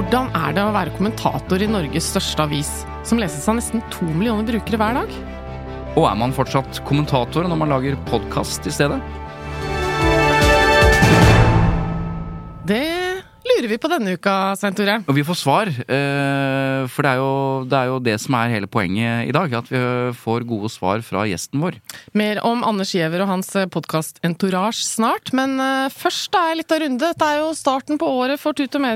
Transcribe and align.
Hvordan 0.00 0.30
er 0.32 0.54
det 0.56 0.62
å 0.64 0.70
være 0.72 0.94
kommentator 0.94 1.60
i 1.60 1.66
Norges 1.68 2.06
største 2.14 2.46
avis, 2.46 2.68
som 3.04 3.18
leses 3.20 3.44
av 3.52 3.58
nesten 3.58 3.82
to 3.92 4.06
millioner 4.08 4.46
brukere 4.48 4.78
hver 4.80 4.94
dag? 4.96 5.10
Og 5.92 6.06
er 6.08 6.14
man 6.16 6.32
fortsatt 6.32 6.80
kommentator 6.88 7.44
når 7.44 7.60
man 7.60 7.68
lager 7.74 7.98
podkast 8.08 8.64
i 8.64 8.72
stedet? 8.72 8.96
Det 12.64 12.80
lurer 13.50 13.68
vi 13.70 13.78
på 13.80 13.90
denne 13.90 14.14
uka, 14.16 14.34
Svein 14.58 14.76
Tore. 14.76 14.96
Og 15.08 15.16
vi 15.16 15.24
får 15.26 15.38
svar, 15.38 15.70
eh, 15.70 16.86
for 16.90 17.06
det 17.06 17.12
er, 17.12 17.20
jo, 17.20 17.30
det 17.68 17.78
er 17.78 17.90
jo 17.90 17.98
det 18.04 18.16
som 18.22 18.36
er 18.38 18.52
hele 18.54 18.68
poenget 18.70 19.28
i 19.28 19.34
dag. 19.34 19.52
At 19.60 19.70
vi 19.70 19.80
får 20.20 20.46
gode 20.48 20.70
svar 20.72 21.02
fra 21.06 21.24
gjesten 21.28 21.62
vår. 21.62 21.78
Mer 22.16 22.42
om 22.46 22.64
Anders 22.66 22.94
Giæver 22.94 23.24
og 23.24 23.32
hans 23.32 23.52
podkast 23.72 24.20
Entourage 24.26 24.84
snart, 24.86 25.32
men 25.36 25.58
eh, 25.60 25.88
først 25.94 26.34
er 26.38 26.52
jeg 26.52 26.60
litt 26.62 26.76
av 26.76 26.82
runde. 26.84 27.00
Dette 27.10 27.30
er 27.30 27.42
jo 27.42 27.50
starten 27.58 28.00
på 28.00 28.10
året 28.20 28.40
for 28.40 28.56
Tut 28.56 28.76
og 28.78 28.86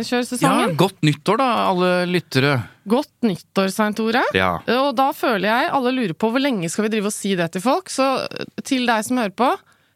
Ja. 0.41 0.55
Godt 0.79 1.03
nyttår, 1.07 1.41
da, 1.41 1.51
alle 1.71 1.93
lyttere. 2.11 2.57
Godt 2.89 3.25
nyttår, 3.25 3.71
Svein 3.73 3.97
Tore. 3.97 4.25
Ja. 4.37 4.59
Og 4.81 4.93
da 4.99 5.11
føler 5.17 5.49
jeg 5.49 5.71
alle 5.73 5.95
lurer 5.97 6.17
på 6.17 6.29
hvor 6.31 6.43
lenge 6.43 6.69
skal 6.73 6.87
vi 6.87 6.93
drive 6.97 7.09
og 7.09 7.17
si 7.17 7.35
det 7.39 7.51
til 7.55 7.65
folk. 7.65 7.89
Så 7.93 8.11
eh, 8.27 8.51
til 8.65 8.85
deg 8.89 9.07
som 9.07 9.21
hører 9.23 9.35
på, 9.35 9.51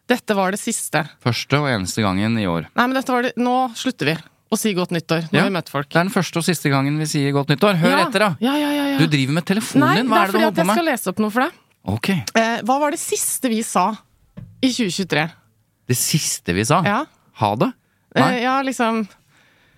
dette 0.09 0.35
var 0.37 0.55
det 0.55 0.61
siste. 0.63 1.05
Første 1.21 1.61
og 1.61 1.69
eneste 1.69 2.03
gangen 2.05 2.39
i 2.41 2.49
år. 2.49 2.71
Nei, 2.73 2.87
men 2.89 2.97
dette 2.97 3.13
var 3.13 3.27
det 3.27 3.37
Nå 3.37 3.61
slutter 3.77 4.15
vi 4.15 4.19
å 4.51 4.57
si 4.59 4.73
godt 4.75 4.91
nyttår. 4.95 5.29
Nå 5.33 5.39
Ja. 5.39 5.45
vi 5.45 5.51
møtt 5.51 5.69
folk. 5.69 5.89
Det 5.89 5.97
er 6.01 6.05
den 6.09 6.13
første 6.15 6.37
og 6.41 6.45
siste 6.45 6.71
gangen 6.73 6.97
vi 6.99 7.05
sier 7.07 7.33
godt 7.33 7.49
nyttår. 7.49 7.77
Hør 7.83 7.91
Ja. 7.99 8.07
etter, 8.09 8.19
da! 8.19 8.37
Ja, 8.41 8.55
ja, 8.57 8.71
ja, 8.73 8.85
ja. 8.93 8.99
Du 8.99 9.07
driver 9.07 9.33
med 9.33 9.45
telefonen 9.45 9.81
Nei, 9.87 9.97
din. 9.97 10.07
det 10.07 10.11
Hva 10.11 10.17
er 10.17 10.19
Nei, 10.19 10.27
det 10.27 10.33
du 10.33 10.39
fordi 10.39 10.45
holder 10.45 10.49
at 10.49 10.55
på 10.55 10.67
jeg 10.67 10.77
skal 10.77 10.89
lese 10.93 11.09
opp 11.09 11.19
noe 11.19 11.31
for 11.31 11.41
deg. 11.41 11.53
Ok. 11.89 12.09
Eh, 12.35 12.61
hva 12.63 12.79
var 12.81 12.91
det 12.91 12.99
siste 13.01 13.49
vi 13.49 13.63
sa 13.63 13.97
i 14.63 14.69
2023? 14.69 15.31
Det 15.89 15.97
siste 15.97 16.55
vi 16.55 16.65
sa. 16.65 16.83
Ja, 16.85 17.05
Ha 17.39 17.55
det? 17.57 17.73
Eh, 18.17 18.43
ja 18.43 18.61
liksom 18.63 19.07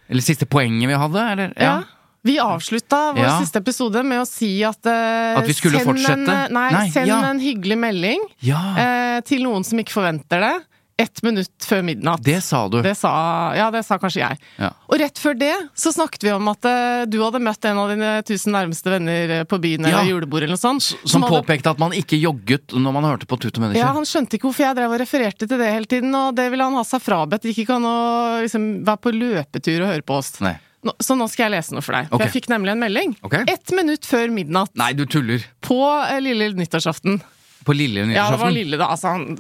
Eller 0.09 0.23
siste 0.23 0.47
poenget 0.47 0.89
vi 0.89 0.95
hadde? 0.95 1.21
Eller? 1.33 1.53
Ja. 1.61 1.83
Vi 2.25 2.37
avslutta 2.39 3.15
vår 3.15 3.25
Ja. 3.25 3.39
siste 3.41 3.57
episode 3.61 4.03
med 4.05 4.21
å 4.21 4.27
si 4.27 4.63
at 4.63 4.85
uh, 4.87 5.39
At 5.39 5.47
vi 5.47 5.53
skulle 5.55 5.81
fortsette? 5.81 6.29
En, 6.29 6.53
nei, 6.53 6.71
Nei, 6.73 6.91
send 6.91 7.07
ja. 7.09 7.21
en 7.31 7.39
hyggelig 7.41 7.79
melding 7.79 8.21
Ja, 8.43 8.59
uh, 8.77 9.21
til 9.23 9.41
noen 9.43 9.65
som 9.65 9.79
ikke 9.79 9.93
forventer 9.93 10.41
det. 10.41 10.65
Ett 11.01 11.23
minutt 11.27 11.67
før 11.67 11.83
midnatt. 11.87 12.23
det 12.25 12.39
sa 12.45 12.63
du. 12.69 12.79
Det 12.85 12.93
sa, 12.99 13.11
ja, 13.57 13.71
det 13.75 13.83
sa 13.87 13.99
kanskje 14.03 14.21
jeg. 14.23 14.41
Ja. 14.61 14.71
Og 14.91 15.01
rett 15.01 15.19
før 15.23 15.37
det 15.41 15.53
så 15.79 15.93
snakket 15.95 16.27
vi 16.29 16.33
om 16.35 16.49
at 16.53 16.69
eh, 16.69 17.05
du 17.11 17.19
hadde 17.23 17.41
møtt 17.43 17.65
en 17.71 17.81
av 17.83 17.93
dine 17.93 18.13
tusen 18.29 18.53
nærmeste 18.57 18.93
venner 18.93 19.35
eh, 19.41 19.45
på 19.49 19.59
byen 19.63 19.87
Ja. 19.89 19.95
eller 20.01 20.11
julebord 20.13 20.45
eller 20.45 20.57
noe 20.57 20.61
sånt. 20.61 20.91
Som 21.05 21.25
hadde- 21.25 21.41
påpekte 21.41 21.73
at 21.73 21.81
man 21.83 21.93
ikke 21.97 22.19
jogget 22.21 22.75
når 22.77 22.97
man 22.99 23.09
hørte 23.09 23.29
på 23.31 23.39
Tut 23.41 23.55
og 23.57 23.65
Mennesker. 23.65 23.81
Ja, 23.83 23.93
Han 23.97 24.05
skjønte 24.09 24.37
ikke 24.37 24.51
hvorfor 24.51 24.67
jeg 24.69 24.77
drev 24.77 24.93
og 24.97 25.01
refererte 25.01 25.49
til 25.49 25.59
det 25.59 25.73
hele 25.73 25.89
tiden, 25.91 26.15
og 26.15 26.35
det 26.37 26.51
ville 26.53 26.65
han 26.65 26.77
ha 26.79 26.85
seg 26.85 27.03
frabedt. 27.03 27.43
Det 27.43 27.55
gikk 27.55 27.65
ikke 27.67 27.79
an 27.81 27.89
å 27.89 27.99
liksom, 28.45 28.67
være 28.85 29.03
på 29.07 29.15
løpetur 29.17 29.81
og 29.85 29.89
høre 29.95 30.03
på 30.07 30.19
oss. 30.21 30.35
Nei. 30.45 30.57
Nå, 30.81 30.95
så 30.97 31.13
nå 31.13 31.27
skal 31.29 31.49
jeg 31.51 31.59
lese 31.59 31.75
noe 31.77 31.85
for 31.85 31.93
deg. 31.93 32.07
For 32.09 32.17
okay. 32.17 32.31
jeg 32.31 32.35
fikk 32.39 32.47
nemlig 32.49 32.73
en 32.73 32.81
melding. 32.81 33.11
Okay. 33.27 33.45
Ett 33.53 33.69
minutt 33.77 34.07
før 34.09 34.31
midnatt 34.33 34.73
Nei, 34.81 34.95
du 34.97 35.05
tuller. 35.05 35.45
på 35.61 35.77
eh, 36.09 36.21
lille 36.25 36.53
nyttårsaften. 36.57 37.19
På 37.65 37.75
lille 37.77 38.07
Ja, 38.15 38.31
det 38.33 38.39
var 38.41 38.51
lille, 38.55 38.79
da. 38.81 38.87
Altså, 38.95 39.11
han, 39.13 39.37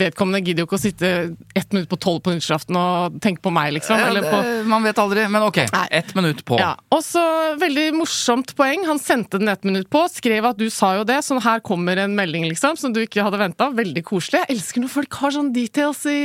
vedkommende 0.00 0.40
gidder 0.42 0.64
jo 0.64 0.66
ikke 0.66 0.78
å 0.78 0.82
sitte 0.82 1.10
ett 1.54 1.72
minutt 1.74 1.88
på 1.92 1.98
tolv 2.02 2.18
på 2.24 2.32
nyttårsaften 2.34 2.78
og 2.80 3.18
tenke 3.22 3.44
på 3.44 3.52
meg, 3.54 3.72
liksom. 3.76 3.98
Ja, 4.00 4.08
Eller 4.10 4.26
på 4.26 4.40
Man 4.68 4.82
vet 4.82 4.98
aldri, 4.98 5.26
men 5.30 5.44
ok. 5.46 5.60
Nei. 5.70 5.84
Ett 6.00 6.10
minutt 6.18 6.42
på. 6.48 6.58
Ja, 6.58 6.72
og 6.90 7.04
så 7.06 7.22
veldig 7.60 7.86
morsomt 8.00 8.54
poeng. 8.58 8.82
Han 8.88 8.98
sendte 8.98 9.38
den 9.38 9.52
ett 9.52 9.62
minutt 9.64 9.86
på, 9.92 10.02
skrev 10.10 10.48
at 10.50 10.58
du 10.58 10.66
sa 10.74 10.96
jo 10.98 11.04
det, 11.08 11.20
så 11.22 11.38
her 11.44 11.62
kommer 11.64 12.02
en 12.02 12.16
melding, 12.18 12.48
liksom, 12.50 12.76
som 12.80 12.92
du 12.96 13.00
ikke 13.04 13.22
hadde 13.22 13.38
venta. 13.40 13.70
Veldig 13.74 14.02
koselig. 14.10 14.42
Jeg 14.44 14.56
elsker 14.58 14.82
når 14.84 14.94
folk 14.96 15.20
har 15.22 15.36
sånne 15.38 15.54
details 15.54 16.02
i 16.10 16.18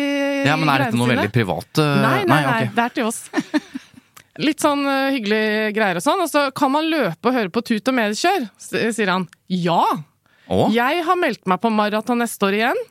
Ja, 0.50 0.58
men 0.58 0.70
er 0.74 0.88
dette 0.88 0.98
noe 0.98 1.12
sine. 1.12 1.20
veldig 1.22 1.36
privat? 1.38 1.70
Nei, 1.78 2.02
Nei, 2.02 2.26
nei, 2.26 2.42
nei, 2.50 2.64
ok. 2.66 2.76
det 2.76 2.88
er 2.90 2.98
til 2.98 3.10
oss. 3.12 3.22
Litt 4.40 4.62
sånn 4.64 4.86
uh, 4.88 5.10
hyggelige 5.12 5.74
greier 5.76 5.98
og 6.00 6.04
sånn. 6.06 6.22
Og 6.24 6.30
så 6.32 6.46
kan 6.56 6.72
man 6.72 6.86
løpe 6.88 7.28
og 7.28 7.36
høre 7.36 7.52
på 7.52 7.62
Tut 7.68 7.90
og 7.92 7.96
mediekjør, 7.98 8.46
sier 8.96 9.12
han. 9.12 9.26
Ja! 9.52 9.82
Å? 10.50 10.70
Jeg 10.74 11.04
har 11.06 11.20
meldt 11.20 11.46
meg 11.50 11.62
på 11.62 11.72
maraton 11.74 12.20
neste 12.24 12.48
år 12.48 12.58
igjen. 12.58 12.88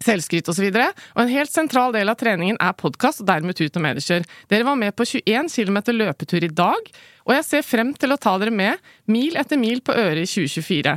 Selvskryt 0.00 0.48
osv. 0.48 0.64
Og, 0.64 0.76
så 0.76 1.14
og 1.16 1.22
en 1.24 1.32
helt 1.32 1.52
sentral 1.52 1.94
del 1.96 2.08
av 2.08 2.16
treningen 2.20 2.56
er 2.60 2.76
podkast, 2.76 3.20
og 3.20 3.28
dermed 3.28 3.56
Tut 3.56 3.76
og 3.76 3.84
mediekjør. 3.84 4.28
Dere 4.52 4.68
var 4.68 4.78
med 4.80 4.96
på 4.96 5.04
21 5.08 5.50
km 5.52 5.80
løpetur 5.92 6.44
i 6.46 6.52
dag, 6.52 6.92
og 7.26 7.34
jeg 7.36 7.48
ser 7.48 7.66
frem 7.66 7.92
til 7.96 8.14
å 8.14 8.20
ta 8.20 8.36
dere 8.40 8.54
med 8.54 8.92
mil 9.12 9.36
etter 9.40 9.60
mil 9.60 9.82
på 9.84 9.96
øret 9.96 10.24
i 10.24 10.30
2024. 10.30 10.96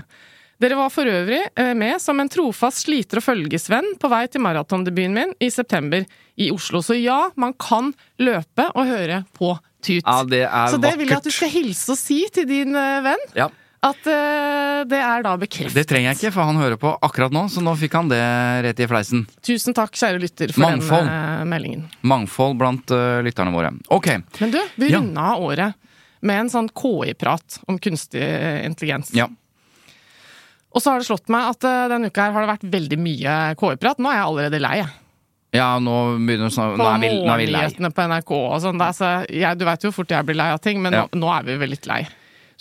Dere 0.63 0.77
var 0.79 0.91
for 0.93 1.09
øvrig 1.09 1.41
eh, 1.59 1.73
med 1.75 1.99
som 1.99 2.19
en 2.21 2.29
trofast 2.31 2.85
sliter- 2.85 3.19
og 3.19 3.25
følgesvenn 3.25 3.97
på 3.99 4.11
vei 4.11 4.23
til 4.31 4.43
maratondebuten 4.45 5.17
min 5.17 5.33
i 5.43 5.49
september 5.51 6.05
i 6.39 6.47
Oslo. 6.53 6.79
Så 6.85 6.95
ja, 6.95 7.25
man 7.35 7.55
kan 7.59 7.91
løpe 8.23 8.69
og 8.71 8.87
høre 8.87 9.23
på 9.35 9.55
Tut. 9.83 10.05
Ja, 10.05 10.21
det 10.23 10.45
er 10.45 10.69
Så 10.71 10.79
det 10.79 10.93
vil 10.95 11.09
jeg 11.11 11.19
at 11.19 11.25
du 11.27 11.33
skal 11.33 11.49
hilse 11.51 11.91
og 11.91 11.99
si 11.99 12.21
til 12.31 12.47
din 12.47 12.71
eh, 12.79 13.01
venn. 13.03 13.27
Ja. 13.35 13.49
At 13.83 13.99
uh, 14.07 14.83
det 14.87 14.99
er 15.03 15.23
da 15.25 15.33
bekreftet. 15.41 15.75
Det 15.75 15.83
trenger 15.89 16.13
jeg 16.13 16.19
ikke, 16.21 16.31
for 16.37 16.47
han 16.47 16.55
hører 16.61 16.77
på 16.79 16.93
akkurat 17.03 17.33
nå, 17.35 17.41
så 17.51 17.59
nå 17.63 17.73
fikk 17.79 17.97
han 17.99 18.07
det 18.11 18.21
rett 18.63 18.79
i 18.79 18.87
fleisen. 18.87 19.25
Tusen 19.43 19.75
takk, 19.75 19.91
kjære 19.99 20.21
lytter, 20.23 20.53
for 20.55 20.63
Mangfold. 20.63 21.03
den 21.09 21.41
uh, 21.43 21.43
meldingen. 21.51 21.85
Mangfold 22.07 22.55
blant 22.61 22.93
uh, 22.95 23.19
lytterne 23.25 23.51
våre. 23.55 23.73
Ok. 23.91 24.07
Men 24.39 24.53
du, 24.55 24.59
vi 24.79 24.91
Ja. 24.93 25.01
runda 25.01 25.33
året 25.35 25.75
med 26.23 26.39
en 26.45 26.49
sånn 26.53 26.69
KI-prat 26.71 27.59
om 27.67 27.75
kunstig 27.83 28.23
intelligens. 28.63 29.11
Ja. 29.17 29.27
Og 30.73 30.81
så 30.81 30.93
har 30.93 31.03
det 31.03 31.05
slått 31.05 31.27
meg 31.29 31.51
at 31.51 31.65
eh, 31.67 31.81
denne 31.91 32.07
uka 32.09 32.23
her 32.23 32.31
har 32.33 32.45
det 32.45 32.49
vært 32.53 32.63
veldig 32.73 32.97
mye 33.03 33.33
KI-prat. 33.59 33.99
Nå 34.01 34.09
er 34.09 34.15
jeg 34.21 34.23
allerede 34.29 34.61
lei. 34.63 34.77
Ja, 35.53 35.67
nå 35.83 35.97
begynner 36.17 36.47
vi 36.47 36.55
snart 36.55 36.79
På 36.79 36.81
Nå 36.81 36.87
er 36.95 37.01
vi, 37.03 37.09
nå 37.19 37.27
er 37.29 37.43
vi 37.43 37.45
lei. 37.45 37.59
morgennyhetene 37.59 37.91
på 37.93 38.05
NRK 38.09 38.31
og 38.39 38.55
sånn. 38.63 38.79
Det 38.81 38.87
så, 38.97 39.11
jeg, 39.29 39.59
du 39.59 39.65
veit 39.67 39.83
jo 39.85 39.91
hvor 39.91 39.99
fort 39.99 40.15
jeg 40.15 40.25
blir 40.31 40.39
lei 40.39 40.47
av 40.55 40.63
ting, 40.63 40.79
men 40.81 40.95
Ja. 40.97 41.03
nå, 41.11 41.19
nå 41.27 41.29
er 41.35 41.43
vi 41.51 41.59
vel 41.61 41.75
litt 41.75 41.85
lei. 41.91 41.99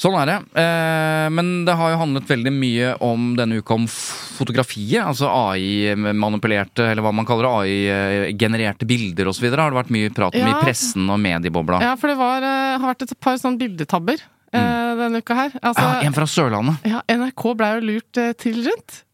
Sånn 0.02 0.16
er 0.18 0.26
det. 0.26 0.36
Eh, 0.58 1.28
men 1.30 1.50
det 1.66 1.76
har 1.78 1.92
jo 1.92 2.00
handlet 2.00 2.26
veldig 2.26 2.52
mye 2.56 2.88
om 3.06 3.32
denne 3.38 3.60
uka 3.62 3.76
om 3.76 3.84
fotografiet. 3.86 5.04
Altså 5.04 5.30
AI-manipulerte, 5.30 6.88
eller 6.90 7.06
hva 7.06 7.12
man 7.14 7.28
kaller 7.28 7.46
det, 7.46 7.52
AI-genererte 7.62 8.88
bilder 8.88 9.30
osv. 9.30 9.46
Har 9.52 9.70
det 9.70 9.78
vært 9.78 9.94
mye 9.94 10.10
prat 10.14 10.34
om 10.34 10.42
Ja. 10.42 10.56
i 10.56 10.64
pressen 10.64 11.06
og 11.06 11.22
mediebobla. 11.22 11.80
Ja, 11.84 11.94
for 11.94 12.10
det 12.10 12.18
var, 12.18 12.42
eh, 12.42 12.78
har 12.82 12.94
vært 12.94 13.06
et 13.06 13.20
par 13.20 13.38
sånne 13.38 13.60
bildetabber 13.62 14.18
mm. 14.52 14.98
denne 14.98 15.22
uka 15.22 15.38
her. 15.38 15.54
Altså. 15.62 15.86
Ja, 15.86 16.02
en 16.02 16.18
fra 16.18 16.26
Sørlandet. 16.26 16.82
Ja, 16.84 17.02
NRK 17.06 17.54
ble 17.54 17.72
jo 17.76 17.86
lurt 17.92 18.18
eh, 18.18 18.34
til 18.34 18.58
rundt 18.66 19.04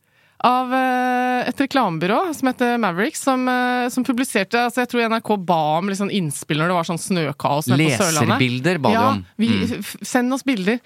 av 0.47 0.75
eh, 0.75 1.49
et 1.51 1.61
reklamebyrå 1.65 2.19
som 2.37 2.51
heter 2.51 2.77
Mavericks, 2.79 3.25
som, 3.27 3.43
eh, 3.51 3.89
som 3.91 4.05
publiserte 4.07 4.61
altså 4.69 4.85
Jeg 4.85 4.93
tror 4.93 5.09
NRK 5.11 5.33
ba 5.49 5.63
om 5.81 5.91
sånn 5.99 6.13
innspill 6.15 6.61
når 6.63 6.71
det 6.71 6.77
var 6.79 6.87
sånn 6.87 7.03
snøkaos 7.03 7.71
nede 7.73 7.89
på 7.89 7.99
Sørlandet. 7.99 8.37
Leserbilder 8.37 8.81
ba 8.85 8.93
de 8.93 8.99
ja, 8.99 9.09
om. 9.11 9.27
Vi, 9.37 9.49
Mm. 9.59 9.85
Send 10.07 10.35
oss 10.35 10.45
bilder. 10.45 10.79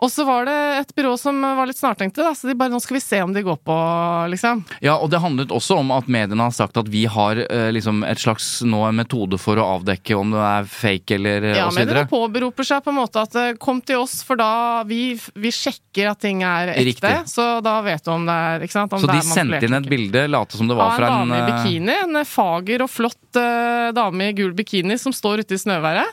Og 0.00 0.08
så 0.08 0.24
var 0.24 0.46
det 0.48 0.54
et 0.80 0.92
byrå 0.96 1.12
som 1.20 1.36
var 1.44 1.68
litt 1.68 1.76
snartenkte, 1.76 2.22
da, 2.24 2.30
så 2.32 2.48
de 2.48 2.54
bare 2.56 2.72
'nå 2.72 2.78
skal 2.80 2.96
vi 2.96 3.00
se 3.04 3.18
om 3.20 3.34
de 3.36 3.42
går 3.44 3.58
på', 3.60 4.30
liksom. 4.32 4.62
Ja, 4.80 4.94
og 4.96 5.10
det 5.12 5.20
handlet 5.20 5.52
også 5.52 5.76
om 5.76 5.90
at 5.92 6.08
mediene 6.08 6.40
har 6.46 6.54
sagt 6.56 6.78
at 6.80 6.88
vi 6.88 7.04
har 7.04 7.36
eh, 7.36 7.68
liksom 7.70 8.00
et 8.08 8.18
slags 8.18 8.62
nå 8.64 8.80
en 8.88 8.96
metode 8.96 9.36
for 9.38 9.60
å 9.60 9.66
avdekke 9.76 10.16
om 10.16 10.30
det 10.32 10.40
er 10.40 10.64
fake 10.64 11.18
eller 11.18 11.42
eh, 11.50 11.56
Ja, 11.58 11.66
osv. 11.68 11.76
videre. 11.82 12.06
mediene 12.06 12.08
påberoper 12.08 12.64
seg 12.64 12.80
på 12.86 12.94
en 12.94 12.96
måte 12.96 13.20
at 13.20 13.36
eh, 13.36 13.52
'kom 13.60 13.82
til 13.84 14.00
oss', 14.00 14.24
for 14.24 14.36
da 14.40 14.82
vi, 14.88 15.20
vi 15.36 15.50
sjekker 15.52 16.10
at 16.10 16.20
ting 16.24 16.42
er 16.42 16.72
ekte. 16.72 16.84
Riktig. 16.94 17.28
Så 17.28 17.60
da 17.62 17.80
vet 17.84 18.02
du 18.02 18.10
om 18.10 18.24
det 18.24 18.32
er 18.32 18.60
ikke 18.64 18.72
sant? 18.80 18.92
Om 18.96 19.00
Så 19.04 19.06
det 19.12 19.20
de 19.20 19.28
sendte 19.28 19.64
inn 19.68 19.74
et 19.74 19.90
bilde, 19.90 20.24
late 20.32 20.56
som 20.56 20.66
det 20.66 20.76
var 20.80 20.96
fra 20.96 21.12
en 21.12 21.28
dame 21.28 21.36
i 21.36 21.44
eh, 21.44 21.52
bikini. 21.52 21.96
En 22.08 22.24
fager 22.24 22.80
og 22.82 22.88
flott 22.88 23.36
eh, 23.36 23.92
dame 23.92 24.30
i 24.30 24.32
gul 24.32 24.52
bikini 24.56 24.96
som 24.98 25.12
står 25.12 25.44
ute 25.44 25.52
i 25.54 25.60
snøværet. 25.60 26.08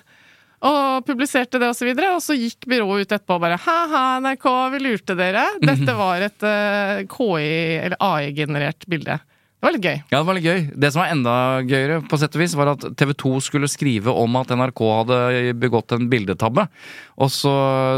Og 0.66 1.06
publiserte 1.06 1.60
det, 1.62 1.70
og 1.70 1.78
så 1.78 1.86
videre. 1.86 2.16
Og 2.16 2.24
så 2.26 2.38
gikk 2.38 2.66
byrået 2.70 3.06
ut 3.06 3.12
etterpå 3.14 3.38
og 3.38 3.44
bare 3.44 3.60
ha-ha, 3.62 4.04
NRK, 4.26 4.48
vi 4.74 4.84
lurte 4.84 5.18
dere. 5.20 5.46
Dette 5.62 5.98
var 5.98 6.26
et 6.26 6.46
uh, 6.48 7.04
KI- 7.12 7.82
eller 7.84 7.98
AI-generert 8.02 8.88
bilde. 8.90 9.20
Det 9.58 9.66
var 9.66 9.74
litt 9.74 9.86
gøy. 9.86 9.96
Ja, 10.12 10.18
det 10.20 10.26
var 10.28 10.38
litt 10.38 10.46
gøy. 10.46 10.60
Det 10.78 10.90
som 10.94 11.02
var 11.02 11.14
enda 11.14 11.36
gøyere, 11.66 12.02
på 12.06 12.18
sett 12.22 12.36
og 12.38 12.42
vis, 12.44 12.58
var 12.58 12.76
at 12.76 12.84
TV 12.98 13.14
2 13.18 13.32
skulle 13.42 13.70
skrive 13.70 14.14
om 14.14 14.36
at 14.38 14.54
NRK 14.54 14.82
hadde 15.00 15.22
begått 15.58 15.96
en 15.96 16.10
bildetabbe. 16.12 16.68
Og 17.18 17.32
så 17.34 17.54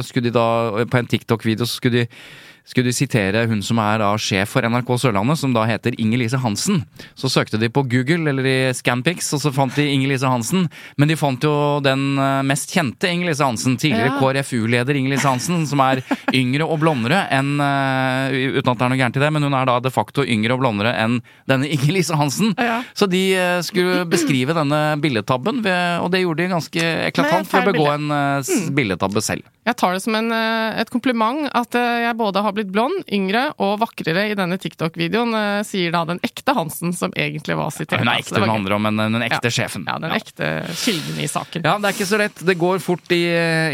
skulle 0.08 0.30
de 0.30 0.38
da, 0.38 0.46
på 0.88 1.02
en 1.02 1.10
TikTok-video, 1.12 1.68
så 1.68 1.82
skulle 1.82 2.06
de 2.06 2.22
skulle 2.70 2.92
de 2.92 2.94
sitere 2.94 3.46
hun 3.50 3.64
som 3.66 3.80
er 3.82 3.98
da 4.04 4.12
sjef 4.22 4.52
for 4.54 4.66
NRK 4.70 4.90
Sørlandet, 5.02 5.40
som 5.42 5.54
da 5.56 5.64
heter 5.66 5.96
Inger-Lise 5.98 6.38
Hansen. 6.44 6.84
Så 7.18 7.32
søkte 7.34 7.58
de 7.58 7.70
på 7.74 7.82
Google 7.90 8.30
eller 8.30 8.46
i 8.46 8.58
Scanpix, 8.78 9.32
og 9.34 9.42
så 9.42 9.52
fant 9.56 9.74
de 9.74 9.88
Inger-Lise 9.90 10.30
Hansen. 10.30 10.68
Men 11.02 11.10
de 11.10 11.18
fant 11.18 11.42
jo 11.44 11.54
den 11.86 12.04
eh, 12.22 12.44
mest 12.46 12.70
kjente 12.76 13.10
Inger-Lise 13.10 13.46
Hansen, 13.48 13.78
tidligere 13.82 14.12
Ja. 14.14 14.18
KrFU-leder 14.20 14.98
Inger-Lise 15.00 15.26
Hansen, 15.30 15.66
som 15.70 15.82
er 15.82 16.04
yngre 16.36 16.68
og 16.70 16.80
blondere 16.84 17.24
enn 17.34 17.56
eh, 17.64 18.38
Uten 18.60 18.70
at 18.72 18.78
det 18.80 18.86
er 18.86 18.92
noe 18.94 19.00
gærent 19.00 19.18
i 19.18 19.24
det, 19.24 19.32
men 19.34 19.46
hun 19.48 19.56
er 19.58 19.66
da 19.70 19.80
de 19.82 19.92
facto 19.94 20.22
yngre 20.26 20.54
og 20.56 20.62
blondere 20.62 20.94
enn 21.02 21.18
denne 21.50 21.70
Inger-Lise 21.74 22.18
Hansen. 22.20 22.54
Ja. 22.60 22.84
Så 22.94 23.10
de 23.10 23.24
eh, 23.34 23.58
skulle 23.66 24.04
beskrive 24.10 24.54
denne 24.58 24.84
bildetabben, 25.02 25.64
og 26.04 26.10
det 26.14 26.22
gjorde 26.22 26.44
de 26.46 26.52
ganske 26.54 26.86
eklatant 27.10 27.50
for 27.50 27.64
å 27.66 27.72
begå 27.74 27.90
en 27.96 28.14
eh, 28.14 28.54
bildetabbe 28.78 29.26
selv. 29.26 29.48
Jeg 29.66 29.78
tar 29.78 29.94
det 29.94 30.02
som 30.02 30.16
en, 30.18 30.30
et 30.34 30.90
kompliment 30.90 31.44
at 31.54 31.76
jeg 31.78 32.16
både 32.18 32.42
har 32.42 32.54
blitt 32.56 32.59
blond, 32.68 33.04
yngre 33.12 33.54
og 33.64 33.80
vakrere 33.80 34.28
i 34.32 34.36
denne 34.36 34.58
TikTok-videoen, 34.60 35.32
eh, 35.34 35.64
sier 35.64 35.92
da 35.96 36.04
den 36.06 36.20
ekte 36.20 36.54
Hansen 36.54 36.92
som 36.94 37.12
egentlig 37.16 37.56
var 37.56 37.70
sitert. 37.72 38.00
Hun 38.00 38.08
er 38.12 38.20
ekte 38.20 38.36
det 38.36 38.42
var 38.42 38.48
hun 38.50 38.56
handler 38.58 38.76
om, 38.76 38.82
men 38.90 38.98
den 39.16 39.22
ekte 39.24 39.48
Ja. 39.48 39.50
sjefen. 39.50 39.86
Ja, 39.88 39.98
den 40.00 40.12
ekte 40.12 40.66
kilden 40.76 41.20
i 41.24 41.28
saken. 41.28 41.64
Ja, 41.64 41.78
det 41.78 41.86
er 41.86 41.94
ikke 41.96 42.10
så 42.12 42.18
lett. 42.20 42.36
Det 42.46 42.58
går 42.60 42.80
fort 42.84 43.08
i, 43.16 43.24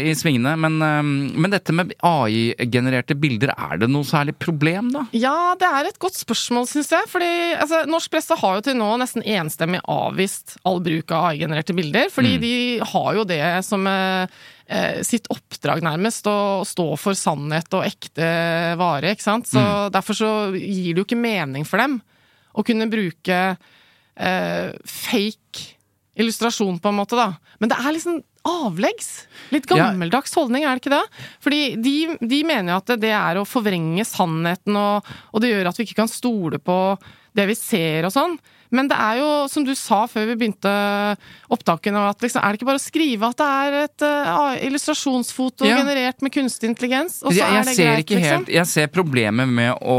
i 0.06 0.14
svingene. 0.14 0.56
Men, 0.58 0.80
eh, 0.82 1.02
men 1.36 1.50
dette 1.50 1.72
med 1.72 1.92
AI-genererte 2.02 3.14
bilder, 3.18 3.52
er 3.56 3.78
det 3.82 3.88
noe 3.90 4.04
særlig 4.06 4.36
problem, 4.38 4.90
da? 4.94 5.06
Ja, 5.16 5.54
det 5.58 5.66
er 5.68 5.88
et 5.90 5.98
godt 6.02 6.14
spørsmål, 6.18 6.66
syns 6.70 6.90
jeg. 6.92 7.08
Fordi 7.10 7.30
altså, 7.58 7.84
norsk 7.88 8.10
presse 8.12 8.36
har 8.38 8.58
jo 8.58 8.64
til 8.68 8.76
nå 8.78 8.90
nesten 9.00 9.24
enstemmig 9.26 9.80
avvist 9.88 10.56
all 10.66 10.80
bruk 10.84 11.10
av 11.16 11.30
AI-genererte 11.32 11.74
bilder. 11.76 12.10
Fordi 12.12 12.36
de 12.42 12.54
har 12.92 13.14
jo 13.14 13.24
det 13.24 13.42
som 13.66 13.86
eh, 13.86 14.26
sitt 15.06 15.28
oppdrag, 15.30 15.78
nærmest, 15.86 16.26
å 16.26 16.64
stå 16.66 16.88
for 16.98 17.14
sannhet 17.14 17.70
og 17.78 17.84
ekte 17.86 18.26
vare, 18.80 19.12
ikke 19.14 19.22
sant. 19.22 19.46
Så 19.46 19.62
derfor 19.94 20.18
så 20.18 20.30
gir 20.56 20.90
det 20.90 21.00
jo 21.00 21.06
ikke 21.06 21.20
mening 21.20 21.66
for 21.68 21.78
dem 21.78 22.00
å 22.56 22.64
kunne 22.66 22.88
bruke 22.90 23.40
eh, 24.16 24.70
fake 24.82 25.76
illustrasjon, 26.16 26.78
på 26.80 26.90
en 26.90 26.96
måte, 26.96 27.18
da. 27.18 27.34
Men 27.60 27.70
det 27.72 27.76
er 27.76 27.92
liksom 27.92 28.22
avleggs. 28.46 29.10
Litt 29.52 29.66
gammeldags 29.68 30.32
holdning, 30.38 30.64
er 30.64 30.76
det 30.76 30.84
ikke 30.84 30.94
det? 30.94 31.24
Fordi 31.44 31.60
de, 31.82 31.94
de 32.22 32.40
mener 32.46 32.72
jo 32.72 32.80
at 32.80 32.92
det 33.02 33.12
er 33.12 33.40
å 33.40 33.46
forvrenge 33.48 34.06
sannheten, 34.08 34.78
og, 34.80 35.10
og 35.32 35.42
det 35.42 35.52
gjør 35.52 35.70
at 35.70 35.80
vi 35.80 35.88
ikke 35.88 36.00
kan 36.00 36.10
stole 36.10 36.60
på 36.62 36.78
det 37.36 37.48
vi 37.50 37.58
ser 37.58 38.08
og 38.08 38.14
sånn. 38.14 38.38
Men 38.70 38.88
det 38.90 38.96
er 38.98 39.20
jo, 39.20 39.28
som 39.52 39.64
du 39.64 39.74
sa 39.78 40.04
før 40.10 40.26
vi 40.32 40.36
begynte 40.40 40.70
opptakene, 41.52 42.00
at 42.10 42.22
liksom, 42.24 42.42
er 42.42 42.52
det 42.54 42.60
ikke 42.60 42.68
bare 42.68 42.80
å 42.80 42.82
skrive 42.82 43.28
at 43.30 43.38
det 43.40 43.46
er 43.46 43.76
et 43.84 44.04
uh, 44.06 44.56
illustrasjonsfoto 44.66 45.66
Ja. 45.66 45.78
generert 45.80 46.22
med 46.22 46.32
kunstig 46.34 46.68
intelligens, 46.70 47.20
og 47.22 47.32
så 47.32 47.38
jeg, 47.38 47.46
er 47.60 47.64
det 47.68 47.74
ser 47.76 47.90
greit, 47.90 48.04
ikke 48.04 48.16
liksom? 48.18 48.44
helt 48.46 48.52
Jeg 48.56 48.66
ser 48.70 48.86
problemet 48.92 49.48
med 49.48 49.72
å, 49.82 49.96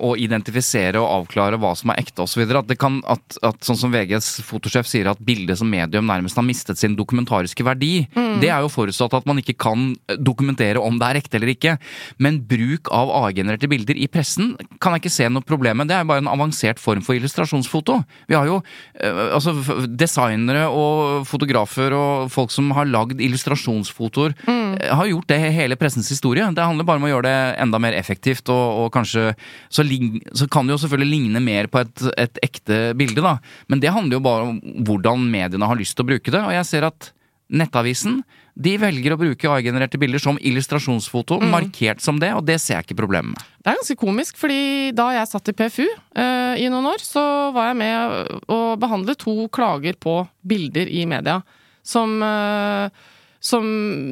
å 0.00 0.12
identifisere 0.18 1.00
og 1.00 1.08
avklare 1.20 1.58
hva 1.60 1.72
som 1.78 1.92
er 1.94 2.00
ekte 2.02 2.24
osv. 2.24 2.42
At, 2.50 2.66
det 2.70 2.78
kan- 2.80 3.02
at, 3.06 3.38
at 3.46 3.60
sånn 3.66 3.78
som 3.78 3.92
VGs 3.94 4.40
fotosjef 4.46 4.88
sier 4.90 5.10
at 5.12 5.20
bildet 5.22 5.58
som 5.60 5.70
medium 5.70 6.06
nærmest 6.10 6.36
har 6.38 6.46
mistet 6.46 6.78
sin 6.80 6.96
dokumentariske 6.98 7.64
verdi. 7.66 8.06
Mm. 8.16 8.40
Det 8.42 8.50
er 8.50 8.60
jo 8.64 8.72
forutsatt 8.72 9.14
at 9.20 9.26
man 9.28 9.38
ikke 9.42 9.56
kan 9.60 9.94
dokumentere 10.18 10.80
om 10.82 10.98
det 11.00 11.06
er 11.10 11.20
ekte 11.22 11.38
eller 11.38 11.52
ikke. 11.54 11.76
Men 12.18 12.40
bruk 12.48 12.90
av 12.94 13.10
AI-genererte 13.22 13.68
bilder 13.70 13.98
i 14.00 14.08
pressen 14.10 14.54
kan 14.80 14.94
jeg 14.96 15.04
ikke 15.04 15.14
se 15.14 15.28
noe 15.30 15.46
problem 15.46 15.82
med. 15.82 15.90
Det 15.90 15.96
er 15.98 16.04
bare 16.08 16.24
en 16.24 16.30
avansert 16.32 16.80
form 16.82 17.02
for 17.04 17.14
illustrasjonsfoto. 17.18 18.00
Vi 18.30 18.36
har 18.36 18.48
jo 18.48 18.58
eh, 19.00 19.20
altså, 19.36 19.54
designere 19.88 20.66
og 20.68 21.26
fotografer 21.28 21.94
og 21.96 22.30
folk 22.32 22.54
som 22.54 22.70
har 22.76 22.88
lagd 22.90 23.20
illustrasjonsfotoer, 23.22 24.36
mm. 24.46 24.74
har 25.00 25.10
gjort 25.10 25.30
det 25.32 25.40
hele 25.56 25.78
pressens 25.80 26.10
historie. 26.12 26.46
Det 26.56 26.66
handler 26.66 26.88
bare 26.88 27.02
om 27.02 27.08
å 27.08 27.12
gjøre 27.12 27.28
det 27.28 27.38
enda 27.66 27.80
mer 27.82 27.96
effektivt, 27.98 28.48
og, 28.52 28.84
og 28.84 28.90
kanskje 28.94 29.30
så, 29.68 29.84
så 29.84 30.50
kan 30.50 30.66
det 30.66 30.76
jo 30.76 30.82
selvfølgelig 30.84 31.14
ligne 31.14 31.44
mer 31.44 31.70
på 31.70 31.84
et, 31.84 32.04
et 32.26 32.44
ekte 32.46 32.82
bilde, 32.98 33.22
da. 33.24 33.38
Men 33.70 33.82
det 33.82 33.94
handler 33.94 34.18
jo 34.18 34.26
bare 34.26 34.50
om 34.50 34.60
hvordan 34.86 35.26
mediene 35.30 35.70
har 35.70 35.78
lyst 35.78 35.98
til 35.98 36.06
å 36.06 36.12
bruke 36.12 36.34
det, 36.34 36.44
og 36.44 36.54
jeg 36.56 36.68
ser 36.70 36.90
at 36.90 37.12
Nettavisen 37.50 38.20
de 38.60 38.74
velger 38.80 39.14
å 39.14 39.18
bruke 39.20 39.48
AI-genererte 39.48 39.98
bilder 40.00 40.20
som 40.20 40.36
illustrasjonsfoto, 40.36 41.38
markert 41.52 42.02
som 42.04 42.18
det, 42.20 42.32
og 42.36 42.44
det 42.48 42.58
ser 42.60 42.76
jeg 42.76 42.90
ikke 42.90 42.98
problemet 42.98 43.32
med. 43.32 43.46
Det 43.60 43.72
er 43.72 43.78
ganske 43.78 43.98
komisk, 44.00 44.36
fordi 44.40 44.92
da 44.96 45.08
jeg 45.16 45.30
satt 45.30 45.48
i 45.48 45.54
PFU 45.56 45.86
eh, 45.86 46.60
i 46.60 46.68
noen 46.72 46.90
år, 46.92 47.04
så 47.04 47.22
var 47.56 47.70
jeg 47.70 47.80
med 47.80 48.52
å 48.52 48.60
behandle 48.80 49.16
to 49.20 49.48
klager 49.54 49.96
på 50.00 50.20
bilder 50.44 50.92
i 50.92 51.06
media 51.08 51.38
som, 51.86 52.18
eh, 52.22 52.92
som 53.40 53.66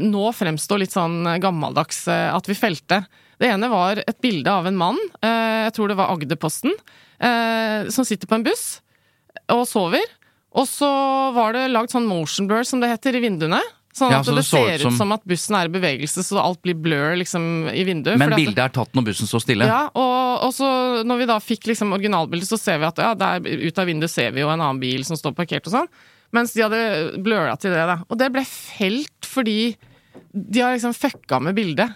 nå 0.09 0.33
fremstår 0.37 0.85
litt 0.85 0.97
sånn 0.97 1.21
gammeldags 1.43 2.07
eh, 2.09 2.29
at 2.33 2.49
vi 2.49 2.57
felte. 2.57 3.03
Det 3.39 3.53
ene 3.53 3.69
var 3.71 4.01
et 4.01 4.21
bilde 4.25 4.51
av 4.51 4.67
en 4.69 4.79
mann, 4.81 5.01
eh, 5.21 5.69
jeg 5.69 5.77
tror 5.77 5.93
det 5.93 5.99
var 6.01 6.15
Agderposten, 6.15 6.73
eh, 7.21 7.89
som 7.93 8.07
sitter 8.09 8.31
på 8.31 8.41
en 8.41 8.49
buss 8.49 8.81
og 9.53 9.67
sover. 9.69 10.15
Og 10.59 10.65
så 10.67 10.89
var 11.37 11.53
det 11.53 11.69
lagd 11.69 11.93
sånn 11.93 12.09
motion 12.09 12.49
blur, 12.49 12.65
som 12.65 12.81
det 12.81 12.89
heter, 12.91 13.19
i 13.19 13.23
vinduene. 13.23 13.61
Sånn 13.99 14.13
Ja, 14.15 14.21
at 14.23 14.27
så 14.29 14.35
det, 14.37 14.43
det 14.43 14.47
ser 14.47 14.75
ut 14.77 14.85
som- 14.87 14.97
som 15.01 15.13
at 15.17 15.25
bussen 15.27 15.57
er 15.59 15.67
i 15.67 15.73
bevegelse, 15.75 16.23
så 16.23 16.39
alt 16.43 16.61
blir 16.63 16.75
blur 16.79 17.17
liksom 17.19 17.67
i 17.73 17.83
vinduet. 17.89 18.19
Men 18.21 18.31
bildet 18.39 18.59
er 18.65 18.69
tatt 18.77 18.93
når 18.95 19.09
bussen 19.11 19.27
står 19.27 19.43
stille. 19.43 19.67
ja, 19.67 19.81
og, 19.95 20.45
og 20.47 20.53
så 20.55 20.69
når 21.05 21.19
vi 21.25 21.27
da 21.27 21.39
fikk 21.43 21.67
liksom 21.73 21.93
originalbildet, 21.97 22.47
så 22.49 22.59
ser 22.61 22.79
vi 22.79 22.87
at 22.87 22.97
ja, 23.03 23.15
der 23.19 23.41
ut 23.43 23.79
av 23.83 23.87
vinduet 23.91 24.11
ser 24.13 24.31
vi 24.33 24.41
jo 24.47 24.49
en 24.55 24.61
annen 24.61 24.81
bil 24.81 25.03
som 25.05 25.17
står 25.19 25.35
parkert 25.35 25.67
og 25.67 25.75
sånn. 25.75 25.89
Mens 26.33 26.53
de 26.53 26.61
hadde 26.63 27.23
bløra 27.25 27.59
til 27.59 27.73
det, 27.73 27.87
da. 27.89 27.99
Og 28.11 28.19
det 28.21 28.31
ble 28.35 28.45
felt 28.45 29.25
fordi 29.25 29.75
de 30.35 30.61
har 30.61 30.75
liksom 30.77 30.93
fucka 30.95 31.41
med 31.41 31.57
bildet. 31.57 31.95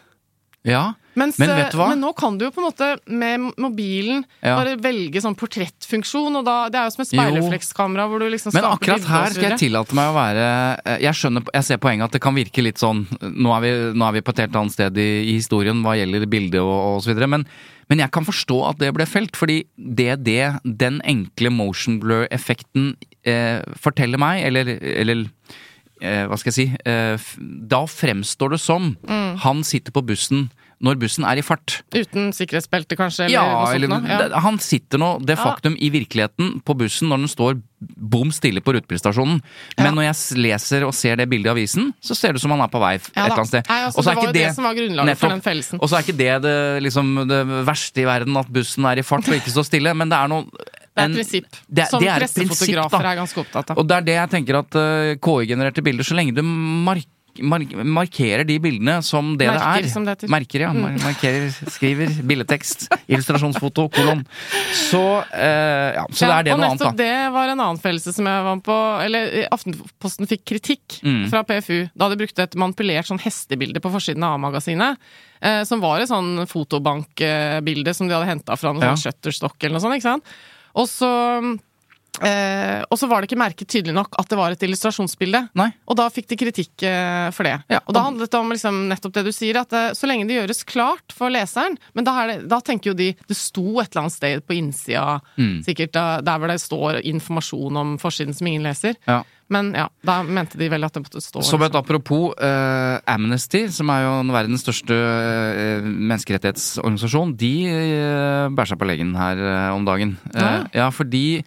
Ja. 0.65 0.95
Mens, 1.14 1.37
Men 1.38 1.50
vet 1.53 1.73
du 1.75 1.76
hva? 1.76 1.88
men 1.91 2.00
nå 2.00 2.14
kan 2.17 2.38
du 2.41 2.47
jo 2.47 2.50
på 2.55 2.62
en 2.62 2.67
måte 2.70 2.87
med 3.06 3.50
mobilen 3.61 4.23
Ja. 4.41 4.55
bare 4.56 4.76
velge 4.81 5.20
sånn 5.20 5.35
portrettfunksjon, 5.37 6.37
og 6.41 6.44
da 6.47 6.69
Det 6.73 6.79
er 6.81 6.87
jo 6.88 6.94
som 6.94 7.03
et 7.05 7.11
speilreflekskamera 7.11 8.06
hvor 8.09 8.19
du 8.25 8.31
liksom 8.32 8.55
Men 8.56 8.64
akkurat 8.70 9.05
her 9.11 9.31
skal 9.35 9.50
jeg 9.50 9.59
tillate 9.67 9.93
meg 9.99 10.09
å 10.09 10.14
være 10.17 10.46
eh, 10.87 10.98
Jeg 11.05 11.15
skjønner, 11.20 11.44
jeg 11.53 11.65
ser 11.69 11.77
poenget 11.82 12.05
at 12.08 12.13
det 12.17 12.22
kan 12.25 12.34
virke 12.34 12.65
litt 12.65 12.81
sånn 12.81 13.05
Nå 13.20 13.53
er 13.58 13.60
vi, 13.67 13.72
nå 13.98 14.08
er 14.08 14.13
vi 14.17 14.22
på 14.25 14.32
et 14.32 14.43
helt 14.46 14.56
annet 14.56 14.72
sted 14.72 14.96
i, 14.96 15.08
i 15.29 15.37
historien 15.37 15.82
hva 15.84 15.96
gjelder 16.01 16.25
bildet 16.27 16.60
og, 16.63 16.72
og 16.96 17.03
så 17.05 17.13
videre, 17.13 17.29
men, 17.29 17.44
men 17.93 17.98
jeg 18.01 18.10
kan 18.15 18.25
forstå 18.25 18.58
at 18.70 18.79
det 18.81 18.93
ble 18.96 19.05
felt, 19.06 19.37
fordi 19.37 19.60
det 19.77 20.22
det 20.25 20.48
den 20.65 21.01
enkle 21.05 21.51
motion 21.53 22.01
blur-effekten 22.01 22.94
eh, 23.29 23.60
forteller 23.77 24.17
meg, 24.22 24.44
eller, 24.48 24.72
eller 24.81 25.27
eh, 26.01 26.25
hva 26.27 26.39
skal 26.41 26.53
jeg 26.53 26.56
si 26.56 26.67
eh, 26.89 27.17
Da 27.69 27.84
fremstår 27.87 28.56
det 28.56 28.60
som 28.65 28.96
Mm. 29.03 29.37
han 29.44 29.63
sitter 29.65 29.93
på 29.93 30.03
bussen 30.06 30.51
når 30.82 30.98
bussen 30.98 31.24
er 31.29 31.39
i 31.39 31.44
fart. 31.46 31.79
Uten 31.94 32.32
sikkerhetsbelte, 32.34 32.96
kanskje? 32.98 33.27
Eller 33.29 33.36
Ja, 33.36 33.72
eller. 33.72 34.08
Ja. 34.08 34.41
Han 34.43 34.58
sitter 34.58 34.98
nå 34.98 35.12
de 35.24 35.36
facto, 35.36 35.53
factum 35.53 35.77
i 35.79 35.91
virkeligheten 35.94 36.60
på 36.67 36.74
bussen 36.79 37.08
når 37.12 37.22
den 37.22 37.31
står 37.31 37.60
bom 38.12 38.31
stille 38.34 38.62
på 38.62 38.74
rutebilstasjonen. 38.77 39.41
Men 39.79 39.86
Ja. 39.86 39.91
når 39.93 40.03
jeg 40.10 40.39
leser 40.39 40.86
og 40.86 40.94
ser 40.94 41.17
det 41.17 41.29
bildet 41.31 41.46
i 41.46 41.55
avisen, 41.55 41.93
så 42.03 42.15
ser 42.17 42.32
det 42.32 42.36
ut 42.36 42.43
som 42.43 42.51
han 42.51 42.60
er 42.60 42.69
på 42.69 42.81
vei 42.82 42.94
et 42.96 43.10
eller 43.15 43.36
annet 43.36 43.46
sted. 43.53 43.65
Nei, 43.69 43.81
altså, 43.86 44.03
det 44.03 44.15
var 44.17 44.24
jo 44.27 44.32
det 44.32 44.55
som 44.55 44.65
var 44.65 44.74
grunnlaget 44.74 45.19
for 45.19 45.29
den 45.29 45.41
fellelsen. 45.41 45.79
Og 45.81 45.89
så 45.89 45.96
er 45.98 46.03
ikke 46.03 46.19
det 46.19 46.43
det, 46.43 46.82
liksom, 46.82 47.29
det 47.29 47.41
verste 47.67 48.03
i 48.03 48.05
verden 48.06 48.36
at 48.36 48.48
bussen 48.53 48.84
er 48.84 48.98
i 48.98 49.03
fart 49.03 49.29
og 49.29 49.34
ikke 49.34 49.51
står 49.55 49.65
stille, 49.70 49.94
men 49.94 50.08
det 50.08 50.19
er 50.19 50.29
noe 50.29 50.44
Det 50.93 51.01
er 51.01 51.08
et 51.08 51.17
prinsipp 51.17 51.46
det- 51.72 51.89
som 51.89 52.01
det 52.01 52.08
er 52.08 52.15
et 52.17 52.29
prinsipp, 52.29 52.48
pressefotografer 52.51 53.05
er 53.06 53.17
ganske 53.17 53.39
opptatt 53.41 53.70
av. 53.70 53.79
Og 53.79 53.89
det 53.89 53.96
er 53.96 54.01
det 54.03 54.15
jeg 54.19 54.31
tenker 54.31 54.58
at 54.58 54.74
uh, 54.77 55.15
KI-genererte 55.17 55.82
bilder, 55.82 56.05
så 56.05 56.15
lenge 56.15 56.34
du 56.34 56.43
mark 56.43 57.06
mark 57.06 57.06
markerer 57.41 58.44
de 58.44 58.58
bildene 58.60 58.98
som 59.03 59.36
det 59.39 59.46
Merker, 59.48 59.82
det 59.82 59.86
er. 59.86 59.93
som 59.93 60.05
det. 60.05 60.29
Merker, 60.29 60.60
ja. 60.67 60.70
Mm. 60.74 60.98
markerer, 61.03 61.48
skriver, 61.72 62.08
billedtekst, 62.29 62.89
illustrasjonsfoto, 63.08 63.89
kolon. 63.94 64.24
Så, 64.91 65.01
eh, 65.32 65.94
ja, 65.96 66.05
så 66.12 66.27
det 66.29 66.34
er 66.36 66.43
det 66.44 66.53
noe 66.56 66.69
annet, 66.69 66.81
nettopp 66.81 66.96
da. 66.96 67.03
det 67.05 67.32
var 67.32 67.48
en 67.55 67.60
annen 67.65 67.81
fellelse 67.81 68.12
som 68.12 68.27
jeg 68.29 68.44
var 68.44 68.60
på 68.67 68.77
Eller 69.06 69.32
eh, 69.43 69.48
Aftenposten 69.53 70.29
fikk 70.29 70.44
kritikk 70.53 70.98
Mm. 71.03 71.29
fra 71.31 71.43
PFU 71.43 71.89
da 71.96 72.08
de 72.12 72.17
brukte 72.20 72.43
et 72.44 72.55
manipulert 72.55 73.06
sånn 73.08 73.19
hestebilde 73.22 73.81
på 73.82 73.91
forsiden 73.91 74.22
av 74.22 74.34
A-magasinet. 74.36 74.98
Eh, 75.41 75.65
som 75.65 75.81
var 75.81 76.01
et 76.01 76.08
sånn 76.08 76.44
fotobankbilde 76.46 77.94
som 77.96 78.08
de 78.08 78.15
hadde 78.15 78.29
henta 78.29 78.56
fra 78.58 78.72
noen 78.72 78.82
Ja. 78.84 78.93
sånn 78.94 79.10
shutterstock 79.12 79.56
eller 79.65 79.79
noe 79.79 79.81
sånt. 79.81 79.96
ikke 79.96 80.03
sant? 80.03 80.24
Og 80.74 80.86
så 80.89 81.58
Eh, 82.21 82.83
og 82.93 82.99
så 83.01 83.09
var 83.09 83.23
det 83.25 83.31
ikke 83.31 83.41
merket 83.41 83.71
tydelig 83.73 83.95
nok 83.97 84.19
at 84.21 84.29
det 84.29 84.37
var 84.37 84.53
et 84.53 84.63
illustrasjonsbilde. 84.67 85.47
Nei. 85.57 85.71
Og 85.89 85.97
da 85.97 86.11
fikk 86.13 86.29
de 86.29 86.37
kritikk 86.43 86.85
eh, 86.85 87.31
for 87.33 87.49
det. 87.49 87.55
Ja, 87.73 87.81
og 87.89 87.97
da 87.97 88.03
handlet 88.05 88.29
det 88.31 88.37
om 88.39 88.53
liksom, 88.53 88.83
nettopp 88.91 89.15
det 89.17 89.25
du 89.25 89.33
sier, 89.33 89.57
at 89.63 89.73
eh, 89.73 89.89
så 89.97 90.11
lenge 90.11 90.29
det 90.29 90.37
gjøres 90.37 90.61
klart 90.69 91.15
for 91.17 91.33
leseren 91.33 91.79
Men 91.97 92.05
da, 92.05 92.15
det, 92.29 92.37
da 92.53 92.59
tenker 92.61 92.93
jo 92.93 92.97
de 92.99 93.09
Det 93.17 93.37
sto 93.39 93.65
et 93.81 93.89
eller 93.95 94.05
annet 94.05 94.17
sted 94.19 94.45
på 94.47 94.59
innsida, 94.59 95.21
Mm. 95.41 95.63
sikkert 95.65 95.93
da, 95.97 96.05
der 96.21 96.39
hvor 96.39 96.51
det 96.53 96.59
står 96.61 96.99
informasjon 97.09 97.77
om 97.81 97.95
forsiden 98.01 98.35
som 98.37 98.47
ingen 98.47 98.63
leser. 98.67 98.95
Ja. 99.09 99.23
Men 99.53 99.73
ja, 99.77 99.87
da 100.05 100.19
mente 100.25 100.57
de 100.61 100.69
vel 100.73 100.85
at 100.85 100.95
det 100.97 101.03
måtte 101.05 101.21
stå 101.21 101.43
Som 101.45 101.61
et 101.65 101.73
liksom. 101.73 101.81
apropos 101.83 102.37
eh, 102.41 103.01
Amnesty, 103.13 103.65
som 103.73 103.89
er 103.93 104.05
jo 104.05 104.13
verdens 104.33 104.63
største 104.65 104.97
eh, 104.97 105.89
menneskerettighetsorganisasjon, 106.47 107.35
de 107.41 107.53
eh, 107.69 108.47
bærer 108.53 108.73
seg 108.73 108.81
på 108.81 108.89
leggen 108.89 109.13
her 109.19 109.41
eh, 109.41 109.69
om 109.75 109.85
dagen. 109.89 110.17
Eh, 110.35 110.41
Ja. 110.43 110.55
ja, 110.85 110.91
fordi 110.93 111.43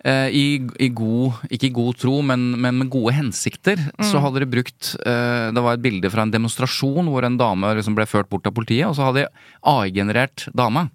i, 0.00 0.44
i 0.80 0.88
god 0.96 1.42
Ikke 1.52 1.68
i 1.68 1.74
god 1.76 1.98
tro, 2.00 2.14
men, 2.24 2.54
men 2.56 2.78
med 2.80 2.88
gode 2.92 3.12
hensikter, 3.12 3.80
så 4.00 4.22
hadde 4.24 4.40
de 4.40 4.48
brukt 4.48 4.94
eh, 5.04 5.50
Det 5.52 5.64
var 5.64 5.76
et 5.76 5.82
bilde 5.84 6.08
fra 6.12 6.24
en 6.24 6.32
demonstrasjon 6.32 7.10
hvor 7.12 7.26
en 7.26 7.36
dame 7.40 7.74
liksom 7.76 7.98
ble 7.98 8.06
ført 8.08 8.30
bort 8.30 8.48
av 8.48 8.54
politiet, 8.56 8.88
og 8.88 8.96
så 8.96 9.10
hadde 9.10 9.26
de 9.26 9.44
AI-generert 9.68 10.46
dame. 10.56 10.86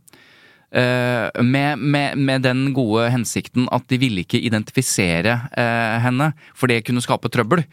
Eh, 0.76 1.42
med, 1.46 1.78
med, 1.80 2.18
med 2.18 2.44
den 2.44 2.66
gode 2.76 3.06
hensikten 3.14 3.70
at 3.76 3.86
de 3.92 4.00
ville 4.02 4.26
ikke 4.26 4.42
identifisere 4.42 5.38
eh, 5.54 5.98
henne, 6.04 6.32
for 6.58 6.72
det 6.72 6.82
kunne 6.88 7.04
skape 7.06 7.32
trøbbel. 7.32 7.64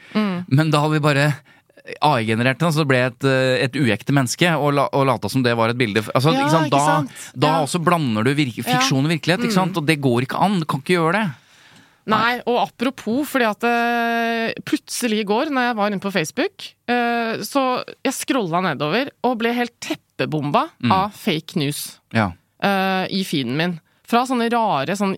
Men 0.53 0.71
da 0.71 0.85
hadde 0.85 0.99
vi 0.99 1.07
bare 1.09 1.27
AI-generert 2.01 2.59
den, 2.63 2.73
så 2.73 2.85
ble 2.87 3.01
et, 3.09 3.25
eh, 3.27 3.65
et 3.65 3.73
uekte 3.75 4.15
menneske, 4.15 4.49
og, 4.55 4.73
la, 4.77 4.85
og 4.95 5.07
lata 5.09 5.29
som 5.29 5.43
det 5.43 5.57
var 5.59 5.73
et 5.73 5.79
bilde. 5.79 6.03
Altså, 6.15 6.33
Ja, 6.33 6.41
ikke 6.45 6.51
sant? 6.51 6.67
ikke 6.67 6.79
Da, 6.79 6.87
sant? 6.87 7.11
da 7.37 7.47
Ja. 7.49 7.63
også 7.67 7.83
blander 7.83 8.25
du 8.25 8.35
virke, 8.35 8.63
fiksjon 8.65 9.05
og 9.05 9.11
virkelighet, 9.11 9.43
ikke 9.49 9.53
sant? 9.59 9.77
og 9.77 9.87
det 9.87 10.01
går 10.01 10.23
ikke 10.23 10.39
an. 10.41 10.61
Du 10.61 10.65
kan 10.67 10.81
ikke 10.81 10.97
gjøre 10.99 11.13
det. 11.13 11.31
Nei, 12.05 12.41
og 12.51 12.57
apropos, 12.69 13.29
fordi 13.31 13.45
at 13.47 13.63
eh, 13.63 14.53
plutselig 14.67 15.21
i 15.21 15.25
går, 15.25 15.51
når 15.55 15.69
jeg 15.69 15.77
var 15.77 15.91
inne 15.91 16.01
på 16.03 16.11
Facebook, 16.13 16.65
eh, 16.89 17.37
så 17.47 17.85
jeg 18.05 18.13
scrolla 18.15 18.61
nedover 18.61 19.11
og 19.23 19.39
ble 19.39 19.53
helt 19.55 19.75
teppebomba 19.81 20.69
Mm. 20.83 20.91
av 20.93 21.13
fake 21.15 21.57
news. 21.57 21.99
Ja. 22.13 22.33
i 23.11 23.25
feeden 23.27 23.57
min. 23.57 23.81
Fra 24.07 24.21
sånne 24.25 24.49
rare 24.53 24.95
sånn 24.95 25.17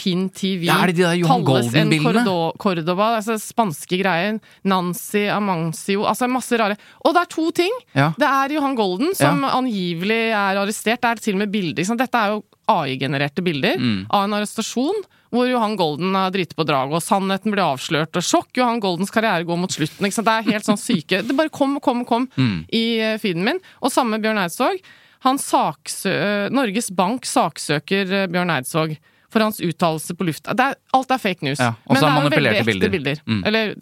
iarrigi.gi, 0.00 0.02
PinTV 0.02 0.64
Ja, 0.66 0.78
er 0.82 0.86
det 0.90 0.96
de 0.96 1.02
der 1.04 1.18
Johan 1.20 1.44
Talles 1.44 1.66
en 1.74 1.90
Golden-bildene? 1.90 2.34
Cordoba, 2.58 3.08
altså 3.18 3.36
spanske 3.40 3.98
greier. 4.00 4.40
Nancy 4.64 5.26
Amancio 5.28 6.04
Altså 6.08 6.28
masse 6.30 6.56
rare. 6.58 6.76
Og 7.04 7.14
det 7.14 7.22
er 7.22 7.30
to 7.36 7.50
ting! 7.52 7.72
Ja. 7.94 8.12
Det 8.18 8.26
er 8.26 8.54
Johan 8.56 8.74
Golden, 8.78 9.14
som 9.14 9.44
angivelig 9.44 10.30
er 10.32 10.56
arrestert. 10.60 11.00
Det 11.00 11.10
er 11.10 11.14
til 11.22 11.34
og 11.34 11.38
med 11.44 11.50
bilder. 11.52 11.80
Liksom. 11.82 11.96
Dette 12.00 12.14
er 12.18 12.34
jo 12.36 12.44
AI-genererte 12.70 13.42
bilder 13.42 13.76
Mm. 13.80 14.06
av 14.10 14.24
en 14.24 14.32
arrestasjon. 14.40 15.02
Hvor 15.30 15.46
Johan 15.46 15.76
Golden 15.78 16.12
har 16.14 16.30
driti 16.34 16.56
på 16.58 16.64
draget, 16.66 16.90
og 16.92 17.02
sannheten 17.02 17.52
blir 17.52 17.62
avslørt. 17.62 18.16
Og 18.18 18.22
sjokk! 18.22 18.48
Johan 18.56 18.80
Goldens 18.80 19.10
karriere 19.14 19.44
går 19.46 19.56
mot 19.58 19.70
slutten. 19.70 20.02
ikke 20.06 20.12
sant? 20.16 20.26
Det 20.26 20.34
er 20.34 20.52
helt 20.52 20.64
sånn 20.66 20.76
syke 20.80 21.20
Det 21.22 21.36
bare 21.36 21.48
kom, 21.50 21.78
kom, 21.80 22.04
kom 22.04 22.26
Mm. 22.36 22.64
i 22.72 22.98
eh, 22.98 23.16
feeden 23.18 23.44
min. 23.44 23.60
Og 23.80 23.92
samme 23.92 24.18
Bjørn 24.20 24.38
Eidsvåg. 24.42 24.80
Han 25.22 25.36
saksø 25.38 26.50
Norges 26.50 26.90
Bank 26.90 27.22
saksøker 27.28 28.10
eh, 28.10 28.26
Bjørn 28.26 28.50
Eidsvåg 28.50 28.96
for 29.30 29.46
hans 29.46 29.60
uttalelse 29.62 30.16
på 30.18 30.26
lufta. 30.26 30.54
Er, 30.56 30.78
alt 30.96 31.14
er 31.14 31.22
fake 31.22 31.46
news. 31.46 31.60
Ja, 31.62 31.74
så 31.86 31.94
Men 31.94 32.00
det 32.00 32.10
er 32.10 32.24
jo 32.24 32.34
veldig 32.34 32.52
ekte 32.54 32.66
bilder. 32.70 32.94
bilder. 32.96 33.22
Mm. 33.26 33.44
Eller 33.46 33.74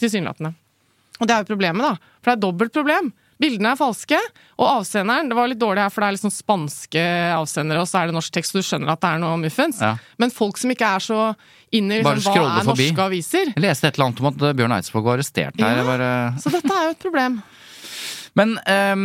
tilsynelatende. 0.00 0.54
Og 1.20 1.28
det 1.28 1.34
er 1.34 1.42
jo 1.44 1.50
problemet, 1.52 1.84
da. 1.84 2.14
For 2.20 2.32
det 2.32 2.38
er 2.38 2.44
dobbelt 2.46 2.72
problem. 2.76 3.12
Bildene 3.40 3.72
er 3.72 3.78
falske, 3.80 4.18
og 4.60 4.66
avsenderen 4.68 5.30
Det 5.30 5.36
var 5.36 5.48
litt 5.48 5.60
dårlig 5.60 5.80
her, 5.80 5.92
for 5.92 6.04
det 6.04 6.10
er 6.10 6.16
liksom 6.18 6.32
spanske 6.34 7.04
avsendere, 7.32 7.80
og 7.80 7.88
så 7.88 8.02
er 8.02 8.10
det 8.10 8.16
norsk 8.18 8.34
tekst, 8.36 8.52
og 8.52 8.60
du 8.60 8.68
skjønner 8.68 8.92
at 8.92 9.00
det 9.00 9.12
er 9.14 9.22
noe 9.22 9.38
muffens. 9.40 9.80
Ja. 9.80 9.94
Men 10.20 10.32
folk 10.34 10.60
som 10.60 10.72
ikke 10.74 10.90
er 10.98 11.04
så 11.04 11.20
inne 11.72 12.00
i 12.00 12.02
liksom, 12.02 12.34
hva 12.34 12.58
er 12.58 12.66
forbi. 12.66 12.90
norske 12.90 13.06
aviser 13.06 13.52
Jeg 13.54 13.64
leste 13.64 13.88
et 13.88 13.96
eller 13.96 14.10
annet 14.10 14.20
om 14.20 14.28
at 14.32 14.44
eh, 14.44 14.54
Bjørn 14.58 14.74
Eidsvåg 14.76 15.06
var 15.06 15.16
arrestert 15.16 15.62
her. 15.62 15.80
Ja. 15.80 15.86
Bare... 15.86 16.10
Så 16.42 16.52
dette 16.52 16.76
er 16.76 16.90
jo 16.90 16.96
et 16.96 17.04
problem. 17.06 17.40
Men, 18.38 18.54
um, 18.62 19.00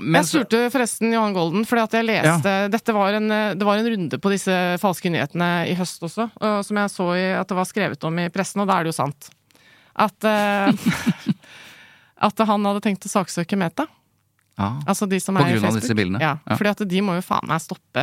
men 0.00 0.18
Jeg 0.18 0.28
spurte 0.28 0.58
forresten 0.72 1.14
Johan 1.14 1.32
Golden, 1.36 1.64
fordi 1.68 1.84
at 1.86 1.94
jeg 1.96 2.08
leste 2.10 2.54
Dette 2.72 2.92
var 2.92 3.16
en, 3.16 3.32
det 3.56 3.66
var 3.66 3.80
en 3.80 3.88
runde 3.94 4.18
på 4.20 4.32
disse 4.34 4.56
falske 4.82 5.12
nyhetene 5.12 5.48
i 5.70 5.76
høst 5.78 6.04
også, 6.04 6.28
og 6.36 6.60
som 6.66 6.82
jeg 6.82 6.92
så 6.92 7.06
i, 7.16 7.24
at 7.38 7.48
det 7.48 7.56
var 7.56 7.68
skrevet 7.68 8.04
om 8.04 8.20
i 8.20 8.28
pressen, 8.32 8.60
og 8.60 8.68
da 8.68 8.76
er 8.76 8.84
det 8.84 8.92
jo 8.92 8.98
sant. 9.00 9.30
At 10.00 10.28
uh, 10.28 10.70
At 12.28 12.42
han 12.44 12.68
hadde 12.68 12.82
tenkt 12.84 13.06
å 13.08 13.10
saksøke 13.10 13.56
Meta. 13.56 13.86
Ja. 14.58 14.70
Altså 14.86 15.06
de 15.08 15.18
som 15.20 15.34
På 15.36 15.44
er 15.46 15.54
grunn 15.54 15.64
av 15.70 15.76
disse 15.80 15.94
bildene? 15.94 16.20
Ja, 16.20 16.34
Ja. 16.46 16.56
fordi 16.56 16.70
at 16.70 16.82
de 16.88 17.00
må 17.00 17.14
jo 17.16 17.22
faen 17.24 17.46
meg 17.48 17.60
stoppe 17.62 18.02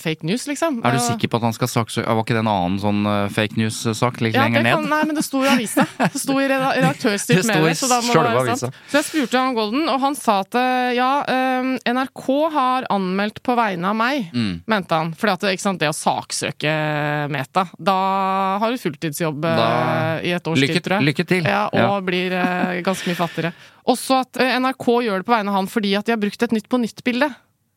fake 0.00 0.22
news, 0.24 0.46
liksom. 0.48 0.80
Er 0.84 0.92
du 0.92 0.98
sikker 0.98 1.28
på 1.28 1.36
at 1.36 1.42
han 1.42 1.52
skal 1.52 1.68
saksøke 1.68 2.06
Var 2.06 2.22
ikke 2.24 2.36
det 2.38 2.44
en 2.44 2.48
annen 2.48 2.78
sånn 2.80 3.00
eh, 3.06 3.28
fake 3.28 3.56
news-sak 3.60 4.20
litt 4.20 4.34
Ja, 4.34 4.44
lenger 4.46 4.62
ned? 4.62 4.74
kan, 4.74 4.88
nei, 4.88 5.02
men 5.04 5.14
det 5.14 5.24
sto 5.24 5.42
i 5.44 5.48
avisa. 5.48 5.84
Det 5.98 6.20
sto 6.20 6.38
i 6.40 6.46
redaktørstyrt 6.52 7.44
medie. 7.50 7.74
Så, 7.76 7.88
da 7.90 8.00
må 8.00 8.12
det 8.14 8.34
være 8.38 8.56
sant. 8.56 8.74
så 8.88 9.00
jeg 9.00 9.04
spurte 9.10 9.38
han 9.42 9.54
Golden, 9.54 9.88
og 9.92 10.00
han 10.00 10.14
sa 10.16 10.40
at 10.40 10.54
eh, 10.54 10.92
ja, 10.96 11.10
eh, 11.28 11.92
NRK 11.92 12.26
har 12.52 12.86
anmeldt 12.90 13.42
på 13.42 13.56
vegne 13.58 13.84
av 13.92 13.96
meg, 13.96 14.30
Mm. 14.32 14.62
mente 14.66 14.94
han. 14.94 15.12
Fordi 15.12 15.32
at 15.32 15.40
ikke 15.52 15.60
sant, 15.66 15.80
det 15.80 15.88
å 15.90 15.96
saksøke 15.96 17.28
Meta, 17.30 17.66
da 17.78 18.58
har 18.60 18.70
du 18.70 18.78
fulltidsjobb 18.78 19.44
eh, 19.44 19.56
Da- 19.56 20.20
i 20.24 20.32
et 20.32 20.46
års 20.46 20.60
tid, 20.60 20.82
tror 20.82 20.98
jeg. 21.00 21.08
lykke 21.14 21.26
til! 21.26 21.44
Ja, 21.44 21.68
og 21.72 22.04
blir 22.06 22.32
eh, 22.32 22.80
ganske 22.82 23.06
mye 23.10 23.16
fattigere. 23.20 23.52
Også 23.90 24.20
at 24.24 24.40
eh, 24.42 24.56
NRK 24.62 24.86
gjør 25.06 25.22
det 25.22 25.28
på 25.28 25.34
vegne 25.34 25.52
av 25.52 25.60
han 25.60 25.70
fordi 25.70 25.94
at 25.98 26.06
de 26.06 26.14
har 26.14 26.20
brukt 26.22 26.46
et 26.46 26.54
Nytt 26.56 26.68
på 26.70 26.80
nytt-bilde. 26.82 27.30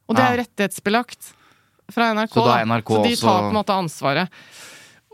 Og 0.09 0.17
det 0.17 0.23
er 0.23 0.35
jo 0.35 0.41
rettighetsbelagt 0.43 1.31
fra 1.93 2.11
NRK. 2.15 2.35
Så 2.35 2.45
da 2.45 2.57
er. 2.59 2.67
NRK 2.69 2.91
så 2.91 3.03
de 3.05 3.15
tar 3.21 3.39
på 3.45 3.51
en 3.51 3.57
måte 3.57 3.77
ansvaret. 3.77 4.43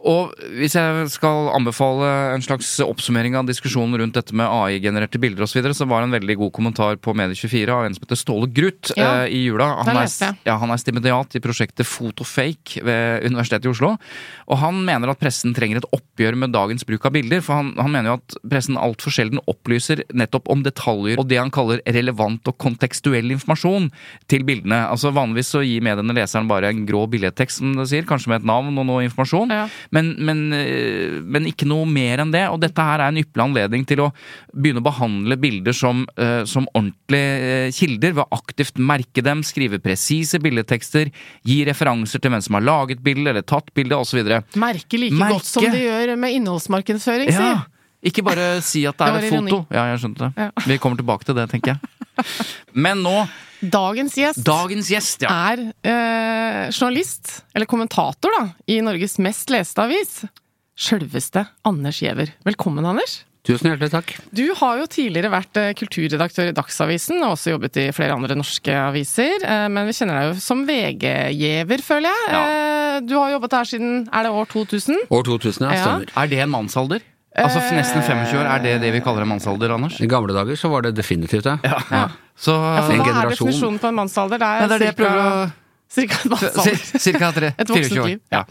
Og 0.08 0.32
hvis 0.56 0.78
jeg 0.78 1.08
skal 1.12 1.50
anbefale 1.52 2.08
en 2.32 2.44
slags 2.44 2.72
oppsummering 2.84 3.36
av 3.36 3.48
diskusjonen 3.50 3.98
rundt 4.00 4.16
dette 4.16 4.36
med 4.38 4.48
AI-genererte 4.48 5.20
bilder 5.20 5.44
osv., 5.44 5.52
så, 5.52 5.58
videre, 5.60 5.76
så 5.76 5.88
var 5.90 6.02
det 6.02 6.10
en 6.10 6.16
veldig 6.16 6.36
god 6.40 6.52
kommentar 6.56 7.00
på 7.04 7.12
Medie24 7.18 7.74
av 7.74 7.88
en 7.88 7.96
som 7.98 8.06
heter 8.06 8.20
Ståle 8.20 8.48
Gruth 8.56 8.94
Ja, 8.96 9.26
eh, 9.26 9.34
i 9.36 9.42
jula. 9.44 9.68
Han 9.84 9.98
er, 10.00 10.38
ja, 10.48 10.56
han 10.62 10.72
er 10.72 10.80
stipendiat 10.80 11.36
i 11.36 11.42
prosjektet 11.44 11.90
Fotofake 11.90 12.84
ved 12.86 13.26
Universitetet 13.28 13.68
i 13.68 13.74
Oslo. 13.74 13.96
Og 14.48 14.62
han 14.62 14.80
mener 14.88 15.12
at 15.12 15.20
pressen 15.20 15.56
trenger 15.58 15.82
et 15.82 15.90
oppgjør 15.96 16.38
med 16.40 16.54
dagens 16.56 16.88
bruk 16.88 17.10
av 17.10 17.18
bilder. 17.18 17.44
For 17.44 17.60
han, 17.60 17.74
han 17.82 17.92
mener 17.92 18.14
jo 18.14 18.18
at 18.22 18.38
pressen 18.54 18.80
altfor 18.80 19.14
sjelden 19.16 19.44
opplyser 19.52 20.06
nettopp 20.16 20.48
om 20.54 20.64
detaljer 20.64 21.20
og 21.20 21.28
det 21.28 21.42
han 21.42 21.52
kaller 21.54 21.84
relevant 21.84 22.48
og 22.48 22.58
kontekstuell 22.62 23.34
informasjon 23.36 23.90
til 24.32 24.48
bildene. 24.48 24.86
Altså 24.88 25.12
Vanligvis 25.16 25.52
så 25.58 25.66
gir 25.66 25.84
mediene 25.84 26.16
leseren 26.16 26.48
bare 26.50 26.72
en 26.72 26.86
grå 26.88 27.04
billedtekst, 27.12 27.60
som 27.60 27.76
det 27.76 27.90
sier, 27.92 28.08
kanskje 28.08 28.32
med 28.32 28.42
et 28.42 28.50
navn 28.50 28.80
og 28.80 28.88
noe 28.88 29.04
informasjon. 29.10 29.52
Ja. 29.52 29.68
Men, 29.96 30.12
men, 30.26 30.42
eh, 30.54 31.18
men 31.24 31.48
ikke 31.50 31.68
noe 31.70 31.88
mer 31.90 32.24
enn 32.24 32.34
det. 32.34 32.46
Og 32.54 32.60
dette 32.62 32.86
her 32.86 33.02
er 33.02 33.10
en 33.10 33.22
ypperlig 33.22 33.46
anledning 33.48 33.88
til 33.90 34.04
å 34.06 34.10
begynne 34.54 34.84
å 34.84 34.88
behandle 34.90 35.40
bilder 35.42 35.76
som, 35.76 36.06
eh, 36.20 36.44
som 36.50 36.68
ordentlige 36.74 37.50
eh, 37.50 37.72
kilder, 37.76 38.16
ved 38.20 38.26
å 38.26 38.40
aktivt 38.40 38.82
merke 38.82 39.24
dem, 39.26 39.44
skrive 39.46 39.82
presise 39.84 40.42
bildetekster, 40.44 41.12
gi 41.48 41.60
referanser 41.68 42.22
til 42.22 42.34
hvem 42.34 42.46
som 42.46 42.60
har 42.60 42.68
laget 42.68 43.04
bildet 43.06 43.34
eller 43.34 43.48
tatt 43.48 43.74
bildet 43.78 43.98
osv. 43.98 44.22
Merke 44.60 45.02
like 45.02 45.18
Merke. 45.18 45.40
godt 45.40 45.50
som 45.50 45.66
de 45.66 45.84
gjør 45.88 46.16
med 46.20 46.40
innholdsmarkedsføring, 46.40 47.34
sier. 47.34 47.60
Ja. 47.60 47.79
Ikke 48.06 48.24
bare 48.24 48.62
si 48.64 48.86
at 48.88 48.96
det 48.98 49.08
Det 49.12 49.24
er 49.24 49.28
et 49.28 49.34
foto. 49.36 49.60
Ja, 49.76 49.84
jeg 49.92 50.00
skjønte 50.04 50.30
det. 50.30 50.32
Ja. 50.46 50.66
Vi 50.72 50.78
kommer 50.80 51.00
tilbake 51.02 51.28
til 51.28 51.36
det, 51.36 51.50
tenker 51.52 51.76
jeg. 51.76 52.26
Men 52.74 53.02
nå, 53.04 53.16
Dagens 53.60 54.14
gjest 54.16 54.40
dagens 54.48 54.88
gjest, 54.88 55.24
ja. 55.26 55.34
er 55.52 55.60
eh, 55.84 56.70
journalist, 56.72 57.42
eller 57.56 57.68
kommentator, 57.68 58.32
da, 58.32 58.46
i 58.72 58.78
Norges 58.84 59.18
mest 59.20 59.52
leste 59.52 59.84
avis. 59.84 60.22
Sjølveste 60.80 61.44
Anders 61.68 62.00
Giæver. 62.00 62.32
Velkommen, 62.48 62.88
Anders. 62.88 63.26
Tusen 63.44 63.68
hjertelig 63.72 63.90
takk. 63.92 64.14
Du 64.36 64.46
har 64.60 64.80
jo 64.80 64.88
tidligere 64.92 65.32
vært 65.34 65.60
eh, 65.60 65.74
kulturredaktør 65.80 66.52
i 66.52 66.56
Dagsavisen, 66.56 67.20
og 67.24 67.36
også 67.36 67.54
jobbet 67.58 67.80
i 67.84 67.86
flere 67.96 68.16
andre 68.16 68.36
norske 68.40 68.72
aviser. 68.80 69.44
eh, 69.44 69.68
Men 69.72 69.88
vi 69.92 69.96
kjenner 70.00 70.22
deg 70.22 70.32
jo 70.32 70.44
som 70.44 70.64
VG-gjever, 70.68 71.84
føler 71.84 72.16
jeg. 72.16 72.32
Ja. 72.32 73.00
Du 73.04 73.16
har 73.20 73.32
jobbet 73.36 73.56
her 73.60 73.68
siden 73.76 73.94
er 74.08 74.28
det 74.28 74.32
år 74.40 74.48
2000? 74.56 75.04
År 75.12 75.24
2000, 75.34 75.68
ja. 75.68 75.80
Ja. 75.84 75.96
Er 76.24 76.32
det 76.32 76.40
en 76.48 76.52
mannsalder? 76.56 77.04
Altså 77.44 77.62
nesten 77.76 78.02
25 78.04 78.40
år, 78.42 78.46
er 78.56 78.60
det 78.64 78.74
det 78.82 78.92
vi 78.94 79.02
kaller 79.06 79.22
en 79.26 79.32
mannsalder, 79.34 79.72
Anders? 79.76 80.00
I 80.02 80.08
gamle 80.12 80.34
dager 80.36 80.56
så 80.60 80.70
var 80.72 80.82
det 80.88 80.94
definitivt 80.98 81.44
det. 81.44 81.58
Ja. 81.64 82.08
Så 82.40 82.52
Ja, 82.56 82.82
for 82.86 82.94
En 82.94 83.02
hva 83.04 83.24
er 83.24 83.30
definisjonen 83.34 83.80
på 83.80 83.88
en 83.92 83.96
mannsalder? 83.96 84.38
Det 84.40 84.48
er, 84.48 84.62
Ja, 84.62 84.68
det 84.68 84.76
er 84.76 84.80
det 84.80 84.96
cirka- 84.96 85.52
Cirka 85.90 86.18
en 86.24 86.30
mannsalder. 86.30 87.00
Cirka 87.00 87.32
3, 87.34 87.48
Et 87.58 87.68
voksent 87.68 87.94
24 87.94 88.08
liv. 88.08 88.20
Ja. 88.32 88.44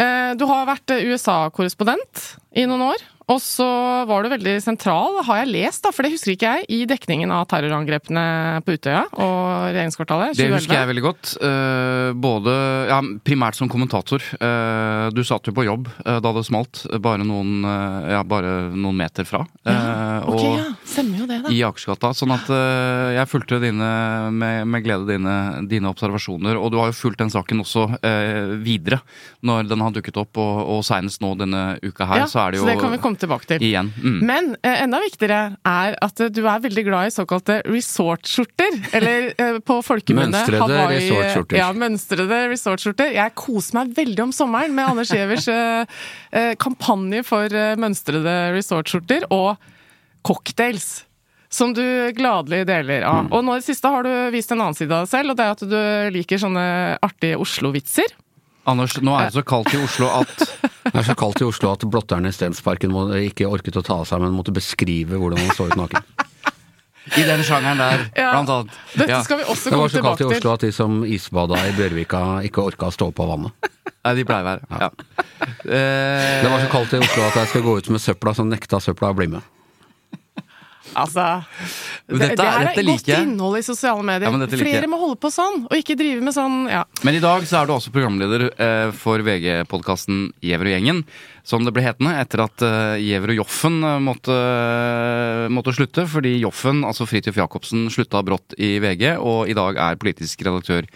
Eh, 0.00 0.34
Du 0.38 0.46
har 0.46 0.66
vært 0.66 0.90
eh, 0.94 1.06
USA-korrespondent 1.12 2.36
i 2.56 2.66
noen 2.66 2.82
år, 2.92 3.02
Og 3.30 3.38
så 3.38 3.66
var 4.10 4.24
du 4.24 4.30
veldig 4.32 4.56
sentral, 4.64 5.20
har 5.26 5.44
jeg 5.44 5.50
lest, 5.52 5.84
da, 5.84 5.92
for 5.94 6.02
det 6.02 6.16
husker 6.16 6.34
ikke 6.34 6.50
jeg, 6.50 6.66
i 6.74 6.78
dekningen 6.90 7.30
av 7.30 7.44
terrorangrepene 7.50 8.24
på 8.66 8.74
Utøya 8.74 9.04
og 9.12 9.68
regjeringskvartalet 9.70 10.34
2011. 10.34 10.40
Det 10.40 10.48
husker 10.56 10.76
jeg 10.78 10.88
veldig 10.90 11.04
godt. 11.04 11.34
Eh, 11.46 12.08
både 12.26 12.54
ja, 12.90 12.98
primært 13.26 13.58
som 13.60 13.70
kommentator. 13.70 14.24
Eh, 14.34 15.04
du 15.14 15.22
satt 15.26 15.46
jo 15.46 15.54
på 15.54 15.66
jobb 15.68 15.86
eh, 16.02 16.18
da 16.24 16.32
det 16.34 16.42
smalt, 16.48 16.82
bare 16.98 17.26
noen, 17.26 17.62
ja, 18.10 18.24
bare 18.26 18.54
noen 18.74 18.98
meter 18.98 19.28
fra. 19.28 19.44
Ja, 19.68 19.78
Ok, 20.20 20.36
og 20.42 20.58
ja. 20.58 20.64
Stemmer 20.90 21.22
jo 21.22 21.26
det, 21.30 21.38
da. 21.44 21.50
i 21.54 21.60
Akersgata. 21.64 22.10
Sånn 22.16 22.32
at 22.34 22.48
jeg 23.14 23.28
fulgte 23.30 23.60
dine, 23.62 23.86
med, 24.34 24.66
med 24.68 24.82
glede 24.84 25.06
dine, 25.08 25.34
dine 25.70 25.88
observasjoner. 25.90 26.58
Og 26.58 26.72
du 26.74 26.76
har 26.80 26.90
jo 26.90 26.96
fulgt 26.98 27.22
den 27.22 27.30
saken 27.32 27.62
også 27.62 27.86
videre 28.60 29.00
når 29.46 29.70
den 29.70 29.84
har 29.84 29.94
dukket 29.94 30.18
opp, 30.20 30.40
og, 30.40 30.58
og 30.74 30.82
seinest 30.86 31.22
nå 31.24 31.32
denne 31.40 31.62
uka 31.84 32.08
her, 32.10 32.24
Ja, 32.24 32.28
så 32.30 32.42
er 32.42 32.52
det 32.52 32.60
jo 32.60 32.68
det 32.68 32.76
kan 32.80 32.92
vi 32.92 33.00
komme 33.00 33.19
tilbake 33.22 33.46
til. 33.50 33.62
igjen. 33.64 33.90
Mm. 34.00 34.18
Men 34.26 34.48
eh, 34.62 34.82
enda 34.84 35.00
viktigere 35.02 35.40
er 35.68 35.96
at 36.02 36.20
eh, 36.24 36.30
du 36.32 36.40
er 36.44 36.62
veldig 36.64 36.84
glad 36.86 37.10
i 37.10 37.14
såkalte 37.14 37.60
resortskjorter. 37.68 38.78
Eller 38.98 39.28
eh, 39.36 39.58
på 39.64 39.80
folkemunne 39.86 40.40
Hawaii- 40.46 40.96
resortskjorter. 40.98 41.60
Ja, 41.60 41.70
mønstrede 41.76 42.40
resortskjorter. 42.52 43.12
Jeg 43.16 43.36
koser 43.38 43.80
meg 43.80 43.92
veldig 43.98 44.26
om 44.28 44.32
sommeren 44.36 44.74
med 44.76 44.88
Anders 44.92 45.12
Gjevers 45.14 45.48
eh, 45.54 46.00
eh, 46.32 46.54
kampanje 46.60 47.22
for 47.28 47.46
eh, 47.52 47.76
mønstrede 47.80 48.38
resortskjorter 48.56 49.28
og 49.30 49.54
cocktails. 50.26 51.04
Som 51.50 51.72
du 51.74 51.82
gladelig 52.14 52.62
deler 52.68 53.02
av. 53.02 53.24
Mm. 53.26 53.32
Og 53.34 53.40
nå 53.42 53.56
i 53.56 53.58
det 53.58 53.66
siste 53.66 53.90
har 53.90 54.04
du 54.06 54.12
vist 54.30 54.52
en 54.54 54.60
annen 54.62 54.76
side 54.78 54.94
av 54.94 55.02
deg 55.08 55.10
selv, 55.10 55.32
og 55.32 55.38
det 55.40 55.46
er 55.46 55.56
at 55.56 55.64
du 55.66 56.14
liker 56.14 56.38
sånne 56.38 56.66
artige 57.02 57.40
Oslo-vitser. 57.42 58.12
Anders, 58.68 58.96
nå 59.00 59.14
er 59.16 59.30
det 59.30 59.34
så 59.38 59.42
kaldt 59.46 59.72
i 59.74 59.78
Oslo 59.82 60.08
at 60.20 60.34
Det 60.90 60.94
er 61.00 61.06
så 61.06 61.14
kaldt 61.18 61.40
i 61.40 61.46
Oslo 61.48 61.70
at 61.72 61.84
blotterne 61.88 62.28
i 62.28 62.34
Stensparken 62.34 62.90
må, 62.92 63.06
ikke 63.30 63.46
orket 63.48 63.76
å 63.80 63.82
ta 63.84 64.00
av 64.02 64.06
seg, 64.08 64.20
men 64.20 64.32
måtte 64.36 64.52
beskrive 64.52 65.16
hvordan 65.20 65.40
man 65.40 65.54
så 65.56 65.68
ut 65.70 65.76
naken. 65.78 66.02
i 67.16 67.22
den 67.26 67.40
sjangeren 67.46 67.78
der, 67.80 68.02
Ja. 68.16 68.30
blant 68.34 68.50
annet. 68.54 68.74
Dette 68.94 69.10
Ja. 69.10 69.22
skal 69.22 69.38
vi 69.38 69.44
også 69.44 69.64
Det 69.64 69.72
komme 69.72 69.82
var 69.86 69.88
så 69.94 70.02
kaldt 70.04 70.20
i 70.20 70.28
Oslo 70.36 70.52
at 70.52 70.60
de 70.60 70.72
som 70.72 71.04
isbada 71.04 71.56
i 71.68 71.72
Bjørvika 71.78 72.20
ikke 72.48 72.62
orka 72.64 72.86
å 72.90 72.92
stå 72.94 73.10
på 73.12 73.26
vannet. 73.28 73.52
Nei, 74.04 74.14
de 74.14 74.24
pleier 74.24 74.44
å 74.44 74.48
være. 74.50 74.62
Ja. 74.80 74.90
Eh, 75.64 76.42
Det 76.42 76.50
var 76.50 76.60
så 76.60 76.68
kaldt 76.72 76.92
i 76.94 77.00
Oslo 77.04 77.22
at 77.28 77.34
jeg 77.40 77.48
skulle 77.48 77.64
gå 77.64 77.76
ut 77.78 77.90
med 77.90 78.00
søpla, 78.00 78.34
så 78.36 78.44
nekta 78.48 78.80
søpla 78.80 79.10
å 79.12 79.16
bli 79.16 79.26
med. 79.28 79.42
Altså, 80.98 81.24
det, 82.08 82.18
dette- 82.18 82.36
det 82.40 82.46
her 82.50 82.64
dette 82.66 82.80
er 82.80 82.86
liker 82.86 82.96
godt 82.98 83.10
jeg. 83.12 83.26
innhold 83.28 83.58
i 83.58 83.62
sosiale 83.62 84.02
medier. 84.02 84.26
Ja, 84.30 84.38
dette 84.42 84.58
Flere 84.58 84.80
like. 84.82 84.90
må 84.90 84.98
holde 84.98 85.18
på 85.22 85.30
sånn, 85.30 85.64
og 85.70 85.74
ikke 85.76 85.96
drive 86.00 86.20
med 86.26 86.34
sånn 86.34 86.56
ja. 86.70 86.84
Men 87.06 87.14
i 87.14 87.22
dag 87.22 87.44
så 87.46 87.60
er 87.60 87.66
du 87.70 87.74
også 87.76 87.92
programleder 87.94 88.48
eh, 88.50 88.90
for 88.96 89.22
VG-podkasten 89.22 90.32
Gjever 90.42 90.66
og 90.70 90.74
gjengen, 90.74 91.04
som 91.46 91.64
det 91.64 91.72
ble 91.74 91.82
hetende 91.86 92.12
etter 92.20 92.42
at 92.44 92.62
uh, 92.66 92.98
Giæver 93.00 93.32
og 93.32 93.38
Joffen 93.40 93.78
eh, 93.86 93.96
måtte, 94.02 94.34
måtte 95.54 95.72
slutte, 95.74 96.04
fordi 96.10 96.34
Joffen, 96.42 96.82
altså 96.86 97.06
Fridtjof 97.08 97.38
Jacobsen, 97.40 97.86
slutta 97.92 98.20
brått 98.26 98.54
i 98.60 98.74
VG, 98.82 99.14
og 99.18 99.48
i 99.50 99.56
dag 99.56 99.78
er 99.80 99.98
politisk 100.00 100.42
redaktør 100.46 100.86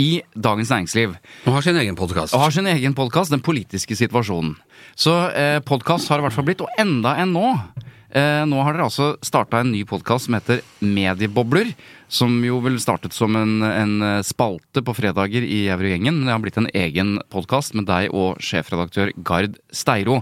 i 0.00 0.22
Dagens 0.32 0.70
Næringsliv. 0.72 1.14
Og 1.46 1.52
har 1.58 1.64
sin 1.66 1.76
egen 1.76 1.96
podkast. 1.98 2.32
Og 2.34 2.40
har 2.46 2.52
sin 2.54 2.66
egen 2.70 2.94
podkast, 2.96 3.30
Den 3.34 3.42
politiske 3.44 3.96
situasjonen. 3.98 4.54
Så 4.96 5.12
eh, 5.36 5.58
podkast 5.64 6.08
har 6.08 6.18
det 6.18 6.24
i 6.24 6.28
hvert 6.30 6.36
fall 6.40 6.48
blitt, 6.48 6.64
og 6.64 6.80
enda 6.80 7.14
enn 7.22 7.34
nå. 7.36 7.50
Eh, 8.12 8.42
nå 8.44 8.60
har 8.60 8.76
dere 8.76 8.86
altså 8.90 9.14
starta 9.24 9.62
en 9.62 9.72
ny 9.72 9.82
podkast 9.88 10.28
som 10.28 10.36
heter 10.36 10.60
Mediebobler. 10.84 11.72
Som 12.12 12.34
jo 12.44 12.58
vel 12.60 12.76
startet 12.82 13.14
som 13.16 13.32
en, 13.40 13.62
en 13.64 13.94
spalte 14.20 14.82
på 14.84 14.92
fredager 14.98 15.46
i 15.46 15.62
Eurogjengen. 15.72 16.18
Men 16.18 16.28
det 16.28 16.34
har 16.34 16.42
blitt 16.44 16.58
en 16.60 16.68
egen 16.76 17.14
podkast 17.32 17.72
med 17.78 17.88
deg 17.88 18.12
og 18.12 18.36
sjefredaktør 18.44 19.14
Gard 19.24 19.56
Steiro. 19.72 20.20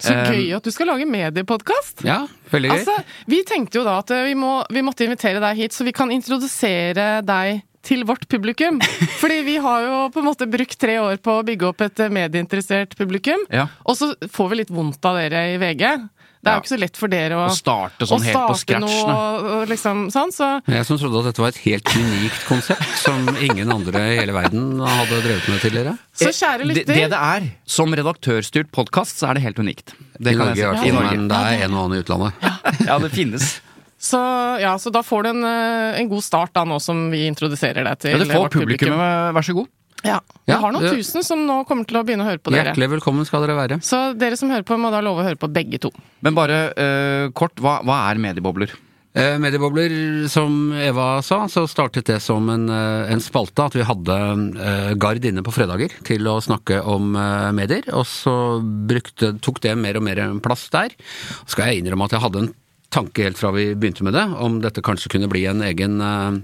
Så 0.00 0.12
Eh, 0.12 0.30
gøy 0.36 0.52
at 0.56 0.64
du 0.64 0.72
skal 0.74 0.90
lage 0.92 1.08
mediepodkast! 1.08 2.04
Ja, 2.04 2.22
veldig 2.52 2.70
gøy. 2.70 2.76
Altså, 2.78 2.96
vi 3.30 3.40
tenkte 3.48 3.80
jo 3.80 3.86
da 3.88 3.98
at 4.02 4.12
eh, 4.14 4.26
vi, 4.28 4.36
må, 4.38 4.60
vi 4.72 4.84
måtte 4.84 5.06
invitere 5.06 5.42
deg 5.42 5.64
hit, 5.64 5.76
så 5.76 5.86
vi 5.86 5.96
kan 5.96 6.12
introdusere 6.12 7.08
deg 7.26 7.64
til 7.86 8.04
vårt 8.08 8.26
publikum. 8.28 8.80
Fordi 9.22 9.40
vi 9.46 9.56
har 9.64 9.84
jo 9.86 9.98
på 10.12 10.20
en 10.20 10.28
måte 10.28 10.48
brukt 10.50 10.76
tre 10.80 10.98
år 11.00 11.20
på 11.24 11.38
å 11.38 11.44
bygge 11.46 11.68
opp 11.72 11.84
et 11.86 12.04
eh, 12.04 12.12
medieinteressert 12.12 12.96
publikum. 13.00 13.44
Ja. 13.52 13.68
Og 13.88 13.96
så 14.00 14.12
får 14.28 14.52
vi 14.52 14.60
litt 14.62 14.72
vondt 14.74 15.04
av 15.08 15.20
dere 15.20 15.46
i 15.54 15.60
VG. 15.60 15.86
Det 16.40 16.48
er 16.48 16.54
Ja. 16.54 16.56
jo 16.56 16.62
ikke 16.64 16.72
så 16.72 16.78
lett 16.80 16.96
for 16.96 17.08
dere 17.12 17.36
å, 17.36 17.46
Å 17.50 17.52
starte 17.52 18.06
sånn 18.08 18.20
å 18.22 18.24
helt 18.24 18.48
på 18.48 18.54
scratch. 18.56 18.80
noe 18.80 19.66
liksom 19.68 20.06
sånn, 20.10 20.30
så 20.32 20.46
Jeg 20.66 20.86
som 20.88 20.96
trodde 20.96 21.18
at 21.20 21.24
dette 21.28 21.42
var 21.42 21.48
et 21.52 21.58
helt 21.66 21.84
unikt 21.84 22.46
konsept 22.48 22.96
som 23.02 23.28
ingen 23.44 23.70
andre 23.70 24.00
i 24.14 24.16
hele 24.22 24.32
verden 24.32 24.80
hadde 24.80 25.20
drevet 25.20 25.48
med 25.52 25.60
tidligere. 25.60 25.98
Så 26.16 26.32
kjære 26.32 26.64
lytter. 26.64 26.86
Det, 26.86 26.94
det 26.96 27.10
det 27.12 27.20
er, 27.20 27.50
som 27.66 27.92
redaktørstyrt 27.92 28.70
podkast, 28.72 29.18
så 29.20 29.28
er 29.28 29.34
det 29.34 29.42
helt 29.42 29.58
unikt. 29.60 29.92
Det 30.18 30.32
I 30.32 30.36
kan 30.38 30.46
Norge 30.46 30.56
jeg 30.56 30.78
si. 30.80 30.88
I 30.88 30.92
Norge. 30.96 31.10
men 31.18 31.28
det 31.28 31.36
er 31.36 31.64
en 31.66 31.74
og 31.74 31.84
annen 31.84 31.98
i 31.98 32.02
utlandet. 32.02 32.32
Ja, 32.88 32.98
det 32.98 33.10
finnes. 33.12 33.60
Så, 34.00 34.16
ja, 34.62 34.78
så 34.80 34.88
da 34.90 35.02
får 35.04 35.22
du 35.24 35.28
en, 35.34 35.44
eh, 35.44 36.00
en 36.00 36.08
god 36.08 36.22
start 36.24 36.54
da, 36.56 36.64
nå 36.64 36.80
som 36.80 37.10
vi 37.12 37.26
introduserer 37.28 37.84
deg 37.84 37.98
til 38.00 38.12
Ja, 38.16 38.18
det 38.24 38.30
får 38.32 38.46
vårt 38.48 38.52
publikum. 38.56 38.88
publikummet, 38.96 39.34
vær 39.36 39.44
så 39.44 39.52
god. 39.60 39.68
Ja. 40.06 40.20
Vi 40.46 40.52
Ja, 40.52 40.58
har 40.60 40.72
noen 40.72 40.82
det- 40.82 40.96
tusen 40.96 41.22
som 41.24 41.46
nå 41.46 41.64
kommer 41.68 41.84
til 41.86 41.98
å 42.00 42.04
begynne 42.04 42.24
å 42.24 42.30
høre 42.30 42.38
på 42.40 42.50
dere. 42.50 42.72
Hjertelig 42.72 42.90
velkommen 43.00 43.26
skal 43.26 43.42
dere 43.46 43.56
være. 43.56 43.80
Så 43.82 44.16
dere 44.16 44.36
som 44.36 44.48
hører 44.50 44.64
på, 44.64 44.78
må 44.80 44.90
da 44.90 45.00
love 45.00 45.22
å 45.22 45.26
høre 45.28 45.38
på 45.38 45.52
begge 45.52 45.78
to. 45.80 45.90
Men 46.22 46.34
bare 46.34 46.72
uh, 46.76 47.30
kort, 47.32 47.54
hva, 47.56 47.82
hva 47.84 48.10
er 48.10 48.16
mediebobler? 48.18 48.70
Eh, 49.12 49.38
mediebobler, 49.42 50.28
som 50.30 50.70
Eva 50.72 51.20
sa, 51.20 51.40
så 51.50 51.64
startet 51.66 52.04
det 52.06 52.20
som 52.22 52.48
en, 52.48 52.68
eh, 52.70 53.10
en 53.10 53.18
spalte 53.18 53.64
at 53.64 53.74
vi 53.74 53.82
hadde 53.82 54.14
eh, 54.54 54.94
Gard 54.94 55.24
inne 55.26 55.42
på 55.42 55.50
fredager 55.50 55.90
til 56.06 56.28
å 56.30 56.36
snakke 56.40 56.78
om 56.86 57.16
eh, 57.18 57.50
medier, 57.50 57.82
og 57.90 58.06
så 58.06 58.62
brukte, 58.62 59.32
tok 59.42 59.58
det 59.66 59.76
mer 59.76 59.96
og 59.98 60.04
mer 60.06 60.22
plass 60.40 60.68
der. 60.70 60.94
Så 61.42 61.56
skal 61.56 61.72
jeg 61.72 61.82
innrømme 61.82 62.06
at 62.06 62.14
jeg 62.14 62.22
hadde 62.22 62.38
en 62.44 62.54
tanke 62.94 63.26
helt 63.26 63.36
fra 63.36 63.50
vi 63.50 63.74
begynte 63.74 64.06
med 64.06 64.14
det, 64.14 64.28
om 64.38 64.60
dette 64.62 64.80
kanskje 64.80 65.10
kunne 65.10 65.28
bli 65.28 65.42
en 65.50 65.60
egen 65.66 65.98
eh, 66.00 66.38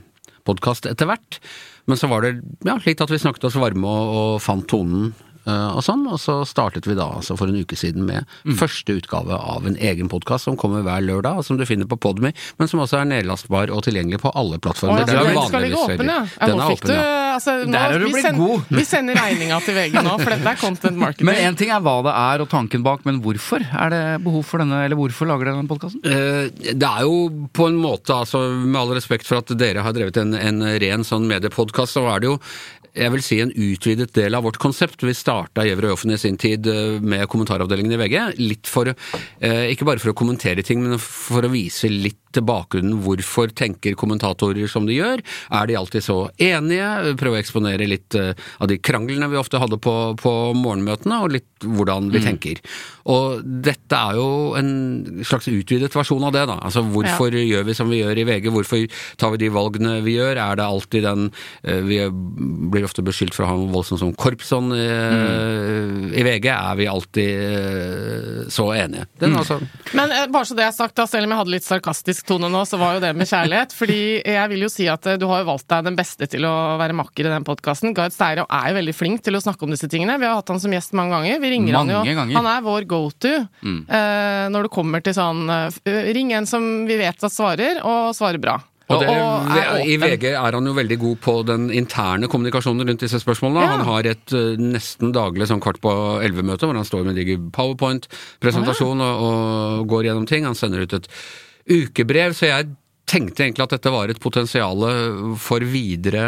podkast 0.44 0.90
etter 0.90 1.06
hvert. 1.06 1.38
Men 1.86 1.98
så 2.00 2.10
var 2.10 2.24
det 2.24 2.32
ja, 2.66 2.76
litt 2.82 3.02
at 3.02 3.12
vi 3.12 3.20
snakket 3.22 3.46
oss 3.48 3.58
varme 3.60 3.86
og, 3.86 4.16
og 4.16 4.42
fant 4.42 4.66
tonen 4.70 5.12
og 5.46 5.82
sånn, 5.86 6.02
og 6.10 6.18
så 6.18 6.40
startet 6.48 6.86
vi 6.88 6.94
da 6.98 7.06
altså 7.18 7.36
for 7.38 7.46
en 7.50 7.56
uke 7.62 7.76
siden 7.78 8.04
med 8.08 8.26
første 8.58 8.96
utgave 8.98 9.36
av 9.38 9.66
en 9.68 9.76
egen 9.78 10.08
podkast 10.10 10.48
som 10.48 10.56
kommer 10.58 10.82
hver 10.86 11.04
lørdag, 11.06 11.38
og 11.38 11.44
som 11.46 11.56
du 11.60 11.64
finner 11.68 11.86
på 11.86 11.98
Podme, 12.02 12.32
men 12.58 12.68
som 12.70 12.80
også 12.82 12.98
er 13.00 13.08
nedlastbar 13.10 13.70
og 13.74 13.84
tilgjengelig 13.86 14.18
på 14.24 14.32
alle 14.34 14.58
plattformer. 14.58 15.04
plattformer. 15.06 15.30
ja, 15.30 15.40
den 15.40 15.48
skal 15.50 15.64
ligge 15.66 15.80
åpen, 15.84 16.10
ja. 16.10 16.18
Den 16.42 16.60
er 16.60 16.72
åpen, 16.74 16.90
du 16.90 16.94
ja. 16.94 17.06
altså, 17.36 17.54
nå, 17.64 17.72
Der 17.76 17.94
er 17.94 17.98
du 17.98 18.06
vi 18.06 18.12
blitt 18.16 18.26
send- 18.26 18.42
god. 18.42 18.62
Vi 18.80 18.84
sender 18.84 19.20
regninga 19.20 19.60
til 19.64 19.74
VG 19.78 19.96
nå, 20.02 20.16
for 20.20 20.34
dette 20.34 20.52
er 20.52 20.60
content 20.60 21.00
marketing. 21.00 21.26
Men 21.30 21.42
én 21.46 21.56
ting 21.62 21.70
er 21.74 21.80
hva 21.86 21.96
det 22.06 22.14
er 22.16 22.44
og 22.46 22.50
tanken 22.52 22.82
bak, 22.86 23.04
men 23.06 23.22
hvorfor 23.24 23.62
er 23.66 23.90
det 23.94 24.02
behov 24.26 24.44
for 24.44 24.58
denne, 24.64 24.82
eller 24.86 24.96
hvorfor 24.98 25.30
lager 25.30 25.50
dere 25.50 25.60
denne 25.60 25.70
podkasten? 25.70 26.02
Eh, 26.04 26.72
Det 26.76 26.82
er 26.90 27.02
jo 27.06 27.48
på 27.54 27.68
en 27.70 27.76
måte, 27.80 28.10
altså 28.14 28.42
med 28.66 28.80
all 28.80 28.94
respekt 28.96 29.26
for 29.26 29.38
at 29.38 29.52
dere 29.58 29.82
har 29.86 29.92
drevet 29.96 30.16
en, 30.22 30.34
en 30.34 30.62
ren 30.82 31.04
sånn 31.06 31.26
mediepodkast, 31.30 31.94
så 31.96 32.04
er 32.14 32.20
det 32.20 32.32
jo 32.34 32.38
jeg 32.96 33.12
vil 33.12 33.24
si 33.24 33.38
en 33.42 33.52
utvidet 33.52 34.12
del 34.16 34.36
av 34.36 34.46
vårt 34.46 34.58
konsept. 34.62 35.04
Vi 35.04 35.14
starta 35.16 35.64
Gjever 35.66 35.88
og 35.88 35.94
Joffen 35.94 36.14
i 36.14 36.20
sin 36.20 36.38
tid 36.40 36.68
eh, 36.70 36.98
med 37.00 37.26
kommentaravdelingen 37.32 37.96
i 37.96 38.00
VG. 38.00 38.16
Litt 38.40 38.70
for, 38.70 38.90
eh, 38.90 39.64
ikke 39.72 39.88
bare 39.88 40.02
for 40.02 40.12
å 40.12 40.18
kommentere 40.18 40.64
ting, 40.66 40.82
men 40.82 41.00
for 41.02 41.46
å 41.46 41.52
vise 41.52 41.90
litt 41.92 42.20
til 42.36 42.46
bakgrunnen. 42.46 43.00
Hvorfor 43.04 43.52
tenker 43.56 43.96
kommentatorer 43.98 44.70
som 44.70 44.88
de 44.88 44.98
gjør? 44.98 45.24
Er 45.56 45.70
de 45.70 45.78
alltid 45.78 46.06
så 46.06 46.18
enige? 46.42 47.16
Prøve 47.20 47.38
å 47.38 47.42
eksponere 47.42 47.88
litt 47.88 48.16
eh, 48.18 48.34
av 48.60 48.70
de 48.70 48.78
kranglene 48.78 49.30
vi 49.32 49.40
ofte 49.40 49.60
hadde 49.62 49.80
på, 49.82 49.96
på 50.20 50.34
morgenmøtene, 50.56 51.22
og 51.24 51.36
litt 51.36 51.66
hvordan 51.66 52.10
vi 52.12 52.20
tenker. 52.24 52.60
Og 53.08 53.42
dette 53.42 53.96
er 53.96 54.18
jo 54.18 54.28
en 54.58 55.22
slags 55.26 55.48
utvidet 55.50 55.94
versjon 55.94 56.24
av 56.26 56.34
det, 56.34 56.44
da. 56.50 56.58
Altså 56.66 56.82
hvorfor 56.84 57.34
gjør 57.36 57.66
vi 57.68 57.76
som 57.76 57.90
vi 57.92 58.00
gjør 58.02 58.18
i 58.18 58.26
VG? 58.28 58.50
Hvorfor 58.54 58.84
tar 59.20 59.32
vi 59.34 59.40
de 59.44 59.50
valgene 59.54 59.96
vi 60.04 60.16
gjør? 60.16 60.40
Er 60.42 60.58
det 60.58 60.66
alltid 60.66 61.06
den 61.06 61.28
eh, 61.62 61.80
Vi 61.86 62.00
blir 62.72 62.86
ofte 62.86 63.04
beskyldt 63.06 63.36
for 63.36 63.46
å 63.46 63.50
ha 63.50 63.56
en 63.58 63.72
voldsom 63.74 64.00
sånn 64.00 64.14
korpsånd 64.18 64.74
i, 64.76 64.86
i 66.18 66.26
VG. 66.26 66.50
Er 66.52 66.80
vi 66.80 66.88
alltid 66.90 67.30
eh, 67.46 68.42
så 68.52 68.68
enige? 68.74 69.06
Den, 69.22 69.38
altså, 69.38 69.60
Men 69.96 70.12
eh, 70.12 70.26
bare 70.32 70.50
så 70.50 70.58
det 70.58 70.66
er 70.66 70.74
sagt, 70.76 70.96
da, 70.98 71.06
selv 71.10 71.28
om 71.28 71.34
jeg 71.34 71.42
hadde 71.42 71.54
litt 71.56 71.66
sarkastisk 71.66 72.25
tone 72.28 72.50
nå, 72.52 72.62
så 72.68 72.78
var 72.80 72.96
jo 72.96 73.02
det 73.04 73.12
med 73.16 73.28
kjærlighet. 73.30 73.74
Fordi 73.76 73.98
jeg 74.20 74.52
vil 74.52 74.66
jo 74.66 74.70
si 74.72 74.88
at 74.92 75.08
eh, 75.10 75.18
du 75.20 75.26
har 75.30 75.42
jo 75.42 75.50
valgt 75.50 75.68
deg 75.72 75.86
den 75.88 75.98
beste 75.98 76.28
til 76.30 76.46
å 76.48 76.54
være 76.80 76.96
makker 76.98 77.28
i 77.28 77.32
den 77.32 77.46
podkasten. 77.46 77.94
Gard 77.96 78.14
Steiro 78.14 78.46
er 78.46 78.70
jo 78.70 78.78
veldig 78.80 78.96
flink 78.96 79.24
til 79.26 79.38
å 79.38 79.42
snakke 79.42 79.66
om 79.66 79.74
disse 79.74 79.90
tingene. 79.92 80.18
Vi 80.22 80.28
har 80.28 80.38
hatt 80.38 80.52
han 80.52 80.62
som 80.62 80.74
gjest 80.74 80.96
mange 80.98 81.16
ganger. 81.16 81.42
Vi 81.42 81.54
ringer 81.56 81.78
Mange 81.78 81.98
han 81.98 82.08
jo. 82.08 82.16
ganger. 82.20 82.38
Han 82.38 82.52
er 82.52 82.64
vår 82.66 82.88
go 82.90 83.02
to 83.22 83.34
eh, 83.34 84.46
når 84.52 84.68
det 84.68 84.74
kommer 84.74 85.04
til 85.04 85.16
sånn 85.16 85.46
eh, 85.50 85.82
Ring 86.16 86.32
en 86.36 86.48
som 86.48 86.64
vi 86.88 86.98
vet 87.00 87.22
at 87.26 87.32
svarer, 87.34 87.82
og 87.86 88.14
svarer 88.16 88.42
bra. 88.42 88.58
Og 88.86 89.02
det, 89.02 89.14
I. 89.82 89.96
VG 89.98 90.28
er 90.30 90.54
han 90.54 90.68
jo 90.68 90.74
veldig 90.76 90.96
god 91.02 91.18
på 91.24 91.32
den 91.48 91.64
interne 91.74 92.28
kommunikasjonen 92.30 92.86
rundt 92.86 93.02
disse 93.02 93.18
spørsmålene. 93.18 93.64
Ja. 93.64 93.72
Han 93.74 93.88
har 93.88 94.06
et 94.12 94.34
uh, 94.36 94.54
nesten 94.62 95.10
daglig 95.14 95.48
sånn 95.50 95.62
kvart 95.62 95.80
på 95.82 95.90
elleve-møte 96.22 96.68
hvor 96.68 96.78
han 96.78 96.86
står 96.86 97.02
med 97.02 97.16
en 97.16 97.18
diger 97.18 97.40
powerpoint-presentasjon 97.56 99.02
og, 99.02 99.24
og 99.26 99.90
går 99.90 100.06
gjennom 100.10 100.28
ting. 100.30 100.46
Han 100.46 100.58
sender 100.58 100.86
ut 100.86 100.94
et 101.00 101.10
ukebrev, 101.70 102.34
så 102.36 102.50
jeg 102.50 102.68
tenkte 103.06 103.44
egentlig 103.44 103.62
at 103.62 103.70
dette 103.76 103.90
var 103.94 104.10
et 104.10 104.18
potensial 104.18 104.80
for 105.38 105.62
videre 105.62 106.24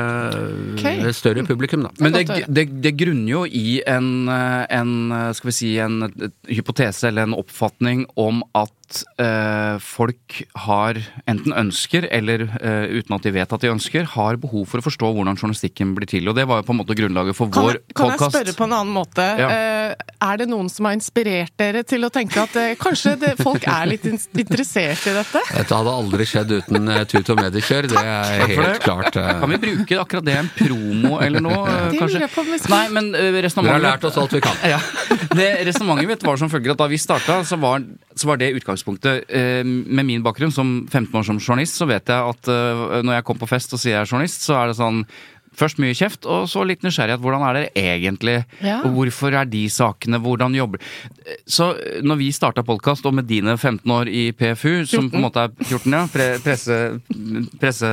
Ok. 0.77 0.85
eh, 0.87 1.09
større 1.17 1.43
publikum, 1.47 1.83
da. 1.89 1.91
Men 1.99 2.13
Det 2.15 2.27
det, 2.29 2.45
det, 2.55 2.65
det 2.85 2.93
grunner 3.01 3.33
jo 3.33 3.41
i 3.51 3.81
en, 3.87 4.29
eh, 4.31 4.67
en 4.79 4.93
eh, 5.11 5.33
skal 5.35 5.51
vi 5.51 5.57
si, 5.57 5.73
en 5.83 6.05
hypotese 6.47 7.09
eller 7.11 7.27
en 7.27 7.35
oppfatning 7.35 8.07
om 8.15 8.45
at 8.55 8.71
eh, 9.21 9.77
folk 9.85 10.39
har 10.65 10.99
enten 11.29 11.53
ønsker, 11.57 12.07
eller 12.15 12.47
eh, 12.61 12.99
uten 13.01 13.17
at 13.17 13.27
de 13.27 13.33
vet 13.35 13.53
at 13.57 13.65
de 13.65 13.71
ønsker, 13.73 14.07
har 14.15 14.39
behov 14.41 14.65
for 14.71 14.81
å 14.81 14.87
forstå 14.87 15.11
hvordan 15.17 15.37
journalistikken 15.39 15.95
blir 15.97 16.09
til. 16.11 16.29
Og 16.31 16.37
det 16.39 16.47
var 16.49 16.63
jo 16.63 16.67
på 16.69 16.75
en 16.77 16.81
måte 16.81 16.97
grunnlaget 16.99 17.37
for 17.39 17.51
Kan, 17.53 17.67
vår 17.69 17.81
podkast. 17.83 17.99
kan 17.99 18.13
jeg 18.15 18.35
spørre 18.35 18.57
på 18.59 18.69
en 18.69 18.77
annen 18.79 18.95
måte? 18.97 19.27
Ja. 19.41 19.49
Eh, 19.51 20.07
er 20.29 20.41
det 20.43 20.49
noen 20.51 20.69
som 20.73 20.89
har 20.89 20.97
inspirert 20.99 21.53
dere 21.61 21.83
til 21.89 22.05
å 22.07 22.11
tenke 22.13 22.43
at 22.43 22.57
eh, 22.61 22.75
kanskje 22.81 23.15
det, 23.21 23.35
folk 23.41 23.65
er 23.69 23.89
litt 23.93 24.07
in 24.09 24.19
interessert 24.39 25.07
i 25.09 25.15
dette? 25.17 25.43
Dette 25.55 25.79
hadde 25.79 25.95
aldri 26.03 26.27
skjedd 26.29 26.57
uten 26.59 26.89
eh, 26.93 27.05
Tut 27.09 27.31
og 27.35 27.41
mediekjør, 27.43 27.89
det 27.93 28.03
er 28.03 28.33
Takk 28.43 28.55
helt 28.55 28.67
det. 28.67 28.83
klart. 28.85 29.17
eh. 29.21 29.31
Kan 29.43 29.55
vi 29.55 29.61
bruke 29.67 30.01
akkurat 30.03 30.27
det 30.29 30.39
en 30.43 30.51
promo 30.59 31.21
eller 31.25 31.45
noe? 31.45 31.63
eh, 31.71 31.85
Det 31.95 32.03
kanskje? 32.03 32.25
jeg 32.27 32.35
på 32.35 32.47
Nei, 32.73 32.83
men 32.93 33.13
resonnementet 33.15 33.65
Vi 33.69 33.75
har 33.77 33.85
lært 33.85 34.09
oss 34.09 34.19
alt 34.21 34.35
vi 34.37 34.43
kan. 34.45 34.57
Ja. 34.75 34.81
Det 35.39 35.49
Resonnementet 35.69 36.09
mitt 36.11 36.25
var 36.27 36.37
som 36.41 36.51
følger 36.53 36.75
at 36.75 36.81
da 36.83 36.87
vi 36.91 36.99
starta, 37.01 37.39
så 37.47 37.57
var, 37.61 37.81
så 38.19 38.29
var 38.31 38.41
det 38.41 38.53
utgangspunktet. 38.59 39.27
Eh, 39.31 39.65
med 39.65 40.07
min 40.07 40.23
bakgrunn 40.25 40.55
som 40.55 40.87
15 40.91 41.15
år 41.15 41.27
som 41.27 41.41
journalist, 41.41 41.79
så 41.79 41.89
vet 41.89 42.09
jeg 42.11 42.35
at 42.35 42.53
eh, 42.53 43.03
når 43.03 43.19
jeg 43.19 43.27
kommer 43.29 43.45
på 43.47 43.53
fest 43.55 43.75
og 43.75 43.83
sier 43.83 43.97
jeg 43.97 44.07
er 44.07 44.13
journalist, 44.13 44.47
så 44.47 44.61
er 44.61 44.71
det 44.71 44.79
sånn 44.81 45.05
Først 45.59 45.81
mye 45.83 45.97
kjeft, 45.97 46.27
og 46.29 46.45
så 46.47 46.63
litt 46.63 46.85
nysgjerrighet. 46.87 47.19
Hvordan 47.19 47.43
er 47.49 47.57
det 47.57 47.63
egentlig? 47.81 48.37
Ja. 48.63 48.77
Og 48.87 48.93
hvorfor 48.95 49.35
er 49.41 49.49
de 49.49 49.65
sakene? 49.73 50.21
Hvordan 50.23 50.55
jobber 50.55 50.83
Så 51.51 51.73
eh, 51.75 51.99
når 52.07 52.21
vi 52.21 52.29
starta 52.37 52.63
podkast, 52.63 53.07
og 53.09 53.17
med 53.19 53.27
dine 53.27 53.57
15 53.57 53.91
år 53.91 54.11
i 54.13 54.29
PFU, 54.39 54.85
som 54.87 55.09
på 55.11 55.19
en 55.19 55.27
måte 55.27 55.49
er 55.49 55.57
14, 55.65 55.97
ja, 55.97 56.05
pre 56.13 56.29
presse, 56.45 56.79
presse 57.59 57.91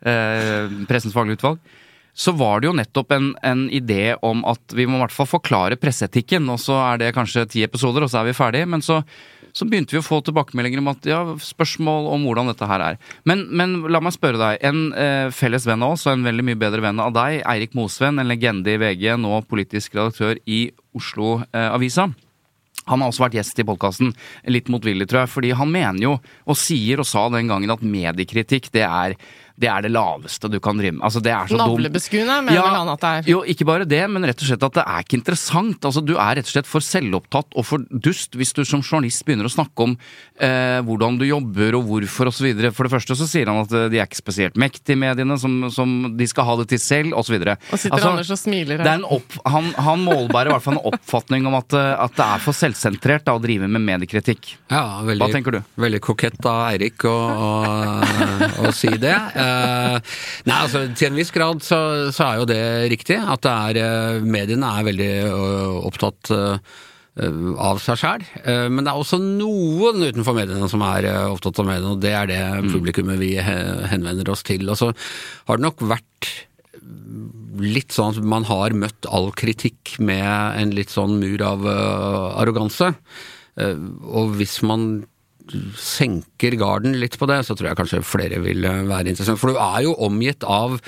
eh, 0.00 0.78
Pressens 0.88 1.12
faglige 1.12 1.42
utvalg, 1.42 1.60
så 2.18 2.32
var 2.34 2.60
det 2.60 2.66
jo 2.66 2.74
nettopp 2.74 3.12
en, 3.14 3.28
en 3.46 3.66
idé 3.70 4.16
om 4.26 4.40
at 4.48 4.74
vi 4.74 4.88
må 4.90 4.98
i 4.98 5.02
hvert 5.04 5.14
fall 5.14 5.28
forklare 5.30 5.78
presseetikken, 5.78 6.48
og 6.50 6.58
så 6.58 6.80
er 6.82 7.02
det 7.02 7.12
kanskje 7.14 7.44
ti 7.52 7.62
episoder, 7.62 8.02
og 8.02 8.10
så 8.10 8.22
er 8.22 8.30
vi 8.30 8.34
ferdige. 8.34 8.66
Men 8.66 8.82
så, 8.82 9.02
så 9.58 9.66
begynte 9.66 9.96
vi 9.96 9.98
å 9.98 10.06
få 10.06 10.20
tilbakemeldinger 10.22 10.82
om 10.82 10.90
at 10.92 11.08
ja, 11.08 11.22
spørsmål 11.42 12.12
om 12.14 12.28
hvordan 12.28 12.52
dette 12.52 12.68
her 12.70 12.84
er. 12.84 13.00
Men, 13.26 13.48
men 13.58 13.74
la 13.90 14.00
meg 14.04 14.14
spørre 14.14 14.38
deg. 14.38 14.62
En 14.68 14.84
eh, 14.94 15.34
felles 15.34 15.66
venn 15.66 15.82
av 15.82 15.96
oss, 15.96 16.06
og 16.06 16.14
en 16.14 16.28
veldig 16.28 16.46
mye 16.46 16.60
bedre 16.60 16.84
venn 16.84 17.02
av 17.02 17.10
deg, 17.16 17.40
Eirik 17.42 17.74
Mosven, 17.78 18.22
en 18.22 18.30
legende 18.30 18.70
i 18.70 18.78
VG, 18.78 19.10
nå 19.18 19.42
politisk 19.50 19.98
redaktør 19.98 20.38
i 20.46 20.68
Oslo-avisa. 20.98 22.06
Han 22.88 23.02
har 23.02 23.10
også 23.10 23.26
vært 23.26 23.36
gjest 23.36 23.58
i 23.60 23.66
podkasten, 23.68 24.14
litt 24.48 24.70
motvillig, 24.72 25.08
tror 25.10 25.24
jeg. 25.24 25.32
Fordi 25.34 25.52
han 25.58 25.74
mener 25.74 26.00
jo, 26.04 26.14
og 26.48 26.58
sier 26.58 27.02
og 27.02 27.08
sa 27.08 27.26
den 27.34 27.50
gangen, 27.50 27.74
at 27.74 27.84
mediekritikk, 27.84 28.70
det 28.72 28.86
er 28.86 29.18
det, 29.58 29.68
er 29.70 29.84
det 29.86 29.90
laveste 29.90 30.50
du 30.50 30.58
kan 30.62 30.78
drive 30.78 30.96
med. 30.96 31.04
Altså, 31.06 31.22
det 31.24 31.32
er 31.34 31.50
så 31.50 31.56
dumt. 31.56 31.74
Navlebeskuende, 31.74 32.36
mener 32.46 32.58
ja, 32.58 32.66
han 32.76 32.90
at 32.92 33.02
det 33.02 33.10
er. 33.10 33.30
Jo, 33.32 33.40
ikke 33.54 33.66
bare 33.68 33.88
det, 33.88 34.02
men 34.10 34.26
rett 34.28 34.42
og 34.42 34.50
slett 34.50 34.66
at 34.68 34.78
det 34.78 34.84
er 34.84 35.06
ikke 35.06 35.18
interessant. 35.18 35.88
Altså, 35.88 36.02
du 36.04 36.14
er 36.16 36.38
rett 36.38 36.48
og 36.48 36.54
slett 36.54 36.70
for 36.70 36.84
selvopptatt 36.84 37.58
og 37.58 37.66
for 37.66 37.86
dust 37.90 38.38
hvis 38.38 38.54
du 38.54 38.62
som 38.68 38.84
journalist 38.84 39.24
begynner 39.26 39.48
å 39.48 39.52
snakke 39.52 39.86
om 39.88 39.96
eh, 39.98 40.78
hvordan 40.86 41.18
du 41.18 41.26
jobber 41.26 41.78
og 41.78 41.88
hvorfor 41.90 42.30
osv. 42.30 42.46
For 42.76 42.86
det 42.86 42.94
første 42.94 43.18
så 43.18 43.28
sier 43.28 43.50
han 43.50 43.62
at 43.64 43.74
eh, 43.74 43.88
de 43.92 44.00
er 44.00 44.06
ikke 44.06 44.20
spesielt 44.20 44.58
mektige, 44.60 44.98
mediene, 45.00 45.38
som, 45.40 45.58
som 45.74 45.96
de 46.18 46.30
skal 46.30 46.46
ha 46.48 46.58
det 46.62 46.68
til 46.74 46.82
selv, 46.82 47.18
osv. 47.18 47.38
Og 47.42 47.82
sitter 47.82 48.08
Anders 48.08 48.32
og 48.34 48.40
smiler 48.40 48.78
her. 48.78 48.92
er 48.94 49.06
opp, 49.18 49.38
han, 49.48 49.72
han 49.74 50.06
målbærer 50.06 50.52
i 50.52 50.54
hvert 50.54 50.64
fall 50.64 50.78
en 50.78 50.86
oppfatning 50.92 51.50
om 51.50 51.58
at, 51.58 51.74
eh, 51.76 51.90
at 52.06 52.14
det 52.18 52.28
er 52.28 52.46
for 52.46 52.56
selvsentrert 52.56 53.26
da, 53.26 53.34
å 53.34 53.42
drive 53.42 53.66
med 53.66 53.82
mediekritikk. 53.84 54.54
Ja, 54.70 55.02
veldig, 55.02 55.22
Hva 55.24 55.32
tenker 55.34 55.58
du? 55.58 55.60
Veldig 55.82 56.02
kokett 56.04 56.40
av 56.46 56.68
Eirik 56.70 57.08
å, 57.08 57.16
å, 57.18 57.50
å 58.68 58.74
si 58.76 58.94
det. 59.00 59.16
Eh, 59.48 60.16
nei, 60.48 60.58
altså 60.58 60.84
Til 60.96 61.10
en 61.10 61.18
viss 61.18 61.32
grad 61.34 61.64
så, 61.64 61.80
så 62.14 62.26
er 62.26 62.40
jo 62.40 62.48
det 62.50 62.62
riktig. 62.92 63.18
At 63.18 63.44
det 63.46 63.54
er, 63.54 63.80
eh, 63.84 64.26
mediene 64.26 64.74
er 64.78 64.86
veldig 64.88 65.10
eh, 65.24 65.80
opptatt 65.88 66.32
av 67.18 67.80
seg 67.82 67.96
sjæl. 67.98 68.24
Men 68.70 68.86
det 68.86 68.92
er 68.92 69.00
også 69.00 69.16
noen 69.18 70.04
utenfor 70.06 70.36
mediene 70.36 70.68
som 70.70 70.84
er 70.86 71.08
opptatt 71.26 71.58
av 71.58 71.66
mediene, 71.66 71.96
og 71.96 72.04
det 72.04 72.12
er 72.14 72.28
det 72.30 72.42
publikummet 72.70 73.18
vi 73.18 73.32
henvender 73.42 74.30
oss 74.30 74.44
til. 74.46 74.62
Og 74.70 74.78
så 74.78 74.92
har 75.48 75.58
det 75.58 75.64
nok 75.64 75.82
vært 75.90 76.28
litt 77.58 77.90
sånn 77.96 78.14
at 78.14 78.22
man 78.22 78.46
har 78.46 78.76
møtt 78.78 79.10
all 79.10 79.32
kritikk 79.34 79.96
med 79.98 80.30
en 80.62 80.76
litt 80.78 80.94
sånn 80.94 81.18
mur 81.18 81.42
av 81.42 81.66
arroganse. 82.38 82.92
Og 83.58 84.38
hvis 84.38 84.60
man 84.62 84.86
senker 85.78 86.56
garden 86.60 86.96
litt 87.00 87.16
på 87.18 87.28
det, 87.30 87.40
så 87.46 87.56
tror 87.56 87.70
jeg 87.70 87.78
kanskje 87.80 88.02
flere 88.06 88.40
vil 88.44 88.66
eh, 88.68 88.82
være 88.88 89.12
interessant. 89.12 89.40
For 89.40 89.52
du 89.52 89.60
er 89.62 89.84
jo 89.86 89.94
omgitt 90.06 90.46
av 90.46 90.78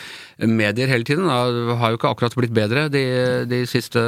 medier 0.41 0.89
hele 0.89 1.05
tiden. 1.05 1.29
Det 1.29 1.77
har 1.81 1.93
jo 1.93 1.99
ikke 1.99 2.13
akkurat 2.15 2.37
blitt 2.39 2.55
bedre 2.57 2.87
de, 2.93 3.05
de 3.51 3.63
siste 3.69 4.01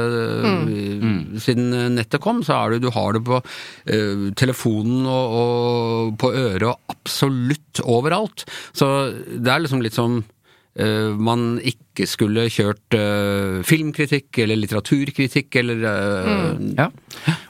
Siden 1.43 1.69
nettet 1.93 2.21
kom, 2.23 2.41
så 2.45 2.57
er 2.57 2.73
du, 2.73 2.87
du 2.87 2.91
har 2.95 3.13
det 3.15 3.23
på 3.27 3.39
uh, 3.39 4.25
telefonen 4.39 5.05
og, 5.09 5.35
og 5.39 6.15
på 6.21 6.31
øret 6.33 6.67
og 6.71 6.93
absolutt 6.93 7.83
overalt. 7.83 8.45
Så 8.73 8.87
det 9.13 9.51
er 9.51 9.63
liksom 9.63 9.83
litt 9.83 9.97
som 9.97 10.21
eh, 10.21 10.32
man 11.21 11.59
ikke 11.61 12.07
skulle 12.09 12.47
kjørt 12.49 12.95
eh, 12.97 13.59
filmkritikk 13.67 14.39
eller 14.41 14.57
litteraturkritikk 14.57 15.55
eller 15.61 15.83
mm. 15.83 16.71
Ja. 16.79 16.87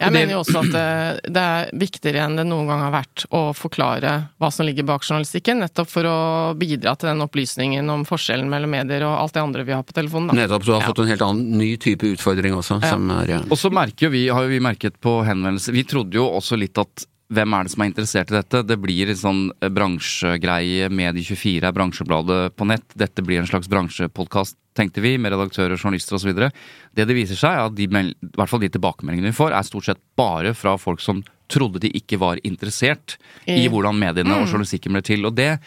Jeg 0.01 0.11
mener 0.11 0.33
jo 0.35 0.41
også 0.41 0.59
at 0.59 0.73
det, 0.73 1.31
det 1.31 1.43
er 1.43 1.69
viktigere 1.79 2.25
enn 2.25 2.35
det 2.35 2.43
noen 2.49 2.67
gang 2.67 2.83
har 2.83 2.91
vært 2.97 3.23
å 3.31 3.45
forklare 3.55 4.11
hva 4.43 4.49
som 4.51 4.67
ligger 4.67 4.83
bak 4.89 5.07
journalistikken, 5.07 5.61
nettopp 5.63 5.87
for 5.93 6.09
å 6.09 6.17
bidra 6.59 6.97
til 6.99 7.13
den 7.13 7.23
opplysningen 7.23 7.93
om 7.95 8.03
forskjellen 8.09 8.51
mellom 8.51 8.75
medier 8.75 9.07
og 9.07 9.15
alt 9.21 9.37
det 9.37 9.45
andre 9.45 9.63
vi 9.63 9.75
har 9.77 9.87
på 9.87 9.95
telefonen. 9.95 10.33
Da. 10.33 10.41
Nettopp, 10.41 10.67
så 10.67 10.73
du 10.73 10.75
har 10.75 10.83
Ja. 10.83 10.91
fått 10.91 10.99
en 11.05 11.13
helt 11.13 11.25
annen 11.29 11.57
ny 11.63 11.71
type 11.77 12.11
utfordring 12.11 12.59
også, 12.59 12.81
som 12.83 13.09
er 13.21 13.31
ja. 13.37 13.39
Og 13.47 13.55
så 13.57 13.71
merker 13.71 14.09
jo 14.09 14.13
vi, 14.17 14.27
har 14.27 14.43
jo 14.43 14.51
vi 14.51 14.59
merket 14.59 14.99
på 14.99 15.21
henvendelser 15.23 15.71
Vi 15.71 15.87
trodde 15.87 16.19
jo 16.19 16.27
også 16.27 16.59
litt 16.59 16.77
at 16.77 17.07
hvem 17.33 17.55
er 17.55 17.65
det 17.65 17.71
som 17.73 17.83
er 17.83 17.89
interessert 17.89 18.31
i 18.31 18.35
dette? 18.35 18.63
Det 18.67 18.77
blir 18.81 19.11
en 19.11 19.19
sånn 19.19 19.43
eh, 19.59 19.71
bransjegreie. 19.73 20.89
Medie24 20.93 21.69
er 21.69 21.75
bransjebladet 21.75 22.41
på 22.57 22.67
nett. 22.69 22.85
Dette 22.99 23.23
blir 23.25 23.41
en 23.41 23.49
slags 23.49 23.69
bransjepodkast, 23.71 24.57
tenkte 24.77 25.03
vi, 25.05 25.15
med 25.21 25.33
redaktører, 25.33 25.77
journalister 25.77 26.17
osv. 26.17 26.33
Det 26.35 27.07
det 27.07 27.17
viser 27.17 27.39
seg, 27.39 27.55
er 27.55 27.69
at 27.69 27.77
de, 27.77 27.87
i 27.87 28.35
hvert 28.37 28.51
fall 28.51 28.63
de 28.63 28.71
tilbakemeldingene 28.73 29.31
vi 29.31 29.39
får, 29.39 29.55
er 29.55 29.67
stort 29.67 29.89
sett 29.89 30.03
bare 30.19 30.53
fra 30.57 30.75
folk 30.81 31.03
som 31.03 31.23
trodde 31.51 31.81
de 31.83 31.91
ikke 31.95 32.17
var 32.21 32.41
interessert 32.47 33.17
i 33.49 33.65
hvordan 33.69 33.97
mediene 33.99 34.39
og 34.39 34.47
journalistikken 34.47 34.95
ble 34.95 35.03
til. 35.05 35.27
Og 35.29 35.35
det 35.37 35.57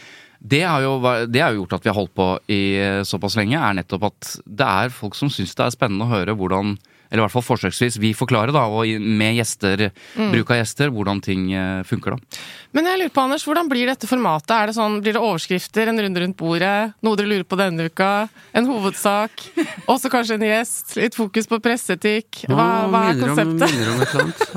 det 0.46 0.60
har, 0.62 0.82
jo, 0.84 0.98
det 1.32 1.40
har 1.40 1.54
jo 1.54 1.62
gjort 1.62 1.78
at 1.78 1.86
vi 1.86 1.90
har 1.90 1.96
holdt 1.96 2.12
på 2.14 2.26
i 2.52 2.60
eh, 2.78 3.02
såpass 3.08 3.38
lenge, 3.38 3.56
er 3.56 3.78
nettopp 3.78 4.10
at 4.10 4.34
det 4.44 4.66
er 4.68 4.92
folk 4.94 5.16
som 5.16 5.30
syns 5.32 5.56
det 5.56 5.64
er 5.64 5.74
spennende 5.74 6.04
å 6.04 6.12
høre 6.12 6.36
hvordan 6.36 6.74
eller 7.16 7.24
i 7.24 7.26
hvert 7.30 7.34
fall 7.38 7.46
forsøksvis 7.46 7.96
vi 8.02 8.12
forklarer, 8.16 8.52
da, 8.54 8.66
og 8.68 8.86
med 9.00 9.38
gjester, 9.38 9.86
bruk 10.16 10.52
av 10.52 10.60
gjester, 10.60 10.92
hvordan 10.92 11.22
ting 11.24 11.48
eh, 11.56 11.80
funker, 11.88 12.14
da. 12.16 12.40
Men 12.76 12.90
jeg 12.90 13.00
lurer 13.00 13.14
på, 13.14 13.24
Anders, 13.24 13.46
hvordan 13.48 13.70
blir 13.70 13.88
dette 13.88 14.08
formatet? 14.10 14.52
Er 14.52 14.68
det 14.70 14.76
sånn, 14.76 14.98
Blir 15.04 15.16
det 15.16 15.22
overskrifter, 15.22 15.88
en 15.88 16.00
runde 16.04 16.22
rundt 16.22 16.36
bordet, 16.36 16.92
noe 17.06 17.16
dere 17.18 17.30
lurer 17.32 17.48
på 17.48 17.58
denne 17.60 17.88
uka, 17.88 18.10
en 18.56 18.68
hovedsak, 18.68 19.46
og 19.90 19.96
så 20.02 20.12
kanskje 20.12 20.36
en 20.38 20.46
gjest, 20.50 20.96
litt 21.00 21.16
fokus 21.16 21.48
på 21.50 21.60
presseetikk? 21.64 22.44
Hva, 22.52 22.70
hva 22.92 23.04
er 23.08 23.16
minner 23.16 23.32
om- 23.32 23.36
konseptet? 23.36 23.76
Minner 23.76 23.92
om 23.94 24.02
et 24.04 24.14
eller 24.14 24.26
annet. 24.26 24.44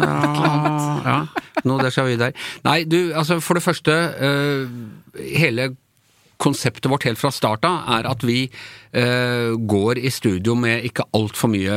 Ja, 1.09 1.19
ja. 1.63 1.77
der 1.83 1.91
skal 1.93 2.07
vi 2.09 2.17
der. 2.19 2.33
Nei, 2.65 2.81
du, 2.87 2.97
altså 3.17 3.39
for 3.43 3.57
det 3.57 3.63
første 3.65 3.93
eh, 4.19 4.73
Hele 5.39 5.71
konseptet 6.39 6.87
vårt 6.91 7.03
helt 7.07 7.19
fra 7.19 7.31
starta 7.35 7.71
er 7.97 8.07
at 8.07 8.23
vi 8.23 8.45
går 8.91 9.99
i 10.01 10.09
studio 10.13 10.55
med 10.57 10.83
ikke 10.87 11.03
altfor 11.13 11.51
mye 11.53 11.75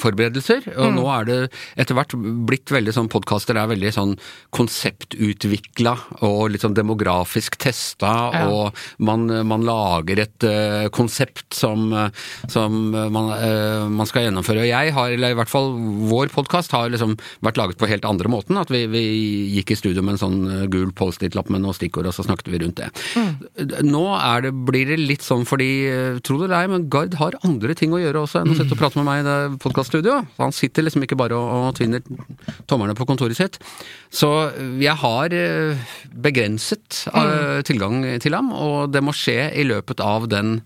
forberedelser. 0.00 0.64
Og 0.80 0.94
nå 0.96 1.04
er 1.12 1.26
det 1.28 1.38
etter 1.76 1.94
hvert 1.98 2.14
blitt 2.48 2.72
veldig 2.72 2.94
sånn 2.96 3.08
Podkaster 3.12 3.56
er 3.60 3.68
veldig 3.70 3.90
sånn 3.94 4.14
konseptutvikla 4.56 5.94
og 6.26 6.50
litt 6.52 6.64
sånn 6.64 6.76
demografisk 6.76 7.58
testa, 7.60 8.14
Ja. 8.32 8.46
og 8.48 8.74
man, 8.98 9.26
man 9.46 9.62
lager 9.66 10.18
et 10.24 10.44
eh, 10.44 10.88
konsept 10.94 11.54
som, 11.54 11.92
eh, 11.92 12.10
som 12.48 12.90
man, 12.92 13.30
eh, 13.36 13.84
man 13.88 14.06
skal 14.08 14.24
gjennomføre. 14.26 14.62
Og 14.64 14.68
jeg 14.70 14.92
har, 14.96 15.10
eller 15.14 15.34
i 15.34 15.38
hvert 15.38 15.50
fall 15.52 15.72
vår 16.08 16.28
podkast 16.34 16.72
har 16.72 16.88
liksom 16.92 17.16
vært 17.44 17.56
laget 17.60 17.78
på 17.80 17.88
helt 17.90 18.04
andre 18.08 18.28
måten. 18.32 18.56
At 18.60 18.70
vi, 18.72 18.86
vi 18.90 19.04
gikk 19.58 19.72
i 19.74 19.78
studio 19.80 20.02
med 20.02 20.16
en 20.16 20.22
sånn 20.24 20.38
eh, 20.62 20.66
gul 20.72 20.92
Post-It-lapp 20.92 21.50
med 21.52 21.62
noen 21.64 21.76
stikkord, 21.76 22.08
og 22.10 22.16
så 22.16 22.24
snakket 22.26 22.48
vi 22.52 22.62
rundt 22.64 22.80
det. 22.80 22.90
Nå 23.84 24.04
er 24.16 24.46
det, 24.48 24.52
blir 24.68 24.86
det 24.92 24.98
litt 25.00 25.24
sånn 25.26 25.44
fordi, 25.48 25.70
eh, 25.90 26.18
tro 26.38 26.46
det 26.46 26.52
eller 26.52 26.64
ei, 26.64 26.70
men 26.70 26.86
Gard 26.92 27.16
har 27.18 27.36
andre 27.46 27.74
ting 27.78 27.94
å 27.94 28.00
gjøre 28.00 28.22
også 28.22 28.42
enn 28.42 28.52
å 28.52 28.56
sitte 28.58 28.76
og 28.76 28.80
prate 28.80 28.98
med 29.00 29.08
meg 29.08 29.22
i 29.22 29.26
det 29.26 29.60
podkaststudioet. 29.64 30.34
Han 30.38 30.54
sitter 30.54 30.86
liksom 30.86 31.04
ikke 31.04 31.18
bare 31.18 31.36
og, 31.38 31.48
og 31.68 31.78
tvinner 31.78 32.04
tommerne 32.70 32.96
på 32.98 33.06
kontoret 33.08 33.38
sitt. 33.38 33.58
Så 34.14 34.30
jeg 34.80 34.94
har 35.02 35.34
eh, 35.34 35.88
begrenset 36.14 37.04
eh, 37.12 37.60
tilgang 37.66 38.04
til 38.22 38.38
ham, 38.38 38.52
og 38.54 38.92
det 38.94 39.02
må 39.04 39.14
skje 39.16 39.50
i 39.58 39.66
løpet 39.66 40.02
av 40.04 40.28
den 40.30 40.60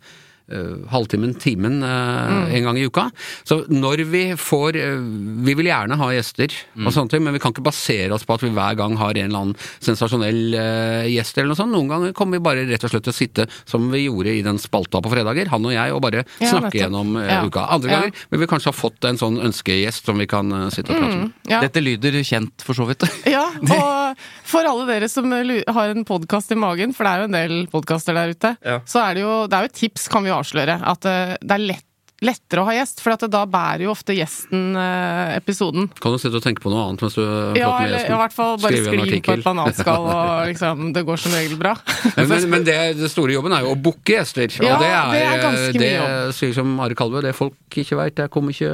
halvtimen, 0.93 1.35
timen 1.41 1.81
mm. 1.83 2.51
en 2.53 2.67
gang 2.67 2.79
i 2.79 2.87
uka. 2.87 3.09
Så 3.49 3.63
når 3.73 4.05
vi 4.11 4.23
får 4.39 4.77
eh, 4.81 4.99
Vi 5.47 5.55
vil 5.59 5.69
gjerne 5.71 5.97
ha 5.99 6.09
gjester, 6.15 6.53
og 6.83 6.93
sånne 6.95 7.13
ting, 7.13 7.23
men 7.25 7.35
vi 7.37 7.41
kan 7.43 7.55
ikke 7.55 7.65
basere 7.67 8.13
oss 8.15 8.25
på 8.29 8.37
at 8.37 8.45
vi 8.45 8.53
hver 8.55 8.77
gang 8.79 8.97
har 9.01 9.17
en 9.17 9.29
eller 9.29 9.43
annen 9.43 9.57
sensasjonell 9.83 10.55
eh, 10.59 11.09
gjest 11.13 11.39
eller 11.39 11.53
noe 11.53 11.59
sånt. 11.59 11.73
Noen 11.75 11.91
ganger 11.91 12.17
kommer 12.17 12.39
vi 12.39 12.45
bare 12.45 12.67
rett 12.69 12.85
og 12.87 12.93
slett 12.93 13.07
til 13.09 13.15
å 13.15 13.17
sitte 13.17 13.47
som 13.69 13.89
vi 13.93 14.05
gjorde 14.07 14.35
i 14.37 14.43
den 14.45 14.61
spalta 14.63 15.01
på 15.03 15.13
fredager, 15.13 15.51
han 15.53 15.67
og 15.69 15.75
jeg, 15.75 15.95
og 15.95 16.03
bare 16.05 16.25
Ja, 16.41 16.53
snakke 16.55 16.79
gjennom 16.81 17.17
eh, 17.21 17.31
Ja. 17.33 17.41
uka. 17.47 17.67
Andre 17.73 17.91
Ja. 17.91 18.01
ganger 18.01 18.13
vil 18.31 18.41
vi 18.43 18.51
kanskje 18.51 18.71
ha 18.73 18.77
fått 18.77 19.05
en 19.09 19.19
sånn 19.21 19.41
ønskegjest 19.43 20.05
som 20.09 20.19
vi 20.19 20.27
kan 20.31 20.53
eh, 20.53 20.69
sitte 20.75 20.93
og 20.93 21.01
prate 21.03 21.19
med. 21.23 21.33
Ja. 21.51 21.61
Dette 21.65 21.83
lyder 21.83 22.21
kjent, 22.23 22.63
for 22.63 22.75
så 22.79 22.87
vidt. 22.89 23.07
Ja, 23.33 23.47
og 23.77 24.19
for 24.49 24.67
alle 24.69 24.87
dere 24.89 25.09
som 25.09 25.31
har 25.33 25.93
en 25.93 26.05
podkast 26.05 26.53
i 26.53 26.59
magen, 26.59 26.93
for 26.97 27.05
det 27.07 27.13
er 27.13 27.23
jo 27.23 27.29
en 27.31 27.37
del 27.39 27.55
podkaster 27.73 28.17
der 28.17 28.35
ute, 28.35 28.57
Ja. 28.65 28.81
så 28.87 29.03
er 29.07 29.15
det 29.15 29.23
jo 29.25 29.47
det 29.49 29.59
er 29.59 29.69
jo 29.69 29.73
tips, 29.81 30.09
kan 30.13 30.25
vi 30.25 30.31
jo 30.33 30.37
avsløre, 30.43 30.79
at 30.93 31.09
eh, 31.09 31.35
det 31.41 31.57
er 31.57 31.67
lett, 31.71 31.89
lettere 32.23 32.63
å 32.63 32.69
ha 32.69 32.75
gjest, 32.77 33.03
for 33.03 33.15
at 33.17 33.25
da 33.33 33.43
bærer 33.51 33.87
jo 33.87 33.93
ofte 33.93 34.15
gjesten 34.17 34.77
eh, 34.79 35.37
episoden. 35.39 35.89
Kan 36.03 36.15
du 36.15 36.21
sitte 36.23 36.39
og 36.39 36.45
tenke 36.45 36.63
på 36.65 36.73
noe 36.73 36.87
annet 36.87 37.03
mens 37.03 37.17
du 37.19 37.23
prater 37.23 37.61
Ja, 37.61 37.73
med 37.79 37.93
gjesten? 37.93 38.13
Ja, 38.13 38.17
i 38.17 38.23
hvert 38.23 38.37
fall 38.37 38.55
bare 38.63 38.83
skriv 38.83 39.03
skli 39.03 39.21
på 39.27 39.37
et 39.37 39.45
bananskall, 39.47 40.09
og 40.13 40.33
liksom, 40.53 40.85
det 40.97 41.05
går 41.09 41.23
som 41.23 41.37
regel 41.37 41.59
bra. 41.61 41.75
Men, 42.17 42.31
men, 42.31 42.49
men 42.57 42.67
det, 42.69 42.79
det 43.01 43.11
store 43.13 43.37
jobben 43.37 43.57
er 43.57 43.67
jo 43.67 43.75
å 43.75 43.79
booke 43.89 44.17
gjester. 44.17 44.49
Ja, 44.63 44.79
det 44.81 44.91
er, 44.91 45.13
det 45.13 45.23
er 45.27 45.43
ganske 45.43 45.73
mye 45.73 45.83
det 45.83 45.93
jobb. 45.93 46.37
sier 46.39 46.57
som 46.57 46.75
Ari 46.87 46.99
Kalve, 46.99 47.25
det 47.27 47.35
folk 47.37 47.79
ikke 47.83 47.99
veit, 47.99 48.17
det 48.19 48.29
kommer 48.33 48.55
ikke 48.55 48.71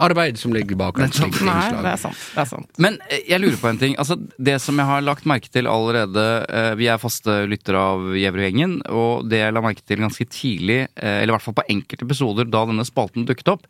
arbeid 0.00 0.38
som 0.40 0.54
ligger 0.54 0.78
bak 0.80 0.98
En 1.00 1.12
slik 1.12 1.40
Nei, 1.44 1.70
det 1.76 1.92
er 1.92 2.00
sant. 2.00 2.20
Det 2.34 2.42
er 2.42 2.48
sant. 2.48 2.68
Men 2.82 2.98
eh, 3.08 3.24
jeg 3.30 3.42
lurer 3.42 3.58
på 3.60 3.70
en 3.70 3.80
ting. 3.80 3.96
Altså, 4.00 4.16
det 4.38 4.56
som 4.62 4.78
jeg 4.80 4.88
har 4.88 5.04
lagt 5.04 5.28
merke 5.28 5.50
til 5.52 5.68
allerede 5.70 6.24
eh, 6.48 6.72
Vi 6.80 6.88
er 6.90 7.00
faste 7.00 7.40
lyttere 7.50 7.80
av 7.92 8.10
Gjevrud-gjengen, 8.16 8.80
og 8.90 9.28
det 9.30 9.42
jeg 9.42 9.54
la 9.56 9.64
merke 9.64 9.84
til 9.86 10.02
ganske 10.02 10.26
tidlig, 10.32 10.80
eh, 10.94 11.20
eller 11.20 11.32
i 11.32 11.36
hvert 11.36 11.46
fall 11.46 11.58
på 11.60 11.66
enkelte 11.72 12.06
episoder 12.08 12.48
da 12.50 12.64
denne 12.68 12.79
spalten 12.88 13.28
dukket 13.28 13.52
opp, 13.52 13.68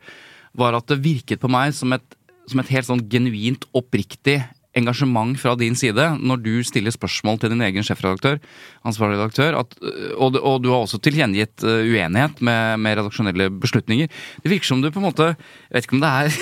var 0.59 0.77
at 0.77 0.89
det 0.91 1.03
virket 1.05 1.43
på 1.43 1.51
meg 1.51 1.75
som 1.77 1.93
et, 1.95 2.17
som 2.51 2.63
et 2.63 2.73
helt 2.75 2.89
sånn 2.89 3.05
genuint 3.11 3.67
oppriktig 3.77 4.41
engasjement 4.79 5.35
fra 5.41 5.57
din 5.59 5.75
side 5.79 6.05
når 6.23 6.43
du 6.45 6.53
stiller 6.67 6.95
spørsmål 6.95 7.41
til 7.43 7.53
din 7.55 7.65
egen 7.67 7.87
sjefredaktør, 7.87 8.39
ansvarlig 8.87 9.19
redaktør, 9.19 9.59
at, 9.65 9.75
øh, 9.83 10.13
og, 10.15 10.39
og 10.39 10.63
du 10.63 10.71
har 10.71 10.85
også 10.85 11.01
tilkjennegitt 11.03 11.65
øh, 11.67 11.83
uenighet 11.91 12.39
med, 12.39 12.79
med 12.79 12.99
redaksjonelle 13.01 13.51
beslutninger. 13.63 14.11
Det 14.43 14.53
virker 14.53 14.71
som 14.71 14.83
du 14.83 14.91
på 14.91 15.03
en 15.03 15.09
måte 15.09 15.33
Jeg 15.35 15.75
vet 15.75 15.89
ikke 15.89 15.99
om 15.99 16.05
det 16.05 16.13
er 16.15 16.39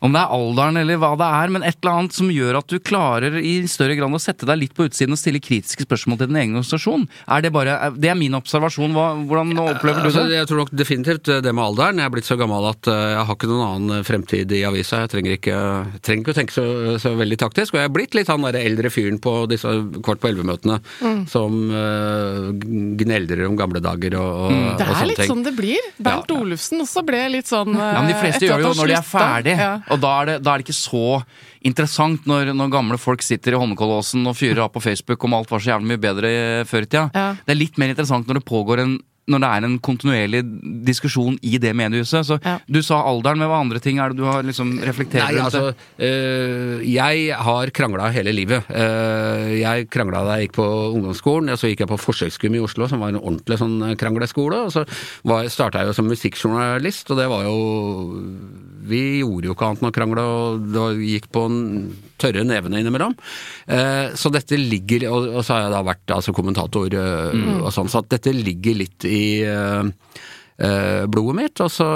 om 0.00 0.12
det 0.12 0.20
er 0.20 0.32
alderen 0.34 0.76
eller 0.80 0.98
hva 1.00 1.12
det 1.20 1.28
er, 1.42 1.48
men 1.54 1.62
et 1.62 1.76
eller 1.82 1.98
annet 2.00 2.12
som 2.16 2.30
gjør 2.32 2.58
at 2.58 2.68
du 2.68 2.78
klarer 2.80 3.36
i 3.40 3.54
større 3.70 3.94
grad 3.98 4.14
å 4.14 4.20
sette 4.20 4.46
deg 4.48 4.58
litt 4.60 4.74
på 4.74 4.86
utsiden 4.88 5.14
og 5.14 5.20
stille 5.20 5.40
kritiske 5.40 5.86
spørsmål 5.86 6.18
til 6.20 6.28
din 6.32 6.40
egen 6.42 6.56
organisasjon. 6.58 7.06
Er 7.28 7.40
det 7.44 7.52
bare 7.54 7.90
Det 7.96 8.10
er 8.10 8.14
min 8.18 8.34
observasjon. 8.36 8.92
Hva, 8.92 9.06
hvordan 9.26 9.54
opplever 9.58 10.02
du 10.02 10.08
Altså, 10.10 10.26
det? 10.28 10.36
jeg 10.40 10.48
tror 10.50 10.58
nok 10.64 10.70
definitivt 10.76 11.24
det 11.44 11.54
med 11.54 11.64
alderen. 11.64 11.98
Jeg 12.02 12.06
er 12.10 12.14
blitt 12.16 12.28
så 12.28 12.36
gammel 12.40 12.68
at 12.70 12.86
eh, 12.90 13.04
jeg 13.14 13.24
har 13.28 13.34
ikke 13.38 13.48
noen 13.50 13.64
annen 13.68 14.04
fremtid 14.04 14.52
i 14.52 14.62
avisa. 14.68 15.00
Jeg 15.04 15.12
trenger 15.14 15.36
ikke, 15.38 15.58
trenger 16.04 16.22
ikke 16.24 16.34
å 16.34 16.38
tenke 16.40 16.54
så, 16.56 16.66
så 17.02 17.14
veldig 17.18 17.38
taktisk. 17.40 17.74
Og 17.74 17.80
jeg 17.80 17.88
er 17.90 17.94
blitt 17.94 18.14
litt 18.18 18.28
han 18.32 18.44
derre 18.44 18.62
eldre 18.64 18.90
fyren 18.92 19.18
på 19.22 19.34
disse 19.50 19.68
kvart 20.04 20.20
på 20.22 20.28
elleve-møtene 20.30 20.80
som 21.30 21.56
uh, 21.72 22.50
gneldrer 23.00 23.44
om 23.48 23.56
gamle 23.58 23.80
dager 23.84 24.18
og, 24.20 24.30
og, 24.46 24.52
Mm. 24.54 24.76
Det 24.78 24.84
er 24.86 25.06
litt 25.08 25.18
ting. 25.18 25.28
sånn 25.30 25.42
det 25.44 25.52
blir. 25.56 25.86
Bernt 26.02 26.30
Olufsen 26.34 26.82
også 26.84 27.02
ble 27.06 27.20
litt 27.32 27.48
sånn 27.50 27.72
Ja, 27.74 28.00
men 28.02 28.10
De 28.12 28.16
fleste 28.20 28.46
gjør 28.46 28.62
jo 28.64 28.72
når 28.78 28.90
de 28.90 28.96
er 28.98 29.06
ferdig, 29.06 29.54
og 29.94 30.02
da 30.02 30.12
er, 30.20 30.30
det, 30.30 30.36
da 30.44 30.52
er 30.52 30.60
det 30.60 30.66
ikke 30.66 30.76
så 30.76 31.22
interessant 31.64 32.28
når, 32.28 32.52
når 32.56 32.72
gamle 32.74 33.00
folk 33.00 33.24
sitter 33.24 33.54
i 33.54 33.60
Holmenkollåsen 33.60 34.26
og 34.28 34.36
fyrer 34.38 34.64
av 34.66 34.72
på 34.74 34.82
Facebook 34.84 35.24
om 35.24 35.36
alt 35.38 35.50
var 35.52 35.62
så 35.62 35.74
jævlig 35.74 35.94
mye 35.94 36.02
bedre 36.02 36.30
før 36.68 36.84
i 36.84 36.90
tida. 36.90 37.08
Ja. 37.14 37.26
Det 37.40 37.54
er 37.54 37.60
litt 37.60 37.80
mer 37.80 37.94
interessant 37.94 38.28
når 38.28 38.40
det 38.40 38.48
pågår 38.50 38.84
en 38.84 38.96
når 39.30 39.40
det 39.40 39.50
er 39.50 39.66
en 39.66 39.76
kontinuerlig 39.84 40.42
diskusjon 40.84 41.38
i 41.42 41.56
det 41.58 41.72
mediehuset. 41.76 42.26
Så 42.28 42.38
Ja. 42.44 42.58
Du 42.68 42.82
sa 42.82 43.00
alderen, 43.02 43.38
men 43.38 43.48
hva 43.48 43.60
andre 43.60 43.80
ting 43.80 43.98
er 43.98 44.10
det 44.10 44.18
du 44.18 44.24
har 44.24 44.42
liksom 44.42 44.80
reflektert 44.84 45.24
Nei, 45.24 45.40
rundt? 45.40 45.54
altså, 45.54 45.74
øh, 45.98 46.84
jeg 46.84 47.32
har 47.32 47.70
krangla 47.70 48.10
hele 48.12 48.34
livet. 48.34 48.64
Uh, 48.68 49.54
jeg 49.56 49.88
krangla 49.88 50.24
da 50.24 50.36
jeg 50.38 50.48
gikk 50.48 50.56
på 50.60 50.68
ungdomsskolen, 50.94 51.50
og 51.50 51.58
så 51.58 51.70
gikk 51.70 51.84
jeg 51.84 51.92
på 51.92 52.00
forsøksgym 52.00 52.58
i 52.58 52.62
Oslo, 52.64 52.88
som 52.88 53.00
var 53.00 53.14
en 53.14 53.20
ordentlig 53.22 53.58
sånn 53.60 53.96
krangleskole. 53.96 54.66
Og 54.66 54.72
så 54.74 54.84
starta 55.48 55.80
jeg 55.80 55.92
jo 55.92 55.96
som 55.96 56.08
musikkjournalist, 56.10 57.10
og 57.10 57.20
det 57.22 57.28
var 57.32 57.44
jo 57.48 57.58
Vi 58.84 59.20
gjorde 59.22 59.48
jo 59.48 59.54
ikke 59.54 59.64
annet 59.70 59.80
enn 59.80 59.88
å 59.88 59.94
krangle, 59.96 60.22
og 60.22 60.66
det 60.68 60.80
var, 60.82 60.98
gikk 61.00 61.30
på 61.32 61.46
en 61.48 61.62
tørre 62.20 62.44
nevene 62.46 62.82
innimellom. 62.82 63.14
Uh, 63.64 64.12
så 64.14 64.30
dette 64.32 64.58
ligger 64.60 65.06
Og, 65.08 65.30
og 65.38 65.44
så 65.44 65.54
har 65.54 65.64
jeg 65.64 65.72
da 65.72 65.80
vært 65.86 66.12
altså, 66.12 66.34
kommentator 66.36 66.92
øh, 67.00 67.62
og 67.64 67.70
sånn, 67.72 67.88
så 67.88 68.02
at 68.02 68.10
dette 68.12 68.32
ligger 68.36 68.76
litt 68.76 69.06
i 69.08 69.13
øh, 69.48 69.90
eh, 70.58 71.04
blodet 71.10 71.38
mitt, 71.40 71.64
og 71.64 71.72
så 71.72 71.88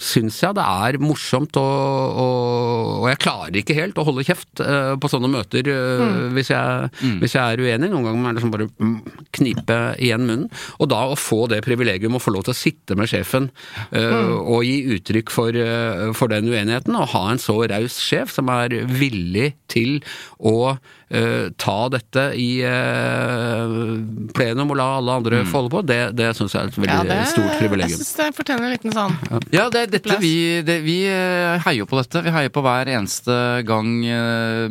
syns 0.00 0.38
jeg 0.42 0.56
det 0.56 0.64
er 0.64 0.98
morsomt, 1.00 1.56
og, 1.60 2.18
og, 2.20 2.90
og 3.00 3.06
jeg 3.10 3.20
klarer 3.22 3.58
ikke 3.60 3.76
helt 3.76 3.98
å 3.98 4.04
holde 4.06 4.24
kjeft 4.26 4.60
eh, 4.62 4.92
på 5.00 5.10
sånne 5.10 5.30
møter 5.32 5.66
mm. 5.66 6.34
hvis, 6.36 6.50
jeg, 6.52 6.90
hvis 7.22 7.36
jeg 7.38 7.42
er 7.42 7.62
uenig. 7.62 7.90
Noen 7.92 8.06
ganger 8.06 8.20
må 8.20 8.30
jeg 8.30 8.38
liksom 8.38 8.52
bare 8.54 8.68
mm, 8.74 8.96
knipe 9.38 9.78
igjen 9.96 10.26
munnen. 10.28 10.50
Og 10.80 10.90
da 10.92 11.02
å 11.08 11.18
få 11.18 11.44
det 11.52 11.62
privilegium 11.66 12.18
å 12.18 12.22
få 12.22 12.34
lov 12.34 12.46
til 12.46 12.54
å 12.54 12.58
sitte 12.58 12.98
med 12.98 13.10
sjefen 13.10 13.48
mm. 13.94 14.34
og 14.42 14.66
gi 14.66 14.76
uttrykk 14.98 15.32
for, 15.32 15.56
eh, 15.56 16.12
for 16.16 16.32
den 16.32 16.50
uenigheten, 16.52 16.98
og 16.98 17.14
ha 17.14 17.24
en 17.32 17.42
så 17.42 17.58
raus 17.72 17.98
sjef 18.02 18.34
som 18.36 18.52
er 18.52 18.76
villig 18.92 19.54
til 19.72 19.98
å 20.36 20.76
eh, 21.10 21.48
ta 21.60 21.76
dette 21.92 22.24
i 22.40 22.48
uh, 22.66 23.98
plenum 24.34 24.72
og 24.74 24.78
la 24.80 24.86
alle 24.98 25.16
andre 25.20 25.42
få 25.46 25.60
holde 25.60 25.72
på, 25.72 25.82
det, 25.86 25.98
det 26.18 26.30
syns 26.38 26.56
jeg 26.56 26.62
er 26.64 26.72
et 26.72 26.78
veldig 26.80 26.94
Ja, 26.94 27.02
det, 27.06 27.18
stort 27.32 27.50
jeg 27.50 27.60
privilegium. 27.62 28.00
syns 28.00 28.16
det 28.18 28.28
fortjener 28.38 28.66
en 28.68 28.74
liten 28.74 28.96
sånn 28.96 29.14
Ja, 29.54 29.66
det 29.72 29.84
er 29.84 29.92
dette 29.96 30.18
vi, 30.22 30.34
det, 30.66 30.78
vi 30.86 30.96
eh, 31.10 31.56
heier 31.66 31.88
på 31.88 32.00
dette. 32.00 32.24
Vi 32.26 32.34
heier 32.34 32.52
på 32.54 32.64
hver 32.66 32.90
eneste 32.96 33.36
gang 33.68 33.92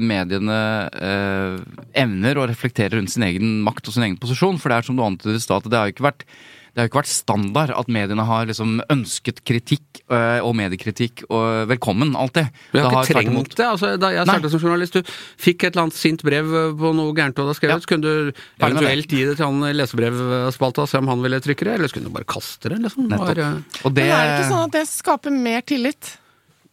mediene 0.02 0.60
eh, 0.96 1.62
evner 2.04 2.42
å 2.42 2.50
reflektere 2.50 2.98
rundt 3.00 3.14
sin 3.14 3.26
egen 3.28 3.62
makt 3.66 3.88
og 3.88 3.96
sin 3.96 4.08
egen 4.08 4.20
posisjon. 4.22 4.60
For 4.62 4.72
det 4.72 4.82
er 4.82 4.90
som 4.90 4.98
du 4.98 5.04
antydet 5.06 5.40
i 5.40 5.44
stad, 5.46 5.68
det 5.70 5.80
har 5.80 5.90
jo 5.90 5.96
ikke 5.96 6.10
vært 6.10 6.28
det 6.76 6.82
har 6.82 6.88
jo 6.88 6.92
ikke 6.92 7.00
vært 7.00 7.08
standard 7.14 7.72
at 7.72 7.88
mediene 7.88 8.26
har 8.28 8.50
liksom 8.50 8.82
ønsket 8.92 9.38
kritikk 9.48 10.02
eh, 10.12 10.42
og 10.44 10.52
mediekritikk 10.60 11.22
og 11.30 11.70
velkommen, 11.72 12.12
alltid. 12.20 12.50
Jeg 12.76 12.84
har 12.84 12.92
Det 12.92 13.04
ikke 13.06 13.16
trengt 13.16 13.32
imot- 13.32 13.56
det. 13.56 13.66
altså 13.70 13.94
Da 13.98 14.10
jeg 14.12 14.28
startet 14.28 14.52
som 14.52 14.60
journalist, 14.60 14.94
du 15.00 15.02
fikk 15.40 15.64
et 15.64 15.72
eller 15.72 15.86
annet 15.86 15.96
sint 15.96 16.22
brev 16.28 16.52
på 16.76 16.92
noe 16.98 17.16
gærent 17.16 17.34
du 17.40 17.46
hadde 17.46 17.56
skrevet, 17.56 17.80
Ja. 17.80 17.80
så 17.80 17.88
kunne 17.94 18.04
du 18.04 18.34
eventuelt 18.60 19.08
gi 19.08 19.24
det 19.24 19.38
til 19.38 19.46
han 19.46 19.64
i 19.64 19.72
lesebrevspalta 19.80 20.84
og 20.84 20.90
se 20.92 20.98
om 21.00 21.08
han 21.08 21.24
ville 21.24 21.40
trykke 21.40 21.64
det, 21.64 21.74
eller 21.80 21.88
så 21.88 21.94
kunne 21.96 22.12
du 22.12 22.18
bare 22.20 22.28
kaste 22.36 22.70
det, 22.70 22.82
liksom. 22.84 23.08
Det 23.10 23.20
var, 23.24 23.64
Og 23.86 23.94
det, 23.96 24.04
Men 24.04 24.12
er 24.12 24.28
det 24.28 24.44
ikke 24.44 24.52
sånn 24.52 24.68
at 24.68 24.72
det 24.76 24.86
skaper 24.92 25.32
mer 25.32 25.62
tillit? 25.62 26.18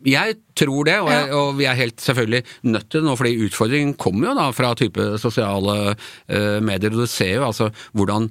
Jeg 0.05 0.35
tror 0.59 0.85
det, 0.85 0.97
og, 0.99 1.09
jeg, 1.15 1.31
og 1.31 1.57
vi 1.61 1.65
er 1.71 1.77
helt 1.79 2.01
selvfølgelig 2.03 2.43
nødt 2.65 2.89
til 2.91 3.01
det 3.05 3.07
nå, 3.07 3.13
fordi 3.17 3.37
utfordringen 3.47 3.93
kommer 3.97 4.33
jo 4.33 4.35
da 4.35 4.49
fra 4.51 4.73
type 4.75 4.99
sosiale 5.23 5.95
uh, 5.95 6.59
medier. 6.61 6.91
og 6.91 7.05
Du 7.05 7.07
ser 7.07 7.37
jo 7.37 7.45
altså 7.47 7.69
hvordan 7.95 8.27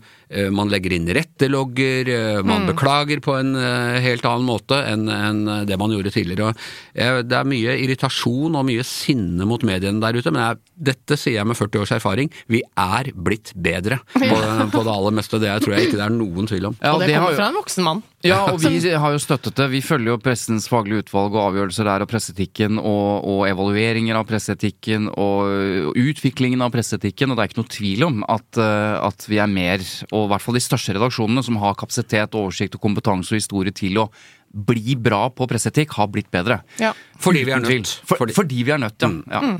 man 0.54 0.70
legger 0.72 0.94
inn 0.96 1.10
rettelogger, 1.12 2.08
man 2.48 2.62
man 2.62 2.70
beklager 2.76 3.22
på 3.24 3.36
en 3.39 3.56
eh, 3.58 4.00
helt 4.04 4.26
annen 4.28 4.48
måte 4.48 4.78
enn 4.88 5.65
det 5.67 5.78
man 5.80 5.94
gjorde 5.94 6.13
tidligere. 6.13 6.54
Eh, 6.94 7.22
det 7.26 7.38
er 7.38 7.50
mye 7.50 7.78
irritasjon 7.84 8.58
og 8.58 8.67
mye 8.67 8.86
sinne 8.88 9.48
mot 9.50 9.63
mediene 9.67 10.02
der 10.04 10.20
ute, 10.20 10.34
men 10.34 10.44
jeg, 10.44 10.62
dette 10.91 11.17
sier 11.20 11.39
jeg 11.39 11.50
med 11.50 11.60
40 11.60 11.84
års 11.84 11.96
erfaring. 11.98 12.32
Vi 12.52 12.63
er 12.80 13.12
blitt 13.15 13.54
bedre 13.56 14.02
på, 14.13 14.30
på 14.76 14.86
det 14.86 14.96
aller 14.96 15.17
meste. 15.17 15.41
Det 15.41 15.58
tror 15.63 15.78
jeg 15.78 15.89
ikke 15.89 16.00
det 16.00 16.08
er 16.08 16.15
noen 16.15 16.50
tvil 16.50 16.72
om. 16.72 16.80
ja, 16.80 16.96
og 16.96 17.04
det, 17.04 17.13
har 17.15 17.26
kommer 17.26 17.39
fra 17.41 17.52
en 17.52 17.62
voksen 17.62 17.88
mann. 17.88 18.04
Ja, 18.26 18.44
og 18.54 18.62
vi 18.62 18.78
har 18.78 19.15
jo 19.15 19.22
støttet 19.22 19.58
det. 19.58 19.70
Vi 19.74 19.82
følger 19.86 20.13
jo 20.13 20.22
pressens 20.22 20.67
faglige 20.72 21.06
utvalg 21.06 21.36
og 21.36 21.46
avgjørelser 21.50 21.89
der, 21.89 22.06
og 22.06 22.12
presseetikken, 22.12 22.78
og, 22.80 23.26
og 23.28 23.44
evalueringer 23.50 24.20
av 24.20 24.28
presseetikken, 24.30 25.10
og, 25.12 25.91
og 25.91 25.98
utviklingen 26.02 26.62
av 26.62 26.74
presseetikken. 26.74 27.32
Og 27.32 27.38
det 27.38 27.46
er 27.46 27.52
ikke 27.52 27.62
noe 27.62 27.74
tvil 27.78 28.08
om 28.08 28.22
at, 28.30 28.62
eh, 28.62 28.96
at 29.02 29.28
vi 29.30 29.41
er 29.41 29.52
mer, 29.52 29.86
og 30.12 30.20
i 30.25 30.31
hvert 30.31 30.41
fall 30.45 30.57
de 30.57 30.63
største 30.63 30.95
redaksjonene 30.97 31.43
som 31.43 31.57
har 31.62 31.75
kapasitet, 31.79 32.36
oversikt 32.38 32.75
og 32.77 32.81
kompetanse 32.81 33.34
og 33.34 33.39
historie 33.41 33.71
til 33.75 33.97
å 34.03 34.10
bli 34.51 34.95
bra 34.99 35.29
på 35.31 35.47
presseetikk, 35.47 35.93
har 35.95 36.10
blitt 36.12 36.31
bedre. 36.34 36.62
Ja. 36.81 36.91
Fordi 37.23 37.45
vi 37.47 37.51
er 37.55 37.63
nødt. 37.63 37.88
For, 38.05 38.17
Fordi- 38.17 38.36
fordi 38.36 38.63
vi 38.67 38.71
er 38.75 38.81
nødt, 38.84 38.99
ja. 39.01 39.12
ja. 39.31 39.57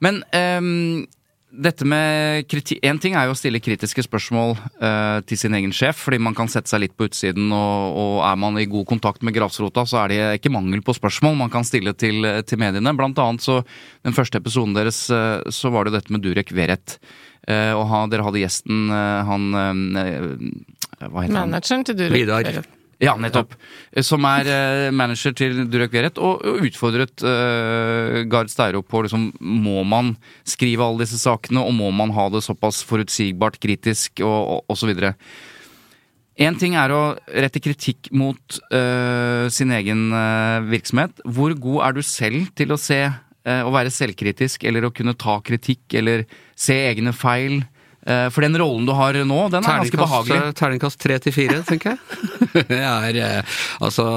Men 0.00 0.22
ehm, 0.32 1.06
dette 1.54 1.86
med 1.86 2.46
kriti 2.50 2.78
En 2.84 2.98
ting 3.00 3.14
er 3.16 3.28
jo 3.28 3.34
å 3.34 3.38
stille 3.38 3.62
kritiske 3.62 4.04
spørsmål 4.06 4.54
uh, 4.56 5.20
til 5.28 5.38
sin 5.40 5.54
egen 5.56 5.74
sjef, 5.74 6.00
fordi 6.06 6.20
man 6.22 6.36
kan 6.36 6.50
sette 6.50 6.70
seg 6.70 6.84
litt 6.84 6.96
på 6.98 7.08
utsiden, 7.08 7.52
og, 7.54 7.98
og 8.00 8.14
er 8.28 8.38
man 8.40 8.58
i 8.60 8.68
god 8.70 8.88
kontakt 8.90 9.24
med 9.26 9.36
grasrota, 9.36 9.86
så 9.88 10.02
er 10.04 10.12
det 10.12 10.20
ikke 10.40 10.54
mangel 10.54 10.84
på 10.84 10.96
spørsmål 10.96 11.38
man 11.44 11.52
kan 11.52 11.66
stille 11.66 11.94
til, 11.98 12.26
til 12.48 12.60
mediene. 12.60 12.96
Blant 12.98 13.20
annet 13.22 13.44
så 13.44 13.60
Den 14.04 14.16
første 14.16 14.40
episoden 14.42 14.76
deres, 14.76 15.06
uh, 15.12 15.40
så 15.52 15.72
var 15.74 15.86
det 15.86 15.98
dette 15.98 16.14
med 16.14 16.24
Durek 16.24 16.54
Verrett. 16.56 16.98
Uh, 17.48 17.74
og 17.76 17.86
ha, 17.90 18.06
dere 18.08 18.24
hadde 18.24 18.40
gjesten, 18.40 18.88
han 18.88 19.50
Hva 19.52 21.26
heter 21.26 21.28
han? 21.28 21.36
Manageren 21.36 21.84
til 21.86 22.00
Durek. 22.00 22.24
Vidar. 22.24 22.64
Ja, 23.04 23.14
nettopp. 23.20 23.54
Som 24.04 24.24
er 24.28 24.48
eh, 24.50 24.90
manager 24.94 25.34
til 25.36 25.64
Durek 25.70 25.94
Verrett, 25.94 26.18
og, 26.18 26.44
og 26.44 26.68
utfordret 26.68 27.24
eh, 27.24 28.22
Gard 28.30 28.52
Steiro 28.52 28.82
på 28.82 29.04
liksom, 29.04 29.30
må 29.40 29.82
man 29.88 30.14
skrive 30.48 30.86
alle 30.86 31.04
disse 31.04 31.20
sakene, 31.20 31.62
og 31.62 31.76
må 31.76 31.90
man 31.94 32.14
ha 32.16 32.28
det 32.32 32.44
såpass 32.46 32.82
forutsigbart, 32.88 33.60
kritisk 33.62 34.24
og, 34.24 34.64
osv. 34.68 34.74
Én 34.74 34.80
så 34.84 34.92
videre. 34.92 35.12
En 36.34 36.56
ting 36.58 36.74
er 36.74 36.90
å 36.90 37.02
rette 37.30 37.60
kritikk 37.62 38.08
mot 38.10 38.56
øh, 38.74 39.46
sin 39.54 39.70
egen 39.70 40.08
øh, 40.10 40.64
virksomhet. 40.66 41.20
Hvor 41.22 41.54
god 41.54 41.84
er 41.86 41.94
du 41.94 42.02
selv 42.02 42.48
til 42.58 42.74
å 42.74 42.80
se 42.80 42.98
øh, 43.06 43.62
å 43.62 43.70
være 43.74 43.92
selvkritisk, 43.94 44.66
eller 44.66 44.88
å 44.88 44.92
kunne 44.94 45.14
ta 45.14 45.38
kritikk, 45.46 45.94
eller 46.00 46.24
se 46.58 46.74
egne 46.88 47.14
feil? 47.14 47.62
Eh, 48.06 48.26
for 48.30 48.44
den 48.44 48.58
rollen 48.60 48.86
du 48.86 48.92
har 48.96 49.16
nå, 49.24 49.40
den 49.52 49.64
er 49.64 49.80
ganske 49.80 50.00
behagelig. 50.00 50.34
Terningkast, 50.36 50.58
terningkast 50.60 51.00
tre 51.00 51.18
til 51.24 51.34
fire, 51.36 51.60
tenker 51.64 51.94
jeg. 51.94 52.24
jeg, 52.68 52.80
er, 52.84 53.20
eh, 53.24 53.60
altså, 53.80 54.08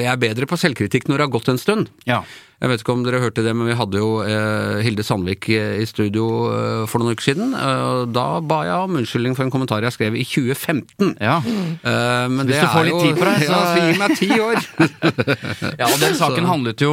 jeg 0.00 0.10
er 0.10 0.24
bedre 0.24 0.48
på 0.50 0.58
selvkritikk 0.58 1.06
når 1.10 1.22
det 1.22 1.28
har 1.28 1.36
gått 1.36 1.52
en 1.52 1.62
stund. 1.62 1.92
Ja. 2.08 2.22
Jeg 2.62 2.70
vet 2.70 2.82
ikke 2.84 2.92
om 2.94 3.00
dere 3.02 3.18
hørte 3.18 3.42
det, 3.42 3.52
men 3.58 3.66
vi 3.66 3.74
hadde 3.74 3.98
jo 3.98 4.08
eh, 4.22 4.76
Hilde 4.86 5.02
Sandvik 5.02 5.48
eh, 5.50 5.80
i 5.82 5.86
studio 5.90 6.26
eh, 6.46 6.82
for 6.86 7.02
noen 7.02 7.16
uker 7.16 7.24
siden. 7.32 7.48
Eh, 7.58 8.02
da 8.14 8.26
ba 8.38 8.60
jeg 8.68 8.84
om 8.86 9.00
unnskyldning 9.00 9.34
for 9.34 9.42
en 9.42 9.50
kommentar 9.50 9.82
jeg 9.82 9.96
skrev 9.96 10.14
i 10.14 10.22
2015. 10.22 11.16
Ja. 11.18 11.40
Men 11.42 12.46
Hvis 12.46 12.54
det 12.54 12.60
du 12.62 12.70
får 12.70 12.78
er 12.84 12.86
litt 12.86 12.94
jo, 12.94 13.00
tid 13.02 13.18
på 13.18 13.26
deg, 13.26 13.42
så- 13.48 13.56
Ja, 13.56 13.64
så 13.66 13.82
gi 13.82 13.98
meg 13.98 14.14
ti 14.20 14.30
år! 14.38 14.62
Ja, 15.82 15.88
og 15.88 15.98
den 16.02 16.14
saken 16.18 16.46
handlet 16.46 16.82
jo, 16.84 16.92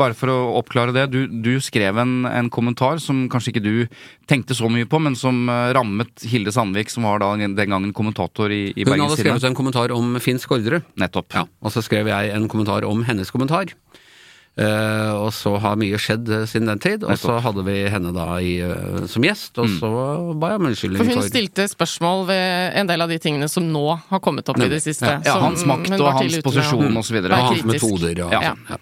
bare 0.00 0.16
for 0.16 0.32
å 0.32 0.36
oppklare 0.60 0.94
det, 0.96 1.04
du, 1.12 1.18
du 1.28 1.52
skrev 1.62 1.98
en, 2.00 2.24
en 2.28 2.48
kommentar 2.52 3.00
som 3.02 3.26
kanskje 3.32 3.52
ikke 3.54 3.62
du 3.64 3.74
tenkte 4.30 4.56
så 4.56 4.70
mye 4.72 4.88
på, 4.88 5.00
men 5.02 5.16
som 5.18 5.42
rammet 5.76 6.24
Hilde 6.30 6.52
Sandvik, 6.54 6.88
som 6.92 7.04
var 7.08 7.20
da 7.20 7.32
den 7.36 7.56
gangen 7.58 7.92
kommentator 7.96 8.52
i, 8.54 8.70
i 8.72 8.86
Hun 8.88 8.96
hadde 9.04 9.18
skrevet 9.20 9.44
en 9.50 9.58
kommentar 9.58 9.92
om 9.92 10.14
Finn 10.22 10.40
Skårderud. 10.40 10.86
Nettopp. 11.00 11.36
Ja, 11.36 11.44
og 11.60 11.74
så 11.74 11.84
skrev 11.84 12.08
jeg 12.08 12.32
en 12.36 12.48
kommentar 12.48 12.86
om 12.88 13.04
hennes 13.08 13.32
kommentar. 13.34 13.74
Eh, 14.60 15.12
og 15.16 15.30
så 15.32 15.54
har 15.62 15.78
mye 15.80 15.96
skjedd 15.96 16.28
eh, 16.28 16.42
siden 16.50 16.68
den 16.68 16.80
tid, 16.82 17.04
og 17.08 17.16
så 17.16 17.38
hadde 17.40 17.62
vi 17.64 17.78
henne 17.88 18.10
da 18.12 18.26
i, 18.44 18.58
uh, 18.60 19.06
som 19.08 19.24
gjest, 19.24 19.56
og 19.62 19.70
så 19.78 19.90
ba 20.36 20.50
jeg 20.52 20.60
om 20.60 20.66
unnskyldning 20.68 21.00
For 21.00 21.08
for 21.08 21.22
hun 21.22 21.30
stilte 21.30 21.64
spørsmål 21.70 22.26
ved 22.28 22.76
en 22.82 22.90
del 22.90 23.00
av 23.06 23.08
de 23.08 23.16
tingene 23.24 23.48
som 23.48 23.64
nå 23.72 23.86
har 24.10 24.20
kommet 24.20 24.50
opp 24.52 24.60
i 24.60 24.68
det 24.68 24.82
siste. 24.84 25.14
Ja, 25.24 25.38
som 25.38 25.46
hans 25.48 25.64
makt 25.64 25.94
og 25.96 26.10
hans 26.18 26.36
posisjon 26.44 26.92
og 26.92 27.06
så 27.08 27.16
videre. 27.16 27.38
og 27.40 27.54
hans 27.54 27.64
metoder 27.70 28.26
og 28.26 28.34
Ja. 28.36 28.52
Ja. 28.68 28.80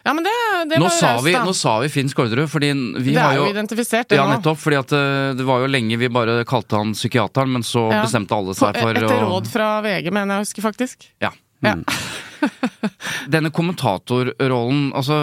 Ja, 0.00 0.14
men 0.16 0.24
det, 0.24 0.32
det 0.70 0.78
Nå 0.80 0.86
var 0.86 0.94
sa, 0.96 1.10
vi, 1.20 1.34
nå 1.36 1.52
sa 1.52 1.74
vi 1.82 1.90
Finn 1.92 2.08
Skårderud, 2.08 2.48
fordi 2.48 2.70
vi 3.04 3.12
det 3.12 3.20
har 3.20 3.34
jo 3.36 3.44
jo 3.44 3.50
identifisert, 3.52 4.08
det 4.08 4.16
Ja, 4.16 4.24
nå. 4.24 4.38
nettopp. 4.38 4.56
fordi 4.62 4.78
at 4.80 4.94
det 5.36 5.44
var 5.44 5.60
jo 5.60 5.68
lenge 5.68 5.98
vi 6.00 6.08
bare 6.08 6.38
kalte 6.48 6.80
han 6.80 6.94
psykiateren, 6.96 7.52
men 7.52 7.62
så 7.62 7.90
Ja. 7.92 8.00
bestemte 8.06 8.32
alle 8.32 8.56
seg 8.56 8.80
for 8.80 8.96
Etter 8.96 9.28
råd 9.28 9.52
fra 9.52 9.68
VG, 9.84 10.08
mener 10.10 10.40
jeg 10.40 10.40
å 10.40 10.48
huske, 10.48 10.64
faktisk. 10.64 11.10
Ja. 11.20 11.34
Ja. 11.60 11.76
Denne 13.34 13.50
kommentatorrollen, 13.54 14.90
altså 14.96 15.16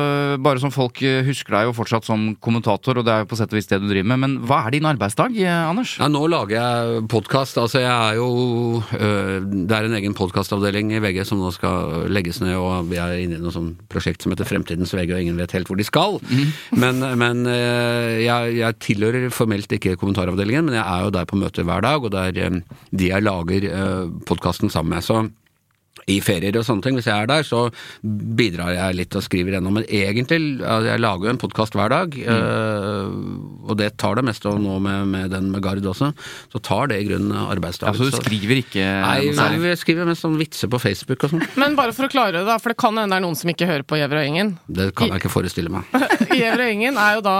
bare 0.44 0.62
som 0.62 0.72
folk 0.74 1.02
eh, 1.06 1.24
husker 1.28 1.56
deg 1.56 1.68
jo 1.68 1.76
fortsatt 1.78 2.08
som 2.08 2.30
kommentator, 2.44 3.00
og 3.00 3.08
det 3.08 3.14
er 3.14 3.24
jo 3.24 3.30
på 3.32 3.40
sett 3.40 3.54
og 3.54 3.58
vis 3.58 3.70
det 3.70 3.80
du 3.82 3.88
driver 3.90 4.10
med, 4.14 4.22
men 4.24 4.36
hva 4.48 4.64
er 4.66 4.76
din 4.76 4.88
arbeidsdag, 4.90 5.36
eh, 5.42 5.64
Anders? 5.68 5.96
Ja, 6.00 6.10
nå 6.12 6.24
lager 6.32 6.56
jeg 6.58 7.06
podkast. 7.12 7.60
Altså, 7.62 7.82
jeg 7.84 7.94
er 7.94 8.20
jo 8.20 8.28
øh, 8.98 9.48
Det 9.48 9.78
er 9.78 9.88
en 9.88 9.98
egen 10.00 10.16
podkastavdeling 10.18 10.94
i 10.96 11.02
VG 11.04 11.24
som 11.28 11.42
nå 11.42 11.52
skal 11.56 12.08
legges 12.12 12.42
ned, 12.44 12.56
og 12.58 12.92
vi 12.92 13.00
er 13.02 13.18
inne 13.24 13.40
i 13.40 13.44
noe 13.44 13.54
sånt 13.56 13.82
prosjekt 13.92 14.24
som 14.24 14.34
heter 14.34 14.48
Fremtidens 14.48 14.94
VG, 14.96 15.16
og 15.16 15.24
ingen 15.24 15.40
vet 15.40 15.56
helt 15.58 15.70
hvor 15.70 15.80
de 15.80 15.88
skal. 15.88 16.20
Men, 16.78 17.02
men 17.20 17.44
øh, 17.50 18.14
jeg, 18.24 18.56
jeg 18.62 18.80
tilhører 18.84 19.30
formelt 19.34 19.72
ikke 19.74 19.98
kommentaravdelingen, 20.00 20.70
men 20.70 20.80
jeg 20.80 20.86
er 20.86 21.08
jo 21.08 21.16
der 21.18 21.28
på 21.30 21.40
møter 21.40 21.68
hver 21.68 21.84
dag, 21.86 22.04
og 22.04 22.14
det 22.14 22.24
er 22.30 22.52
øh, 22.52 22.62
de 22.98 23.12
jeg 23.12 23.24
lager 23.24 23.68
podkasten 24.28 24.70
sammen 24.70 24.96
med. 24.96 25.06
Så 25.06 25.26
i 26.08 26.17
ferier 26.24 26.56
og 26.56 26.63
sånne 26.63 26.86
ting, 26.86 26.96
hvis 26.96 27.10
jeg 27.10 27.20
er 27.20 27.28
der, 27.28 27.43
så 27.43 27.65
bidrar 28.02 28.72
jeg 28.72 28.96
litt 28.96 29.15
og 29.20 29.24
skriver 29.26 29.58
gjennom. 29.58 29.76
Men 29.76 29.86
egentlig, 29.91 30.39
jeg 30.63 31.02
lager 31.04 31.28
jo 31.28 31.34
en 31.34 31.41
podkast 31.41 31.76
hver 31.76 31.91
dag, 31.91 32.15
mm. 32.15 33.17
og 33.67 33.76
det 33.80 33.89
tar 34.00 34.15
det 34.15 34.24
meste, 34.30 34.48
og 34.48 34.62
nå 34.63 34.78
med, 34.84 35.10
med 35.12 35.34
den 35.36 35.50
med 35.52 35.63
Gard 35.65 35.84
også, 35.84 36.13
så 36.54 36.62
tar 36.63 36.93
det 36.93 37.02
i 37.02 37.08
grunnen 37.10 37.36
arbeidsdag. 37.36 37.98
Så 38.00 38.08
du 38.08 38.15
skriver 38.15 38.62
ikke 38.63 38.86
Nei, 38.88 39.34
nei 39.36 39.50
vi 39.62 39.74
skriver 39.80 40.08
mest 40.08 40.24
sånn 40.24 40.38
vitser 40.39 40.72
på 40.72 40.80
Facebook 40.82 41.28
og 41.28 41.34
sånn. 41.36 41.43
Men 41.62 41.76
bare 41.78 41.91
for 41.96 42.08
å 42.08 42.12
klare 42.12 42.39
det, 42.39 42.46
da, 42.48 42.56
for 42.62 42.72
det 42.72 42.80
kan 42.80 42.96
hende 42.96 43.12
det 43.12 43.20
er 43.20 43.26
noen 43.28 43.38
som 43.39 43.52
ikke 43.52 43.67
hører 43.67 43.86
på 43.88 44.00
Gjever 44.00 44.22
og 44.22 44.26
Gjengen. 44.26 44.54
Det 44.80 44.88
kan 44.98 45.12
jeg 45.12 45.22
ikke 45.24 45.34
forestille 45.34 45.74
meg. 45.74 45.91
Gjever 46.39 46.63
og 46.63 46.72
Gjengen 46.72 47.02
er 47.04 47.17
jo 47.17 47.26
da 47.28 47.38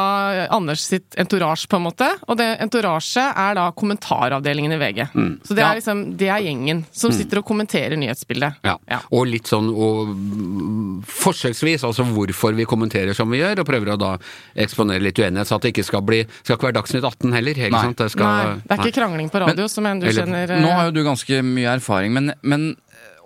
Anders 0.58 0.84
sitt 0.84 1.16
entourage, 1.20 1.70
på 1.72 1.80
en 1.80 1.88
måte. 1.88 2.12
Og 2.28 2.40
det 2.40 2.50
entourage 2.64 3.24
er 3.24 3.58
da 3.58 3.70
kommentaravdelingen 3.78 4.76
i 4.76 4.82
VG. 4.84 5.02
Så 5.48 5.56
det 5.56 5.64
er 5.64 5.80
liksom, 5.80 6.04
det 6.20 6.30
er 6.34 6.44
gjengen 6.44 6.84
som 6.92 7.14
sitter 7.16 7.42
og 7.42 7.48
kommenterer 7.48 7.96
nyhetsbildet. 8.00 8.57
Ja. 8.66 8.78
Ja. 8.90 9.00
Og 9.12 9.28
litt 9.30 9.50
sånn 9.50 9.70
og, 9.74 10.14
mm, 10.14 11.04
forskjellsvis, 11.08 11.86
altså 11.88 12.06
hvorfor 12.08 12.56
vi 12.58 12.66
kommenterer 12.70 13.16
som 13.18 13.30
vi 13.32 13.42
gjør, 13.42 13.62
og 13.62 13.70
prøver 13.70 13.94
å 13.94 14.00
da 14.02 14.14
eksponere 14.56 15.04
litt 15.04 15.20
uenighet, 15.20 15.50
så 15.50 15.58
at 15.58 15.68
det 15.68 15.74
ikke 15.76 15.88
skal 15.88 16.06
bli 16.08 16.24
Skal 16.44 16.58
ikke 16.58 16.70
være 16.70 16.78
Dagsnytt 16.80 17.06
18 17.06 17.34
heller. 17.34 17.52
Ikke 17.58 17.76
Nei. 17.76 17.84
sant? 17.90 17.98
Det 17.98 18.12
skal, 18.14 18.26
Nei, 18.26 18.56
det 18.64 18.76
er 18.78 18.84
ikke 18.84 19.00
krangling 19.00 19.30
på 19.34 19.42
radio, 19.44 19.68
som 19.68 19.86
en 19.86 20.00
du 20.00 20.08
eller- 20.08 20.26
kjenner 20.26 20.56
Nå 20.62 20.68
eh, 20.68 20.76
har 20.76 20.90
jo 20.90 20.92
du 20.98 21.04
ganske 21.04 21.42
mye 21.44 21.76
erfaring, 21.78 22.14
men, 22.14 22.34
men 22.42 22.76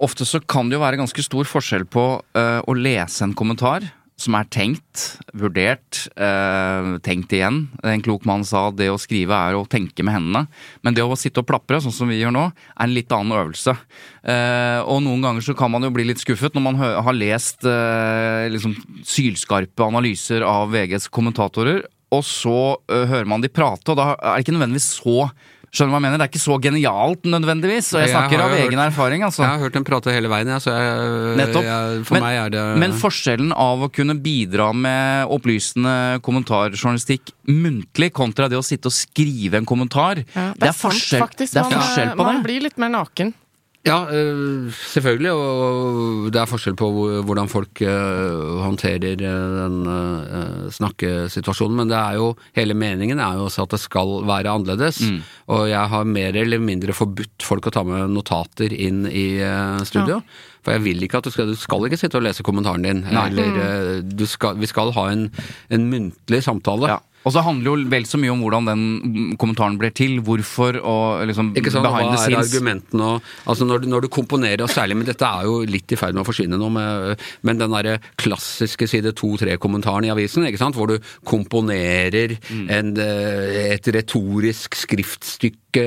ofte 0.02 0.26
så 0.26 0.42
kan 0.46 0.70
det 0.70 0.78
jo 0.78 0.84
være 0.84 1.00
ganske 1.02 1.24
stor 1.24 1.46
forskjell 1.50 1.86
på 1.92 2.06
uh, 2.36 2.60
å 2.66 2.74
lese 2.78 3.24
en 3.24 3.36
kommentar 3.38 3.86
som 4.22 4.36
er 4.38 4.48
tenkt, 4.54 5.04
vurdert, 5.38 6.04
eh, 6.16 6.90
tenkt 7.06 7.34
igjen. 7.34 7.64
En 7.84 8.04
klok 8.06 8.26
mann 8.30 8.46
sa 8.48 8.68
at 8.70 8.78
det 8.78 8.90
å 8.92 9.00
skrive 9.02 9.34
er 9.34 9.58
å 9.58 9.68
tenke 9.68 10.06
med 10.06 10.16
hendene. 10.16 10.48
Men 10.84 10.98
det 10.98 11.04
å 11.04 11.18
sitte 11.18 11.42
og 11.42 11.50
plapre, 11.50 11.82
sånn 11.82 11.96
som 11.96 12.12
vi 12.12 12.20
gjør 12.22 12.36
nå, 12.36 12.46
er 12.52 12.84
en 12.86 12.94
litt 12.94 13.12
annen 13.12 13.34
øvelse. 13.38 13.76
Eh, 14.24 14.80
og 14.86 15.02
noen 15.02 15.26
ganger 15.26 15.42
så 15.42 15.58
kan 15.58 15.72
man 15.74 15.82
jo 15.84 15.94
bli 15.94 16.06
litt 16.06 16.22
skuffet 16.22 16.54
når 16.54 16.68
man 16.70 16.78
har 16.78 17.18
lest 17.18 17.66
eh, 17.66 18.50
liksom 18.54 18.76
sylskarpe 19.04 19.88
analyser 19.88 20.46
av 20.46 20.70
VGs 20.74 21.10
kommentatorer, 21.10 21.84
og 22.12 22.24
så 22.28 22.60
øh, 22.92 23.06
hører 23.08 23.30
man 23.30 23.44
de 23.44 23.50
prate, 23.52 23.88
og 23.92 23.98
da 23.98 24.12
er 24.14 24.36
det 24.36 24.46
ikke 24.46 24.56
nødvendigvis 24.58 24.90
så 25.00 25.30
Skjønner 25.72 25.88
du 25.88 25.94
hva 25.96 26.00
jeg 26.02 26.04
mener? 26.04 26.20
Det 26.20 26.26
er 26.26 26.32
ikke 26.34 26.42
så 26.44 26.56
genialt 26.60 27.28
nødvendigvis, 27.32 27.90
og 27.96 28.02
jeg 28.04 28.10
snakker 28.12 28.36
jeg 28.36 28.42
av 28.44 28.56
egen 28.58 28.80
hørt- 28.82 28.92
erfaring, 28.92 29.22
altså. 29.24 29.44
Jeg 29.46 29.52
har 29.54 29.62
hørt 29.64 29.74
dem 29.78 29.86
prate 29.88 30.12
hele 30.12 30.28
veien, 30.28 30.50
jeg, 30.52 30.60
så 30.66 30.74
jeg, 30.76 31.38
Nettopp. 31.40 31.64
jeg, 31.64 32.02
for 32.10 32.18
men, 32.18 32.24
meg 32.26 32.40
er 32.42 32.50
det 32.52 32.64
men 32.84 32.92
forskjellen 33.00 33.54
av 33.56 33.86
å 33.88 33.90
kunne 33.96 34.18
bidra 34.20 34.68
med 34.76 35.32
opplysende 35.32 36.20
kommentarjournalistikk 36.28 37.32
muntlig 37.48 38.12
kontra 38.12 38.50
det 38.52 38.60
å 38.60 38.66
sitte 38.66 38.92
og 38.92 38.96
skrive 38.96 39.62
en 39.62 39.66
kommentar, 39.70 40.26
ja, 40.36 40.52
det, 40.60 40.68
er 40.68 40.76
sant, 40.76 40.92
forskjell, 40.92 41.24
faktisk. 41.24 41.54
det 41.56 41.62
er 41.64 41.70
Man, 41.70 41.78
forskjell 41.80 42.12
på 42.20 42.26
man 42.28 42.36
det. 42.42 42.44
blir 42.50 42.62
litt 42.68 42.78
mer 42.78 42.90
naken. 43.00 43.34
Ja, 43.82 44.06
øh, 44.14 44.70
selvfølgelig, 44.94 45.32
og 45.34 46.28
det 46.30 46.38
er 46.38 46.46
forskjell 46.46 46.76
på 46.78 46.88
hvordan 47.26 47.50
folk 47.50 47.82
øh, 47.82 48.60
håndterer 48.62 49.16
øh, 49.18 49.56
den 49.58 50.70
snakkesituasjonen, 50.76 51.80
men 51.80 51.90
det 51.90 51.98
er 51.98 52.20
jo, 52.20 52.28
hele 52.56 52.76
meningen 52.78 53.18
er 53.20 53.40
jo 53.40 53.48
også 53.48 53.66
at 53.66 53.74
det 53.74 53.80
skal 53.82 54.22
være 54.30 54.54
annerledes, 54.54 55.02
Mm. 55.02 55.22
og 55.48 55.70
jeg 55.70 55.90
har 55.90 56.04
mer 56.04 56.38
eller 56.38 56.60
mindre 56.62 56.94
forbudt 56.94 57.42
folk 57.42 57.68
å 57.68 57.74
ta 57.74 57.84
med 57.84 58.10
notater 58.14 58.70
inn 58.72 59.06
i 59.10 59.40
studio. 59.42 59.86
studio, 59.86 60.22
for 60.64 60.72
jeg 60.78 60.84
vil 60.86 61.02
ikke 61.04 61.18
at 61.18 61.26
du 61.26 61.32
skal, 61.34 61.48
du 61.50 61.56
skal 61.58 61.86
ikke 61.90 61.98
sitte 61.98 62.18
og 62.22 62.24
lese 62.24 62.44
kommentaren 62.46 62.84
din, 62.86 63.04
eller 63.10 64.02
du 64.06 64.26
skal, 64.30 64.60
vi 64.62 64.70
skal 64.70 64.92
ha 64.94 65.10
en, 65.12 65.32
en 65.74 65.90
muntlig 65.90 66.44
samtale. 66.44 66.88
Ja. 66.88 67.00
Og 67.22 67.34
så 67.36 67.44
handler 67.46 67.68
jo 67.70 67.90
vel 67.92 68.06
så 68.10 68.18
mye 68.18 68.32
om 68.34 68.40
hvordan 68.42 68.66
den 68.72 68.84
mm, 69.02 69.34
kommentaren 69.42 69.78
blir 69.78 69.94
til, 69.94 70.18
hvorfor 70.26 70.80
og 70.82 71.28
liksom 71.30 71.52
Ikke 71.60 71.74
sant, 71.74 71.86
Hva 71.86 72.02
er 72.02 72.38
argumentene 72.40 73.10
og 73.16 73.28
altså 73.46 73.68
når, 73.70 73.84
du, 73.84 73.90
når 73.94 74.06
du 74.06 74.10
komponerer, 74.14 74.64
og 74.66 74.72
særlig 74.74 74.98
Men 74.98 75.10
dette 75.12 75.28
er 75.28 75.46
jo 75.46 75.60
litt 75.70 75.92
i 75.94 76.00
ferd 76.00 76.18
med 76.18 76.24
å 76.24 76.28
forsvinne 76.28 76.58
nå, 76.58 76.70
med, 76.74 77.22
men 77.46 77.62
den 77.62 77.76
derre 77.76 78.00
klassiske 78.22 78.88
side 78.90 79.14
to-tre-kommentaren 79.18 80.08
i 80.08 80.14
avisen, 80.14 80.48
ikke 80.50 80.62
sant, 80.64 80.78
hvor 80.80 80.90
du 80.90 80.98
komponerer 81.28 82.38
Mm. 82.52 82.66
en, 82.70 82.90
eh, 82.98 83.74
et 83.76 83.88
retorisk 83.94 84.76
skriftstykke 84.76 85.86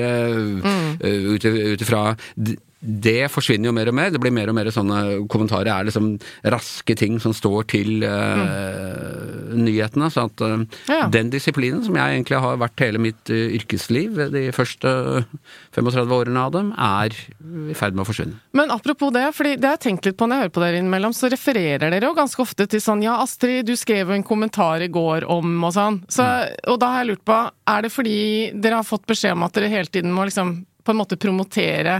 Mm. 0.63 0.97
eh, 1.01 1.35
ut 1.35 1.81
ifra 1.81 2.15
det 2.85 3.27
forsvinner 3.33 3.69
jo 3.69 3.75
mer 3.75 3.89
og 3.89 3.95
mer. 3.97 4.11
Det 4.13 4.21
blir 4.21 4.33
mer 4.33 4.51
og 4.51 4.57
mer 4.57 4.69
sånne 4.73 4.99
kommentarer 5.31 5.71
er 5.73 5.87
liksom 5.87 6.13
raske 6.53 6.95
ting 6.97 7.17
som 7.23 7.33
står 7.35 7.65
til 7.73 8.05
eh, 8.05 9.55
nyhetene. 9.57 10.09
Så 10.13 10.27
at 10.29 10.43
uh, 10.45 10.63
Ja. 10.89 11.07
den 11.11 11.31
disiplinen 11.33 11.83
som 11.85 11.97
jeg 11.97 12.17
egentlig 12.19 12.39
har 12.41 12.59
vært 12.61 12.83
hele 12.83 13.01
mitt 13.01 13.31
uh, 13.33 13.47
yrkesliv, 13.57 14.19
de 14.33 14.45
første 14.55 14.91
35 15.75 16.13
årene 16.13 16.45
av 16.45 16.53
dem, 16.53 16.71
er 16.77 17.15
i 17.71 17.75
ferd 17.77 17.97
med 17.97 18.05
å 18.05 18.09
forsvinne. 18.09 18.39
Men 18.53 18.71
apropos 18.73 19.13
det, 19.15 19.25
fordi 19.35 19.55
det 19.57 19.69
har 19.69 19.77
jeg 19.79 19.85
tenkt 19.89 20.09
litt 20.09 20.19
på 20.19 20.27
når 20.29 20.35
jeg 20.35 20.45
hører 20.45 20.55
på 20.57 20.65
dere 20.65 20.81
innimellom, 20.81 21.15
så 21.15 21.31
refererer 21.31 21.89
dere 21.89 22.09
jo 22.09 22.15
ganske 22.17 22.41
ofte 22.43 22.67
til 22.69 22.83
sånn 22.83 23.03
ja, 23.05 23.17
Astrid, 23.23 23.65
du 23.67 23.75
skrev 23.79 24.11
jo 24.11 24.17
en 24.17 24.27
kommentar 24.27 24.83
i 24.85 24.91
går 24.91 25.27
om 25.31 25.57
og 25.65 25.73
sånn. 25.75 26.01
Så, 26.11 26.25
og 26.69 26.79
da 26.81 26.93
har 26.93 27.03
jeg 27.03 27.13
lurt 27.13 27.25
på, 27.27 27.41
er 27.75 27.85
det 27.85 27.93
fordi 27.93 28.19
dere 28.53 28.81
har 28.81 28.87
fått 28.87 29.07
beskjed 29.09 29.35
om 29.35 29.45
at 29.47 29.57
dere 29.57 29.71
hele 29.71 29.91
tiden 29.91 30.13
må 30.15 30.27
liksom 30.27 30.57
på 30.85 30.93
en 30.93 30.99
måte 30.99 31.17
promotere 31.17 31.97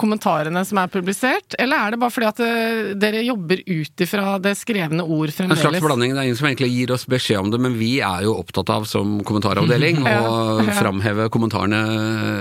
kommentarene 0.00 0.62
som 0.66 0.80
er 0.80 0.90
publisert, 0.92 1.56
eller 1.60 1.84
er 1.84 1.94
det 1.94 2.00
bare 2.02 2.14
fordi 2.14 2.28
at 2.30 2.42
eh, 2.44 2.92
dere 3.00 3.24
jobber 3.26 3.62
ut 3.66 4.04
ifra 4.06 4.38
det 4.42 4.54
skrevne 4.58 5.04
ord 5.04 5.32
fremdeles? 5.36 5.60
En 5.60 5.74
slags 5.74 5.84
blanding. 5.84 6.14
Det 6.16 6.22
er 6.22 6.30
ingen 6.30 6.40
som 6.40 6.48
egentlig 6.50 6.70
gir 6.72 6.94
oss 6.96 7.06
beskjed 7.10 7.42
om 7.44 7.52
det, 7.52 7.60
men 7.62 7.76
vi 7.80 7.92
er 8.04 8.24
jo 8.26 8.36
opptatt 8.40 8.72
av 8.72 8.88
som 8.90 9.18
kommentaravdeling 9.26 10.02
Ja, 10.10 10.20
å 10.24 10.64
ja. 10.64 10.74
framheve 10.78 11.28
kommentarene 11.32 11.80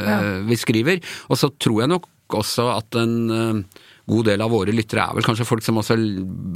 ja. 0.07 0.17
vi 0.47 0.57
skriver. 0.59 1.03
Og 1.29 1.39
så 1.39 1.51
tror 1.61 1.83
jeg 1.83 1.93
nok 1.93 2.07
også 2.39 2.69
at 2.75 2.97
en 2.99 3.15
eh, 3.33 3.85
god 4.09 4.29
del 4.31 4.43
av 4.43 4.51
våre 4.53 4.73
lyttere 4.75 5.05
er 5.05 5.17
vel 5.17 5.25
kanskje 5.25 5.47
folk 5.47 5.63
som 5.65 5.79
også 5.81 5.97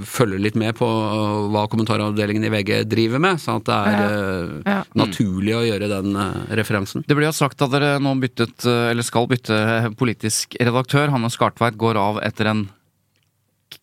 følger 0.09 0.41
litt 0.41 0.57
med 0.59 0.75
på 0.77 0.87
øh, 0.87 1.47
hva 1.53 1.65
kommentaravdelingen 1.71 2.47
i 2.47 2.51
VG 2.53 2.73
driver 2.89 3.21
med, 3.23 3.41
så 3.41 3.57
at 3.59 3.67
det 3.69 3.79
er 3.79 4.03
ja. 4.03 4.75
Ja. 4.75 4.77
naturlig 4.99 5.55
å 5.57 5.63
gjøre 5.67 5.89
den 5.91 6.17
øh, 6.17 6.37
referansen. 6.59 7.05
Det 7.07 7.17
blir 7.17 7.29
jo 7.29 7.35
sagt 7.37 7.61
at 7.63 7.73
dere 7.73 7.95
nå 8.03 8.15
byttet, 8.21 8.65
eller 8.65 9.05
skal 9.05 9.29
bytte 9.31 9.59
politisk 9.99 10.57
redaktør. 10.59 11.11
Hanne 11.13 11.31
Skartveit 11.33 11.77
går 11.79 11.99
av 12.01 12.21
etter 12.25 12.51
en 12.51 12.67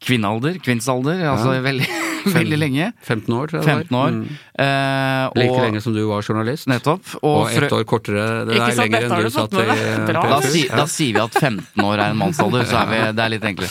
kvinnealder, 0.01 0.61
kvinnsalder, 0.63 1.25
altså 1.29 1.57
veldig, 1.65 1.89
veldig 2.25 2.59
lenge. 2.59 2.93
15 3.07 3.35
år, 3.35 3.49
tror 3.51 3.61
jeg 3.61 3.69
15 3.69 3.97
år. 3.97 4.11
Mm. 4.11 4.39
Eh, 4.61 5.31
Like 5.41 5.51
og- 5.55 5.63
lenge 5.65 5.81
som 5.83 5.95
du 5.95 6.01
var 6.09 6.23
journalist. 6.23 6.67
Nettopp. 6.69 7.15
Og 7.23 7.47
Og 7.47 7.51
ett 7.53 7.73
år 7.73 7.85
kortere 7.85 8.47
det 8.47 8.57
er 8.57 8.71
sant, 8.71 8.79
lenger 8.91 9.07
enn 9.09 9.25
du 9.25 9.31
satt 9.31 9.55
i 9.55 10.13
Da, 10.13 10.41
si, 10.43 10.63
da 10.69 10.85
sier 10.87 11.15
vi 11.15 11.21
at 11.25 11.33
15 11.41 11.85
år 11.85 11.99
er 11.99 12.11
en 12.11 12.19
mannsalder, 12.21 12.65
så 12.69 12.83
er 12.83 12.87
vi, 12.91 13.01
det 13.17 13.25
er 13.25 13.35
litt 13.37 13.43
enklere. 13.51 13.71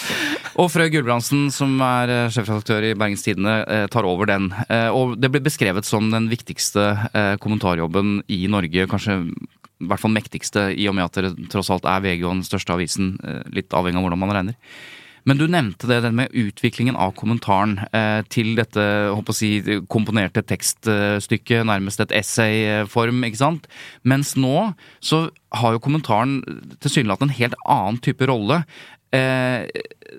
Og 0.60 0.68
Frøy 0.74 0.89
Gulbrandsen, 0.91 1.47
som 1.56 1.78
er 1.86 2.10
eh, 2.10 2.30
sjefredaktør 2.34 2.84
i 2.89 2.93
Bergens 3.00 3.24
Tidende, 3.24 3.60
eh, 3.68 3.86
tar 3.88 4.04
over 4.10 4.26
den. 4.26 4.50
Eh, 4.70 4.89
Og 4.89 5.16
det 5.20 5.32
blir 5.32 5.41
beskrevet 5.45 5.86
som 5.86 6.10
den 6.12 6.28
viktigste 6.30 7.10
eh, 7.14 7.36
kommentarjobben 7.38 8.24
i 8.28 8.45
Norge, 8.47 8.88
kanskje 8.89 9.22
i 9.80 9.88
hvert 9.88 10.02
fall 10.02 10.12
mektigste, 10.12 10.66
i 10.76 10.89
og 10.89 10.95
med 10.97 11.06
at 11.06 11.14
dere 11.16 11.30
tross 11.47 11.70
alt 11.72 11.86
er 11.88 12.02
VG 12.04 12.26
og 12.26 12.34
den 12.34 12.43
største 12.43 12.74
avisen, 12.76 13.14
eh, 13.24 13.43
litt 13.56 13.70
avhengig 13.72 13.95
av 13.95 14.04
hvordan 14.10 14.20
man 14.20 14.30
regner. 14.36 14.56
Men 15.28 15.40
du 15.40 15.46
nevnte 15.52 15.90
det, 15.90 16.02
den 16.06 16.18
med 16.20 16.36
utviklingen 16.38 16.98
av 17.00 17.16
kommentaren 17.20 17.78
eh, 17.92 18.22
til 18.32 18.54
dette 18.60 18.84
håper 19.16 19.36
å 19.36 19.38
si, 19.38 19.52
komponerte 19.92 20.44
tekststykket, 20.46 21.66
nærmest 21.68 22.04
et 22.04 22.14
essayform, 22.20 23.24
ikke 23.28 23.42
sant? 23.42 23.68
Mens 24.08 24.36
nå 24.40 24.70
så 25.04 25.26
har 25.60 25.76
jo 25.76 25.84
kommentaren 25.84 26.40
tilsynelatende 26.84 27.34
en 27.34 27.42
helt 27.42 27.60
annen 27.66 28.00
type 28.06 28.30
rolle. 28.30 28.62
Eh, 29.16 29.66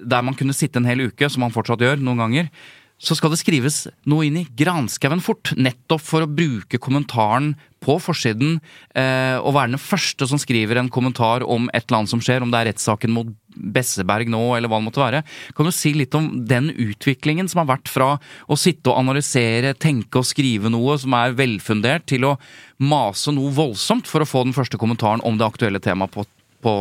der 0.01 0.27
man 0.27 0.37
kunne 0.39 0.57
sitte 0.57 0.81
en 0.81 0.89
hel 0.89 1.09
uke, 1.09 1.31
som 1.31 1.45
man 1.45 1.55
fortsatt 1.55 1.83
gjør 1.85 2.03
noen 2.03 2.25
ganger, 2.25 2.53
så 3.01 3.17
skal 3.17 3.33
det 3.33 3.41
skrives 3.41 3.87
noe 4.11 4.27
inn 4.29 4.43
i 4.43 4.47
granskauen 4.61 5.23
fort. 5.25 5.55
Nettopp 5.57 6.03
for 6.05 6.27
å 6.27 6.29
bruke 6.29 6.81
kommentaren 6.83 7.55
på 7.81 7.97
forsiden, 8.03 8.59
eh, 8.93 9.39
og 9.41 9.55
være 9.57 9.73
den 9.73 9.81
første 9.81 10.29
som 10.29 10.41
skriver 10.41 10.77
en 10.77 10.93
kommentar 10.93 11.47
om 11.47 11.71
et 11.73 11.87
eller 11.87 12.03
annet 12.03 12.13
som 12.13 12.21
skjer, 12.21 12.45
om 12.45 12.53
det 12.53 12.61
er 12.61 12.69
rettssaken 12.71 13.15
mot 13.15 13.33
Besseberg 13.55 14.31
nå, 14.31 14.43
eller 14.57 14.71
hva 14.71 14.81
det 14.81 14.89
måtte 14.89 15.03
være. 15.03 15.23
Kan 15.57 15.69
du 15.69 15.75
si 15.75 15.93
litt 15.97 16.15
om 16.19 16.31
den 16.49 16.71
utviklingen 16.71 17.51
som 17.51 17.63
har 17.63 17.71
vært 17.75 17.91
fra 17.91 18.15
å 18.47 18.59
sitte 18.59 18.93
og 18.93 19.01
analysere, 19.03 19.75
tenke 19.79 20.23
og 20.23 20.29
skrive 20.29 20.73
noe 20.73 20.99
som 21.01 21.15
er 21.19 21.37
velfundert, 21.39 22.07
til 22.11 22.27
å 22.29 22.37
mase 22.81 23.35
noe 23.37 23.53
voldsomt 23.55 24.09
for 24.09 24.25
å 24.25 24.29
få 24.29 24.47
den 24.47 24.57
første 24.57 24.81
kommentaren 24.81 25.25
om 25.27 25.39
det 25.39 25.47
aktuelle 25.47 25.83
temaet 25.83 26.15
på, 26.15 26.27
på 26.65 26.75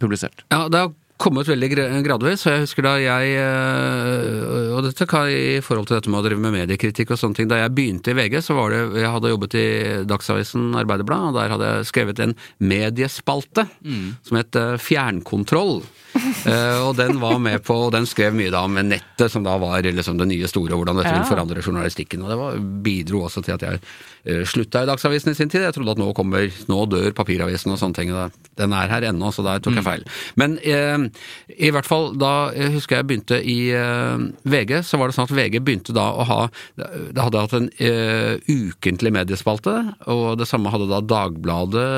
publisert? 0.00 0.46
Ja, 0.50 0.66
det 0.68 0.82
har 0.82 0.94
kommet 1.20 1.48
veldig 1.48 1.70
gradvis. 2.04 2.44
og 2.46 2.52
Jeg 2.52 2.64
husker 2.64 2.86
da 2.86 2.94
jeg 3.00 3.36
øh, 3.38 4.74
Og 4.74 4.82
dette 4.88 5.06
kan 5.08 5.28
i 5.30 5.60
forhold 5.64 5.88
til 5.88 5.98
dette 5.98 6.10
med 6.10 6.20
å 6.20 6.26
drive 6.26 6.42
med 6.42 6.56
mediekritikk 6.56 7.14
og 7.14 7.20
sånne 7.20 7.38
ting. 7.38 7.50
Da 7.50 7.60
jeg 7.62 7.74
begynte 7.76 8.12
i 8.12 8.18
VG, 8.18 8.40
så 8.44 8.56
var 8.58 8.74
det 8.74 8.82
Jeg 9.00 9.12
hadde 9.14 9.32
jobbet 9.32 9.58
i 9.60 9.66
Dagsavisen 10.10 10.72
Arbeiderblad, 10.80 11.30
og 11.30 11.38
der 11.38 11.54
hadde 11.54 11.70
jeg 11.70 11.90
skrevet 11.92 12.24
en 12.24 12.34
mediespalte 12.58 13.68
som 14.26 14.40
het 14.40 14.58
øh, 14.58 14.74
Fjernkontroll. 14.82 15.84
Eh, 16.44 16.78
og 16.84 16.92
den 16.98 17.16
var 17.22 17.38
med 17.40 17.62
på, 17.64 17.74
og 17.86 17.92
den 17.94 18.04
skrev 18.06 18.34
mye 18.36 18.50
da 18.52 18.60
om 18.66 18.74
nettet, 18.76 19.30
som 19.32 19.42
da 19.46 19.54
var 19.58 19.82
liksom 19.86 20.18
det 20.20 20.26
nye 20.28 20.48
store, 20.50 20.76
hvordan 20.76 20.98
dette 21.00 21.08
Ja. 21.10 21.22
vil 21.22 21.28
forandre 21.30 21.62
journalistikken. 21.64 22.20
Og 22.22 22.28
det 22.28 22.36
var, 22.38 22.58
bidro 22.84 23.22
også 23.24 23.42
til 23.46 23.54
at 23.56 23.62
jeg 23.64 23.80
uh, 23.80 24.42
slutta 24.48 24.82
i 24.84 24.88
Dagsavisen 24.90 25.32
i 25.32 25.34
sin 25.38 25.48
tid. 25.48 25.64
Jeg 25.64 25.72
trodde 25.76 25.94
at 25.96 26.00
nå 26.02 26.10
kommer, 26.16 26.50
nå 26.68 26.78
dør 26.92 27.14
papiravisen 27.16 27.72
og 27.72 27.78
sånne 27.80 27.96
ting. 27.96 28.12
og 28.12 28.18
da- 28.28 28.50
Den 28.60 28.72
er 28.76 28.88
her 28.92 29.06
ennå, 29.08 29.32
så 29.34 29.42
der 29.42 29.58
tok 29.64 29.74
jeg 29.80 29.84
feil. 29.86 30.04
Men 30.36 30.58
uh, 30.60 31.08
i 31.56 31.70
hvert 31.72 31.88
fall 31.88 32.12
da 32.20 32.34
jeg 32.54 32.74
husker 32.76 32.96
jeg 33.00 33.06
begynte 33.08 33.40
i 33.40 33.58
eh, 33.74 34.18
VG, 34.44 34.82
så 34.84 34.98
var 35.00 35.08
det 35.10 35.16
sånn 35.16 35.26
at 35.30 35.34
VG 35.36 35.58
begynte 35.64 35.92
da 35.96 36.04
å 36.12 36.24
ha 36.28 36.38
Det 36.76 37.18
hadde 37.24 37.40
hatt 37.40 37.56
en 37.56 37.68
eh, 37.80 38.36
ukentlig 38.48 39.12
mediespalte, 39.16 39.74
og 40.12 40.36
det 40.38 40.46
samme 40.50 40.70
hadde 40.72 40.88
da 40.92 41.00
Dagbladet. 41.00 41.88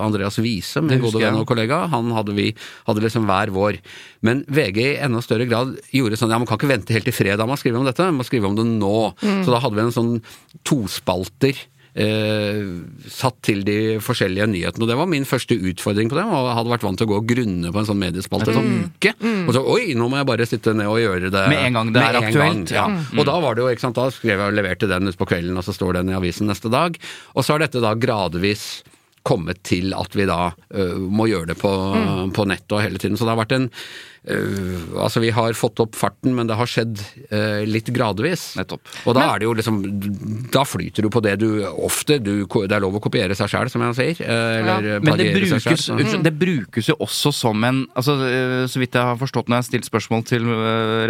Andreas 0.00 0.38
Wiese, 0.38 0.80
min 0.82 1.00
gode 1.02 1.20
venn 1.20 1.36
og 1.40 1.46
kollega, 1.50 1.82
han 1.92 2.10
hadde 2.14 2.34
vi 2.36 2.52
hadde 2.86 3.02
liksom 3.04 3.26
hver 3.26 3.50
vår. 3.54 3.65
Men 4.26 4.42
VG 4.48 4.82
i 4.86 4.98
enda 5.06 5.22
større 5.24 5.46
grad 5.50 5.76
gjorde 5.94 6.18
sånn 6.20 6.32
ja, 6.32 6.40
man 6.40 6.48
kan 6.48 6.60
ikke 6.60 6.72
vente 6.72 6.96
helt 6.96 7.08
til 7.08 7.16
fredag 7.16 7.48
med 7.48 7.58
å 7.58 7.62
skrive 7.62 7.80
om 7.80 7.88
dette, 7.88 8.10
man 8.10 8.20
må 8.20 8.26
skrive 8.28 8.50
om 8.50 8.58
det 8.58 8.66
nå. 8.66 8.98
Så 9.20 9.52
da 9.52 9.62
hadde 9.62 9.78
vi 9.78 9.86
en 9.86 9.96
sånn 9.96 10.12
tospalter. 10.66 11.66
Eh, 11.96 12.58
satt 13.08 13.38
til 13.46 13.62
de 13.64 13.96
forskjellige 14.04 14.44
nyhetene. 14.52 14.84
Og 14.84 14.90
det 14.90 14.96
var 14.98 15.08
min 15.08 15.24
første 15.24 15.56
utfordring 15.56 16.10
på 16.12 16.18
det. 16.18 16.26
Og 16.28 16.48
jeg 16.50 16.56
hadde 16.58 16.72
vært 16.74 16.84
vant 16.84 17.00
til 17.00 17.08
å 17.08 17.10
gå 17.14 17.20
og 17.22 17.30
grunne 17.30 17.70
på 17.72 17.80
en 17.80 17.88
sånn 17.88 18.02
mediespalte 18.02 18.52
en 18.52 18.58
sånn 18.58 18.74
uke. 18.90 19.14
Og 19.46 19.54
så 19.56 19.62
oi, 19.64 19.94
nå 19.96 20.08
må 20.12 20.20
jeg 20.20 20.28
bare 20.28 20.48
sitte 20.48 20.74
ned 20.76 20.90
og 20.92 21.00
gjøre 21.00 21.30
det 21.32 21.46
Med 21.48 21.70
en 21.70 21.78
gang 21.78 21.94
det 21.94 22.02
er 22.02 22.18
aktuelt. 22.20 22.36
aktuelt, 22.36 22.74
ja. 22.76 22.84
mm. 22.92 23.16
Og 23.16 23.30
da 23.30 23.38
var 23.40 23.56
det 23.56 23.64
jo, 23.64 23.70
ikke 23.72 23.86
sant, 23.86 23.96
da 23.96 24.12
skrev 24.12 24.34
jeg 24.36 24.44
og 24.44 24.58
leverte 24.58 24.90
den 24.90 25.08
ut 25.08 25.16
på 25.16 25.30
kvelden, 25.30 25.56
og 25.56 25.64
så 25.64 25.72
står 25.72 26.02
den 26.02 26.12
i 26.12 26.18
avisen 26.18 26.52
neste 26.52 26.68
dag. 26.72 27.00
Og 27.32 27.46
så 27.46 27.56
har 27.56 27.64
dette 27.64 27.80
da 27.80 27.94
gradvis 27.96 28.66
kommet 29.26 29.62
til 29.66 29.94
at 29.96 30.16
vi 30.16 30.26
da 30.28 30.50
uh, 30.52 30.98
må 30.98 31.28
gjøre 31.30 31.52
det 31.52 31.58
på, 31.60 31.70
på 32.36 32.46
nettet 32.48 32.76
og 32.76 32.84
hele 32.84 33.00
tiden. 33.02 33.18
Så 33.18 33.26
det 33.26 33.34
har 33.34 33.42
vært 33.42 33.56
en 33.56 33.66
uh, 33.70 35.02
Altså, 35.06 35.20
vi 35.22 35.30
har 35.34 35.54
fått 35.58 35.80
opp 35.82 35.94
farten, 35.98 36.34
men 36.36 36.48
det 36.48 36.56
har 36.58 36.70
skjedd 36.70 36.98
uh, 37.30 37.62
litt 37.66 37.90
gradvis. 37.94 38.48
Nettopp. 38.58 38.82
Og 39.06 39.16
da 39.18 39.26
er 39.32 39.42
det 39.42 39.48
jo 39.48 39.54
liksom 39.58 39.80
Da 40.54 40.64
flyter 40.66 41.06
du 41.06 41.10
på 41.14 41.22
det 41.24 41.36
du 41.42 41.48
ofte 41.66 42.18
du, 42.22 42.32
Det 42.46 42.74
er 42.74 42.82
lov 42.82 42.98
å 42.98 43.02
kopiere 43.02 43.36
seg 43.38 43.50
sjæl, 43.52 43.70
som 43.72 43.84
jeg 43.88 43.98
sier. 43.98 44.22
Eller 44.26 45.02
Men 45.04 45.20
det 45.20 45.30
brukes, 45.36 45.88
unnskyld, 45.92 46.22
det 46.26 46.34
brukes 46.38 46.92
jo 46.92 46.98
også 47.06 47.34
som 47.34 47.66
en 47.66 47.84
altså, 47.94 48.18
Så 48.70 48.82
vidt 48.82 48.98
jeg 48.98 49.10
har 49.12 49.18
forstått 49.20 49.50
når 49.50 49.58
jeg 49.58 49.64
har 49.64 49.70
stilt 49.70 49.90
spørsmål 49.90 50.26
til 50.26 50.46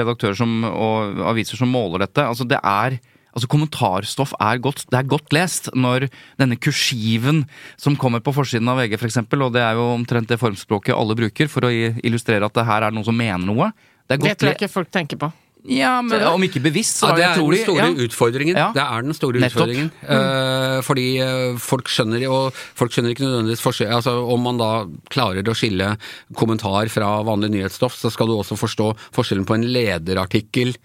redaktører 0.01 0.37
som, 0.39 0.59
og 0.67 1.21
aviser 1.33 1.59
som 1.61 1.71
måler 1.73 2.05
dette 2.05 2.25
altså 2.25 2.47
det 2.49 2.59
er 2.61 2.99
Altså 3.37 3.51
Kommentarstoff 3.53 4.33
er 4.41 4.61
godt, 4.65 4.87
det 4.89 4.99
er 4.99 5.09
godt 5.13 5.35
lest 5.37 5.69
når 5.77 6.09
denne 6.41 6.57
kursiven 6.57 7.45
som 7.77 7.99
kommer 8.01 8.25
på 8.25 8.33
forsiden 8.33 8.69
av 8.73 8.81
VG 8.81 8.97
f.eks., 8.97 9.21
og 9.37 9.51
det 9.53 9.61
er 9.61 9.77
jo 9.77 9.91
omtrent 9.93 10.31
det 10.33 10.41
formspråket 10.41 10.97
alle 10.97 11.19
bruker 11.19 11.51
for 11.53 11.69
å 11.69 11.73
illustrere 11.73 12.49
at 12.49 12.57
det 12.57 12.65
her 12.65 12.89
er 12.89 12.97
noen 12.97 13.07
som 13.07 13.17
mener 13.17 13.45
noe. 13.45 13.75
Det 14.07 14.17
er 14.17 14.25
Det 14.25 14.39
tror 14.41 14.55
jeg 14.55 14.63
ikke 14.63 14.73
folk 14.73 14.95
tenker 14.95 15.21
på. 15.21 15.33
Ja, 15.67 15.97
men 16.05 16.23
Om 16.23 16.45
ikke 16.47 16.63
bevisst, 16.63 17.01
så 17.01 17.11
Ja, 17.11 17.15
det 17.17 17.25
er 17.27 17.35
den 17.43 17.65
store 17.65 17.77
ja. 17.83 18.05
utfordringen. 18.07 18.57
Ja. 18.57 18.69
Det 18.75 18.83
er 18.83 19.03
den 19.03 19.15
store 19.15 19.41
Nettopp. 19.43 19.67
utfordringen. 19.67 19.91
Eh, 20.03 20.83
fordi 20.87 21.07
eh, 21.23 21.59
folk 21.59 21.91
skjønner 21.91 22.23
og 22.31 22.55
folk 22.55 22.95
skjønner 22.95 23.15
ikke 23.15 23.27
nødvendigvis 23.27 23.65
forskjell 23.65 23.95
altså, 23.99 24.15
Om 24.31 24.47
man 24.47 24.61
da 24.61 24.71
klarer 25.11 25.43
å 25.43 25.57
skille 25.57 25.97
kommentar 26.39 26.89
fra 26.93 27.23
vanlig 27.27 27.51
nyhetsstoff, 27.57 27.99
så 27.99 28.13
skal 28.15 28.31
du 28.31 28.37
også 28.37 28.59
forstå 28.59 28.93
forskjellen 29.17 29.47
på 29.49 29.59
en 29.59 29.67
lederartikkel 29.67 30.77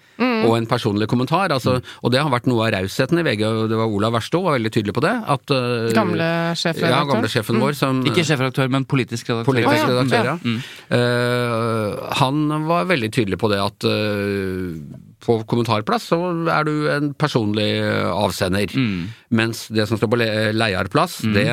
og 0.47 0.55
en 0.57 0.67
personlig 0.69 1.07
kommentar. 1.11 1.51
Altså, 1.55 1.77
og 2.01 2.13
det 2.13 2.21
har 2.21 2.31
vært 2.33 2.49
noe 2.49 2.65
av 2.67 2.73
rausheten 2.77 3.21
i 3.21 3.25
VG, 3.27 3.43
og 3.47 3.69
det 3.71 3.79
var 3.79 3.91
Olav 3.91 4.15
Verstå 4.17 4.41
var 4.45 4.57
veldig 4.57 4.73
tydelig 4.73 4.95
på 4.97 5.03
det. 5.05 5.13
At, 5.35 5.53
uh, 5.53 5.91
Gamle 5.95 6.31
sjefredaktør. 6.59 6.95
Ja, 6.95 7.03
gamle 7.09 7.31
sjefen 7.31 7.61
vår. 7.61 7.77
Som, 7.77 8.01
Ikke 8.09 8.25
sjefredaktør, 8.27 8.71
men 8.73 8.87
politisk 8.89 9.29
redaktør. 9.31 9.51
Politisk 9.53 9.77
ja. 9.77 9.87
redaktør, 9.91 10.31
ja. 10.31 10.35
Mm. 10.41 10.59
Uh, 10.91 12.11
han 12.21 12.67
var 12.67 12.89
veldig 12.91 13.11
tydelig 13.13 13.39
på 13.41 13.49
det 13.51 13.61
at 13.63 13.87
uh, 13.87 15.07
på 15.21 15.35
kommentarplass 15.49 16.07
så 16.09 16.17
er 16.49 16.65
du 16.65 16.73
en 16.89 17.11
personlig 17.13 17.69
avsender. 18.09 18.71
Mm. 18.73 19.11
Mens 19.37 19.67
det 19.69 19.85
som 19.89 19.99
står 19.99 20.09
på 20.11 20.17
le- 20.17 20.51
leierplass, 20.57 21.19
det, 21.35 21.45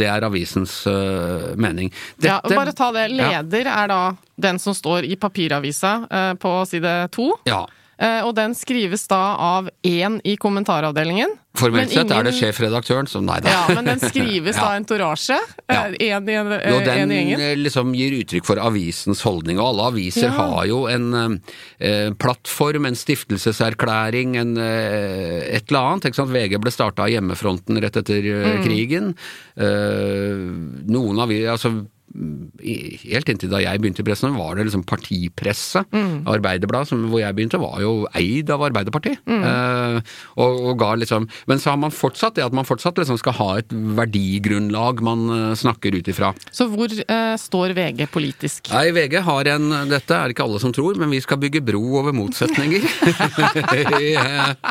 det 0.00 0.08
er 0.08 0.24
avisens 0.26 0.78
uh, 0.88 1.52
mening. 1.60 1.92
Ja, 2.16 2.38
Dette- 2.40 2.56
bare 2.56 2.72
ta 2.76 2.88
det. 2.96 3.10
Ja. 3.12 3.42
Leder 3.42 3.68
er 3.74 3.92
da 3.92 4.00
den 4.40 4.58
som 4.62 4.72
står 4.76 5.04
i 5.04 5.18
papiravisa 5.20 5.92
uh, 6.08 6.32
på 6.40 6.54
side 6.70 6.94
to. 7.12 7.28
Ja. 7.48 7.66
Eh, 8.00 8.22
og 8.24 8.32
den 8.34 8.54
skrives 8.56 9.02
da 9.10 9.36
av 9.36 9.66
én 9.84 10.20
i 10.24 10.32
kommentaravdelingen. 10.40 11.34
Formelt 11.58 11.90
Men 11.90 11.90
sett 11.92 12.12
er 12.14 12.22
det 12.24 12.32
sjefredaktøren 12.38 13.08
som 13.10 13.26
Nei 13.26 13.40
da. 13.44 13.50
Ja, 13.52 13.74
men 13.74 13.84
den 13.84 13.98
skrives 14.00 14.56
Ja. 14.60 14.68
av 14.70 14.76
entourage. 14.78 15.36
Ja. 15.68 15.82
Én 15.90 16.28
i, 16.30 16.36
en, 16.38 16.46
Og 16.48 16.54
eh, 16.54 16.84
den 16.86 17.02
en 17.02 17.12
i 17.12 17.18
gjengen. 17.18 17.40
eh, 17.44 17.56
liksom 17.60 17.90
gir 17.98 18.14
uttrykk 18.22 18.46
for 18.48 18.56
avisens 18.62 19.20
holdning, 19.26 19.58
og 19.60 19.74
alle 19.74 19.88
aviser 19.90 20.30
Ja. 20.30 20.36
har 20.38 20.64
jo 20.70 20.86
en 20.88 21.40
eh, 21.80 22.10
plattform, 22.16 22.86
en 22.88 22.96
stiftelseserklæring, 22.96 24.36
en, 24.40 24.56
eh, 24.56 25.56
et 25.58 25.68
eller 25.68 25.80
annet. 25.92 26.08
Ikke 26.08 26.22
sant? 26.22 26.32
VG 26.32 26.56
ble 26.62 26.70
starta 26.72 27.04
av 27.04 27.12
hjemmefronten 27.12 27.82
rett 27.82 27.96
etter 28.00 28.24
eh, 28.24 28.48
Mm. 28.56 28.64
krigen. 28.64 29.12
Eh, 29.58 30.40
noen 30.88 31.20
av 31.20 31.28
vi, 31.28 31.42
altså 31.44 31.86
Helt 32.10 33.28
inntil 33.30 33.52
da 33.52 33.60
jeg 33.62 33.78
begynte 33.80 34.02
i 34.02 34.06
pressen, 34.06 34.34
var 34.34 34.56
det 34.58 34.64
liksom 34.66 34.82
partipresse. 34.88 35.84
Mm. 35.94 36.26
Arbeiderblad, 36.30 36.90
hvor 36.90 37.20
jeg 37.22 37.36
begynte, 37.36 37.60
var 37.62 37.78
jo 37.84 37.92
eid 38.18 38.50
av 38.50 38.64
Arbeiderpartiet. 38.66 39.20
Mm. 39.30 39.44
Eh, 39.46 39.98
og, 40.42 40.60
og 40.70 40.78
ga 40.80 40.90
liksom 40.98 41.28
Men 41.50 41.60
så 41.62 41.70
har 41.72 41.78
man 41.80 41.94
fortsatt 41.94 42.36
det 42.38 42.44
at 42.44 42.54
man 42.56 42.66
fortsatt 42.66 42.98
liksom 42.98 43.18
skal 43.20 43.36
ha 43.38 43.48
et 43.60 43.70
verdigrunnlag 43.70 45.02
man 45.06 45.20
eh, 45.34 45.54
snakker 45.58 45.94
ut 45.96 46.10
ifra. 46.10 46.32
Så 46.50 46.66
hvor 46.72 46.90
eh, 46.90 47.34
står 47.40 47.74
VG 47.78 48.06
politisk? 48.10 48.72
Nei, 48.74 48.90
VG 48.96 49.20
har 49.26 49.52
en 49.54 49.70
Dette 49.90 50.16
er 50.16 50.28
det 50.28 50.34
ikke 50.34 50.46
alle 50.48 50.60
som 50.62 50.74
tror, 50.74 50.98
men 51.00 51.12
vi 51.14 51.22
skal 51.22 51.38
bygge 51.40 51.62
bro 51.64 51.82
over 52.02 52.14
motsetninger. 52.16 52.82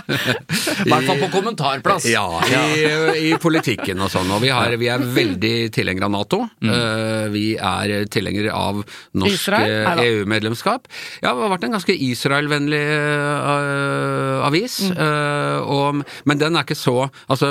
I 0.10 0.90
hvert 0.90 1.08
fall 1.08 1.24
på 1.24 1.32
kommentarplass. 1.34 2.08
Ja, 2.10 2.28
i, 2.50 3.30
i 3.30 3.34
politikken 3.42 4.02
og 4.04 4.12
sånn. 4.14 4.30
Og 4.36 4.44
vi, 4.44 4.52
har, 4.54 4.76
vi 4.80 4.90
er 4.92 5.04
veldig 5.04 5.56
tilhengere 5.76 6.10
av 6.10 6.16
Nato. 6.16 6.44
Mm. 6.64 6.72
Eh, 6.74 7.29
vi 7.34 7.46
er 7.56 8.08
tilhengere 8.12 8.54
av 8.56 8.82
norsk 9.14 9.38
Israel? 9.38 9.76
Nei 9.86 9.96
da. 10.00 10.08
EU-medlemskap. 10.10 10.90
Ja, 11.22 11.34
det 11.34 11.46
har 11.46 11.54
vært 11.56 11.68
en 11.68 11.78
ganske 11.78 11.96
Israel-vennlig 12.10 12.84
uh, 12.90 14.48
avis. 14.48 14.80
Mm. 14.90 14.98
Uh, 15.00 15.58
og, 15.70 16.04
men 16.30 16.42
den 16.42 16.58
er 16.58 16.68
ikke 16.68 16.78
så 16.78 16.98
Altså, 17.30 17.48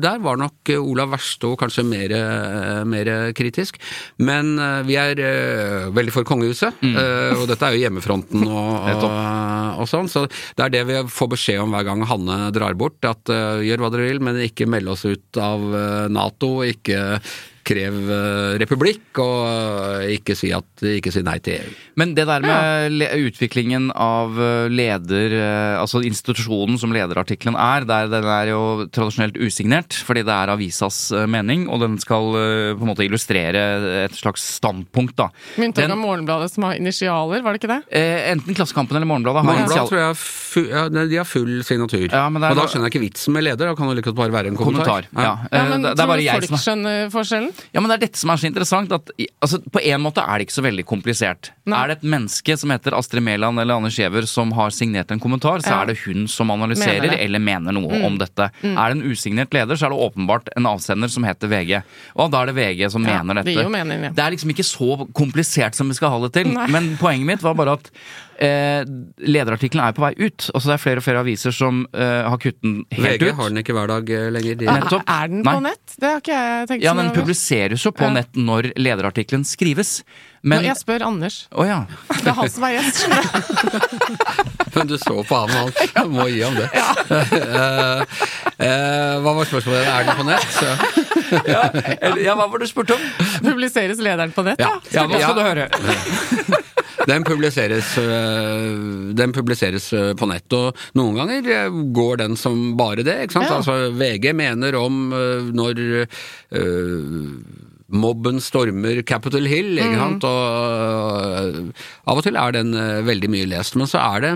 der 0.00 0.20
var 0.22 0.36
nok 0.38 0.68
Olav 0.76 1.12
Verstå 1.14 1.54
kanskje 1.60 1.84
mer, 1.86 2.12
eh, 2.14 2.82
mer 2.88 3.10
kritisk. 3.36 3.78
Men 4.18 4.54
eh, 4.58 4.82
vi 4.86 4.96
er 5.00 5.20
eh, 5.22 5.86
veldig 5.94 6.14
for 6.14 6.26
kongehuset, 6.28 6.82
eh, 6.84 7.34
og 7.36 7.46
dette 7.50 7.68
er 7.68 7.76
jo 7.76 7.84
hjemmefronten 7.84 8.44
og, 8.48 8.74
Mm. 8.84 9.02
Og, 9.04 9.80
og 9.82 9.88
sånn. 9.90 10.08
Så 10.10 10.24
det 10.56 10.64
er 10.64 10.72
det 10.72 10.82
vi 10.88 11.00
får 11.12 11.30
beskjed 11.34 11.62
om 11.62 11.74
hver 11.74 11.86
gang 11.88 12.04
Hanne 12.08 12.50
drar 12.54 12.76
bort, 12.78 12.98
at 13.06 13.30
eh, 13.32 13.64
gjør 13.68 13.84
hva 13.84 13.90
dere 13.94 14.08
vil, 14.08 14.22
men 14.24 14.40
ikke 14.44 14.68
meld 14.70 14.92
oss 14.92 15.04
ut 15.08 15.40
av 15.40 15.64
eh, 15.74 16.06
Nato, 16.12 16.56
ikke 16.66 17.20
krev 17.64 17.96
eh, 18.12 18.54
republikk, 18.60 19.20
og 19.22 19.48
eh, 19.48 20.14
ikke 20.18 20.36
si, 20.38 20.50
at, 20.54 20.84
ikke 20.84 21.12
si 21.14 21.24
nei 21.26 21.38
til 21.44 21.58
EU. 21.60 21.74
Men 22.00 22.14
det 22.16 22.26
der 22.28 22.44
med 22.44 23.00
ja. 23.00 23.10
utviklingen 23.24 23.90
av 23.94 24.38
eh, 24.38 24.66
leder, 24.72 25.36
altså 25.80 26.02
institusjonen 26.04 26.78
som 26.80 26.92
lederartikkelen 26.94 27.58
er, 27.58 27.86
der 27.88 28.10
den 28.12 28.28
er 28.28 28.52
jo 28.52 28.62
tradisjonelt 28.94 29.38
usignert, 29.40 29.96
fordi 30.06 30.24
det 30.26 30.34
er 30.34 30.52
avisas 30.54 31.00
mening, 31.30 31.66
og 31.72 31.82
den 31.82 31.98
skal 32.02 32.32
på 32.34 32.84
en 32.84 32.90
måte 32.90 33.04
illustrere 33.06 33.64
et 34.04 34.16
slags 34.16 34.44
standpunkt, 34.58 35.16
da. 35.18 35.30
Med 35.58 35.70
unntak 35.70 35.90
av 35.90 36.00
Morgenbladet 36.00 36.52
som 36.52 36.66
har 36.68 36.78
initialer, 36.78 37.42
var 37.44 37.54
det 37.54 37.62
ikke 37.62 37.72
det? 37.72 37.80
Eh, 37.94 38.30
enten 38.32 38.56
Klassekampen 38.56 38.98
eller 38.98 39.08
Morgenbladet 39.08 39.42
har 39.42 39.48
Morgenbladet 39.48 39.72
initial- 39.72 39.90
tror 39.90 40.00
jeg 40.00 40.10
er 40.10 40.20
fu 40.20 40.60
ja, 40.64 40.84
de 40.88 41.18
har 41.18 41.28
full 41.28 41.64
signatur. 41.66 42.06
Ja, 42.10 42.28
men 42.30 42.42
er 42.42 42.54
og 42.54 42.60
da 42.60 42.66
skjønner 42.70 42.88
jeg 42.88 42.94
ikke 42.94 43.04
vitsen 43.08 43.34
med 43.36 43.46
leder, 43.46 43.70
da 43.70 43.74
kan 43.78 43.90
det 43.90 43.98
like 43.98 44.10
godt 44.10 44.20
bare 44.22 44.34
være 44.34 44.52
en 44.52 44.58
kommentar. 44.58 45.08
kommentar. 45.10 45.24
Ja. 45.24 45.34
Ja, 45.50 45.64
men 45.70 45.86
det, 45.86 45.94
det 45.96 46.04
er 46.04 46.12
bare 46.12 46.24
jeg 46.24 46.40
folk 46.40 46.50
som 46.50 46.58
er 46.58 46.64
skjønner 46.66 47.12
forskjellen? 47.14 47.53
Ja, 47.74 47.80
men 47.80 47.88
det 47.90 47.96
er 47.98 48.04
dette 48.06 48.18
som 48.20 48.30
er 48.30 48.40
så 48.40 48.46
interessant. 48.48 48.92
At, 48.92 49.10
altså, 49.42 49.60
på 49.72 49.80
en 49.82 50.00
måte 50.04 50.22
er 50.24 50.38
det 50.38 50.46
ikke 50.48 50.56
så 50.58 50.64
veldig 50.66 50.84
komplisert. 50.86 51.50
Nei. 51.66 51.78
Er 51.82 51.88
det 51.92 51.96
et 51.98 52.08
menneske 52.14 52.56
som 52.60 52.70
heter 52.74 52.96
Astrid 52.98 53.22
Mæland 53.24 53.60
eller 53.62 53.78
Anders 53.80 53.96
Giæver 53.98 54.26
som 54.28 54.52
har 54.52 54.70
signert 54.74 55.10
en 55.14 55.20
kommentar, 55.20 55.62
så 55.64 55.70
Ja. 55.70 55.82
er 55.82 55.86
det 55.92 55.98
hun 56.04 56.26
som 56.28 56.50
analyserer 56.50 57.00
Mener. 57.02 57.16
Mm. 57.16 57.24
eller 57.24 57.38
mener 57.38 57.72
noe 57.72 58.02
om 58.06 58.18
dette. 58.18 58.50
Er 58.62 58.94
det 58.94 58.98
en 58.98 59.10
usignert 59.10 59.52
leder, 59.54 59.74
så 59.76 59.86
er 59.86 59.90
det 59.94 59.98
åpenbart 60.10 60.48
en 60.56 60.66
avsender 60.66 61.08
som 61.10 61.24
heter 61.24 61.48
VG. 61.48 61.82
Og 62.16 62.30
da 62.30 62.42
er 62.42 62.46
det 62.52 62.54
VG 62.56 62.90
som 62.90 63.04
Ja, 63.04 63.22
mener 63.22 63.42
dette. 63.42 63.54
Det, 63.54 63.70
mening, 63.70 64.02
ja. 64.04 64.10
Det 64.10 64.24
er 64.24 64.30
liksom 64.36 64.50
ikke 64.50 64.64
så 64.66 65.08
komplisert 65.12 65.74
som 65.74 65.88
vi 65.88 65.94
skal 65.94 66.10
ha 66.10 66.20
det 66.26 66.32
til. 66.32 66.52
Nei. 66.52 66.66
Men 66.68 66.96
poenget 67.00 67.26
mitt 67.26 67.42
var 67.42 67.54
bare 67.54 67.72
at 67.78 67.90
eh, 68.40 68.84
lederartikkelen 69.24 69.84
er 69.86 69.92
på 69.96 70.02
vei 70.04 70.12
ut. 70.18 70.48
Altså 70.54 70.70
det 70.70 70.74
er 70.76 70.82
flere 70.82 71.00
og 71.02 71.06
flere 71.06 71.22
aviser 71.24 71.54
som 71.54 71.84
eh, 71.94 72.22
har 72.28 72.38
kuttet 72.42 72.62
den 72.64 72.84
helt 72.92 73.20
VG 73.20 73.28
ut. 73.30 73.34
har 73.38 73.48
den 73.52 73.62
ikke 73.62 73.76
hver 73.76 73.90
dag 73.92 74.10
eh, 74.10 74.28
lenger. 74.34 74.58
De, 74.60 74.66
Nettopp. 74.66 75.04
Er 75.08 75.28
den 75.32 75.42
Nei. 75.44 75.54
på 75.54 75.62
nett? 75.68 75.96
Det 76.00 76.10
har 76.10 76.22
ikke 76.22 76.38
jeg 76.40 76.68
tenkt 76.72 76.84
Ja, 76.84 76.94
men 76.94 77.06
den 77.08 77.14
over. 77.14 77.28
Publiseres 77.44 77.84
jo 77.84 77.92
på 77.92 78.08
nett 78.12 78.34
når 78.36 78.72
lederartikkelen 78.76 79.44
skrives. 79.44 80.02
Men 80.44 80.60
Nå, 80.60 80.68
Jeg 80.68 80.76
spør 80.76 81.04
Anders. 81.06 81.46
Å 81.52 81.64
ja. 81.64 81.84
Det 82.08 82.28
er 82.28 82.36
han 82.36 82.50
som 82.50 82.64
er 82.64 82.74
gjest. 82.76 83.08
Men 84.74 84.88
du 84.90 84.96
så 84.98 85.22
på 85.24 85.38
han, 85.38 85.72
han 85.94 86.10
må 86.10 86.26
gi 86.28 86.42
ham 86.42 86.56
det. 86.56 86.68
Eh, 87.04 88.00
eh, 88.64 89.20
hva 89.22 89.32
var 89.36 89.46
spørsmålet? 89.46 89.86
Er 89.86 90.06
den 90.06 90.16
på 90.18 90.24
nett? 90.26 90.46
Så. 90.54 90.68
ja, 92.24 92.34
hva 92.34 92.46
var 92.48 92.58
det 92.58 92.66
du 92.66 92.70
spurte 92.70 92.96
om? 92.96 93.04
Publiseres 93.44 94.00
lederen 94.02 94.32
på 94.34 94.44
nett? 94.46 94.60
Ja. 94.62 94.74
Ja, 94.94 95.04
hva 95.10 95.20
skal 95.20 95.38
du 95.38 95.42
høre. 95.44 95.68
Den 97.08 97.24
publiseres, 97.26 97.96
øh, 98.00 99.12
den 99.16 99.32
publiseres 99.36 99.90
øh, 99.92 100.12
på 100.16 100.28
nett, 100.30 100.56
og 100.56 100.76
noen 100.98 101.18
ganger 101.20 101.50
øh, 101.66 101.80
går 101.96 102.22
den 102.22 102.36
som 102.40 102.76
bare 102.78 103.04
det. 103.04 103.18
ikke 103.26 103.36
sant? 103.36 103.50
Ja. 103.50 103.58
Altså, 103.60 103.90
VG 103.92 104.34
mener 104.36 104.78
om 104.78 105.12
når 105.54 105.82
øh, 105.84 106.94
mobben 107.94 108.40
stormer 108.40 109.02
Capitol 109.02 109.46
Hill, 109.46 109.78
ikke 109.78 109.98
sant? 110.00 110.24
og 110.24 111.44
øh, 111.44 111.60
av 112.06 112.16
og 112.18 112.24
til 112.24 112.40
er 112.40 112.56
den 112.56 112.72
veldig 113.06 113.30
mye 113.30 113.50
lest. 113.52 113.76
Men 113.76 113.90
så 113.90 114.00
er 114.00 114.24
det 114.24 114.32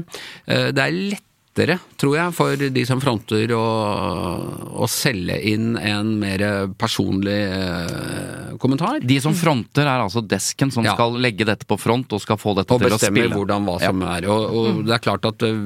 øh, 0.48 0.68
det 0.76 0.84
er 0.84 1.24
lettere, 1.58 1.78
tror 1.98 2.14
jeg, 2.16 2.34
for 2.36 2.56
de 2.56 2.84
som 2.86 3.00
fronter 3.02 3.50
å, 3.56 3.62
å 4.78 4.86
selge 4.88 5.36
inn 5.50 5.76
en 5.76 6.14
mer 6.20 6.44
personlig 6.78 7.38
eh, 7.50 8.54
kommentar. 8.62 9.00
De 9.02 9.18
som 9.20 9.34
fronter, 9.34 9.82
er 9.86 10.04
altså 10.04 10.22
desken 10.26 10.70
som 10.74 10.84
Ja. 10.86 10.94
skal 10.94 11.18
legge 11.18 11.44
dette 11.44 11.66
på 11.68 11.78
front 11.78 12.12
og 12.14 12.20
skal 12.22 12.38
få 12.38 12.54
dette 12.56 12.72
Og 12.72 12.80
til 12.80 12.88
å 12.94 12.98
spille. 12.98 12.98
bestemmer 12.98 13.28
bestemme 13.28 13.40
hvordan 13.42 13.68
hva 13.68 13.78
som 13.82 14.02
er. 14.02 14.28
Og, 14.30 14.54
og 14.54 14.84
det 14.86 14.94
er 14.94 15.04
klart 15.04 15.24
at 15.28 15.42
øh, 15.42 15.58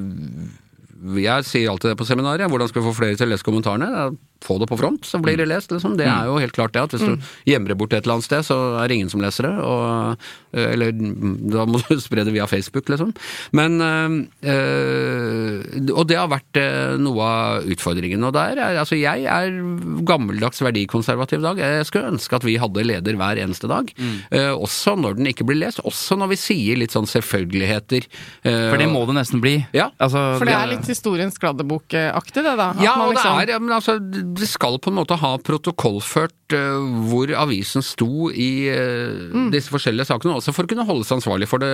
jeg 1.03 1.47
sier 1.49 1.71
alltid 1.73 1.93
det 1.93 1.99
på 1.99 2.07
seminaret. 2.07 2.51
Hvordan 2.51 2.71
skal 2.71 2.83
vi 2.83 2.89
få 2.91 2.99
flere 3.01 3.19
til 3.19 3.27
å 3.27 3.33
lese 3.33 3.47
kommentarene? 3.47 4.13
Få 4.43 4.57
det 4.59 4.67
på 4.67 4.75
front, 4.79 5.05
så 5.07 5.21
blir 5.23 5.37
det 5.39 5.47
lest. 5.47 5.71
Liksom. 5.71 5.95
Det 5.99 6.07
er 6.11 6.27
jo 6.27 6.39
helt 6.43 6.55
klart 6.55 6.73
det. 6.75 6.83
at 6.83 6.95
Hvis 6.97 7.05
du 7.07 7.15
gjemmer 7.47 7.71
det 7.71 7.77
bort 7.79 7.93
et 7.95 8.03
eller 8.03 8.17
annet 8.19 8.27
sted, 8.27 8.43
så 8.43 8.57
er 8.81 8.91
det 8.91 8.97
ingen 8.99 9.11
som 9.13 9.23
leser 9.23 9.47
det. 9.47 9.53
Og, 9.63 10.17
øh, 10.57 10.67
eller 10.67 10.91
mm, 10.91 11.37
da 11.53 11.67
må 11.69 11.79
du 11.79 12.01
spre 12.03 12.25
det 12.27 12.35
via 12.35 12.49
Facebook, 12.51 12.91
liksom. 12.91 13.13
Men 13.55 13.79
øh, 13.83 15.63
Og 15.95 16.09
det 16.11 16.19
har 16.19 16.31
vært 16.33 16.59
noe 17.03 17.23
av 17.23 17.71
utfordringen. 17.71 18.25
Og 18.27 18.35
der 18.35 18.59
er 18.59 18.81
altså 18.83 18.99
Jeg 18.99 19.27
er 19.31 19.55
gammeldags 20.07 20.63
verdikonservativ 20.63 21.43
dag. 21.47 21.63
Jeg 21.63 21.87
skulle 21.87 22.11
ønske 22.11 22.39
at 22.39 22.47
vi 22.47 22.59
hadde 22.59 22.87
leder 22.87 23.19
hver 23.19 23.39
eneste 23.43 23.71
dag. 23.71 23.95
Øh, 24.35 24.55
også 24.59 24.97
når 24.99 25.21
den 25.21 25.31
ikke 25.31 25.47
blir 25.47 25.63
lest. 25.63 25.83
Også 25.87 26.19
når 26.19 26.35
vi 26.35 26.41
sier 26.43 26.83
litt 26.83 26.95
sånn 26.95 27.07
selvfølgeligheter. 27.07 28.11
For 28.43 28.79
det 28.81 28.91
må 28.91 29.07
det 29.07 29.19
nesten 29.21 29.43
bli. 29.43 29.61
Ja. 29.77 29.93
Altså, 30.03 30.35
For 30.41 30.51
det 30.51 30.59
er 30.59 30.71
litt 30.75 30.87
historiens 30.93 31.37
kladdebok-aktig, 31.41 32.43
det 32.45 32.55
da? 32.61 32.71
At 32.73 32.83
Ja, 32.85 32.95
man 32.97 33.09
og 33.09 33.15
det 33.15 33.19
liksom- 33.23 33.41
er, 33.43 33.49
ja, 33.57 33.59
men 33.59 33.75
altså, 33.77 33.99
det 34.39 34.49
skal 34.49 34.79
på 34.79 34.93
en 34.93 34.99
måte 35.01 35.17
ha 35.19 35.37
protokollført 35.39 36.33
uh, 36.53 37.09
hvor 37.09 37.31
avisen 37.35 37.83
sto 37.83 38.29
i 38.31 38.69
eh, 38.69 39.49
disse 39.53 39.73
forskjellige 39.73 40.07
sakene, 40.11 40.37
også 40.37 40.53
for 40.53 40.65
å 40.67 40.69
kunne 40.69 40.85
holdes 40.87 41.11
ansvarlig 41.15 41.49
for 41.49 41.59
det 41.63 41.71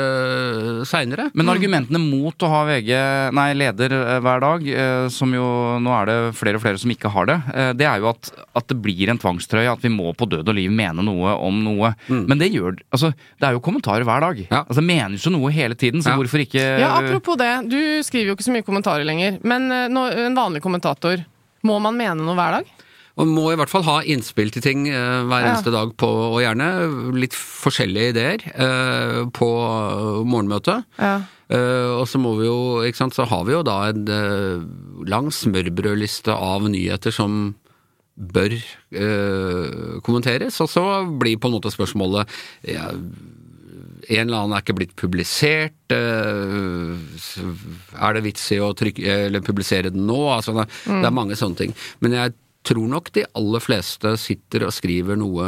seinere. 0.88 1.28
Men 1.34 1.50
argumentene 1.50 1.98
mot 2.02 2.38
å 2.46 2.50
ha 2.52 2.60
VG, 2.68 2.92
nei, 3.34 3.48
leder 3.58 3.94
eh, 3.96 4.20
hver 4.24 4.42
dag, 4.44 4.68
uh, 4.68 5.08
som 5.12 5.32
jo 5.34 5.48
nå 5.82 5.94
er 6.02 6.10
det 6.10 6.18
flere 6.38 6.60
og 6.60 6.64
flere 6.64 6.78
som 6.80 6.92
ikke 6.94 7.10
har 7.12 7.26
det, 7.28 7.38
det 7.78 7.86
er 7.88 7.98
jo 8.02 8.08
at, 8.10 8.30
at 8.56 8.68
det 8.70 8.76
blir 8.82 9.10
en 9.10 9.18
tvangstrøye, 9.20 9.70
at 9.72 9.82
vi 9.84 9.90
må 9.92 10.12
på 10.18 10.28
død 10.30 10.48
og 10.52 10.56
liv 10.56 10.70
mene 10.72 11.02
noe 11.04 11.34
om 11.42 11.58
noe. 11.64 11.92
Men 12.08 12.38
det 12.40 12.50
gjør 12.52 12.76
Altså, 12.92 13.10
det 13.40 13.46
er 13.48 13.54
jo 13.56 13.62
kommentarer 13.64 14.04
hver 14.06 14.20
dag. 14.22 14.38
Ja. 14.50 14.60
Altså, 14.62 14.78
det 14.80 14.86
menes 14.88 15.24
jo 15.24 15.32
noe 15.34 15.50
hele 15.54 15.74
tiden, 15.78 16.02
så 16.04 16.12
Ja. 16.12 16.16
hvorfor 16.20 16.40
ikke 16.44 16.62
Ja, 16.80 16.90
apropos 17.00 17.36
det. 17.40 17.68
Du 17.68 17.78
skriver 18.04 18.30
jo 18.30 18.36
ikke 18.36 18.46
så 18.46 18.52
mye 18.54 18.64
kommentarer 18.66 19.04
lenger. 19.08 19.38
Men 19.48 19.70
eh, 19.74 19.86
nå, 19.92 20.06
en 20.28 20.36
vanlig 20.38 20.62
kommentator, 20.64 21.24
må 21.66 21.80
man 21.82 21.96
mene 21.98 22.22
noe 22.22 22.36
hver 22.38 22.60
dag? 22.60 22.74
Man 23.18 23.32
må 23.34 23.48
i 23.50 23.56
hvert 23.58 23.72
fall 23.72 23.82
ha 23.82 23.96
innspill 24.06 24.52
til 24.54 24.62
ting 24.62 24.84
eh, 24.86 25.24
hver 25.26 25.42
Ja. 25.42 25.48
eneste 25.50 25.72
dag 25.74 25.90
på, 25.98 26.06
og 26.06 26.36
gjerne 26.44 26.68
litt 27.18 27.34
forskjellige 27.34 28.12
ideer 28.12 28.44
eh, 28.54 29.24
på 29.34 29.48
morgenmøtet. 30.28 30.84
Ja. 31.02 31.16
Eh, 31.50 31.90
og 31.98 32.04
så 32.06 32.20
må 32.22 32.36
vi 32.38 32.46
jo, 32.46 32.58
ikke 32.86 33.00
sant, 33.00 33.16
så 33.16 33.26
har 33.26 33.42
vi 33.48 33.56
jo 33.56 33.64
da 33.66 33.78
en 33.90 34.04
eh, 34.06 34.62
lang 35.10 35.32
smørbrødliste 35.34 36.30
av 36.30 36.68
nyheter 36.70 37.10
som 37.14 37.56
bør 38.18 38.54
eh, 38.54 39.98
kommenteres. 40.06 40.60
Og 40.62 40.70
så 40.70 40.84
blir 41.18 41.38
på 41.42 41.50
en 41.50 41.56
måte 41.58 41.72
spørsmålet 41.74 42.30
ja, 42.70 42.90
en 44.08 44.22
eller 44.24 44.38
annen 44.42 44.56
er 44.56 44.62
ikke 44.64 44.76
blitt 44.78 44.94
publisert. 44.96 45.76
eh, 45.92 46.96
Er 48.00 48.14
det 48.16 48.24
vits 48.24 48.46
i 48.54 48.60
å 48.62 48.72
trykke, 48.76 49.04
eller 49.28 49.44
publisere 49.44 49.90
den 49.94 50.06
nå? 50.08 50.18
Altså, 50.32 50.54
det, 50.56 50.68
det 50.86 51.04
er 51.08 51.14
mange 51.14 51.36
sånne 51.38 51.56
ting. 51.62 51.74
Men 52.04 52.16
jeg 52.16 52.34
tror 52.68 52.88
nok 52.90 53.12
de 53.14 53.22
aller 53.38 53.62
fleste 53.64 54.14
sitter 54.20 54.66
og 54.66 54.72
skriver 54.76 55.16
noe 55.16 55.44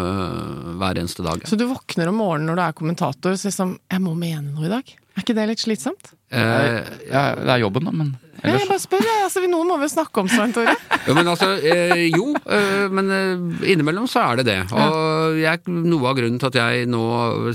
hver 0.81 1.01
eneste 1.03 1.25
dag. 1.27 1.43
Så 1.49 1.59
du 1.59 1.67
våkner 1.69 2.09
om 2.13 2.21
morgenen 2.23 2.49
når 2.53 2.61
du 2.61 2.65
er 2.69 2.77
kommentator 2.79 3.35
og 3.35 3.41
sier 3.43 3.53
sånn 3.55 3.75
Jeg 3.91 4.01
må 4.05 4.15
mene 4.17 4.53
noe 4.55 4.69
i 4.69 4.73
dag. 4.73 4.93
Er 5.21 5.25
ikke 5.27 5.37
det 5.37 5.45
litt 5.51 5.61
slitsomt? 5.61 6.15
Eh, 6.33 6.79
ja, 7.11 7.23
Det 7.37 7.51
er 7.53 7.61
jobben, 7.61 7.85
da, 7.85 7.93
men 7.93 8.15
ellers... 8.41 8.63
jeg 8.63 8.69
bare 8.71 8.81
spør, 8.81 9.03
jeg. 9.05 9.25
Altså, 9.27 9.43
noen 9.53 9.69
må 9.69 9.77
vi 9.83 9.89
snakke 9.93 10.23
om, 10.23 10.31
Svein 10.33 10.55
Tore. 10.57 10.73
Jo, 11.11 11.17
men 11.19 11.29
altså, 11.29 11.51
eh, 11.61 12.07
jo, 12.09 12.31
eh, 12.41 12.87
men 12.89 13.13
eh, 13.13 13.67
innimellom 13.75 14.07
så 14.09 14.23
er 14.31 14.41
det 14.41 14.47
det. 14.49 14.59
Og 14.73 15.37
jeg, 15.43 15.61
noe 15.69 16.09
av 16.09 16.17
grunnen 16.17 16.41
til 16.41 16.49
at 16.49 16.57
jeg 16.57 16.89
nå 16.89 17.03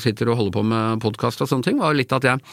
sitter 0.03 0.29
og 0.29 0.37
holder 0.43 0.55
på 0.59 0.65
med 0.69 1.01
podkast 1.01 1.41
og 1.41 1.49
sånne 1.49 1.71
ting, 1.71 1.81
var 1.81 1.97
litt 1.97 2.13
at 2.13 2.27
jeg 2.29 2.43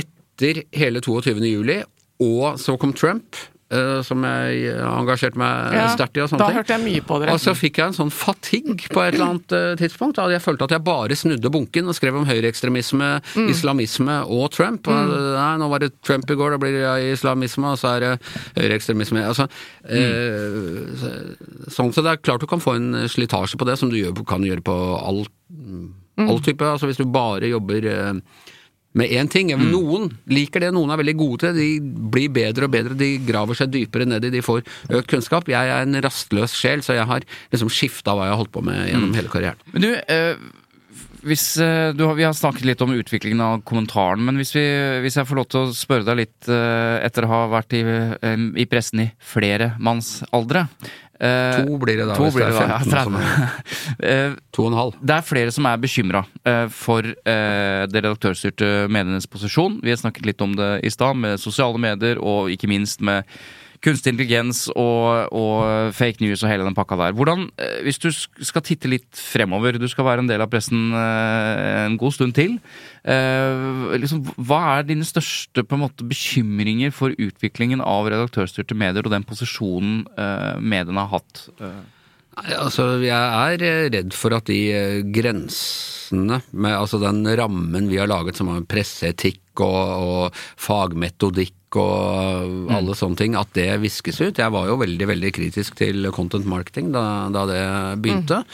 etter 0.00 0.62
hele 0.80 1.04
22. 1.04 1.36
juli, 1.44 1.82
og 2.24 2.56
så 2.62 2.78
kom 2.80 2.96
Trump, 2.96 3.36
eh, 3.74 4.00
som 4.06 4.22
jeg 4.24 4.70
engasjerte 4.78 5.36
meg 5.40 5.74
Ja, 5.74 5.86
sterkt 5.92 6.16
i 6.16 6.22
og 6.24 6.30
sånne 6.30 6.38
da 6.44 6.46
ting. 6.50 6.58
hørte 6.60 6.76
jeg 6.76 6.84
mye 6.84 7.02
på 7.08 7.18
dere. 7.20 7.34
Og 7.34 7.40
så 7.42 7.54
fikk 7.58 7.80
jeg 7.82 7.86
en 7.90 7.96
sånn 7.98 8.12
fatigue 8.14 8.88
på 8.94 9.02
et 9.04 9.14
eller 9.18 9.26
annet 9.34 9.52
eh, 9.58 9.74
tidspunkt. 9.82 10.16
Da 10.20 10.28
jeg 10.32 10.42
følte 10.44 10.64
at 10.68 10.74
jeg 10.76 10.84
bare 10.86 11.16
snudde 11.18 11.50
bunken 11.54 11.88
og 11.90 11.94
skrev 11.98 12.16
om 12.20 12.26
høyreekstremisme, 12.30 13.10
Mm. 13.34 13.48
islamisme 13.50 14.16
og 14.30 14.50
Trump. 14.54 14.86
Og, 14.88 15.08
nei, 15.34 15.56
nå 15.58 15.68
var 15.70 15.78
det 15.82 15.92
Trump 16.02 16.30
i 16.30 16.34
går, 16.38 16.50
da 16.54 16.58
blir 16.62 16.72
det 16.78 17.12
islamisme, 17.18 17.72
og 17.74 17.78
så 17.78 17.96
er 17.96 18.00
det 18.00 18.12
høyreekstremisme. 18.56 19.24
Altså, 19.26 19.48
eh, 19.84 20.94
så- 21.00 21.70
sånn 21.74 21.92
så 21.92 22.02
det 22.02 22.12
er 22.12 22.16
klart 22.22 22.40
du 22.40 22.46
kan 22.46 22.60
få 22.60 22.76
en 22.76 22.92
slitasje 23.08 23.56
på 23.56 23.66
det, 23.66 23.78
som 23.78 23.90
du 23.90 23.96
gjør, 23.96 24.24
kan 24.26 24.42
gjøre 24.42 24.62
på 24.62 24.74
all, 25.02 25.26
all 26.18 26.38
type. 26.40 26.60
Altså 26.62 26.86
hvis 26.86 26.96
du 27.00 27.04
bare 27.06 27.48
jobber 27.50 27.84
eh, 27.84 28.20
med 28.94 29.10
én 29.10 29.28
ting. 29.30 29.50
Mm. 29.50 29.64
Noen 29.72 30.08
liker 30.30 30.60
det, 30.62 30.72
noen 30.74 30.90
er 30.94 31.00
veldig 31.02 31.16
gode 31.18 31.38
til 31.42 31.54
det. 31.56 31.62
De 31.64 32.08
blir 32.14 32.28
bedre 32.34 32.68
og 32.68 32.70
bedre, 32.76 32.94
de 32.98 33.08
graver 33.26 33.58
seg 33.58 33.72
dypere 33.74 34.06
ned 34.06 34.24
i, 34.24 34.30
de 34.30 34.42
får 34.46 34.62
økt 34.90 35.10
kunnskap. 35.10 35.48
Jeg 35.50 35.72
er 35.74 35.82
en 35.82 35.98
rastløs 36.04 36.54
sjel, 36.54 36.82
så 36.86 36.94
jeg 36.94 37.06
har 37.10 37.26
liksom 37.52 37.72
skifta 37.74 38.14
hva 38.14 38.28
jeg 38.28 38.36
har 38.36 38.42
holdt 38.44 38.52
på 38.54 38.62
med 38.64 38.84
gjennom 38.88 39.10
Mm. 39.10 39.14
hele 39.18 39.28
karrieren. 39.32 39.56
Men 39.72 39.82
du, 39.82 39.90
eh, 39.94 40.36
hvis 41.24 41.44
eh, 41.62 41.92
du 41.96 42.04
Vi 42.14 42.26
har 42.26 42.34
snakket 42.36 42.66
litt 42.68 42.82
om 42.84 42.92
utviklingen 42.94 43.40
av 43.44 43.62
kommentaren, 43.66 44.22
men 44.24 44.38
hvis, 44.40 44.54
vi, 44.56 44.64
hvis 45.04 45.18
jeg 45.18 45.28
får 45.28 45.40
lov 45.40 45.48
til 45.50 45.62
å 45.62 45.76
spørre 45.76 46.06
deg 46.08 46.20
litt 46.24 46.50
eh, 46.52 46.98
etter 47.06 47.26
å 47.26 47.32
ha 47.32 47.40
vært 47.52 47.76
i, 47.78 47.82
eh, 47.84 48.44
i 48.60 48.68
pressen 48.70 49.06
i 49.06 49.08
aldre. 50.34 50.66
To 51.14 51.76
blir 51.80 52.00
det 52.00 52.06
da, 52.10 52.16
To 52.18 52.26
hvis 52.26 52.36
det 52.36 52.46
er 52.48 52.68
da, 52.68 52.78
15 52.82 52.90
ja, 52.90 53.00
og 53.00 53.04
sånn. 53.06 53.18
30. 53.18 54.06
Eh, 54.10 54.38
To 54.54 54.64
og 54.64 54.70
en 54.72 54.78
halv. 54.78 54.96
Det 55.00 55.14
er 55.14 55.26
flere 55.26 55.52
som 55.54 55.68
er 55.70 55.80
bekymra 55.80 56.24
for 56.74 57.06
det 57.06 58.00
redaktørstyrte 58.00 58.70
medienes 58.92 59.28
posisjon. 59.30 59.78
Vi 59.82 59.94
har 59.94 60.00
snakket 60.00 60.26
litt 60.28 60.42
om 60.44 60.56
det 60.58 60.72
i 60.84 60.90
stad, 60.92 61.16
med 61.18 61.42
sosiale 61.42 61.80
medier 61.80 62.20
og 62.20 62.50
ikke 62.52 62.70
minst 62.70 63.02
med 63.04 63.24
kunstig 63.84 64.14
intelligens 64.14 64.64
og, 64.72 65.30
og 65.34 65.92
fake 65.96 66.22
news 66.24 66.42
og 66.44 66.50
hele 66.50 66.66
den 66.66 66.76
pakka 66.76 66.98
der. 67.00 67.14
Hvordan, 67.16 67.46
eh, 67.60 67.80
Hvis 67.86 68.00
du 68.02 68.08
skal 68.10 68.64
titte 68.64 68.90
litt 68.90 69.08
fremover, 69.18 69.78
du 69.78 69.88
skal 69.90 70.08
være 70.08 70.24
en 70.24 70.30
del 70.30 70.44
av 70.44 70.50
pressen 70.52 70.92
eh, 70.96 71.84
en 71.84 71.98
god 72.00 72.16
stund 72.16 72.36
til. 72.36 72.58
eh, 73.04 73.96
liksom, 74.00 74.24
hva 74.36 74.78
er 74.78 74.88
dine 74.88 75.04
største 75.04 75.66
måte, 75.74 76.06
bekymringer 76.08 76.94
for 76.94 77.12
utviklingen 77.18 77.82
av 77.84 78.08
redaktørstyrte 78.08 78.76
medier 78.78 79.04
og 79.04 79.12
den 79.12 79.26
posisjonen 79.26 80.04
mediene 80.60 81.02
har 81.04 81.10
hatt? 81.18 81.48
Altså, 82.34 82.98
jeg 83.04 83.14
er 83.14 83.90
redd 83.94 84.14
for 84.16 84.34
at 84.34 84.48
de 84.50 85.02
grensene, 85.14 86.40
med 86.50 86.74
altså 86.74 86.98
den 87.02 87.22
rammen 87.38 87.90
vi 87.90 88.00
har 88.00 88.10
laget 88.10 88.38
som 88.38 88.50
har 88.50 88.64
presseetikk 88.66 89.62
og, 89.62 89.82
og 90.08 90.40
fagmetodikk 90.58 91.54
og 91.80 92.70
alle 92.74 92.96
sånne 92.98 93.18
ting, 93.18 93.36
at 93.38 93.50
det 93.56 93.68
viskes 93.82 94.20
ut. 94.22 94.40
Jeg 94.40 94.54
var 94.54 94.70
jo 94.70 94.78
veldig, 94.80 95.08
veldig 95.10 95.34
kritisk 95.36 95.76
til 95.80 96.08
content 96.14 96.46
marketing 96.48 96.92
da, 96.94 97.04
da 97.34 97.44
det 97.50 97.64
begynte. 98.04 98.44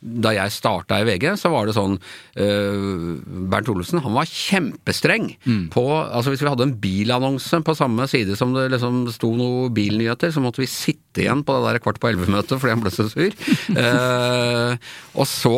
Da 0.00 0.32
jeg 0.32 0.54
starta 0.54 1.00
i 1.00 1.06
VG, 1.08 1.26
så 1.40 1.50
var 1.52 1.68
det 1.68 1.76
sånn 1.76 1.98
uh, 2.00 3.18
Bernt 3.52 3.68
Olufsen 3.72 4.00
han 4.00 4.14
var 4.16 4.28
kjempestreng 4.28 5.26
på 5.74 5.84
altså 6.00 6.32
Hvis 6.32 6.42
vi 6.44 6.48
hadde 6.48 6.64
en 6.68 6.76
bilannonse 6.80 7.60
på 7.64 7.74
samme 7.76 8.06
side 8.10 8.36
som 8.38 8.54
det 8.54 8.68
liksom 8.72 9.02
sto 9.12 9.32
noe 9.36 9.68
bilnyheter, 9.74 10.32
så 10.32 10.42
måtte 10.42 10.62
vi 10.62 10.68
sitte 10.70 11.24
igjen 11.24 11.42
på 11.44 11.56
det 11.56 11.66
der 11.66 11.82
kvart 11.82 12.00
på 12.00 12.10
elleve-møtet 12.10 12.60
fordi 12.60 12.74
han 12.74 12.82
ble 12.84 12.92
så 12.94 13.06
sur. 13.10 13.34
uh, 13.76 14.76
og 15.20 15.28
så 15.28 15.54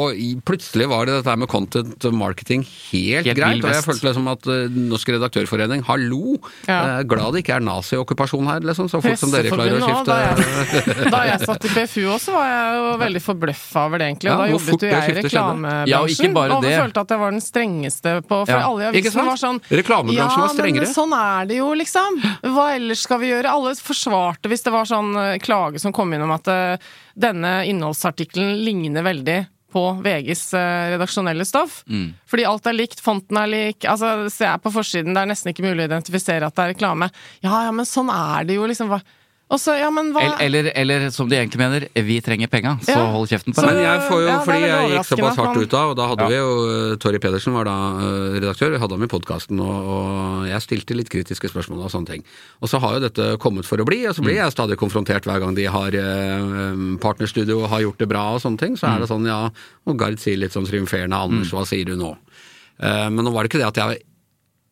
plutselig 0.46 0.88
var 0.90 1.06
det 1.06 1.18
dette 1.18 1.32
her 1.32 1.40
med 1.40 1.50
content 1.52 2.08
marketing 2.16 2.64
helt, 2.66 3.26
Helt 3.28 3.38
greit. 3.38 3.62
Og 3.62 3.70
jeg 3.70 3.84
følte 3.86 4.08
liksom 4.08 4.28
at 4.32 4.48
uh, 4.48 4.80
Norsk 4.92 5.12
Redaktørforening, 5.14 5.84
hallo! 5.88 6.36
Ja. 6.66 6.98
Uh, 6.98 7.02
glad 7.08 7.36
det 7.36 7.44
ikke 7.44 7.56
er 7.58 7.66
naziokkupasjon 7.66 8.50
her, 8.50 8.64
liksom. 8.66 8.90
Så 8.92 9.02
fort 9.04 9.20
som 9.20 9.32
dere 9.34 9.52
klarer 9.52 9.78
å 9.78 9.82
skifte 9.84 10.10
Da 10.10 10.18
jeg, 10.24 11.10
da 11.14 11.22
jeg 11.30 11.42
satt 11.44 11.68
i 11.68 11.72
PFU 11.72 12.02
også, 12.16 12.36
var 12.36 12.48
jeg 12.50 12.80
jo 12.80 12.92
veldig 13.02 13.24
forbløffa 13.28 13.86
over 13.88 14.02
det, 14.02 14.10
egentlig. 14.12 14.31
Ja, 14.32 14.38
da 14.40 14.48
jobbet 14.50 14.86
jo 14.86 14.90
jeg 14.90 15.12
i 15.12 15.16
reklamebransjen. 15.20 15.92
Ja, 15.92 16.00
og 16.02 16.56
og 16.56 16.66
følte 16.66 17.04
at 17.04 17.14
jeg 17.14 17.22
var 17.22 17.34
den 17.36 17.44
strengeste 17.44 18.14
på 18.26 18.40
For 18.46 18.52
Ja. 18.54 18.66
alle 18.68 18.84
i 18.84 18.90
avisen 18.90 19.28
var 19.28 19.40
sånn 19.40 19.60
Reklamebransjen 19.68 20.44
var 20.44 20.52
strengere. 20.56 20.82
Ja, 20.82 20.88
men 20.88 20.96
sånn 20.96 21.16
er 21.18 21.48
det 21.50 21.60
jo, 21.60 21.70
liksom. 21.78 22.20
Hva 22.56 22.66
ellers 22.76 23.06
skal 23.06 23.22
vi 23.22 23.32
gjøre? 23.32 23.52
Alle 23.52 23.74
forsvarte 23.76 24.52
hvis 24.52 24.64
det 24.66 24.74
var 24.74 24.88
sånn 24.88 25.16
eh, 25.16 25.38
klage 25.42 25.80
som 25.82 25.94
kom 25.94 26.12
inn 26.14 26.24
om 26.24 26.34
at 26.34 26.48
uh, 26.48 26.92
denne 27.14 27.62
innholdsartikkelen 27.68 28.64
ligner 28.64 29.04
veldig 29.06 29.40
på 29.72 29.82
VGs 30.04 30.54
eh, 30.54 30.90
redaksjonelle 30.94 31.44
stoff. 31.48 31.80
Mm. 31.88 32.12
Fordi 32.28 32.44
alt 32.44 32.66
er 32.68 32.76
likt, 32.76 33.00
fonten 33.00 33.38
er 33.40 33.48
lik. 33.48 33.86
Altså, 33.88 34.28
Ser 34.32 34.50
jeg 34.50 34.62
på 34.64 34.72
forsiden, 34.74 35.16
det 35.16 35.22
er 35.22 35.30
nesten 35.32 35.52
ikke 35.52 35.64
mulig 35.64 35.86
å 35.86 35.90
identifisere 35.90 36.46
at 36.48 36.56
det 36.58 36.66
er 36.66 36.72
reklame. 36.74 37.08
Ja, 37.40 37.64
ja, 37.66 37.72
men 37.72 37.88
sånn 37.88 38.12
er 38.12 38.48
det 38.48 38.58
jo, 38.60 38.68
liksom. 38.68 38.92
Hva? 38.92 39.00
Så, 39.60 39.74
ja, 39.76 39.90
men 39.92 40.12
hva 40.14 40.22
Eller, 40.40 40.70
eller, 40.72 40.72
eller 40.74 41.10
som 41.12 41.28
de 41.28 41.36
egentlig 41.36 41.58
mener, 41.60 41.84
vi 41.92 42.20
trenger 42.24 42.48
penga, 42.48 42.78
så 42.80 42.94
Ja. 42.96 43.06
hold 43.12 43.28
kjeften 43.28 43.52
på 43.52 43.60
deg. 43.60 43.74
Men 43.74 43.82
jeg 43.84 44.00
får 44.08 44.20
jo, 44.22 44.26
Ja, 44.28 44.38
fordi 44.46 44.60
jeg 44.64 44.90
gikk 44.92 45.08
såpass 45.10 45.36
hardt 45.36 45.56
ut 45.60 45.74
av, 45.74 45.90
og 45.90 45.96
da 45.96 46.06
hadde 46.08 46.22
Ja. 46.22 46.28
vi 46.28 46.36
jo 46.38 46.92
uh, 46.92 46.96
Torry 46.96 47.18
Pedersen 47.18 47.52
var 47.52 47.64
da 47.68 47.76
uh, 47.98 48.40
redaktør, 48.40 48.70
vi 48.72 48.78
hadde 48.78 48.96
ham 48.96 49.02
i 49.04 49.10
podkasten, 49.12 49.60
og, 49.60 49.90
og 49.92 50.46
jeg 50.48 50.60
stilte 50.64 50.96
litt 50.96 51.10
kritiske 51.12 51.50
spørsmål 51.52 51.84
og 51.84 51.90
sånne 51.92 52.06
ting. 52.06 52.24
Og 52.62 52.68
så 52.72 52.80
har 52.80 52.94
jo 52.96 53.00
dette 53.08 53.36
kommet 53.38 53.66
for 53.68 53.76
å 53.76 53.84
bli, 53.84 54.06
og 54.08 54.14
så 54.16 54.22
blir 54.24 54.36
jeg 54.40 54.52
stadig 54.54 54.78
konfrontert 54.80 55.24
hver 55.28 55.40
gang 55.44 55.54
de 55.54 55.66
har 55.68 55.90
uh, 55.92 56.96
partnerstudio 57.02 57.60
og 57.64 57.68
har 57.74 57.84
gjort 57.84 57.98
det 57.98 58.08
bra 58.08 58.24
og 58.36 58.40
sånne 58.40 58.58
ting. 58.58 58.76
Så 58.80 58.88
er 58.88 59.00
det 59.04 59.08
sånn, 59.12 59.26
ja, 59.28 59.50
og 59.86 59.98
Gard 59.98 60.16
sier 60.22 60.38
litt 60.40 60.52
sånn 60.56 60.64
triumferende, 60.68 61.16
Anders, 61.18 61.52
hva 61.52 61.66
sier 61.68 61.84
du 61.84 61.96
nå? 61.96 62.16
Uh, 62.82 63.10
men 63.12 63.20
nå 63.24 63.30
var 63.34 63.44
det 63.44 63.52
ikke 63.52 63.60
det 63.62 63.68
at 63.68 63.82
jeg 63.82 64.02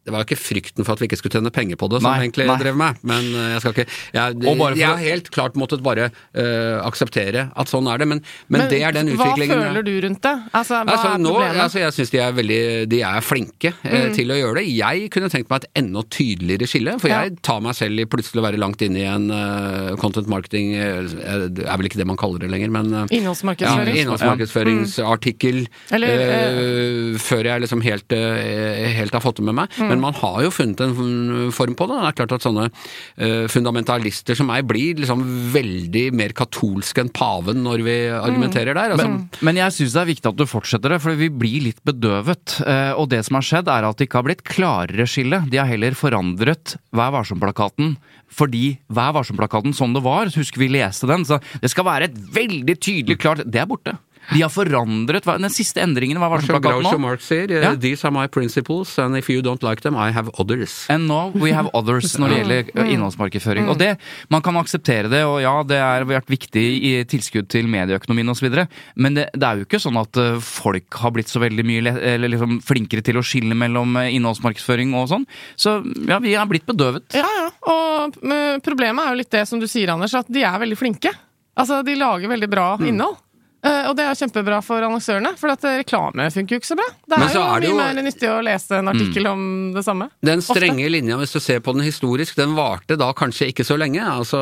det 0.05 0.13
var 0.15 0.23
jo 0.23 0.29
ikke 0.31 0.41
frykten 0.41 0.85
for 0.87 0.95
at 0.97 1.01
vi 1.03 1.07
ikke 1.11 1.19
skulle 1.21 1.35
tjene 1.37 1.51
penger 1.53 1.77
på 1.77 1.89
det 1.93 1.99
som 2.01 2.09
Nei, 2.11 2.23
egentlig 2.25 2.47
nei. 2.49 2.57
drev 2.63 2.77
meg, 2.81 2.97
men 3.05 3.27
uh, 3.37 3.41
jeg 3.53 3.61
skal 3.61 3.75
ikke 3.75 3.87
Jeg, 4.17 4.39
jeg 4.81 4.87
har 4.89 4.97
helt 5.03 5.29
klart 5.35 5.59
måttet 5.61 5.83
bare 5.85 6.07
uh, 6.11 6.79
akseptere 6.89 7.47
at 7.55 7.69
sånn 7.69 7.87
er 7.93 8.01
det, 8.01 8.09
men, 8.09 8.23
men, 8.49 8.65
det 8.71 8.81
er 8.83 8.97
den 8.97 9.11
utviklingen 9.13 9.59
Hva 9.61 9.67
føler 9.69 9.85
du 9.87 9.93
rundt 10.07 10.23
det? 10.25 10.33
Altså, 10.57 10.81
hva 10.87 10.95
Altså, 10.97 11.11
er 11.13 11.21
nå, 11.21 11.35
problemet? 11.35 11.61
altså, 11.67 11.83
jeg 11.85 11.97
syns 11.99 12.11
de 12.15 12.23
er 12.25 12.33
veldig 12.39 12.61
De 12.95 13.03
er 13.11 13.21
flinke 13.27 13.75
eh, 13.85 13.99
Mm. 14.01 14.15
til 14.17 14.33
å 14.33 14.37
gjøre 14.39 14.55
det. 14.63 14.65
Jeg 14.73 15.11
kunne 15.13 15.29
tenkt 15.31 15.51
meg 15.53 15.65
et 15.65 15.71
enda 15.83 16.03
tydeligere 16.09 16.67
skille, 16.71 16.95
for 17.03 17.11
Ja. 17.13 17.21
jeg 17.27 17.37
tar 17.45 17.61
meg 17.61 17.77
selv 17.77 18.01
i 18.01 18.07
plutselig 18.09 18.41
å 18.41 18.47
være 18.47 18.59
langt 18.63 18.81
inne 18.87 19.03
i 19.03 19.07
en 19.07 19.27
uh, 19.31 19.93
content 20.01 20.27
marketing 20.33 20.73
eh, 20.75 21.05
Det 21.53 21.67
er 21.69 21.77
vel 21.77 21.91
ikke 21.91 22.01
det 22.01 22.07
man 22.09 22.17
kaller 22.21 22.41
det 22.41 22.49
lenger, 22.51 22.73
men 22.73 22.89
Innholdsmarkedsføring. 23.13 23.93
ja, 23.95 24.03
Innholdsmarkedsføring. 24.07 24.81
Innholdsmarkedsføringsartikkel 24.81 25.67
Eller, 25.93 26.09
eh, 26.25 27.19
før 27.21 27.45
jeg 27.51 27.63
liksom 27.65 27.83
helt, 27.85 28.13
eh, 28.13 28.89
helt 28.97 29.13
har 29.13 29.21
fått 29.25 29.37
det 29.37 29.45
med 29.45 29.55
meg. 29.61 29.69
Mm. 29.79 29.90
Men 29.91 30.03
man 30.03 30.17
har 30.21 30.39
jo 30.47 30.53
funnet 30.55 30.81
en 30.85 31.51
form 31.55 31.75
på 31.79 31.89
det. 31.91 31.99
Det 32.01 32.11
er 32.13 32.17
klart 32.21 32.35
at 32.39 32.47
sånne 32.47 32.67
eh, 32.71 33.47
fundamentalister 33.53 34.39
som 34.39 34.49
meg 34.51 34.67
blir 34.71 35.01
liksom 35.03 35.25
veldig 35.55 36.07
mer 36.17 36.35
katolske 36.37 37.03
enn 37.05 37.13
paven 37.15 37.63
når 37.67 37.85
vi 37.87 37.97
argumenterer 38.15 38.77
der. 38.79 38.95
Altså, 38.97 39.09
Men, 39.11 39.29
men 39.51 39.61
jeg 39.61 39.77
syns 39.77 39.97
det 39.97 40.03
er 40.05 40.11
viktig 40.13 40.31
at 40.33 40.39
du 40.41 40.47
fortsetter 40.49 40.95
det, 40.95 41.01
for 41.05 41.19
vi 41.19 41.29
blir 41.33 41.67
litt 41.69 41.83
bedøvet. 41.87 42.61
Eh, 42.65 42.93
Og 43.01 43.11
det 43.13 43.23
som 43.27 43.39
har 43.41 43.47
skjedd, 43.47 43.71
er 43.73 43.89
at 43.89 43.99
det 44.01 44.09
ikke 44.09 44.21
har 44.23 44.29
blitt 44.31 44.47
klarere 44.47 45.07
skille. 45.11 45.43
De 45.51 45.61
har 45.61 45.69
heller 45.71 45.97
forandret 45.99 46.77
Vær 46.97 47.13
varsom-plakaten. 47.15 47.97
Fordi 48.31 48.79
Vær 48.93 49.15
varsom-plakaten 49.17 49.75
som 49.77 49.95
det 49.95 50.03
var, 50.05 50.31
husker 50.35 50.63
vi 50.63 50.71
leste 50.71 51.09
den, 51.11 51.25
så 51.27 51.41
det 51.63 51.71
skal 51.73 51.87
være 51.89 52.11
et 52.11 52.19
veldig 52.35 52.77
tydelig 52.79 53.19
klart 53.23 53.43
Det 53.47 53.59
er 53.63 53.67
borte. 53.71 53.97
De 54.33 54.43
har 54.43 54.51
forandret 54.53 55.25
hva- 55.25 55.39
Den 55.41 55.51
siste 55.51 55.81
endringen 55.83 56.19
hva 56.21 56.29
var 56.31 56.39
det 56.39 56.47
Som 56.47 56.61
Groucho 56.63 56.93
nå. 56.93 57.01
Marx 57.01 57.25
sier, 57.27 57.51
eh, 57.51 57.63
Ja. 57.63 57.75
these 57.75 58.05
are 58.05 58.11
my 58.13 58.27
principles, 58.27 58.99
and 58.99 59.17
if 59.17 59.29
you 59.29 59.41
don't 59.43 59.63
like 59.63 59.81
them, 59.83 59.97
I 59.97 60.11
have 60.13 60.31
others. 60.39 60.87
And 60.89 61.09
now 61.09 61.31
we 61.35 61.53
have 61.53 61.69
others 61.75 62.17
når 62.17 62.29
det 62.29 62.39
gjelder 62.39 62.91
innholdsmarkedsføring. 62.95 63.65
Mm. 63.65 63.71
Og 63.71 63.79
det, 63.79 63.99
Man 64.31 64.43
kan 64.43 64.55
akseptere 64.57 65.09
det, 65.11 65.25
og 65.25 65.41
ja, 65.43 65.63
det 65.65 65.79
har 65.81 66.05
vært 66.05 66.27
viktig 66.27 66.83
i 66.85 67.05
tilskudd 67.05 67.49
til 67.49 67.67
medieøkonomien 67.67 68.29
osv., 68.31 68.67
men 68.97 69.15
det, 69.15 69.31
det 69.35 69.43
er 69.43 69.57
jo 69.59 69.65
ikke 69.65 69.81
sånn 69.81 69.99
at 70.01 70.17
eh, 70.17 70.39
folk 70.39 70.93
har 70.95 71.11
blitt 71.11 71.29
så 71.29 71.41
veldig 71.41 71.65
mye 71.65 71.97
eller 72.15 72.29
liksom 72.29 72.61
flinkere 72.63 73.03
til 73.03 73.17
å 73.17 73.25
skille 73.25 73.55
mellom 73.57 73.97
eh, 73.97 74.15
innholdsmarkedsføring 74.19 74.95
og 74.95 75.09
sånn. 75.09 75.27
Så 75.57 75.81
ja, 76.09 76.19
vi 76.21 76.35
er 76.35 76.47
blitt 76.47 76.67
bedøvet. 76.67 77.03
Ja, 77.15 77.27
ja. 77.27 77.49
Og 77.67 78.15
problemet 78.63 79.05
er 79.05 79.11
jo 79.15 79.19
litt 79.23 79.31
det 79.31 79.47
som 79.49 79.61
du 79.61 79.67
sier, 79.67 79.89
Anders, 79.93 80.15
at 80.15 80.27
de 80.31 80.43
er 80.47 80.59
veldig 80.61 80.79
flinke. 80.79 81.11
Altså, 81.59 81.83
de 81.85 81.95
lager 81.99 82.29
veldig 82.31 82.49
bra 82.51 82.77
Mm. 82.79 82.87
innhold. 82.89 83.17
Eh, 83.63 83.89
og 83.91 83.97
det 83.99 84.05
er 84.09 84.15
kjempebra 84.17 84.63
for 84.65 84.81
annonsørene, 84.81 85.35
for 85.37 85.53
at 85.53 85.65
eh, 85.69 85.79
reklame 85.83 86.31
funker 86.33 86.57
jo 86.57 86.61
ikke 86.63 86.71
så 86.71 86.77
bra. 86.79 86.87
Det 87.11 87.19
er 87.19 87.35
jo 87.35 87.43
er 87.45 87.61
det 87.61 87.69
mye 87.69 87.75
jo- 87.75 87.81
mer 87.81 88.03
nyttig 88.07 88.29
å 88.33 88.39
lese 88.47 88.79
en 88.79 88.89
artikkel 88.89 89.27
om 89.29 89.43
det 89.75 89.83
samme. 89.85 90.07
Den 90.25 90.41
Ofte. 90.41 90.55
strenge 90.57 90.87
linja, 90.91 91.19
hvis 91.21 91.35
du 91.37 91.41
ser 91.45 91.61
på 91.61 91.75
den 91.77 91.85
historisk, 91.85 92.37
den 92.41 92.55
varte 92.57 92.97
da 92.97 93.11
kanskje 93.13 93.51
ikke 93.53 93.67
så 93.69 93.77
lenge. 93.77 94.01
Altså, 94.01 94.41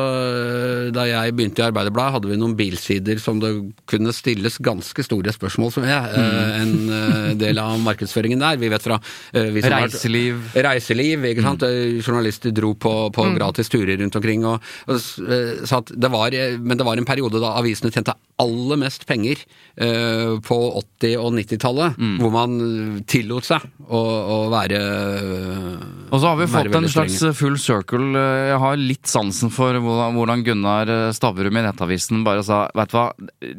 Da 0.95 1.03
jeg 1.05 1.35
begynte 1.35 1.59
i 1.59 1.67
Arbeiderbladet, 1.67 2.13
hadde 2.15 2.29
vi 2.31 2.37
noen 2.39 2.55
bilsider 2.55 3.19
som 3.19 3.39
det 3.41 3.51
kunne 3.91 4.13
stilles 4.15 4.57
ganske 4.63 5.03
store 5.03 5.33
spørsmål 5.35 5.75
med. 5.83 6.15
eh, 6.15 6.61
En 6.61 6.73
eh, 6.89 7.33
del 7.35 7.59
av 7.59 7.77
markedsføringen 7.83 8.39
der. 8.39 8.55
Vi 8.57 8.69
vet 8.71 8.81
fra 8.81 8.99
vi 9.33 9.61
som 9.61 9.71
har 9.71 9.87
Reiseliv. 9.89 10.39
Reiseliv, 10.55 11.23
ikke 11.33 11.43
sant. 11.43 11.59
Mm. 11.67 11.99
Journalister 12.01 12.51
dro 12.55 12.73
på, 12.73 13.11
på 13.11 13.27
gratis 13.35 13.69
turer 13.69 13.97
rundt 13.99 14.15
omkring. 14.15 14.45
Og, 14.45 14.61
og 14.87 14.95
s- 14.95 15.19
eh, 15.19 15.77
at 15.79 15.91
det 15.95 16.09
var, 16.11 16.31
men 16.59 16.77
det 16.77 16.85
var 16.87 16.97
en 16.97 17.05
periode 17.05 17.39
da 17.39 17.53
avisene 17.59 17.91
tjente 17.91 18.15
aller 18.39 18.77
mest 18.79 19.05
penger 19.09 19.41
eh, 19.41 20.35
på 20.45 20.57
80- 21.01 21.17
og 21.19 21.33
90-tallet, 21.39 21.97
hvor 22.21 22.33
man 22.35 22.55
eh, 22.61 22.99
tillot 23.09 23.47
seg 23.49 23.65
å, 23.89 23.99
å 23.99 24.37
være 24.53 24.79
Og 26.09 26.17
så 26.21 26.25
har 26.31 26.37
vi 26.39 26.47
fått 26.49 26.75
en 26.77 26.87
slags 26.89 27.17
strenge. 27.19 27.35
full 27.37 27.57
circle. 27.61 28.09
Jeg 28.49 28.59
har 28.61 28.79
litt 28.81 29.09
sansen 29.09 29.51
for 29.53 29.77
hvordan 29.81 30.17
hvordan 30.19 30.43
Gunnar 30.45 30.89
Stavrum 31.15 31.57
i 31.59 31.63
Nettavisen 31.65 32.23
bare 32.25 32.43
sa 32.45 32.63
Vet 32.75 32.91
du 32.91 32.97
hva, 32.97 33.07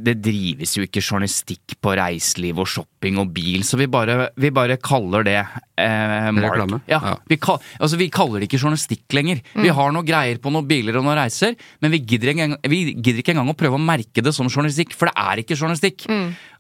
det 0.07 0.17
drives 0.23 0.77
jo 0.79 0.85
ikke 0.87 1.03
journalistikk 1.03 1.77
på 1.83 1.95
reiseliv 1.99 2.61
og 2.63 2.69
shopping 2.71 3.19
og 3.23 3.31
bil, 3.35 3.63
så 3.67 3.79
vi 3.81 3.87
bare, 3.91 4.31
vi 4.41 4.51
bare 4.55 4.77
kaller 4.83 5.25
det 5.27 5.39
eh, 5.41 6.31
mark. 6.37 6.51
Reklame? 6.55 6.81
Ja, 6.91 7.01
Ja. 7.11 7.15
Vi, 7.31 7.39
kal, 7.43 7.59
altså, 7.81 7.97
vi 8.01 8.07
kaller 8.13 8.43
det 8.43 8.51
ikke 8.51 8.61
journalistikk 8.61 9.15
lenger. 9.17 9.41
Vi 9.57 9.71
har 9.75 9.93
noe 9.95 10.07
greier 10.07 10.39
på 10.43 10.53
noen 10.53 10.67
biler 10.69 10.99
og 11.01 11.07
noen 11.07 11.19
reiser, 11.19 11.57
men 11.83 11.95
vi 11.95 12.03
gidder, 12.07 12.35
en 12.45 12.57
vi 12.71 12.83
gidder 12.93 13.23
ikke 13.23 13.33
engang 13.35 13.51
å 13.53 13.57
prøve 13.59 13.79
å 13.79 13.83
merke 13.83 14.23
det 14.25 14.33
som 14.37 14.51
journalistikk, 14.51 14.93
for 14.99 15.11
det 15.11 15.17
er 15.19 15.40
ikke 15.45 15.59
journalistikk. 15.59 16.07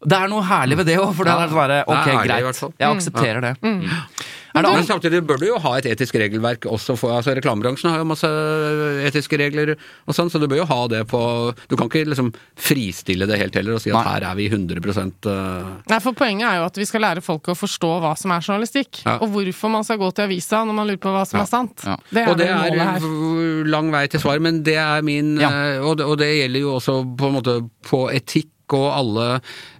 Det 0.01 0.16
er 0.18 0.28
noe 0.33 0.43
herlig 0.49 0.81
ved 0.81 0.87
det 0.93 0.99
òg, 0.99 1.14
for 1.14 1.28
det 1.28 1.33
er 1.37 1.55
bare, 1.55 1.68
det 1.68 1.81
er 1.81 1.89
ok, 1.89 2.12
ærlig 2.14 2.28
greit. 2.28 2.62
Jeg 2.81 2.89
aksepterer 2.97 3.41
det. 3.41 3.55
Mm. 3.62 3.83
Er 4.55 4.64
det 4.66 4.70
Men 4.74 4.87
samtidig 4.87 5.20
bør 5.26 5.39
du 5.39 5.47
jo 5.47 5.59
ha 5.62 5.76
et 5.78 5.87
etisk 5.87 6.16
regelverk 6.18 6.66
også 6.66 6.97
for 6.99 7.14
altså 7.14 7.35
Reklamebransjen 7.39 7.91
har 7.93 8.01
jo 8.03 8.07
masse 8.11 8.26
etiske 9.07 9.39
regler 9.39 9.76
og 9.76 10.16
sånn, 10.16 10.31
så 10.33 10.41
du 10.43 10.49
bør 10.51 10.62
jo 10.62 10.66
ha 10.70 10.78
det 10.91 11.05
på 11.11 11.20
Du 11.70 11.76
kan 11.78 11.87
ikke 11.91 12.09
liksom 12.11 12.33
fristille 12.59 13.28
det 13.31 13.39
helt 13.41 13.55
heller 13.55 13.78
og 13.78 13.83
si 13.85 13.93
at 13.93 14.01
Nei. 14.01 14.05
her 14.09 14.26
er 14.31 14.39
vi 14.41 14.49
100 14.51 14.83
uh, 15.31 15.70
Nei, 15.91 16.01
for 16.03 16.16
Poenget 16.18 16.49
er 16.49 16.59
jo 16.61 16.66
at 16.66 16.81
vi 16.83 16.89
skal 16.89 17.05
lære 17.07 17.22
folk 17.24 17.53
å 17.53 17.57
forstå 17.59 17.93
hva 18.03 18.12
som 18.18 18.35
er 18.35 18.43
journalistikk. 18.45 19.03
Ja. 19.07 19.16
Og 19.22 19.31
hvorfor 19.37 19.72
man 19.72 19.87
skal 19.87 20.01
gå 20.03 20.11
til 20.16 20.26
avisa 20.26 20.64
når 20.66 20.76
man 20.81 20.91
lurer 20.91 21.03
på 21.03 21.14
hva 21.14 21.24
som 21.28 21.39
Ja. 21.41 21.47
er 21.47 21.51
sant. 21.51 21.87
Ja. 21.87 21.97
Det 22.11 22.24
er 22.24 22.31
Og 22.31 22.39
det 22.41 22.49
er 22.51 22.59
målet 22.59 22.87
her. 22.91 23.70
lang 23.70 23.91
vei 23.95 24.07
til 24.11 24.20
svar, 24.20 24.41
men 24.43 24.62
det 24.66 24.76
er 24.76 25.03
min 25.07 25.37
Ja. 25.41 25.51
eh, 25.51 25.78
og, 25.81 25.97
det, 25.99 26.07
og 26.07 26.18
det 26.18 26.31
gjelder 26.35 26.61
jo 26.66 26.74
også 26.76 26.97
på 27.16 27.31
en 27.31 27.39
måte 27.39 27.57
på 27.87 28.09
etikk 28.12 28.51
og 28.77 28.87
alle, 28.93 29.29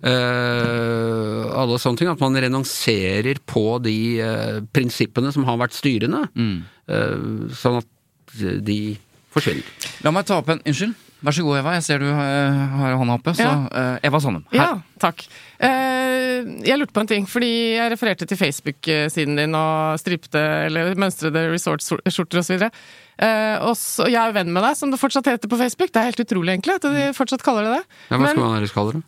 eh, 0.07 1.45
alle 1.63 1.79
sånne 1.83 2.01
ting. 2.01 2.11
At 2.13 2.23
man 2.23 2.39
renonserer 2.41 3.43
på 3.47 3.79
de 3.85 3.99
eh, 4.25 4.59
prinsippene 4.73 5.33
som 5.35 5.47
har 5.49 5.61
vært 5.61 5.77
styrende. 5.79 6.27
Mm. 6.35 6.57
eh, 6.91 7.55
sånn 7.61 7.81
at 7.83 8.37
de 8.67 8.81
forsvinner. 9.35 9.67
La 10.07 10.13
meg 10.15 10.29
ta 10.29 10.41
opp 10.41 10.51
en 10.53 10.63
Unnskyld. 10.65 10.95
Vær 11.23 11.35
så 11.37 11.43
god, 11.45 11.59
Eva. 11.61 11.73
Jeg 11.77 11.85
ser 11.85 11.99
du 12.01 12.07
eh, 12.09 12.61
har 12.81 12.95
hånda 12.97 13.19
oppe. 13.19 13.35
Så 13.37 13.45
Ja. 13.45 13.69
eh, 13.69 13.99
Eva 14.09 14.21
Sandem. 14.21 14.45
Her. 14.53 14.61
Ja, 14.61 14.69
takk. 15.03 15.27
Eh, 15.61 16.41
jeg 16.65 16.79
lurte 16.81 16.95
på 16.97 17.01
en 17.03 17.11
ting, 17.11 17.27
fordi 17.29 17.51
jeg 17.77 17.93
refererte 17.93 18.27
til 18.27 18.39
Facebook-siden 18.41 19.37
din 19.37 19.55
og 19.55 19.99
stripte 20.01 20.41
eller 20.71 20.95
mønstrede 20.97 21.51
resort-skjorter 21.53 22.41
osv. 22.41 22.71
Uh, 23.21 23.57
og 23.69 23.75
så, 23.77 24.07
jeg 24.09 24.17
er 24.17 24.31
jo 24.31 24.37
venn 24.39 24.49
med 24.55 24.63
deg, 24.65 24.77
som 24.81 24.89
det 24.91 24.97
fortsatt 25.01 25.27
heter 25.29 25.49
på 25.53 25.59
Facebook. 25.61 25.91
Det 25.93 26.01
er 26.01 26.07
helt 26.09 26.23
utrolig, 26.25 26.55
egentlig, 26.55 26.79
at 26.81 26.87
de 26.89 27.11
fortsatt 27.13 27.43
kaller 27.45 27.67
det 27.69 27.73
det. 27.75 27.85
Ja, 28.09 28.17
hva 28.17 28.21
Men- 28.23 28.31
skal 28.33 28.45
man 28.47 28.57
ellers 28.57 28.73
kalle 28.73 28.93
det? 28.97 29.03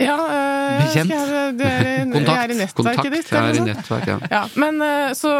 Ja, 0.00 0.14
øh, 0.14 0.78
Bekjent? 0.86 1.10
Jeg, 1.10 1.58
du 1.58 1.64
er, 1.68 1.84
i- 1.84 2.12
Kontakt. 2.14 2.28
Jeg 2.32 2.38
er 2.38 2.54
i 2.54 2.58
nettverket 2.62 2.74
Kontakt. 2.78 3.12
ditt. 3.12 3.30
Jeg 3.34 3.42
er 3.44 3.60
i 3.60 3.66
nettverk, 3.66 4.06
ja. 4.06 4.18
Ja, 4.30 4.42
men 4.56 4.80
så 5.12 5.34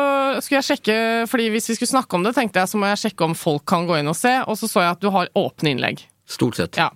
skulle 0.45 0.61
jeg 0.61 0.69
sjekke, 0.69 0.97
fordi 1.31 1.49
hvis 1.55 1.69
vi 1.71 1.75
skulle 1.79 1.93
snakke 1.95 2.15
om 2.19 2.23
det, 2.29 2.35
tenkte 2.37 2.61
jeg 2.61 2.69
så 2.69 2.77
må 2.77 2.91
jeg 2.91 3.01
sjekke 3.07 3.25
om 3.25 3.35
folk 3.39 3.65
kan 3.65 3.87
gå 3.89 3.97
inn 4.03 4.09
og 4.13 4.17
se, 4.19 4.35
og 4.45 4.59
så 4.59 4.69
så 4.69 4.83
jeg 4.85 4.91
at 4.99 5.01
du 5.01 5.09
har 5.15 5.29
åpne 5.39 5.73
innlegg. 5.73 6.05
Stort 6.29 6.57
sett. 6.61 6.77
Ja. 6.77 6.91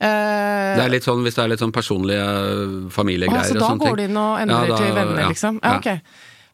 Eh, 0.00 0.76
Det 0.76 0.82
er 0.84 0.88
litt 0.90 1.04
sånn, 1.06 1.22
Hvis 1.22 1.36
det 1.36 1.44
er 1.44 1.48
litt 1.52 1.60
sånn 1.62 1.72
personlige 1.72 2.24
å, 2.26 2.90
familiegreier 2.90 3.38
og 3.38 3.46
sånne 3.46 3.60
ting. 3.60 3.62
Så 3.62 3.78
da 3.78 3.90
går 3.90 3.96
det 4.00 4.04
inn 4.10 4.16
og 4.16 4.38
endrer 4.42 4.66
Ja, 4.68 4.76
da- 4.76 4.76
til 4.82 4.94
venner, 4.96 5.20
ja, 5.20 5.28
liksom? 5.28 5.60
Ja, 5.62 5.76
ok. 5.78 6.00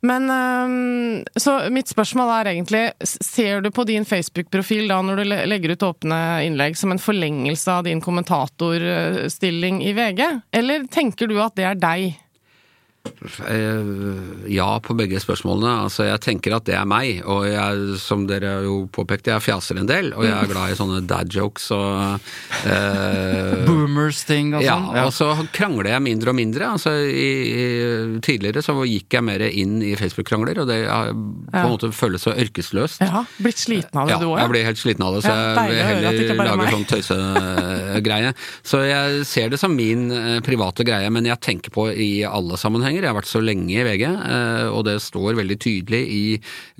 Men 0.00 0.28
ehm, 0.30 1.24
Så 1.36 1.70
mitt 1.72 1.88
spørsmål 1.90 2.30
er 2.40 2.50
egentlig 2.52 2.92
Ser 3.04 3.60
du 3.60 3.70
på 3.70 3.84
din 3.84 4.04
Facebook-profil 4.04 4.86
da 4.88 5.00
når 5.02 5.16
du 5.16 5.24
legger 5.50 5.72
ut 5.74 5.78
åpne 5.88 6.18
innlegg 6.46 6.76
som 6.76 6.92
en 6.92 6.98
forlengelse 7.02 7.66
av 7.68 7.84
din 7.84 8.00
kommentatorstilling 8.00 9.82
i 9.82 9.92
VG? 9.92 10.40
Eller 10.52 10.84
tenker 10.86 11.26
du 11.28 11.40
at 11.42 11.54
det 11.56 11.64
er 11.64 11.74
deg? 11.74 12.16
Eh, 13.48 14.52
Ja 14.52 14.68
på 14.82 14.94
begge 14.98 15.20
spørsmålene. 15.22 15.72
Altså, 15.86 16.06
jeg 16.08 16.20
tenker 16.24 16.54
at 16.56 16.66
det 16.68 16.74
er 16.78 16.86
meg, 16.88 17.20
og 17.28 17.46
jeg, 17.48 17.98
som 18.02 18.26
dere 18.28 18.62
jo 18.66 18.80
påpekte, 18.94 19.32
jeg 19.34 19.44
fjaser 19.44 19.80
en 19.80 19.88
del, 19.90 20.12
og 20.16 20.24
jeg 20.26 20.34
er 20.34 20.50
glad 20.50 20.72
i 20.72 20.78
sånne 20.78 21.00
dad 21.08 21.32
jokes 21.34 21.70
og 21.76 22.20
eh, 22.70 23.64
Boomers-ting 23.68 24.54
og 24.56 24.62
sånn. 24.64 24.88
ja, 24.96 25.04
og 25.06 25.12
så 25.14 25.30
krangler 25.54 25.92
jeg 25.92 26.04
mindre 26.04 26.32
og 26.32 26.38
mindre. 26.38 26.70
Altså, 26.78 26.94
i, 27.08 27.28
i, 27.48 28.20
tidligere 28.24 28.62
så 28.64 28.76
gikk 28.88 29.18
jeg 29.18 29.26
mer 29.26 29.44
inn 29.48 29.78
i 29.84 29.94
Facebook-krangler, 29.98 30.62
og 30.64 30.70
det 30.70 30.80
har 30.88 31.12
på 31.12 31.62
en 31.64 31.72
måte 31.74 31.92
føles 31.94 32.24
så 32.24 32.34
ørkesløst. 32.38 33.02
Ja, 33.04 33.24
Blitt 33.38 33.60
sliten 33.60 34.00
av 34.00 34.08
det, 34.08 34.16
Ja, 34.16 34.20
du 34.22 34.28
òg? 34.30 34.38
jeg 34.42 34.52
blir 34.54 34.66
helt 34.68 34.80
sliten 34.80 35.04
av 35.06 35.16
det, 35.16 35.24
så 35.26 35.32
Ja, 35.34 35.66
jeg 35.68 35.74
vil 35.74 36.28
heller 36.28 36.44
er 36.44 36.56
lage 36.56 36.72
sånn 36.72 36.88
tøysegreie. 36.88 38.32
Så 38.66 38.82
jeg 38.86 39.24
ser 39.28 39.52
det 39.52 39.60
som 39.60 39.74
min 39.76 40.08
eh, 40.14 40.38
private 40.44 40.86
greie, 40.86 41.08
men 41.12 41.28
jeg 41.28 41.40
tenker 41.44 41.74
på 41.74 41.88
i 41.92 42.10
alle 42.28 42.58
sammenhenger. 42.60 42.97
Jeg 43.04 43.10
har 43.10 43.16
vært 43.18 43.30
så 43.30 43.42
lenge 43.44 43.68
i 43.72 43.84
VG, 43.86 44.04
eh, 44.08 44.66
og 44.72 44.84
det 44.88 44.96
står 45.04 45.38
veldig 45.38 45.58
tydelig 45.62 46.00
i 46.14 46.22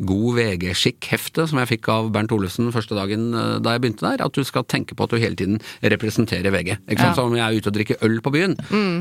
God 0.08 0.38
VG-skikk-heftet 0.38 1.50
som 1.50 1.60
jeg 1.62 1.70
fikk 1.74 1.90
av 1.94 2.10
Bernt 2.14 2.34
Olufsen 2.34 2.72
første 2.74 2.96
dagen 2.98 3.30
eh, 3.32 3.56
da 3.64 3.76
jeg 3.76 3.84
begynte 3.84 4.06
der, 4.06 4.24
at 4.26 4.34
du 4.36 4.46
skal 4.46 4.66
tenke 4.68 4.96
på 4.98 5.06
at 5.06 5.14
du 5.14 5.20
hele 5.20 5.38
tiden 5.38 5.60
representerer 5.82 6.54
VG. 6.54 6.74
Ikke 6.88 7.00
sant? 7.02 7.12
Ja. 7.12 7.16
Så 7.18 7.26
om 7.28 7.36
jeg 7.38 7.44
er 7.46 7.58
ute 7.58 7.72
og 7.72 7.78
drikker 7.78 8.04
øl 8.08 8.18
på 8.24 8.34
byen, 8.34 8.56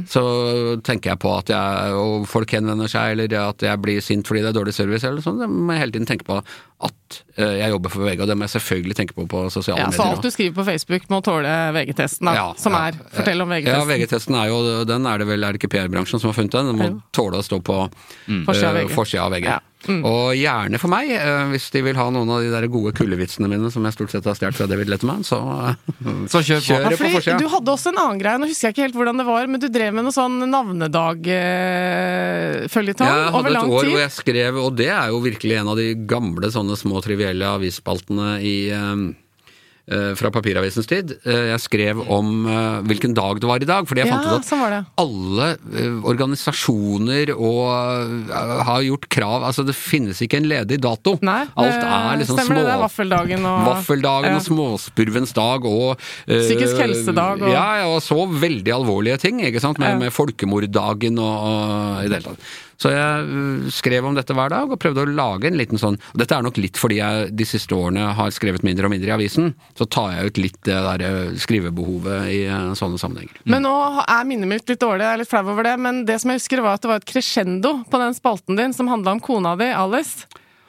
så 0.10 0.24
tenker 0.86 1.14
jeg 1.14 1.22
på 1.24 1.34
at 1.38 1.52
jeg, 1.54 1.98
og 1.98 2.28
folk 2.30 2.52
henvender 2.56 2.92
seg, 2.92 3.16
eller 3.16 3.38
at 3.48 3.66
jeg 3.66 3.84
blir 3.84 4.04
sint 4.04 4.28
fordi 4.28 4.44
det 4.44 4.52
er 4.52 4.60
dårlig 4.60 4.76
service, 4.76 5.06
eller 5.08 5.24
sånn, 5.26 5.42
det 5.42 5.50
må 5.52 5.76
jeg 5.76 5.86
hele 5.86 5.98
tiden 5.98 6.10
tenke 6.10 6.28
på 6.28 6.42
at 6.42 6.97
eh, 7.38 7.54
jeg 7.62 7.70
jobber 7.74 7.94
for 7.94 8.06
VG, 8.08 8.22
og 8.24 8.28
det 8.32 8.36
må 8.38 8.48
jeg 8.48 8.54
selvfølgelig 8.56 8.96
tenke 9.00 9.16
på 9.18 9.26
på 9.32 9.44
sosiale 9.54 9.80
Ja, 9.80 9.86
medier. 9.90 9.98
så 10.00 10.08
alt 10.12 10.26
du 10.26 10.30
skriver 10.34 10.56
på 10.60 10.66
Facebook 10.68 11.08
må 11.14 11.22
tåle 11.26 11.54
VG-testen. 11.78 12.32
Ja, 12.36 12.48
som 12.58 12.74
ja. 12.78 12.88
er 12.90 13.00
Fortell 13.16 13.42
om 13.46 13.50
VG-testen. 13.54 13.80
Ja, 13.80 13.86
VG-testen 13.92 14.36
er 14.42 14.48
jo 14.52 14.60
Den 14.86 15.06
er 15.06 15.18
det 15.24 15.28
vel, 15.28 15.44
er 15.44 15.54
det 15.56 15.62
ikke 15.62 15.72
PR-bransjen 15.76 16.20
som 16.20 16.32
har 16.32 16.38
funnet 16.40 16.52
den? 16.58 16.72
Den 16.74 16.78
må 16.82 16.90
tåle 17.16 17.40
å 17.42 17.46
stå 17.46 17.62
på 17.62 17.80
Forsida 18.48 18.70
av 18.74 18.78
eh, 18.78 18.84
VG. 18.86 18.94
forsida 18.96 19.24
av 19.28 19.32
VG. 19.38 19.50
Mm. 19.88 20.02
Og 20.08 20.34
gjerne 20.38 20.78
for 20.82 20.90
meg, 20.92 21.06
eh, 21.16 21.46
hvis 21.54 21.68
de 21.74 21.80
vil 21.86 21.96
ha 22.00 22.06
noen 22.14 22.30
av 22.34 22.40
de 22.44 22.50
der 22.52 22.66
gode 22.72 22.92
kullevitsene 22.98 23.48
mine 23.52 23.68
som 23.74 23.82
jeg 23.88 23.94
stort 23.96 24.12
sett 24.14 24.26
har 24.28 24.36
stjålet 24.38 24.58
fra 24.60 24.68
David 24.70 24.88
Letterman, 24.92 25.24
så 25.28 25.38
Så 26.32 26.38
kjør 26.44 26.62
på. 26.62 26.66
Ja, 26.76 26.80
på 26.92 26.98
forsida. 27.18 27.38
du 27.40 27.48
hadde 27.52 27.70
også 27.74 27.88
en 27.94 28.02
annen 28.04 28.20
greie, 28.22 28.38
nå 28.42 28.46
husker 28.50 28.66
jeg 28.68 28.74
ikke 28.76 28.86
helt 28.88 28.98
hvordan 29.00 29.18
det 29.22 29.28
var, 29.28 29.44
men 29.52 29.60
du 29.64 29.68
drev 29.72 29.92
med 29.96 30.04
noe 30.08 30.16
sånn 30.16 30.36
navnedag-føljetong 30.52 33.08
Jeg 33.08 33.16
hadde 33.28 33.38
over 33.40 33.52
lang 33.54 33.66
et 33.68 33.72
år 33.72 33.74
tid. 33.84 33.90
hvor 33.94 34.02
jeg 34.04 34.14
skrev, 34.18 34.52
og 34.64 34.72
det 34.80 34.90
er 34.94 35.08
jo 35.14 35.18
virkelig 35.24 35.56
en 35.62 35.72
av 35.74 35.78
de 35.80 35.88
gamle 36.10 36.48
sånne 36.54 36.76
små 36.80 36.98
trivielle 37.06 37.46
avisspaltene 37.58 38.28
i 38.44 38.56
eh, 38.74 38.78
eh, 38.78 38.82
fra 40.20 40.30
papiravisens 40.36 40.88
tid. 40.90 41.14
Eh, 41.24 41.46
Jeg 41.54 41.60
skrev 41.64 42.02
om 42.12 42.46
eh, 42.46 42.82
hvilken 42.90 43.14
dag 43.16 43.40
det 43.40 43.48
var 43.48 43.64
i 43.64 43.68
dag, 43.70 43.88
fordi 43.88 44.02
jeg 44.04 44.10
Ja, 44.12 44.18
fant 44.18 44.28
ut 44.28 44.42
at 44.42 44.50
sånn 44.50 44.86
alle 45.00 45.48
eh, 45.56 46.02
organisasjoner 46.12 47.32
og 47.36 47.64
eh, 48.28 48.64
har 48.68 48.82
gjort 48.86 49.08
krav 49.14 49.46
Altså, 49.48 49.64
det 49.68 49.76
finnes 49.78 50.20
ikke 50.24 50.42
en 50.42 50.50
ledig 50.50 50.80
dato. 50.84 51.18
Nei, 51.24 51.46
Alt 51.56 51.78
det 51.80 51.88
er 51.88 52.22
liksom 52.22 52.38
stemmer 52.40 52.52
små... 52.52 52.60
det. 52.60 52.68
Det 52.68 52.76
er 52.76 52.84
vaffeldagen 52.84 53.48
og 53.48 53.66
Vaffeldagen 53.72 54.30
Ja. 54.32 54.36
og 54.42 54.46
småspurvens 54.48 55.34
dag 55.38 55.66
og 55.66 55.90
uh, 55.96 56.36
Psykisk 56.36 56.78
helsedag 56.84 57.42
og- 57.48 57.52
Ja, 57.54 57.88
og 57.88 58.02
så 58.04 58.20
veldig 58.28 58.74
alvorlige 58.76 59.18
ting, 59.24 59.40
ikke 59.46 59.62
sant, 59.64 59.80
med, 59.80 60.00
med 60.00 60.12
folkemorddagen 60.16 61.20
og, 61.20 61.36
og 61.48 62.06
i 62.06 62.10
det 62.12 62.20
hele 62.22 62.34
tatt. 62.34 62.50
Så 62.78 62.92
jeg 62.94 63.72
skrev 63.74 64.06
om 64.06 64.14
dette 64.18 64.36
hver 64.38 64.52
dag 64.54 64.70
og 64.70 64.78
prøvde 64.82 65.02
å 65.02 65.10
lage 65.10 65.50
en 65.50 65.58
liten 65.58 65.80
sånn 65.82 65.96
og 65.98 66.20
Dette 66.22 66.36
er 66.38 66.46
nok 66.46 66.60
litt 66.62 66.78
fordi 66.78 67.00
jeg 67.00 67.32
de 67.38 67.46
siste 67.50 67.74
årene 67.74 68.12
har 68.18 68.34
skrevet 68.36 68.62
mindre 68.66 68.86
og 68.86 68.94
mindre 68.94 69.10
i 69.10 69.16
avisen. 69.16 69.52
Så 69.78 69.88
tar 69.90 70.14
jeg 70.14 70.30
ut 70.30 70.42
litt 70.44 70.60
det 70.68 70.78
der 70.86 71.04
eh, 71.08 71.36
skrivebehovet 71.42 72.30
i 72.34 72.40
eh, 72.46 72.68
sånne 72.78 73.02
sammenhenger. 73.02 73.40
Men 73.50 73.66
nå 73.66 73.74
er 74.06 74.28
minnet 74.30 74.52
mitt 74.52 74.70
litt 74.70 74.82
dårlig, 74.84 75.06
jeg 75.08 75.18
er 75.18 75.22
litt 75.24 75.32
flau 75.32 75.44
over 75.48 75.66
det, 75.66 75.76
men 75.82 76.04
det 76.06 76.20
som 76.22 76.34
jeg 76.34 76.42
husker 76.44 76.62
var 76.66 76.78
at 76.78 76.86
det 76.86 76.92
var 76.94 77.02
et 77.02 77.10
crescendo 77.10 77.74
på 77.90 78.02
den 78.04 78.18
spalten 78.18 78.60
din 78.60 78.76
som 78.78 78.90
handla 78.94 79.18
om 79.18 79.24
kona 79.26 79.56
di, 79.60 79.72
Alice. 79.74 80.28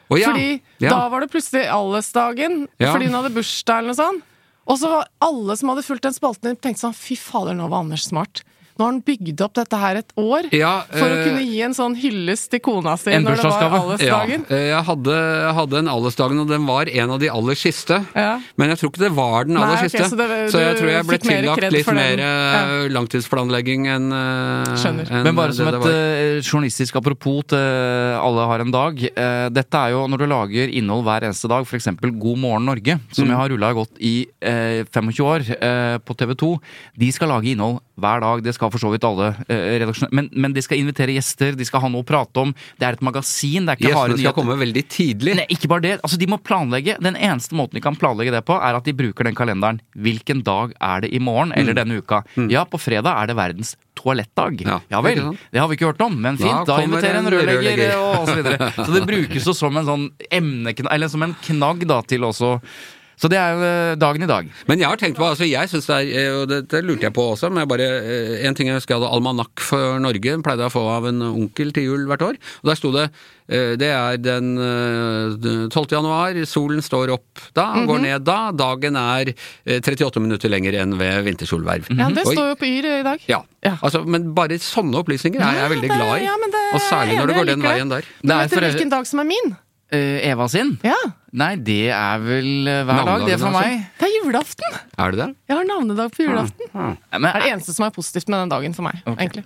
Oh, 0.09 0.16
ja, 0.16 0.30
Fordi 0.32 0.62
ja. 0.80 0.88
da 0.94 1.02
var 1.12 1.20
det 1.20 1.28
plutselig 1.34 1.66
Alice-dagen, 1.68 2.62
Ja. 2.80 2.94
fordi 2.94 3.11
hun 3.11 3.18
hadde 3.20 3.34
bursdag 3.36 3.82
eller 3.82 3.92
noe 3.92 4.00
sånt. 4.00 4.24
Og 4.68 4.76
så 4.80 4.88
var 4.92 5.09
alle 5.24 5.56
som 5.56 5.70
hadde 5.72 5.84
fulgt 5.84 6.04
den 6.04 6.16
spalten 6.16 6.50
din, 6.50 6.56
tenkte 6.61 6.86
sånn 6.86 6.96
fy 6.96 7.16
fader, 7.16 7.56
nå 7.56 7.68
var 7.68 7.84
Anders 7.84 8.04
smart. 8.09 8.42
Nå 8.79 8.85
har 8.87 8.93
han 8.93 9.01
bygd 9.03 9.41
opp 9.43 9.55
dette 9.59 9.79
her 9.83 9.97
et 9.99 10.12
år 10.22 10.47
Ja, 10.55 10.85
for 10.93 11.03
å 11.11 11.16
eh, 11.18 11.24
kunne 11.26 11.43
gi 11.43 11.62
en 11.66 11.72
sånn 11.74 11.97
hyllest 11.99 12.47
til 12.53 12.61
kona 12.62 12.93
si 13.01 13.11
når 13.11 13.41
det 13.41 13.49
var 13.51 13.74
allesdagen. 13.81 14.45
Ja, 14.47 14.55
eh, 14.55 14.66
jeg 14.70 14.85
hadde, 14.87 15.16
jeg 15.18 15.55
hadde 15.57 15.79
en 15.83 15.89
Allesdagen, 15.91 16.39
og 16.45 16.47
den 16.53 16.66
var 16.68 16.87
en 16.93 17.11
av 17.16 17.18
de 17.18 17.31
aller 17.33 17.59
siste. 17.59 17.99
Ja. 18.14 18.37
Men 18.61 18.70
jeg 18.70 18.79
tror 18.79 18.93
ikke 18.93 19.03
det 19.03 19.11
var 19.16 19.49
den 19.49 19.57
Nei, 19.59 19.64
aller 19.66 19.81
ok, 19.83 19.89
siste. 19.89 20.05
så 20.12 20.16
det- 20.20 20.51
så 20.53 20.61
jeg 20.62 20.76
tror 20.79 20.91
jeg 20.93 21.07
ble 21.09 21.18
tillagt 21.24 21.66
litt 21.74 21.91
mer 21.99 22.22
eh, 22.29 22.89
langtidsplanlegging 22.95 23.89
enn 23.91 24.12
en. 24.12 25.03
Men 25.26 25.35
bare 25.35 25.53
som 25.57 25.66
det 25.66 25.81
et 25.83 25.89
eh, 25.91 26.41
journalistisk 26.47 26.97
apropos 27.01 27.43
til 27.51 27.59
Alle 27.59 28.47
har 28.47 28.61
en 28.62 28.70
dag. 28.70 28.95
Uh, 29.18 29.49
dette 29.51 29.74
er 29.74 29.91
jo 29.95 30.05
når 30.11 30.22
du 30.22 30.26
lager 30.31 30.70
innhold 30.70 31.03
hver 31.07 31.26
eneste 31.29 31.49
dag, 31.51 31.66
f.eks. 31.66 31.89
God 31.99 32.39
morgen 32.39 32.64
Norge, 32.68 32.99
som 33.12 33.26
Mm. 33.29 33.31
jeg 33.35 33.39
har 33.41 33.49
rulla 33.53 33.72
godt 33.74 33.99
i 34.01 34.14
uh, 34.47 34.85
25 34.87 35.24
år 35.26 35.99
på 36.07 36.14
TV 36.16 36.35
2. 36.39 36.51
De 36.99 37.11
skal 37.12 37.29
lage 37.29 37.51
innhold 37.53 37.81
hver 37.99 38.20
dag. 38.22 38.43
Det 38.45 38.55
skal 38.55 38.68
for 38.75 38.83
så 38.83 38.91
vidt 38.93 39.05
alle 39.09 39.31
eh, 39.49 39.79
redaksjoner. 39.83 40.12
Men, 40.14 40.29
men 40.33 40.55
de 40.57 40.62
skal 40.64 40.81
invitere 40.83 41.14
gjester, 41.16 41.57
de 41.59 41.66
skal 41.69 41.83
ha 41.85 41.91
noe 41.93 42.05
å 42.05 42.09
prate 42.09 42.45
om. 42.45 42.55
Det 42.79 42.87
er 42.89 42.99
et 42.99 43.05
magasin, 43.05 43.66
det 43.66 43.75
er 43.75 43.81
ikke 43.81 43.89
Gjestene 43.93 44.21
skal 44.23 44.37
komme 44.37 44.59
veldig 44.61 44.85
tidlig. 44.93 45.37
Nei, 45.41 45.47
ikke 45.55 45.71
bare 45.73 45.85
det. 45.87 45.95
Altså, 46.03 46.21
de 46.21 46.29
må 46.31 46.39
planlegge. 46.43 46.99
Den 47.05 47.19
eneste 47.19 47.57
måten 47.59 47.79
de 47.79 47.85
kan 47.85 47.97
planlegge 47.99 48.35
det 48.35 48.45
på, 48.49 48.57
er 48.59 48.79
at 48.79 48.89
de 48.89 48.95
bruker 48.99 49.29
den 49.29 49.39
kalenderen. 49.39 49.81
Hvilken 49.99 50.43
dag 50.47 50.75
er 50.81 51.05
det 51.07 51.12
i 51.14 51.21
morgen 51.23 51.53
eller 51.57 51.77
denne 51.79 52.01
uka? 52.03 52.23
Ja, 52.51 52.64
på 52.69 52.81
fredag 52.81 53.14
er 53.23 53.31
det 53.33 53.39
verdens 53.39 53.75
toalettdag. 53.99 54.61
Mm. 54.62 54.69
Ja, 54.71 54.81
Ja, 54.93 55.01
vel. 55.05 55.23
Det 55.53 55.59
har 55.61 55.69
vi 55.69 55.77
ikke 55.79 55.91
hørt 55.91 56.01
om, 56.05 56.14
men 56.23 56.39
fint. 56.39 56.66
Da 56.66 56.77
Da, 56.79 56.83
inviterer 56.87 57.19
en 57.19 57.27
en 57.27 57.33
rørlegger 57.35 57.62
rørlegger. 57.62 57.97
og, 57.99 58.23
osv. 58.23 58.31
så 58.31 58.37
videre. 58.39 58.71
Så 58.77 58.93
det 58.95 59.03
brukes 59.09 59.49
jo 59.51 59.55
som 59.57 59.77
en 59.77 59.89
sånn 59.89 60.07
emneknagg, 60.31 60.95
eller 60.95 61.09
som 61.11 61.23
en 61.27 61.35
knagg 61.49 61.87
da, 61.89 62.01
til 62.03 62.25
også 62.29 62.61
Så 63.19 63.27
det 63.33 63.39
er 63.41 63.55
jo 63.57 63.62
eh, 63.66 63.95
dagen 63.99 64.23
i 64.23 64.27
dag. 64.31 64.47
Men 64.69 64.79
jeg 64.79 64.87
har 64.87 64.97
tenkt 65.01 65.19
på, 65.19 65.27
altså 65.27 65.43
jeg 65.49 65.66
synes 65.73 65.87
det 65.91 65.97
er, 65.97 66.11
eh, 66.21 66.37
og 66.39 66.45
dette 66.53 66.83
lurte 66.87 67.03
jeg 67.09 67.12
på 67.16 67.25
også, 67.35 67.51
men 67.51 67.64
jeg 67.64 67.69
bare, 67.73 67.89
eh, 67.99 68.47
en 68.47 68.55
ting 68.55 68.69
jeg 68.71 68.77
husker 68.79 68.95
jeg 68.95 69.03
hadde 69.03 69.11
almanakk 69.16 69.59
for 69.61 69.99
Norge, 69.99 70.37
pleide 70.47 70.62
jeg 70.62 70.71
å 70.71 70.75
få 70.77 70.85
av 70.95 71.09
en 71.11 71.21
onkel 71.27 71.73
til 71.75 71.83
jul 71.89 72.07
hvert 72.07 72.23
år, 72.23 72.39
og 72.62 72.71
der 72.71 72.79
sto 72.79 72.93
det, 72.95 73.09
det 73.49 73.89
er 73.91 74.19
den 74.21 74.53
eh, 74.61 75.69
12. 75.73 75.87
januar, 75.97 76.37
solen 76.47 76.83
står 76.85 77.11
opp 77.16 77.43
da, 77.57 77.66
Mhm. 77.75 77.87
går 77.91 78.01
ned 78.07 78.25
da, 78.29 78.39
dagen 78.53 78.97
er 79.01 79.33
eh, 79.66 79.81
38 79.81 80.21
minutter 80.21 80.49
lenger 80.53 80.75
enn 80.83 80.95
ved 81.01 81.25
vintersolverv. 81.27 81.89
Ja, 81.99 82.11
det 82.14 82.27
Oi. 82.27 82.35
står 82.37 82.53
jo 82.53 82.59
på 82.61 82.69
Yr 82.71 82.91
i 83.01 83.03
dag. 83.03 83.19
Ja, 83.27 83.43
Ja. 83.64 83.77
altså, 83.83 84.05
men 84.07 84.33
bare 84.35 84.59
sånne 84.62 84.95
opplysninger 85.03 85.41
er 85.43 85.62
jeg 85.64 85.71
veldig 85.75 85.89
glad 85.91 86.21
i, 86.21 86.25
ja, 86.29 86.37
men 86.39 86.51
det 86.55 86.66
og 86.75 86.81
særlig 86.87 87.16
når 87.19 87.27
det 87.27 87.37
går 87.41 87.47
den 87.57 87.62
veien 87.66 87.89
der. 87.89 88.05
Men 88.23 88.29
Det 88.29 88.37
er 88.37 88.39
vet 88.39 88.51
du 88.51 88.55
for- 88.61 88.69
hvilken 88.71 88.91
dag 88.91 89.07
som 89.07 89.19
er 89.21 89.25
min? 89.25 89.57
Eva 89.91 90.47
sin? 90.53 90.79
Ja, 90.85 90.95
Nei, 91.37 91.51
det 91.61 91.91
er 91.93 92.22
vel 92.24 92.68
eh, 92.70 92.85
hver 92.89 93.05
dag, 93.05 93.22
det 93.29 93.37
for 93.43 93.53
meg. 93.53 93.83
det 94.01 94.07
er 94.07 94.12
julaften! 94.14 94.76
Er 94.97 95.12
det 95.12 95.18
det? 95.20 95.26
Jeg 95.51 95.59
har 95.59 95.66
navnedag 95.68 96.14
på 96.14 96.24
julaften. 96.24 96.70
Nei, 96.72 96.95
Det 96.97 97.20
Men, 97.20 97.26
er 97.29 97.43
det 97.45 97.51
eneste 97.53 97.74
som 97.76 97.85
er 97.85 97.93
positivt 97.93 98.31
med 98.33 98.41
den 98.41 98.53
dagen 98.55 98.76
for 98.76 98.87
meg, 98.87 99.03
egentlig. 99.12 99.45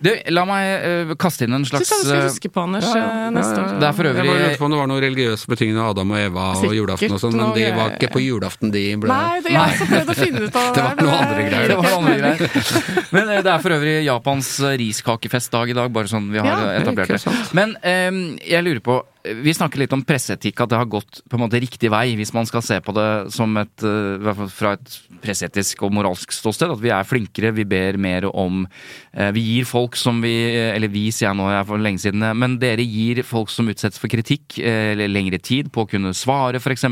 du, 0.00 0.10
la 0.32 0.44
meg 0.48 0.86
uh, 1.10 1.12
kaste 1.20 1.44
inn 1.44 1.52
en 1.58 1.66
slags 1.68 1.90
Syns 1.90 1.92
jeg 1.92 2.06
du 2.06 2.08
skal 2.08 2.22
eh, 2.22 2.28
huske 2.30 2.50
på, 2.54 2.64
Anders, 2.64 2.88
eh, 2.88 3.28
neste 3.36 3.58
år. 3.60 3.76
Det 3.82 3.88
er 3.90 3.98
for 3.98 4.08
Jeg 4.08 4.16
bare 4.16 4.24
øvrig 4.24 4.46
lurte 4.46 4.62
på 4.62 4.68
om 4.68 4.74
det 4.74 4.80
var 4.80 4.90
noe 4.94 5.04
religiøst 5.04 5.50
betingende 5.52 5.84
av 5.84 5.92
Adam 5.92 6.14
og 6.16 6.20
Eva 6.22 6.48
og 6.56 6.76
julaften 6.78 7.16
og 7.18 7.22
sånn, 7.26 7.38
men 7.42 7.54
de 7.58 7.68
var 7.76 7.96
ikke 7.98 8.12
på 8.16 8.24
julaften 8.24 8.72
de 8.72 8.84
ble 9.04 9.12
Nei, 9.12 9.38
det, 9.44 9.52
jeg 9.52 9.60
har 9.60 9.76
også 9.76 9.90
prøvd 9.92 10.14
å 10.14 10.18
finne 10.22 10.44
ut 10.46 10.60
av 10.62 10.68
det. 10.68 10.72
Det 10.84 10.84
var 10.84 10.96
noen 10.96 11.10
noe 11.10 11.20
andre 11.20 11.48
greier. 11.50 11.68
Det 11.68 11.80
var 11.82 11.96
andre 11.98 12.14
greier. 12.18 13.08
Men 13.12 13.28
uh, 13.28 13.38
det 13.44 13.50
er 13.52 13.64
for 13.68 13.76
øvrig 13.76 13.96
Japans 14.08 14.52
riskakefestdag 14.84 15.74
i 15.74 15.76
dag, 15.82 15.92
bare 15.92 16.10
sånn 16.10 16.32
vi 16.32 16.40
har 16.40 16.48
Ja, 16.54 16.76
etablert 16.80 17.12
det. 17.12 17.34
Men 17.56 17.76
eh, 17.84 18.22
jeg 18.48 18.64
lurer 18.64 18.80
på 18.84 19.02
Vi 19.24 19.54
snakker 19.56 19.80
litt 19.80 19.92
om 19.96 20.02
presseetikk, 20.04 20.58
at 20.60 20.68
det 20.68 20.76
har 20.76 20.88
gått 20.90 21.22
på 21.30 21.38
en 21.38 21.42
måte 21.46 21.56
riktig 21.62 21.88
vei, 21.92 22.10
hvis 22.18 22.34
man 22.36 22.44
skal 22.44 22.60
se 22.64 22.76
på 22.84 22.92
det 22.92 23.32
som 23.32 23.54
et 23.56 23.84
eh, 23.86 24.42
fra 24.52 24.74
et 24.76 24.96
presseetisk 25.22 25.86
og 25.86 25.94
moralsk 25.96 26.34
ståsted. 26.34 26.74
At 26.74 26.82
vi 26.82 26.92
er 26.92 27.06
flinkere, 27.08 27.54
vi 27.56 27.64
ber 27.68 27.96
mer 27.96 28.26
om 28.28 28.66
eh, 28.66 29.30
Vi 29.32 29.44
gir 29.46 29.68
folk 29.68 29.96
som 29.96 30.20
vi 30.20 30.34
Eller 30.52 30.92
vi, 30.92 31.06
sier 31.08 31.30
jeg 31.30 31.38
nå, 31.38 31.46
jeg 31.48 31.60
er 31.62 31.68
for 31.70 31.84
lenge 31.86 32.02
siden, 32.04 32.26
eh, 32.26 32.36
men 32.36 32.58
dere 32.60 32.84
gir 32.84 33.22
folk 33.24 33.52
som 33.52 33.70
utsettes 33.72 34.02
for 34.02 34.12
kritikk, 34.12 34.58
eller 34.60 35.08
lengre 35.08 35.40
tid 35.40 35.70
på 35.72 35.84
å 35.86 35.88
kunne 35.88 36.12
svare, 36.16 36.60
f.eks. 36.60 36.84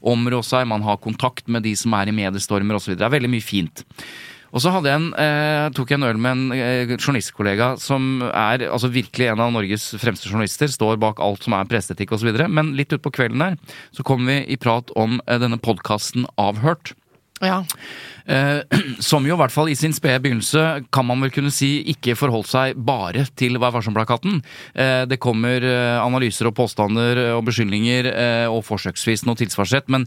Områ 0.00 0.40
seg, 0.46 0.64
man 0.70 0.86
har 0.86 1.02
kontakt 1.02 1.44
med 1.52 1.66
de 1.66 1.74
som 1.76 1.92
er 1.98 2.08
i 2.08 2.16
mediestormer 2.16 2.80
osv. 2.80 2.96
Det 2.96 3.04
er 3.04 3.12
veldig 3.18 3.32
mye 3.36 3.44
fint. 3.44 3.84
Og 4.56 4.62
så 4.64 4.72
en, 4.72 5.10
eh, 5.20 5.68
tok 5.76 5.90
jeg 5.92 6.00
en 6.00 6.08
øl 6.08 6.16
med 6.16 6.32
en 6.32 6.52
eh, 6.56 6.96
journalistkollega 6.96 7.74
som 7.76 8.22
er 8.24 8.64
altså 8.64 8.88
virkelig 8.88 9.28
en 9.28 9.42
av 9.44 9.52
Norges 9.52 9.90
fremste 10.00 10.30
journalister. 10.30 10.70
Står 10.72 10.96
bak 10.96 11.20
alt 11.20 11.44
som 11.44 11.52
er 11.52 11.68
presseetikk 11.68 12.14
osv. 12.16 12.32
Men 12.48 12.72
litt 12.78 12.94
utpå 12.96 13.12
kvelden 13.12 13.44
der 13.44 13.58
så 13.92 14.02
kom 14.06 14.24
vi 14.24 14.40
i 14.48 14.56
prat 14.56 14.88
om 14.96 15.20
eh, 15.26 15.36
denne 15.42 15.60
podkasten 15.60 16.24
Avhørt. 16.40 16.94
Ja. 17.44 17.66
Eh, 18.26 18.60
som 18.98 19.26
jo 19.26 19.36
i 19.36 19.38
hvert 19.38 19.54
fall 19.54 19.68
i 19.70 19.76
sin 19.78 19.92
spede 19.94 20.18
begynnelse 20.24 20.62
kan 20.94 21.06
man 21.06 21.20
vel 21.22 21.30
kunne 21.34 21.52
si 21.54 21.78
ikke 21.92 22.16
forholdt 22.18 22.50
seg 22.50 22.78
bare 22.86 23.22
til 23.38 23.54
Vær 23.62 23.70
varsom-plakaten. 23.76 24.40
Eh, 24.74 25.04
det 25.06 25.20
kommer 25.22 25.62
eh, 25.62 25.98
analyser 26.02 26.48
og 26.50 26.56
påstander 26.58 27.20
og 27.36 27.44
beskyldninger 27.46 28.08
eh, 28.10 28.46
og 28.50 28.64
forsøksvis 28.66 29.22
noe 29.28 29.38
tilsvarsrett, 29.38 29.86
men 29.92 30.04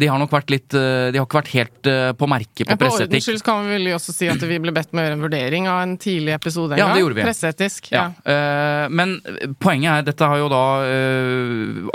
de 0.00 0.08
har 0.08 0.18
nok 0.20 0.32
vært 0.32 0.50
litt 0.52 0.68
De 0.72 1.16
har 1.16 1.24
ikke 1.26 1.38
vært 1.40 1.52
helt 1.54 1.88
på 2.18 2.26
merket 2.30 2.66
på 2.66 2.72
ja, 2.72 2.76
på 2.78 2.88
ordens 2.90 3.24
skyld 3.26 3.42
kan 3.44 3.64
vi 3.66 3.74
vel 3.76 3.88
også 3.96 4.12
si 4.14 4.28
at 4.30 4.42
vi 4.46 4.58
ble 4.62 4.72
bedt 4.74 4.92
med 4.94 5.02
å 5.02 5.06
gjøre 5.06 5.16
en 5.18 5.24
vurdering 5.24 5.68
av 5.70 5.80
en 5.84 5.94
tidlig 6.00 6.34
episode. 6.36 6.74
en 6.74 6.80
Ja, 6.80 6.88
det 6.88 6.94
gang. 6.94 7.02
gjorde 7.02 7.18
vi. 7.18 7.24
Presseetisk. 7.26 7.90
Ja. 7.92 8.04
Ja. 8.24 8.34
eh, 8.34 8.86
men 8.94 9.16
poenget 9.62 9.90
er, 9.92 10.06
dette 10.10 10.28
har 10.30 10.40
jo 10.40 10.48
da 10.52 10.62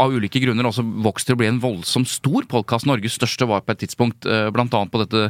av 0.02 0.14
ulike 0.16 0.42
grunner 0.44 0.68
også 0.70 0.84
vokst 1.06 1.30
til 1.30 1.36
å 1.38 1.40
bli 1.40 1.50
en 1.50 1.62
voldsomt 1.64 2.10
stor 2.10 2.48
podkast. 2.52 2.88
Norges 2.90 3.16
største 3.18 3.48
var 3.50 3.64
på 3.66 3.76
et 3.76 3.84
tidspunkt 3.86 4.26
blant 4.26 4.74
annet 4.76 4.94
på 4.94 5.02
dette 5.04 5.26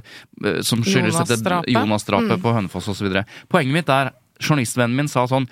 som 0.66 0.84
skyldes 0.84 1.16
Jonas-drapet. 1.16 1.74
Jonas 1.74 2.08
mm. 2.10 2.44
på 2.44 2.54
Hønefoss 2.58 2.92
osv. 2.94 3.22
Poenget 3.52 3.80
mitt 3.80 3.92
er, 3.92 4.14
journalistvennen 4.42 4.98
min 4.98 5.12
sa 5.12 5.28
sånn 5.30 5.50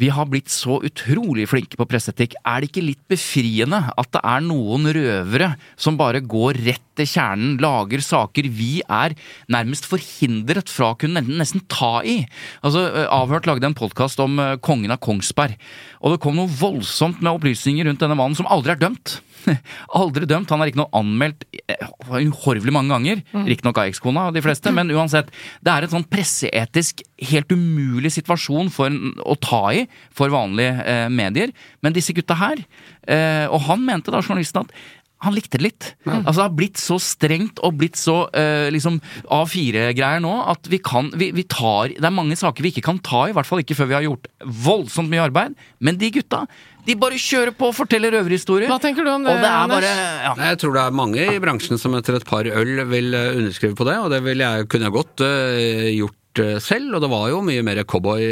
vi 0.00 0.08
har 0.08 0.28
blitt 0.30 0.48
så 0.48 0.78
utrolig 0.86 1.44
flinke 1.50 1.76
på 1.76 1.84
presseetikk. 1.88 2.38
Er 2.40 2.62
det 2.62 2.70
ikke 2.70 2.84
litt 2.86 3.02
befriende 3.10 3.82
at 3.90 4.08
det 4.14 4.22
er 4.24 4.44
noen 4.46 4.88
røvere 4.96 5.50
som 5.76 5.98
bare 6.00 6.22
går 6.24 6.60
rett 6.64 6.89
til 7.00 7.08
kjernen, 7.08 7.56
lager 7.62 8.04
saker 8.04 8.50
vi 8.52 8.80
er 8.84 9.16
nærmest 9.52 9.88
forhindret 9.88 10.70
fra 10.72 10.92
å 10.92 10.98
kunne 11.00 11.24
nesten 11.26 11.64
ta 11.72 12.00
i? 12.04 12.20
Altså, 12.62 12.86
eh, 12.90 13.08
Avhørt 13.10 13.48
lagde 13.48 13.68
en 13.68 13.78
podkast 13.78 14.20
om 14.22 14.38
eh, 14.42 14.58
kongen 14.62 14.92
av 14.92 15.00
Kongsberg, 15.04 15.56
og 16.00 16.14
det 16.14 16.22
kom 16.22 16.38
noe 16.38 16.50
voldsomt 16.60 17.22
med 17.24 17.32
opplysninger 17.32 17.88
rundt 17.88 18.04
denne 18.04 18.18
mannen 18.18 18.38
som 18.38 18.48
aldri 18.50 18.76
er 18.76 18.84
dømt. 18.84 19.18
Aldri 20.00 20.28
dømt. 20.28 20.50
Han 20.52 20.64
er 20.64 20.72
noe 20.78 20.90
anmeldt 20.96 21.46
eh, 21.64 21.86
uhorvelig 22.10 22.74
mange 22.74 22.92
ganger. 22.94 23.22
Riktignok 23.46 23.80
av 23.80 23.90
ekskona, 23.90 24.28
de 24.34 24.42
fleste, 24.44 24.72
men 24.74 24.92
uansett. 24.94 25.30
Det 25.64 25.72
er 25.72 25.86
en 25.86 25.94
sånn 25.94 26.06
presseetisk 26.10 27.04
helt 27.30 27.52
umulig 27.52 28.12
situasjon 28.14 28.70
for 28.72 28.94
å 29.24 29.36
ta 29.40 29.62
i 29.76 29.84
for 30.16 30.32
vanlige 30.32 30.84
eh, 30.84 31.06
medier. 31.12 31.54
Men 31.84 31.96
disse 31.96 32.14
gutta 32.16 32.38
her, 32.40 32.62
eh, 33.08 33.46
og 33.48 33.64
han 33.68 33.84
mente 33.86 34.12
da, 34.12 34.22
journalisten, 34.24 34.66
at 34.66 34.99
han 35.20 35.36
likte 35.36 35.58
det 35.58 35.64
litt. 35.66 35.86
Altså 36.08 36.38
Det 36.38 36.44
har 36.46 36.56
blitt 36.56 36.80
så 36.80 36.96
strengt 37.02 37.60
og 37.66 37.76
blitt 37.80 37.98
så 38.00 38.22
eh, 38.36 38.70
liksom 38.72 38.98
A4-greier 39.28 40.22
nå 40.24 40.32
at 40.48 40.70
vi 40.72 40.80
kan 40.80 41.10
vi, 41.12 41.28
vi 41.36 41.44
tar 41.44 41.92
Det 41.92 42.06
er 42.06 42.14
mange 42.14 42.38
saker 42.40 42.64
vi 42.64 42.72
ikke 42.72 42.86
kan 42.86 43.00
ta 43.04 43.26
i, 43.28 43.34
hvert 43.36 43.48
fall 43.48 43.60
ikke 43.60 43.76
før 43.76 43.90
vi 43.90 43.98
har 43.98 44.06
gjort 44.06 44.30
voldsomt 44.64 45.12
mye 45.12 45.26
arbeid. 45.26 45.58
Men 45.84 45.98
de 46.00 46.08
gutta, 46.14 46.46
de 46.86 46.96
bare 47.00 47.20
kjører 47.20 47.52
på 47.56 47.68
og 47.68 47.76
forteller 47.76 48.16
røverhistorier. 48.16 48.70
Hva 48.72 48.80
tenker 48.80 49.04
du 49.04 49.12
om 49.12 49.26
det, 49.26 49.34
det 49.42 49.50
Anders? 49.50 49.84
bare 49.84 50.22
ja. 50.24 50.32
Jeg 50.52 50.62
tror 50.62 50.78
det 50.78 50.86
er 50.86 50.96
mange 51.02 51.26
i 51.34 51.42
bransjen 51.42 51.82
som 51.82 51.98
etter 51.98 52.16
et 52.16 52.26
par 52.28 52.48
øl 52.48 52.72
vil 52.88 53.12
eh, 53.18 53.36
underskrive 53.42 53.76
på 53.76 53.88
det, 53.90 53.98
og 54.00 54.08
det 54.14 54.22
jeg, 54.40 54.70
kunne 54.72 54.88
jeg 54.88 54.96
godt 54.96 55.26
uh, 55.26 55.84
gjort 55.98 56.42
eh, 56.46 56.56
selv, 56.64 56.96
og 56.96 57.04
det 57.04 57.12
var 57.12 57.28
jo 57.34 57.44
mye 57.44 57.66
mer 57.66 57.82
cowboy 57.84 58.24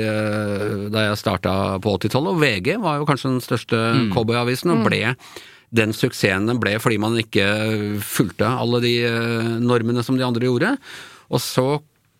da 0.89 1.05
jeg 1.11 1.21
starta 1.21 1.53
på 1.85 1.99
80-tallet, 2.01 2.33
og 2.33 2.41
VG 2.41 2.75
var 2.81 3.03
jo 3.03 3.09
kanskje 3.13 3.35
den 3.35 3.45
største 3.45 3.85
cowboyavisen, 4.17 4.73
og 4.73 4.89
ble 4.89 5.03
den 5.75 5.93
suksessen 5.97 6.49
den 6.49 6.61
ble 6.63 6.77
fordi 6.81 6.99
man 7.03 7.19
ikke 7.21 7.47
fulgte 8.05 8.49
alle 8.49 8.83
de 8.85 8.95
eh, 9.09 9.55
normene 9.61 10.05
som 10.07 10.19
de 10.19 10.27
andre 10.27 10.49
gjorde. 10.49 10.75
Og 11.29 11.43
så 11.45 11.69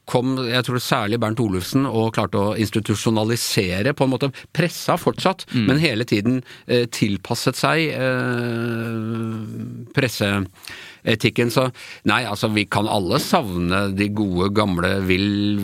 kom 0.09 0.39
jeg 0.49 0.65
tror 0.65 0.81
særlig 0.81 1.19
Bernt 1.21 1.41
Olufsen 1.43 1.85
og 1.89 2.15
klarte 2.17 2.41
å 2.41 2.55
institusjonalisere, 2.61 3.93
på 3.93 4.07
en 4.07 4.13
måte 4.15 4.31
pressa 4.57 4.97
fortsatt, 5.01 5.45
men 5.69 5.81
hele 5.83 6.07
tiden 6.09 6.41
eh, 6.67 6.87
tilpasset 6.89 7.59
seg 7.59 7.93
eh, 7.93 9.43
presseetikken. 9.97 11.53
Så 11.53 11.69
nei, 12.09 12.23
altså 12.25 12.49
vi 12.55 12.65
kan 12.71 12.89
alle 12.89 13.21
savne 13.23 13.89
de 13.97 14.09
gode, 14.17 14.49
gamle 14.57 14.97
Vill 15.09 15.61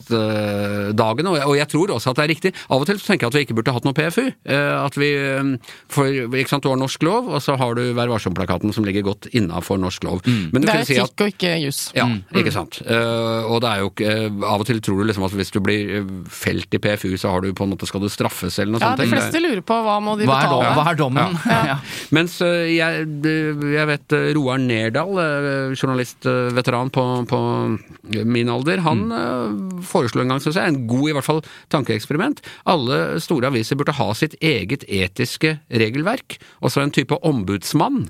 Vest-dagene, 0.00 1.28
og, 1.30 1.36
jeg- 1.36 1.46
og 1.46 1.56
jeg 1.56 1.68
tror 1.68 1.88
også 1.94 2.10
at 2.10 2.16
det 2.16 2.24
er 2.24 2.32
riktig. 2.34 2.52
Av 2.70 2.80
og 2.80 2.86
til 2.86 2.96
så 2.98 3.06
tenker 3.12 3.26
jeg 3.26 3.30
at 3.30 3.34
vi 3.34 3.44
ikke 3.44 3.56
burde 3.58 3.72
hatt 3.74 3.84
noe 3.84 3.92
PFU. 3.94 4.32
eh, 4.46 4.84
At 4.84 4.94
vi, 4.96 5.14
eh, 5.14 5.56
for 5.88 6.04
ikke 6.06 6.48
sant, 6.48 6.62
Du 6.62 6.68
har 6.68 6.76
norsk 6.76 7.02
lov, 7.02 7.28
og 7.28 7.40
så 7.40 7.56
har 7.56 7.74
du 7.74 7.92
Vær 7.94 8.08
varsom-plakaten 8.08 8.72
som 8.72 8.84
ligger 8.84 9.02
godt 9.02 9.28
innafor 9.32 9.78
norsk 9.78 10.04
lov. 10.04 10.20
Men 10.26 10.62
du 10.62 10.66
Det 10.66 10.74
er 10.74 10.80
er 10.80 10.84
si 10.84 10.96
at 10.98 11.10
og 11.20 11.26
ikke 11.32 11.60
jus. 11.64 11.92
ja, 11.94 12.06
ikke 12.34 12.52
sant. 12.52 12.82
Eh, 12.86 13.44
og 13.44 13.60
det 13.62 13.68
er 13.70 13.78
jo 13.80 13.90
ikke 13.90 14.06
eh, 14.10 14.44
Av 14.46 14.60
og 14.60 14.66
til 14.66 14.80
tror 14.80 14.98
du 14.98 15.04
liksom 15.04 15.24
at 15.24 15.32
hvis 15.32 15.50
du 15.50 15.60
blir 15.60 16.06
felt 16.28 16.72
i 16.74 16.78
PFU, 16.78 17.16
så 17.16 17.30
har 17.30 17.40
du 17.40 17.52
på 17.52 17.64
en 17.64 17.70
måte 17.76 17.86
skal 17.86 18.00
du 18.00 18.08
straffes 18.08 18.58
eller 18.58 18.72
noe 18.72 18.80
Ja, 18.80 18.88
sånt. 18.94 18.98
de 18.98 19.06
Det- 19.06 19.12
fleste 19.12 19.40
lurer 19.40 19.62
på 19.62 19.74
hva 19.82 20.00
må 20.02 20.18
de 20.18 20.26
Hva 20.26 20.40
betale. 20.40 20.50
dom, 20.50 20.60
betale. 20.60 20.74
hva 20.76 20.90
er 20.90 20.96
dommen? 20.96 21.38
Ja. 21.46 21.78
Mens 22.12 22.40
eh, 22.40 22.76
jeg, 22.76 23.06
jeg 23.22 23.86
vet 23.86 24.34
Roar 24.36 24.58
Nerdal, 24.58 25.74
journalistveteran 25.76 26.90
på, 26.90 27.26
på 27.28 27.78
min 28.24 28.48
alder, 28.48 28.78
han 28.80 29.12
eh, 29.12 29.82
foreslo 29.90 30.22
en 30.22 30.30
gang, 30.32 30.40
syns 30.42 30.56
jeg, 30.60 30.70
en 30.72 30.80
god 30.90 31.10
i 31.10 31.14
hvert 31.16 31.26
fall 31.26 31.42
tankeeksperiment. 31.74 32.40
Alle 32.70 33.00
store 33.22 33.50
aviser 33.50 33.78
burde 33.80 33.94
ha 33.98 34.08
sitt 34.16 34.36
eget 34.40 34.84
etiske 34.88 35.56
regelverk, 35.70 36.38
og 36.62 36.72
så 36.72 36.84
en 36.84 36.94
type 36.94 37.16
ombudsmann, 37.26 38.06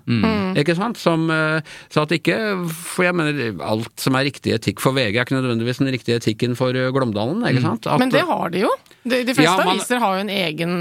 ikke 0.60 0.76
sant, 0.78 0.98
som 1.00 1.26
sa 1.30 2.00
Så 2.00 2.02
at 2.06 2.12
ikke 2.16 2.36
For 2.70 3.04
jeg 3.04 3.14
mener, 3.16 3.58
alt 3.64 3.90
som 4.00 4.16
er 4.18 4.24
riktig 4.28 4.54
etikk 4.56 4.80
for 4.82 4.94
VG, 4.96 5.16
er 5.18 5.24
ikke 5.26 5.36
nødvendigvis 5.36 5.80
den 5.82 5.90
riktige 5.92 6.16
etikken 6.20 6.56
for 6.58 6.74
eh, 6.76 6.88
Glåmdalen, 6.94 7.42
ikke 7.50 7.62
sant? 7.64 7.86
At, 7.86 8.00
Men 8.02 8.12
det 8.12 8.22
har 8.28 8.50
de 8.52 8.64
jo. 8.64 8.70
De, 9.04 9.22
de 9.24 9.34
fleste 9.36 9.44
Ja, 9.48 9.56
man- 9.64 9.74
aviser 9.76 10.00
har 10.02 10.16
jo 10.16 10.24
en 10.24 10.32
egen 10.32 10.72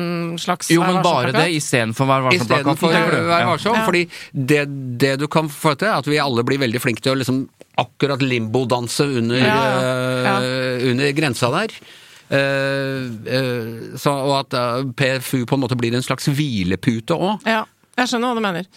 slags 0.42 0.70
Jo, 0.74 0.82
men 0.84 1.02
bare 1.06 1.32
det 1.36 1.46
istedenfor 1.58 2.08
Vær 2.10 2.26
varsom-plakat. 2.28 2.74
Istedenfor? 2.76 3.30
Vær 3.30 3.46
varsom. 3.54 3.78
Ja. 3.80 3.86
Fordi 3.88 4.06
det, 4.34 4.64
det 5.00 5.14
du 5.22 5.28
kan 5.32 5.48
få 5.52 5.76
til, 5.80 5.88
er 5.92 6.00
at 6.02 6.08
vi 6.10 6.20
alle 6.20 6.44
blir 6.48 6.60
veldig 6.62 6.82
flinke 6.84 7.04
til 7.06 7.16
å 7.16 7.20
liksom 7.22 7.44
akkurat 7.78 8.22
limbodanse 8.22 9.04
under, 9.20 9.38
Ja, 9.38 9.58
ja. 10.26 10.36
eh, 10.44 10.90
under 10.92 11.12
grensa 11.18 11.52
der. 11.54 11.76
Uh, 12.30 13.98
så, 13.98 14.12
og 14.14 14.36
at 14.44 14.54
PFU 14.98 15.46
på 15.50 15.58
en 15.58 15.64
måte 15.64 15.78
blir 15.80 15.96
en 15.98 16.06
slags 16.06 16.30
hvilepute 16.30 17.16
òg. 17.18 17.42
Ja, 17.50 17.64
jeg 17.98 18.12
skjønner 18.12 18.32
hva 18.32 18.38
du 18.40 18.44
mener. 18.46 18.70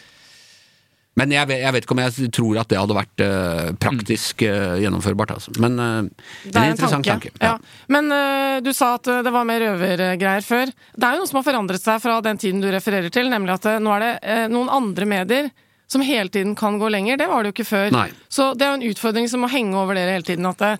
Men 1.20 1.28
jeg 1.34 1.44
jeg 1.60 1.72
vet 1.74 1.84
ikke 1.84 1.92
om 1.92 2.00
jeg 2.00 2.30
tror 2.32 2.58
at 2.62 2.70
det 2.72 2.78
hadde 2.80 2.94
vært 2.96 3.20
uh, 3.20 3.72
praktisk 3.76 4.44
uh, 4.48 4.78
gjennomførbart. 4.80 5.34
Altså. 5.36 5.52
Men 5.60 5.76
uh, 5.76 6.28
Det 6.46 6.54
er 6.56 6.70
en 6.70 6.72
interessant 6.72 7.04
tanke. 7.04 7.34
tanke. 7.36 7.44
Ja. 7.44 7.58
Men 7.92 8.08
eh, 8.16 8.60
du 8.64 8.70
sa 8.72 8.94
at 8.96 9.10
det 9.26 9.32
var 9.34 9.44
mer 9.44 9.60
røvergreier 9.60 10.46
før. 10.46 10.72
Det 10.72 11.04
er 11.04 11.18
jo 11.18 11.20
noe 11.20 11.28
som 11.28 11.42
har 11.42 11.44
forandret 11.50 11.84
seg 11.84 12.00
fra 12.00 12.16
den 12.24 12.40
tiden 12.40 12.64
du 12.64 12.70
refererer 12.72 13.12
til, 13.12 13.28
nemlig 13.28 13.58
at 13.58 13.68
nå 13.84 13.92
er 13.98 14.06
det 14.06 14.38
noen 14.54 14.72
andre 14.72 15.08
medier 15.12 15.50
som 15.92 16.04
hele 16.04 16.32
tiden 16.32 16.54
kan 16.58 16.78
gå 16.80 16.88
lenger. 16.92 17.20
Det 17.20 17.28
var 17.28 17.42
det 17.42 17.52
jo 17.52 17.56
ikke 17.58 17.68
før. 17.68 17.92
Nei. 17.94 18.08
Så 18.32 18.52
det 18.56 18.66
er 18.66 18.72
jo 18.72 18.80
en 18.80 18.88
utfordring 18.92 19.28
som 19.28 19.44
må 19.44 19.52
henge 19.52 19.76
over 19.78 19.98
dere 19.98 20.16
hele 20.16 20.26
tiden, 20.26 20.48
at 20.48 20.62
det, 20.62 20.72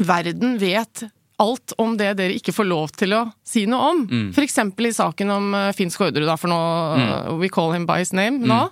verden 0.00 0.58
vet 0.60 1.06
alt 1.40 1.72
om 1.80 1.96
det 1.96 2.12
dere 2.18 2.36
ikke 2.36 2.52
får 2.52 2.68
lov 2.68 2.92
til 3.00 3.16
å 3.16 3.24
si 3.46 3.64
noe 3.70 3.92
om. 3.94 4.06
Mm. 4.06 4.30
Eksempel 4.44 4.90
i 4.90 4.96
saken 4.96 5.32
om 5.32 5.52
uh, 5.56 5.68
Finn 5.76 5.92
Skårderud, 5.92 6.28
da, 6.28 6.36
for 6.40 6.52
nå 6.52 6.60
uh, 6.60 7.36
We 7.40 7.48
call 7.52 7.72
him 7.72 7.88
by 7.88 8.02
his 8.02 8.12
name 8.16 8.44
nå. 8.44 8.66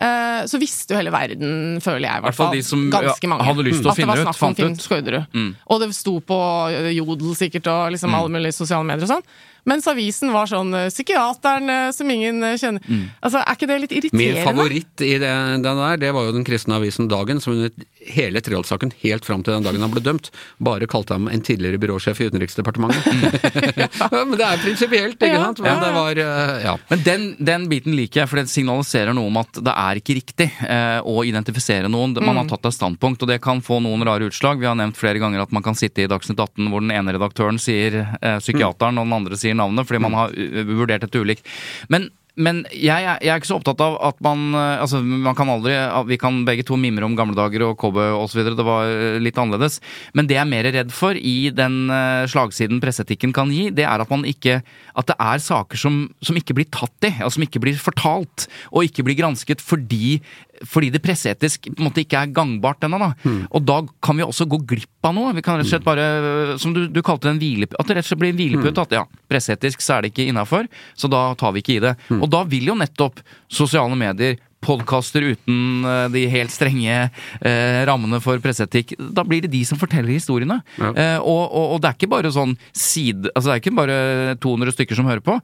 Eh, 0.00 0.46
så 0.48 0.56
visste 0.56 0.94
jo 0.94 0.96
hele 0.96 1.12
verden, 1.12 1.76
føler 1.84 2.06
jeg, 2.06 2.20
i 2.22 2.24
hvert 2.24 2.36
fall 2.38 2.54
de 2.56 2.62
som, 2.64 2.86
ganske 2.88 3.28
mange, 3.28 3.44
hadde 3.44 3.64
lyst 3.66 3.82
til 3.82 3.90
å 3.90 3.92
at 3.92 4.00
det 4.00 4.06
var 4.08 4.22
snakk 4.22 4.44
om 4.46 4.54
Finn. 4.56 4.76
Skårderud. 4.80 5.34
Mm. 5.36 5.50
Og 5.74 5.82
det 5.82 5.90
sto 5.98 6.14
på 6.24 6.38
eh, 6.72 6.88
Jodel 6.96 7.34
sikkert, 7.36 7.68
og 7.68 7.92
liksom 7.92 8.16
alle 8.16 8.32
mulige 8.32 8.56
sosiale 8.56 8.86
medier 8.88 9.04
og 9.04 9.12
sånn. 9.18 9.26
Mens 9.68 9.88
avisen 9.90 10.32
var 10.32 10.48
sånn 10.50 10.72
eh, 10.76 10.88
Psykiateren 10.92 11.68
eh, 11.68 11.90
som 11.96 12.10
ingen 12.10 12.40
kjenner'. 12.40 12.58
kjenner. 12.60 13.08
Altså, 13.20 13.42
er 13.42 13.58
ikke 13.58 13.68
det 13.70 13.78
litt 13.84 13.92
irriterende? 13.98 14.40
Min 14.40 14.46
favoritt 14.46 15.04
i 15.04 15.12
det, 15.20 15.32
den 15.64 15.82
der, 15.82 15.96
det 16.00 16.12
var 16.16 16.28
jo 16.28 16.36
den 16.36 16.46
kristne 16.46 16.78
avisen 16.78 17.08
Dagen, 17.10 17.40
som 17.40 17.56
under 17.56 17.70
hele 18.06 18.40
Treholt-saken, 18.40 18.92
helt 19.02 19.26
fram 19.26 19.42
til 19.44 19.54
den 19.54 19.66
dagen 19.66 19.84
han 19.84 19.92
ble 19.92 20.02
dømt, 20.04 20.30
bare 20.62 20.88
kalte 20.90 21.16
ham 21.16 21.28
en 21.30 21.42
tidligere 21.44 21.80
byråsjef 21.82 22.20
i 22.20 22.30
Utenriksdepartementet. 22.30 23.08
Ja, 23.80 23.86
Men 24.12 24.36
det 24.38 24.44
er 24.46 24.60
prinsipielt, 24.60 25.20
ikke 25.20 25.40
sant? 25.40 25.60
Men 25.64 25.80
det 25.82 25.90
var 25.94 26.20
eh, 26.22 26.54
Ja. 26.64 26.74
Men 26.90 27.02
den, 27.06 27.26
den 27.38 27.66
biten 27.70 27.94
liker 27.96 28.22
jeg, 28.22 28.30
for 28.30 28.40
det 28.40 28.50
signaliserer 28.52 29.14
noe 29.16 29.30
om 29.30 29.38
at 29.40 29.60
det 29.60 29.74
er 29.74 30.00
ikke 30.00 30.16
riktig 30.18 30.48
eh, 30.66 30.98
å 31.04 31.24
identifisere 31.26 31.90
noen. 31.92 32.16
Man 32.20 32.40
har 32.40 32.48
tatt 32.50 32.68
et 32.68 32.76
standpunkt, 32.76 33.24
og 33.24 33.30
det 33.30 33.40
kan 33.44 33.62
få 33.64 33.80
noen 33.84 34.04
rare 34.06 34.28
utslag. 34.30 34.60
Vi 34.60 34.68
har 34.68 34.78
nevnt 34.78 34.98
flere 34.98 35.22
ganger 35.22 35.44
at 35.44 35.54
man 35.54 35.64
kan 35.66 35.78
sitte 35.78 36.04
i 36.04 36.08
Dagsnytt 36.10 36.40
18 36.40 36.70
hvor 36.72 36.84
den 36.84 36.94
ene 36.94 37.14
redaktøren 37.16 37.60
sier 37.62 38.00
eh, 38.02 38.38
psykiateren, 38.42 39.00
og 39.00 39.08
den 39.08 39.18
andre 39.20 39.40
sier 39.40 39.56
navnet, 39.58 39.88
fordi 39.88 40.02
man 40.02 40.16
har 40.16 40.34
uh, 40.34 40.62
vurdert 40.70 41.04
dette 41.06 41.20
ulikt. 41.22 41.46
Men 41.92 42.10
men 42.38 42.62
jeg, 42.70 43.02
jeg 43.02 43.30
er 43.30 43.40
ikke 43.40 43.48
så 43.48 43.58
opptatt 43.58 43.80
av 43.82 43.96
at 44.10 44.20
man 44.22 44.54
eh, 44.54 44.78
Altså, 44.80 45.00
man 45.02 45.36
kan 45.38 45.50
aldri 45.50 45.74
Vi 46.08 46.18
kan 46.20 46.42
begge 46.46 46.64
to 46.66 46.78
mimre 46.80 47.06
om 47.06 47.16
gamle 47.18 47.36
dager 47.36 47.64
og 47.66 47.76
cowboy 47.80 48.12
osv. 48.20 48.42
Det 48.46 48.66
var 48.66 48.90
eh, 48.90 49.18
litt 49.22 49.38
annerledes. 49.40 49.80
Men 50.16 50.28
det 50.28 50.38
jeg 50.38 50.44
er 50.44 50.50
mer 50.50 50.68
redd 50.70 50.94
for 50.94 51.18
i 51.18 51.50
den 51.54 51.90
eh, 51.92 52.26
slagsiden 52.30 52.80
presseetikken 52.82 53.34
kan 53.36 53.50
gi, 53.52 53.68
det 53.74 53.86
er 53.88 54.02
at 54.02 54.12
man 54.12 54.26
ikke 54.28 54.60
At 54.98 55.10
det 55.10 55.16
er 55.20 55.42
saker 55.42 55.80
som, 55.80 56.02
som 56.24 56.38
ikke 56.38 56.56
blir 56.56 56.68
tatt 56.72 57.08
i, 57.08 57.12
og 57.24 57.32
som 57.34 57.44
ikke 57.44 57.62
blir 57.62 57.78
fortalt, 57.80 58.46
og 58.70 58.86
ikke 58.86 59.04
blir 59.06 59.18
gransket 59.18 59.62
fordi 59.64 60.20
fordi 60.66 60.90
det 60.92 61.02
presseetisk 61.04 61.70
på 61.70 61.78
en 61.78 61.88
måte 61.88 62.02
ikke 62.04 62.20
er 62.20 62.34
gangbart 62.36 62.84
ennå. 62.84 63.00
da. 63.00 63.10
Og 63.50 63.64
da 63.64 63.80
kan 64.04 64.18
vi 64.18 64.26
også 64.26 64.48
gå 64.50 64.60
glipp 64.74 65.08
av 65.08 65.16
noe. 65.16 65.32
Vi 65.36 65.44
kan 65.44 65.56
rett 65.58 65.68
og 65.68 65.72
slett 65.72 65.86
bare, 65.86 66.58
som 66.60 66.74
du, 66.76 66.86
du 66.88 67.00
kalte 67.06 67.28
det, 67.28 67.36
en 67.36 67.42
hvilepute. 67.42 67.80
At 67.80 67.88
det 67.88 67.96
rett 67.98 68.08
og 68.08 68.12
slett 68.12 68.22
blir 68.22 68.34
en 68.34 68.40
hvilepute. 68.40 68.84
At 68.84 68.94
ja, 68.98 69.06
presseetisk 69.30 69.84
så 69.84 69.96
er 69.96 70.04
det 70.04 70.12
ikke 70.12 70.28
innafor, 70.28 70.68
så 70.98 71.10
da 71.12 71.30
tar 71.40 71.56
vi 71.56 71.64
ikke 71.64 71.78
i 71.78 71.82
det. 71.86 71.96
Og 72.20 72.28
da 72.32 72.44
vil 72.50 72.70
jo 72.72 72.78
nettopp 72.78 73.24
sosiale 73.50 73.96
medier 73.98 74.38
Podkaster 74.60 75.24
uten 75.24 75.84
eh, 75.88 76.06
de 76.12 76.26
helt 76.28 76.52
strenge 76.52 76.96
eh, 77.00 77.80
rammene 77.88 78.20
for 78.20 78.40
presseetikk. 78.44 78.92
Da 79.16 79.24
blir 79.24 79.44
det 79.44 79.52
de 79.54 79.62
som 79.64 79.80
forteller 79.80 80.12
historiene. 80.12 80.60
Ja. 80.76 80.90
Eh, 80.92 81.16
og, 81.18 81.42
og, 81.48 81.66
og 81.74 81.80
det 81.80 81.90
er 81.90 81.96
ikke 81.96 82.12
bare 82.12 82.32
sånn 82.34 82.52
side... 82.76 83.32
Altså 83.32 83.48
det 83.48 83.54
er 83.54 83.62
ikke 83.62 83.78
bare 83.78 83.98
200 84.42 84.76
stykker 84.76 85.00
som 85.00 85.08
hører 85.08 85.24
på. 85.24 85.38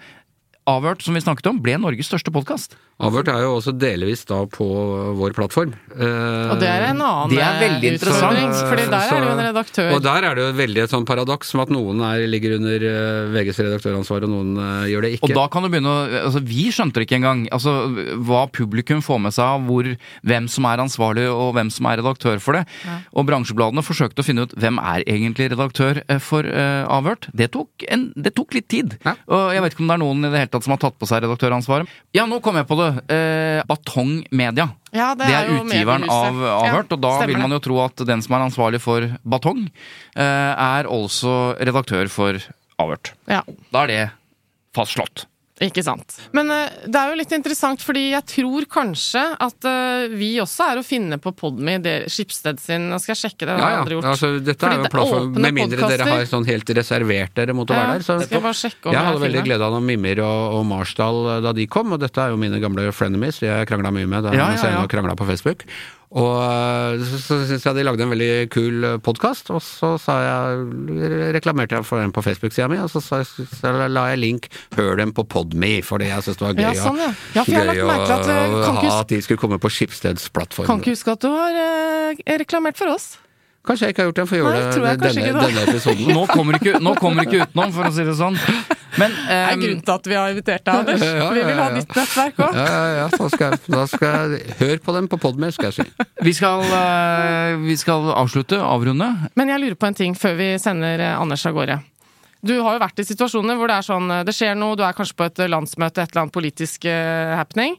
Avhørt, 0.67 1.03
som 1.07 1.15
vi 1.15 1.23
snakket 1.23 1.47
om, 1.47 1.61
ble 1.63 1.77
Norges 1.79 2.09
største 2.11 2.33
podkast. 2.35 2.75
Avhørt 2.97 3.29
er 3.29 3.43
jo 3.45 3.53
også 3.59 3.75
delvis 3.77 4.23
da 4.27 4.39
på 4.49 4.65
vår 5.19 5.35
plattform. 5.37 5.75
Eh, 5.93 6.49
Og 6.51 6.57
det 6.59 6.67
er 6.67 6.87
en 6.89 7.03
annen 7.05 7.29
Det 7.31 7.43
er 7.45 7.59
veldig 7.61 7.91
eh, 7.91 7.97
utfordring, 7.99 8.47
interessant. 8.49 8.71
for 8.71 8.81
der 8.81 8.97
er 8.97 9.21
det 9.21 9.29
jo 9.29 9.35
en 9.35 9.43
redaktør 9.45 9.91
Og 9.93 10.01
der 10.07 10.25
er 10.25 10.39
det 10.39 10.43
jo 10.47 10.55
veldig 10.57 10.81
et 10.83 10.95
sånn 10.95 11.05
paradoks 11.07 11.53
som 11.53 11.61
at 11.61 11.71
noen 11.71 12.01
er, 12.09 12.25
ligger 12.27 12.55
under 12.57 12.87
eh, 12.89 13.29
VGs 13.35 13.61
redaktøransvar, 13.67 14.25
og 14.25 14.33
noen 14.33 14.89
gjør 14.89 15.05
det 15.07 15.11
ikke. 15.19 15.29
Og 15.29 15.35
da 15.37 15.45
kan 15.53 15.67
du 15.67 15.71
begynne 15.75 15.93
å 15.93 16.23
altså 16.25 16.43
Vi 16.49 16.65
skjønte 16.73 16.99
det 16.99 17.07
ikke 17.07 17.19
engang. 17.21 17.45
Altså, 17.53 17.75
hva 18.27 18.47
publikum 18.49 19.05
får 19.05 19.23
med 19.27 19.37
seg 19.37 19.45
av 19.45 19.69
hvor, 19.69 19.91
hvem 20.27 20.49
som 20.57 20.71
er 20.73 20.85
ansvarlig 20.87 21.29
og 21.31 21.53
hvem 21.59 21.71
som 21.77 21.91
er 21.93 22.01
redaktør 22.01 22.41
for 22.43 22.59
det. 22.59 22.65
Og 23.13 23.29
bransjebladene 23.29 23.85
forsøkte 23.87 24.25
å 24.25 24.27
finne 24.27 24.49
ut 24.49 24.57
hvem 24.57 24.81
er 24.81 25.05
egentlig 25.05 25.51
redaktør 25.53 26.01
for 26.25 26.49
uh, 26.49 26.89
Avhørt. 26.97 27.29
Det 27.37 27.53
tok, 27.55 27.85
en, 27.93 28.09
det 28.17 28.33
tok 28.41 28.57
litt 28.57 28.71
tid. 28.73 28.97
Ja. 29.05 29.15
Og 29.29 29.53
jeg 29.53 29.63
vet 29.67 29.77
ikke 29.77 29.85
om 29.85 29.93
det 29.93 29.99
er 30.01 30.05
noen 30.07 30.25
i 30.25 30.33
det 30.33 30.41
hele 30.41 30.53
tatt 30.56 30.56
som 30.65 30.73
har 30.75 30.81
tatt 30.81 30.97
på 30.99 31.07
seg 31.09 31.25
redaktøransvaret. 31.25 31.91
Ja, 32.17 32.25
nå 32.31 32.41
kom 32.45 32.57
jeg 32.57 32.67
på 32.69 32.79
det! 32.81 32.89
Eh, 33.13 33.61
Batong 33.69 34.25
Media. 34.31 34.69
Ja, 34.93 35.15
Det 35.19 35.29
er, 35.29 35.51
jo 35.51 35.65
utgiveren 35.65 36.09
av. 36.09 36.41
Avhørt, 36.41 36.91
Ja, 36.91 36.97
og 36.97 37.01
da 37.03 37.27
vil 37.27 37.39
man 37.39 37.53
jo 37.53 37.61
tro 37.61 37.81
at 37.85 37.97
den 38.09 38.23
som 38.25 38.37
er 38.39 38.47
ansvarlig 38.47 38.81
for 38.81 39.07
Batong, 39.25 39.67
eh, 40.17 40.23
er 40.23 40.89
også 40.89 41.57
redaktør 41.61 42.09
for 42.09 42.41
Avhørt. 42.79 43.13
Ja. 43.29 43.43
Da 43.73 43.85
er 43.85 43.87
det 43.93 44.03
fastslått. 44.77 45.27
Ikke 45.65 45.81
sant. 45.81 46.19
Men 46.37 46.51
uh, 46.53 46.67
det 46.85 47.01
er 47.01 47.13
jo 47.13 47.17
litt 47.17 47.31
interessant, 47.33 47.81
fordi 47.81 48.11
jeg 48.11 48.25
tror 48.29 48.67
kanskje 48.69 49.23
at 49.41 49.69
uh, 49.69 50.05
vi 50.13 50.35
også 50.43 50.67
er 50.73 50.81
å 50.81 50.85
finne 50.85 51.17
på 51.23 51.33
Podme, 51.37 51.79
Skipsted 52.13 52.61
sin 52.61 52.91
Nå 52.91 52.99
skal 53.01 53.15
jeg 53.15 53.23
sjekke 53.23 53.47
det, 53.47 53.55
det 53.55 53.57
ja, 53.57 53.65
har 53.65 53.73
jeg 53.73 53.77
ja. 53.77 53.85
aldri 53.85 53.97
gjort. 53.97 54.09
Altså, 54.11 54.31
dette 54.37 54.61
Fordi 54.61 54.77
er 54.77 54.83
jo 54.83 54.91
plass 54.93 54.93
en 54.93 55.15
plattform, 55.17 55.41
med 55.47 55.57
mindre 55.57 55.91
dere 55.95 56.09
har 56.11 56.29
sånn 56.29 56.47
helt 56.49 56.73
reservert 56.77 57.35
dere 57.41 57.57
mot 57.57 57.73
å 57.73 57.79
være 57.79 57.97
der. 57.97 58.05
Så, 58.05 58.19
skal 58.27 58.39
jeg 58.39 58.45
bare 58.45 58.61
sjekke 58.61 58.91
om 58.91 58.97
jeg 58.97 59.01
jeg 59.01 59.11
hadde 59.11 59.25
veldig 59.25 59.45
glede 59.49 59.67
av 59.67 59.77
noen 59.77 59.89
Mimir 59.89 60.23
og, 60.27 60.43
og 60.59 60.65
Marsdal 60.69 61.21
eh, 61.33 61.43
da 61.47 61.53
de 61.57 61.67
kom, 61.71 61.97
og 61.97 62.03
dette 62.03 62.23
er 62.23 62.35
jo 62.35 62.41
mine 62.41 62.61
gamle 62.63 62.89
frenemies, 62.97 63.41
de 63.41 63.49
jeg 63.49 63.69
krangla 63.71 63.95
mye 63.95 64.11
med 64.11 64.29
da 64.29 64.35
Ja, 64.37 64.51
ja, 64.53 64.61
ja. 64.61 64.81
jeg 64.83 64.93
krangla 64.93 65.17
på 65.19 65.29
Facebook. 65.29 65.65
Og 66.15 66.37
eh, 66.39 67.03
så, 67.03 67.19
så 67.19 67.39
syns 67.49 67.65
jeg 67.67 67.75
de 67.75 67.85
lagde 67.87 68.05
en 68.05 68.13
veldig 68.13 68.31
kul 68.55 68.87
podkast, 69.03 69.51
og 69.51 69.59
så 69.65 69.97
sa 69.99 70.19
jeg, 70.23 70.63
reklamerte 71.35 71.75
jeg 71.75 71.89
for 71.89 71.99
den 72.03 72.15
på 72.15 72.23
Facebook-sida 72.23 72.69
mi, 72.71 72.79
og 72.79 72.93
så, 72.93 73.03
sa 73.03 73.21
så 73.27 73.75
la 73.91 74.07
jeg 74.13 74.23
link 74.23 74.49
'hør 74.77 74.97
dem 75.03 75.13
på 75.17 75.27
Podme', 75.27 75.83
fordi 75.83 76.13
jeg 76.13 76.23
syntes 76.23 76.39
det 76.39 76.47
var 76.47 76.55
gøy, 76.55 76.63
Ja, 76.63 76.73
sånn, 76.79 77.03
ja. 77.03 77.11
Ja, 77.35 77.43
har 77.43 77.75
gøy 77.75 77.83
å 77.83 77.91
at, 77.91 78.27
eh, 78.31 78.57
ha 78.71 79.01
at 79.01 79.09
de 79.11 79.21
skulle 79.23 79.43
komme 79.43 79.59
på 79.59 79.73
Skipsteds 79.73 80.31
plattform. 80.31 80.71
Kan 80.71 80.81
ikke 80.81 80.95
huske 80.95 81.17
at 81.19 81.27
du 81.27 81.31
har 81.35 81.59
eh, 81.59 82.39
reklamert 82.39 82.79
for 82.79 82.95
oss. 82.95 83.17
Kanskje 83.67 83.89
jeg 83.89 83.95
ikke 83.95 84.05
har 84.05 84.11
gjort 84.11 84.19
det, 84.21 84.27
for 84.31 84.37
å 84.37 84.41
gjøre 84.41 84.59
jeg 84.63 84.99
det 85.03 85.13
denne, 85.17 85.45
denne 85.45 85.63
episoden. 85.67 86.11
Nå 86.15 86.25
kommer 86.31 86.59
ikke, 86.61 86.81
nå 86.83 86.93
kommer 87.01 87.27
ikke 87.27 87.47
utenom, 87.47 87.73
for 87.75 87.89
å 87.89 87.95
si 87.95 88.05
det 88.07 88.15
sånn. 88.19 88.37
Men 88.97 89.13
Det 89.17 89.35
er 89.35 89.51
ehm, 89.51 89.63
grunnen 89.65 89.83
til 89.85 89.95
at 89.97 90.07
vi 90.09 90.17
har 90.17 90.31
invitert 90.33 90.65
deg, 90.65 90.79
Anders. 90.83 91.03
Ja, 91.05 91.17
ja, 91.19 91.27
Vi 91.35 91.43
vil 91.49 91.59
ha 91.61 91.67
ditt 91.75 91.97
nettverk 91.99 92.39
òg. 92.47 92.55
Ja, 92.57 92.67
ja, 92.71 92.93
ja. 93.01 93.09
Da 93.13 93.29
skal, 93.33 93.57
jeg, 93.57 93.75
da 93.75 93.83
skal 93.91 94.15
jeg 94.15 94.55
Hør 94.61 94.81
på 94.87 94.95
dem 94.97 95.11
på 95.13 95.19
Podmer, 95.27 95.53
skal 95.57 95.69
jeg 95.73 95.77
si. 95.81 96.07
vi, 96.29 96.33
skal, 96.37 96.65
eh, 96.79 97.59
vi 97.67 97.77
skal 97.81 98.09
avslutte, 98.15 98.61
avrunde. 98.63 99.11
Men 99.37 99.53
jeg 99.53 99.65
lurer 99.65 99.79
på 99.83 99.91
en 99.91 99.99
ting 99.99 100.17
før 100.17 100.39
vi 100.41 100.49
sender 100.63 101.03
eh, 101.03 101.19
Anders 101.19 101.45
av 101.49 101.59
gårde. 101.59 101.81
Du 102.47 102.55
har 102.63 102.77
jo 102.77 102.83
vært 102.83 103.03
i 103.03 103.07
situasjoner 103.09 103.59
hvor 103.59 103.71
det 103.71 103.81
er 103.81 103.87
sånn, 103.87 104.11
det 104.29 104.35
skjer 104.37 104.55
noe, 104.59 104.77
du 104.79 104.85
er 104.87 104.95
kanskje 104.97 105.17
på 105.19 105.27
et 105.27 105.41
landsmøte, 105.51 106.05
et 106.05 106.13
eller 106.13 106.27
annet 106.27 106.37
politisk 106.37 106.87
eh, 106.87 107.35
happening, 107.35 107.75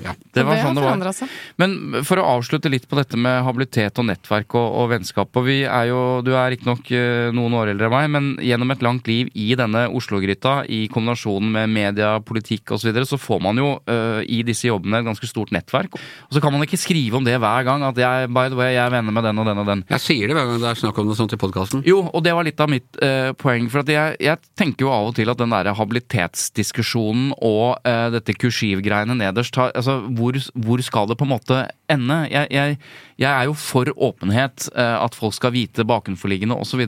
ja. 0.05 0.15
Det 0.33 0.47
var 0.47 0.63
sånn 0.63 0.79
det 0.79 0.87
var. 0.87 1.31
Men 1.61 2.05
for 2.07 2.23
å 2.23 2.27
avslutte 2.39 2.73
litt 2.73 2.87
på 2.89 2.97
dette 2.97 3.19
med 3.21 3.43
habilitet 3.45 3.99
og 4.01 4.09
nettverk 4.09 4.30
nettverk 4.31 4.55
og, 4.55 4.69
og 4.81 4.91
vennskap. 4.93 5.37
Og 5.37 5.47
vi 5.47 5.59
er 5.65 5.91
jo, 5.91 6.21
du 6.23 6.33
er 6.35 6.51
riktignok 6.53 6.87
uh, 6.95 7.31
noen 7.35 7.55
år 7.59 7.73
eldre 7.73 7.89
enn 7.89 7.95
meg, 7.95 8.11
men 8.11 8.29
gjennom 8.45 8.71
et 8.71 8.85
langt 8.85 9.09
liv 9.11 9.31
i 9.35 9.55
denne 9.59 9.89
Oslo-gryta, 9.91 10.65
i 10.71 10.87
kombinasjonen 10.93 11.51
med 11.51 11.71
media, 11.71 12.19
politikk 12.23 12.75
osv., 12.75 12.81
så, 12.81 12.89
videre, 12.89 13.07
så 13.07 13.19
får 13.21 13.43
man 13.45 13.59
jo 13.61 13.75
uh, 13.77 14.21
i 14.25 14.41
disse 14.47 14.69
jobbene 14.69 15.01
et 15.01 15.07
ganske 15.07 15.29
stort 15.29 15.53
nettverk. 15.53 15.99
Og 16.29 16.37
så 16.37 16.43
kan 16.43 16.55
man 16.55 16.65
ikke 16.65 16.81
skrive 16.81 17.19
om 17.19 17.27
det 17.27 17.37
hver 17.41 17.67
gang, 17.67 17.85
at 17.87 17.99
jeg, 18.01 18.31
by 18.33 18.49
the 18.49 18.59
way, 18.59 18.73
jeg 18.75 18.85
er 18.87 18.95
venner 18.95 19.15
med 19.15 19.27
den 19.29 19.43
og 19.43 19.51
den 19.51 19.63
og 19.63 19.69
den. 19.69 19.85
Jeg 19.91 20.05
sier 20.07 20.31
det 20.31 20.39
hver 20.39 20.49
gang 20.49 20.63
det 20.63 20.71
er 20.71 20.81
snakk 20.81 21.03
om 21.03 21.11
noe 21.11 21.19
sånt 21.19 21.37
i 21.37 21.41
podkasten. 21.41 21.85
Jo, 21.89 22.03
og 22.09 22.25
det 22.25 22.35
var 22.37 22.47
litt 22.47 22.63
av 22.63 22.73
mitt 22.73 22.89
uh, 23.03 23.33
poeng. 23.39 23.69
For 23.73 23.85
at 23.85 23.93
jeg, 23.93 24.17
jeg, 24.23 24.41
tenker 24.61 24.87
jo 24.87 24.95
av 24.95 25.11
og 25.11 25.17
til 25.17 25.31
at 25.33 25.41
den 25.41 25.53
derre 25.53 25.75
habilitetsdiskusjonen 25.77 27.35
og 27.47 27.87
dette 28.13 28.35
kursivgreiene 28.37 29.15
nederst 29.17 29.57
har 29.59 29.71
altså, 29.77 29.99
hvor, 30.17 30.37
hvor 30.65 30.83
skal 30.85 31.09
det 31.09 31.17
på 31.21 31.27
en 31.27 31.33
måte 31.33 31.61
ende? 31.91 32.19
Jeg, 32.31 32.49
jeg, 32.55 32.79
jeg 33.21 33.29
er 33.29 33.49
jo 33.51 33.55
for 33.59 33.91
åpenhet, 34.01 34.71
eh, 34.73 34.97
at 34.97 35.17
folk 35.17 35.37
skal 35.37 35.53
vite 35.53 35.85
bakenforliggende 35.85 36.57
osv. 36.57 36.83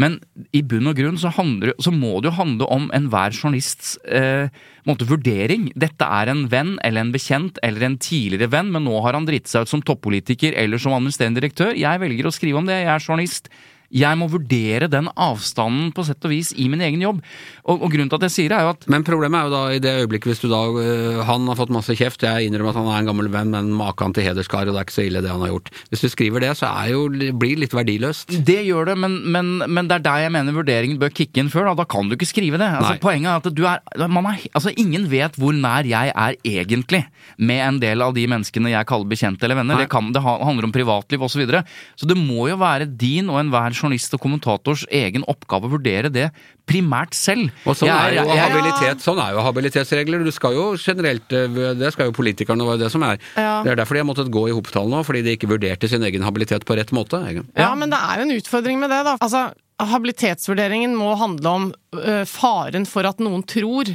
Men 0.00 0.16
i 0.56 0.62
bunn 0.64 0.88
og 0.88 0.96
grunn 0.96 1.18
så, 1.20 1.32
handler, 1.36 1.74
så 1.82 1.92
må 1.92 2.14
det 2.20 2.30
jo 2.30 2.38
handle 2.38 2.68
om 2.72 2.86
enhver 2.96 3.34
journalists 3.36 3.98
eh, 4.08 4.48
vurdering. 4.86 5.68
Dette 5.76 6.06
er 6.06 6.32
en 6.32 6.46
venn 6.48 6.78
eller 6.86 7.04
en 7.04 7.12
bekjent 7.12 7.60
eller 7.66 7.84
en 7.84 7.98
tidligere 8.00 8.48
venn, 8.54 8.72
men 8.72 8.88
nå 8.88 8.96
har 9.04 9.18
han 9.18 9.28
dritt 9.28 9.50
seg 9.50 9.66
ut 9.66 9.74
som 9.74 9.84
toppolitiker 9.84 10.56
eller 10.56 10.80
som 10.80 10.96
administrerende 10.96 11.42
direktør. 11.42 11.76
Jeg 11.76 12.02
velger 12.02 12.30
å 12.30 12.34
skrive 12.34 12.62
om 12.62 12.70
det. 12.70 12.80
Jeg 12.80 12.94
er 12.94 13.04
journalist. 13.04 13.52
Jeg 13.90 14.18
må 14.20 14.28
vurdere 14.30 14.86
den 14.90 15.08
avstanden 15.18 15.90
på 15.94 16.04
sett 16.06 16.22
og 16.26 16.30
vis 16.30 16.52
i 16.54 16.68
min 16.70 16.82
egen 16.86 17.02
jobb. 17.02 17.20
Og, 17.64 17.82
og 17.82 17.88
grunnen 17.90 18.10
til 18.10 18.20
at 18.20 18.26
jeg 18.28 18.34
sier 18.36 18.52
det, 18.52 18.58
er 18.60 18.68
jo 18.68 18.74
at 18.76 18.86
Men 18.92 19.06
problemet 19.06 19.40
er 19.40 19.48
jo 19.48 19.54
da 19.54 19.62
i 19.74 19.80
det 19.82 19.94
øyeblikket 20.04 20.30
hvis 20.30 20.42
du 20.44 20.48
da 20.50 20.60
øh, 20.68 21.20
Han 21.26 21.48
har 21.50 21.58
fått 21.58 21.72
masse 21.74 21.96
kjeft, 21.98 22.22
jeg 22.22 22.46
innrømmer 22.46 22.70
at 22.70 22.78
han 22.78 22.90
er 22.90 23.02
en 23.02 23.10
gammel 23.10 23.30
venn, 23.32 23.50
men 23.54 23.72
maken 23.74 24.14
til 24.14 24.26
hederskar, 24.26 24.68
og 24.68 24.76
det 24.76 24.82
er 24.82 24.86
ikke 24.86 24.96
så 24.96 25.06
ille 25.08 25.22
det 25.24 25.32
han 25.32 25.42
har 25.42 25.52
gjort. 25.52 25.72
Hvis 25.90 26.04
du 26.04 26.08
skriver 26.12 26.44
det, 26.44 26.52
så 26.60 26.70
er 26.70 26.92
jo, 26.94 27.02
blir 27.10 27.56
det 27.56 27.64
litt 27.64 27.76
verdiløst. 27.76 28.36
Det 28.46 28.60
gjør 28.68 28.92
det, 28.92 28.96
men, 29.02 29.18
men, 29.34 29.52
men, 29.66 29.90
det 29.90 29.98
er 29.98 30.06
der 30.06 30.24
jeg 30.26 30.34
mener 30.36 30.56
vurderingen 30.56 31.00
bør 31.00 31.12
kicke 31.14 31.42
inn 31.42 31.50
før. 31.52 31.72
Da, 31.72 31.80
da 31.82 31.88
kan 31.90 32.10
du 32.10 32.16
ikke 32.16 32.30
skrive 32.30 32.60
det. 32.60 32.70
Altså, 32.78 32.94
poenget 33.02 33.32
er 33.32 33.42
at 33.42 33.58
du 33.58 33.64
er, 33.66 33.82
er 33.96 34.06
altså, 34.54 34.74
Ingen 34.80 35.10
vet 35.10 35.34
hvor 35.40 35.52
nær 35.56 35.84
jeg 35.84 36.12
er 36.14 36.36
egentlig 36.46 37.02
med 37.36 37.60
en 37.64 37.80
del 37.82 38.04
av 38.04 38.14
de 38.16 38.24
menneskene 38.30 38.72
jeg 38.72 38.88
kaller 38.88 39.10
bekjente 39.10 39.44
eller 39.46 39.58
venner. 39.60 39.82
Det, 39.82 39.90
kan, 39.92 40.12
det 40.14 40.22
handler 40.22 40.68
om 40.68 40.74
privatliv 40.74 41.26
osv. 41.26 41.30
Så, 41.30 41.38
videre. 41.40 41.62
så 41.96 42.08
det 42.10 42.16
må 42.18 42.48
jo 42.50 42.56
være 42.60 42.88
din 43.00 43.30
og 43.32 43.38
enhver 43.40 43.72
journalist 43.80 44.14
og 44.16 44.20
kommentators 44.22 44.84
egen 44.94 45.24
oppgave 45.30 45.68
å 45.68 45.72
vurdere 45.74 46.10
det 46.12 46.28
primært 46.70 47.16
selv. 47.18 47.50
Og 47.66 47.74
sånn, 47.78 47.90
er, 47.90 48.14
jo 48.18 48.24
jeg, 48.28 48.40
habilitet, 48.44 49.02
sånn 49.04 49.20
er 49.22 49.34
jo 49.34 49.44
habilitetsregler. 49.46 50.22
Du 50.26 50.32
skal 50.34 50.54
jo 50.54 50.66
generelt, 50.78 51.32
eh, 51.34 51.48
Det 51.80 51.92
skal 51.94 52.10
jo 52.10 52.16
politikerne 52.16 52.66
være 52.68 52.84
det 52.84 52.90
som 52.92 53.02
er. 53.06 53.18
Ja. 53.34 53.62
Det 53.64 53.72
er 53.72 53.80
derfor 53.82 53.98
de 53.98 54.04
har 54.04 54.10
måttet 54.10 54.30
gå 54.30 54.44
i 54.50 54.54
hopetall 54.54 54.90
nå, 54.92 55.02
fordi 55.06 55.24
de 55.26 55.34
ikke 55.36 55.50
vurderte 55.50 55.90
sin 55.90 56.04
egen 56.06 56.22
habilitet 56.26 56.66
på 56.68 56.76
rett 56.78 56.92
måte. 56.94 57.18
Ja, 57.26 57.42
ja, 57.56 57.72
men 57.74 57.90
det 57.90 57.98
er 57.98 58.20
jo 58.20 58.28
en 58.28 58.36
utfordring 58.36 58.78
med 58.82 58.92
det, 58.92 59.00
da. 59.08 59.16
Altså, 59.20 59.48
habilitetsvurderingen 59.80 60.94
må 60.98 61.14
handle 61.18 61.56
om 61.56 61.66
ø, 61.96 62.20
faren 62.28 62.86
for 62.88 63.08
at 63.08 63.20
noen 63.22 63.42
tror 63.48 63.90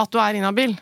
at 0.00 0.12
du 0.12 0.20
er 0.20 0.38
inhabil. 0.38 0.76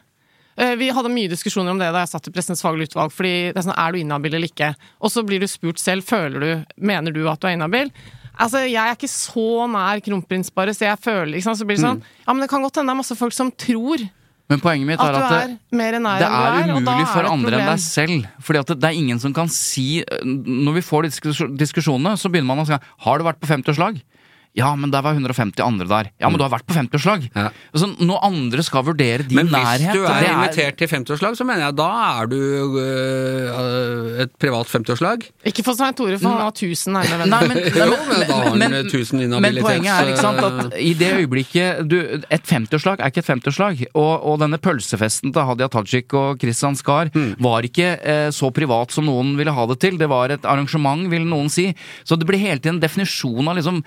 Vi 0.58 0.88
hadde 0.90 1.10
mye 1.14 1.30
diskusjoner 1.30 1.70
om 1.70 1.78
det 1.78 1.92
da 1.94 2.00
jeg 2.02 2.10
satt 2.10 2.26
i 2.26 2.32
Pressens 2.34 2.62
faglige 2.64 2.90
utvalg. 2.90 3.12
fordi 3.14 3.52
det 3.54 3.60
Er 3.60 3.66
sånn, 3.68 3.76
er 3.78 3.92
du 3.94 3.98
inhabil 4.00 4.34
eller 4.34 4.50
ikke? 4.50 4.72
Og 4.98 5.12
så 5.14 5.22
blir 5.22 5.38
du 5.38 5.46
spurt 5.46 5.78
selv 5.78 6.02
føler 6.02 6.42
du, 6.42 6.64
mener 6.82 7.14
du 7.14 7.20
at 7.30 7.38
du 7.38 7.46
er 7.46 7.54
inhabil. 7.54 7.92
Altså, 8.38 8.62
Jeg 8.68 8.78
er 8.78 8.94
ikke 8.94 9.10
så 9.10 9.66
nær 9.70 10.02
kronprinsparet, 10.04 10.76
så 10.76 10.86
jeg 10.86 11.02
føler 11.02 11.34
liksom, 11.36 11.56
så 11.58 11.66
blir 11.66 11.78
det 11.78 11.86
sånn 11.86 12.04
Ja, 12.22 12.32
men 12.32 12.44
det 12.44 12.50
kan 12.52 12.62
godt 12.62 12.78
hende 12.78 12.92
det 12.92 12.96
er 12.96 13.02
masse 13.02 13.18
folk 13.18 13.34
som 13.36 13.50
tror 13.50 14.06
men 14.48 14.62
poenget 14.64 14.88
mitt 14.88 15.02
er 15.04 15.12
at, 15.12 15.16
at 15.20 15.50
du 15.68 15.76
er 15.76 15.96
det 15.98 16.28
er 16.28 16.70
umulig 16.72 17.08
for 17.10 17.28
andre 17.28 17.58
enn 17.58 17.66
deg 17.68 17.82
selv. 17.84 18.28
Fordi 18.40 18.60
at 18.62 18.70
det, 18.70 18.78
det, 18.80 18.88
er 18.88 18.96
ingen 18.96 19.20
som 19.20 19.34
kan 19.36 19.50
si 19.52 20.00
Når 20.24 20.78
vi 20.78 20.84
får 20.86 21.04
disse 21.04 21.48
diskusjonene, 21.60 22.14
så 22.16 22.30
begynner 22.32 22.48
man 22.48 22.64
å 22.64 22.68
si 22.68 22.78
Har 23.04 23.20
du 23.20 23.26
vært 23.28 23.42
på 23.42 23.50
50-årslag? 23.50 24.00
Ja, 24.58 24.72
men 24.78 24.90
der 24.90 25.04
var 25.04 25.14
150 25.14 25.62
andre 25.62 25.86
der. 25.88 26.10
Ja, 26.18 26.28
men 26.28 26.40
du 26.40 26.44
har 26.44 26.50
vært 26.50 26.66
på 26.66 26.74
50-årslag! 26.74 27.28
Ja. 27.30 27.48
Altså, 27.70 27.90
når 28.02 28.24
andre 28.26 28.64
skal 28.66 28.84
vurdere 28.88 29.26
din 29.28 29.38
nærhet 29.38 29.52
Men 29.52 29.78
hvis 29.78 29.94
du 29.94 30.02
er, 30.02 30.24
er 30.24 30.32
invitert 30.32 30.78
til 30.80 30.90
50-årslag, 30.90 31.36
så 31.38 31.46
mener 31.46 31.68
jeg 31.68 31.76
da 31.78 31.88
er 32.08 32.30
du 32.32 32.38
øh, 32.82 34.22
et 34.24 34.32
privat 34.42 34.72
50-årslag. 34.72 35.28
Ikke 35.46 35.64
for 35.66 35.78
Svein 35.78 35.94
Tore, 35.98 36.18
for 36.18 36.32
han 36.32 36.42
har 36.42 36.54
1000 36.54 36.96
nærmere 36.96 37.20
venner. 37.22 37.46
Men, 37.52 37.60
jo, 37.82 37.98
men 38.08 38.24
da 38.24 38.40
har 38.40 38.48
han 38.50 38.78
1000 38.80 39.24
inhabilitets... 39.28 39.44
Men 39.44 39.68
poenget 39.68 39.92
er 39.94 40.12
ikke 40.12 40.24
sant, 40.24 40.42
at 40.48 40.78
i 40.90 40.92
det 40.98 41.12
øyeblikket 41.20 41.84
du, 41.88 41.98
Et 42.18 42.52
50-årslag 42.54 42.98
er 42.98 43.12
ikke 43.12 43.22
et 43.22 43.30
50-årslag. 43.30 43.84
Og, 43.92 44.12
og, 44.16 44.40
denne 44.42 44.58
pølsefesten 44.62 45.34
til 45.34 45.48
Hadia 45.52 45.70
Tajik 45.72 46.14
og 46.18 46.42
Christian 46.42 46.78
Skar 46.78 47.12
mm. 47.14 47.36
var 47.44 47.66
ikke 47.66 47.94
eh, 48.02 48.28
så 48.34 48.50
privat 48.54 48.94
som 48.94 49.06
noen 49.06 49.36
ville 49.38 49.54
ha 49.54 49.68
det 49.70 49.78
til. 49.84 50.00
Det 50.00 50.10
var 50.10 50.34
et 50.34 50.48
arrangement, 50.48 51.06
vil 51.12 51.26
noen 51.28 51.52
si. 51.52 51.70
Så 52.02 52.18
det 52.18 52.26
blir 52.28 52.42
hele 52.42 52.58
tiden 52.58 52.78
en 52.78 52.82
definisjon 52.82 53.48
av 53.48 53.58
liksom 53.58 53.82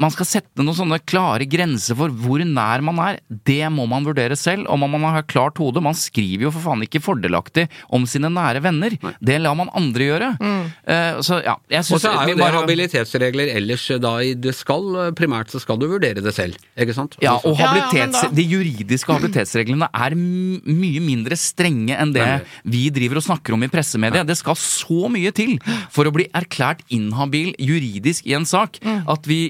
man 0.00 0.12
skal 0.14 0.26
sette 0.26 0.64
noen 0.64 0.76
sånne 0.76 0.98
klare 1.06 1.46
grenser 1.50 1.96
for 1.98 2.12
hvor 2.24 2.42
nær 2.44 2.82
man 2.84 3.00
er. 3.02 3.20
Det 3.28 3.62
må 3.72 3.86
man 3.90 4.06
vurdere 4.06 4.36
selv, 4.38 4.66
og 4.70 4.80
man 4.80 5.04
har 5.06 5.26
klart 5.30 5.60
hode. 5.62 5.82
Man 5.84 5.96
skriver 5.98 6.48
jo 6.48 6.52
for 6.54 6.64
faen 6.68 6.84
ikke 6.86 7.02
fordelaktig 7.04 7.66
om 7.94 8.06
sine 8.10 8.30
nære 8.32 8.62
venner. 8.64 8.96
Nei. 9.02 9.14
Det 9.22 9.38
lar 9.42 9.56
man 9.58 9.70
andre 9.76 10.08
gjøre. 10.08 10.30
Mm. 10.40 10.64
Uh, 10.88 11.20
så 11.24 11.40
ja, 11.44 11.56
jeg 11.70 11.86
synes 11.86 11.98
Og 11.98 12.02
så 12.04 12.12
er 12.12 12.32
jo 12.32 12.34
det 12.34 12.42
bare... 12.42 12.62
habilitetsregler 12.64 13.52
ellers 13.54 13.86
da 14.02 14.14
i 14.24 14.32
det 14.34 14.54
skal, 14.56 14.88
primært 15.16 15.54
så 15.54 15.62
skal 15.62 15.78
du 15.80 15.86
vurdere 15.90 16.24
det 16.24 16.34
selv, 16.34 16.58
ikke 16.78 16.96
sant? 16.96 17.16
Ja, 17.22 17.36
og 17.38 17.56
habilitets, 17.58 18.24
ja, 18.24 18.28
ja, 18.28 18.34
de 18.34 18.46
juridiske 18.48 19.14
habilitetsreglene 19.14 19.88
er 19.94 20.16
mye 20.18 21.02
mindre 21.04 21.38
strenge 21.38 21.96
enn 22.00 22.14
det 22.14 22.24
Nei. 22.24 22.40
vi 22.74 22.84
driver 22.94 23.20
og 23.20 23.26
snakker 23.28 23.56
om 23.56 23.66
i 23.66 23.70
pressemedia. 23.70 24.24
Det 24.26 24.36
skal 24.40 24.58
så 24.58 25.10
mye 25.12 25.30
til 25.34 25.56
for 25.92 26.08
å 26.08 26.14
bli 26.14 26.26
erklært 26.34 26.82
inhabil 26.94 27.52
juridisk 27.62 28.26
i 28.26 28.34
en 28.38 28.46
sak 28.48 28.80
mm. 28.82 29.04
at 29.14 29.28
vi 29.28 29.40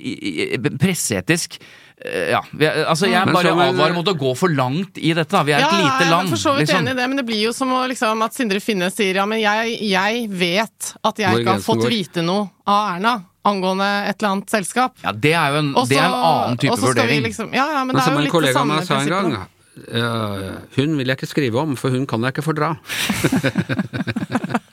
presseetisk 0.81 1.59
eh, 1.61 2.33
ja, 2.33 2.41
altså 2.89 3.11
Jeg 3.11 3.31
bare 3.31 3.53
advarer 3.53 3.95
mot 3.97 4.09
å 4.09 4.17
gå 4.19 4.33
for 4.39 4.53
langt 4.53 4.99
i 4.99 5.13
dette. 5.17 5.45
Vi 5.47 5.55
er 5.55 5.65
ja, 5.65 5.69
et 5.69 5.85
lite 5.85 6.09
land. 6.11 6.29
Jeg 6.29 6.33
er 6.33 6.37
for 6.37 6.45
så 6.45 6.57
vidt 6.57 6.67
liksom. 6.67 6.83
enig 6.83 6.97
i 6.97 6.99
det, 7.01 7.11
men 7.13 7.21
det 7.21 7.27
blir 7.29 7.45
jo 7.47 7.55
som 7.57 7.77
liksom, 7.91 8.25
at 8.27 8.37
Sindre 8.37 8.63
Finne 8.65 8.91
sier 8.95 9.21
ja, 9.23 9.29
men 9.31 9.43
jeg, 9.43 9.79
jeg 9.91 10.27
vet 10.33 10.91
at 11.03 11.23
jeg 11.23 11.45
ikke 11.45 11.57
har 11.57 11.65
fått 11.65 11.87
går. 11.87 11.95
vite 11.95 12.27
noe 12.27 12.49
av 12.65 12.97
Erna 12.97 13.17
angående 13.45 13.89
et 14.09 14.17
eller 14.19 14.31
annet 14.35 14.53
selskap. 14.53 14.97
Ja, 15.05 15.13
Det 15.13 15.35
er 15.37 15.53
jo 15.53 15.61
en, 15.61 15.75
også, 15.77 15.91
det 15.93 15.99
er 15.99 16.07
en 16.07 16.15
annen 16.19 16.61
type 16.63 16.79
vurdering. 16.81 17.27
Liksom, 17.29 17.53
ja, 17.53 17.67
ja, 17.77 17.83
men, 17.85 17.93
men 17.93 18.01
det 18.01 18.07
er 18.09 18.17
jo 18.17 18.25
litt 18.25 18.47
det 18.49 18.55
samme 18.57 18.81
prinsippet. 18.81 19.51
Uh, 19.75 20.63
hun 20.77 20.93
vil 21.01 21.11
jeg 21.11 21.19
ikke 21.19 21.27
skrive 21.27 21.59
om, 21.65 21.75
for 21.77 21.91
hun 21.91 22.07
kan 22.07 22.23
jeg 22.25 22.37
ikke 22.37 22.47
fordra. 22.47 22.77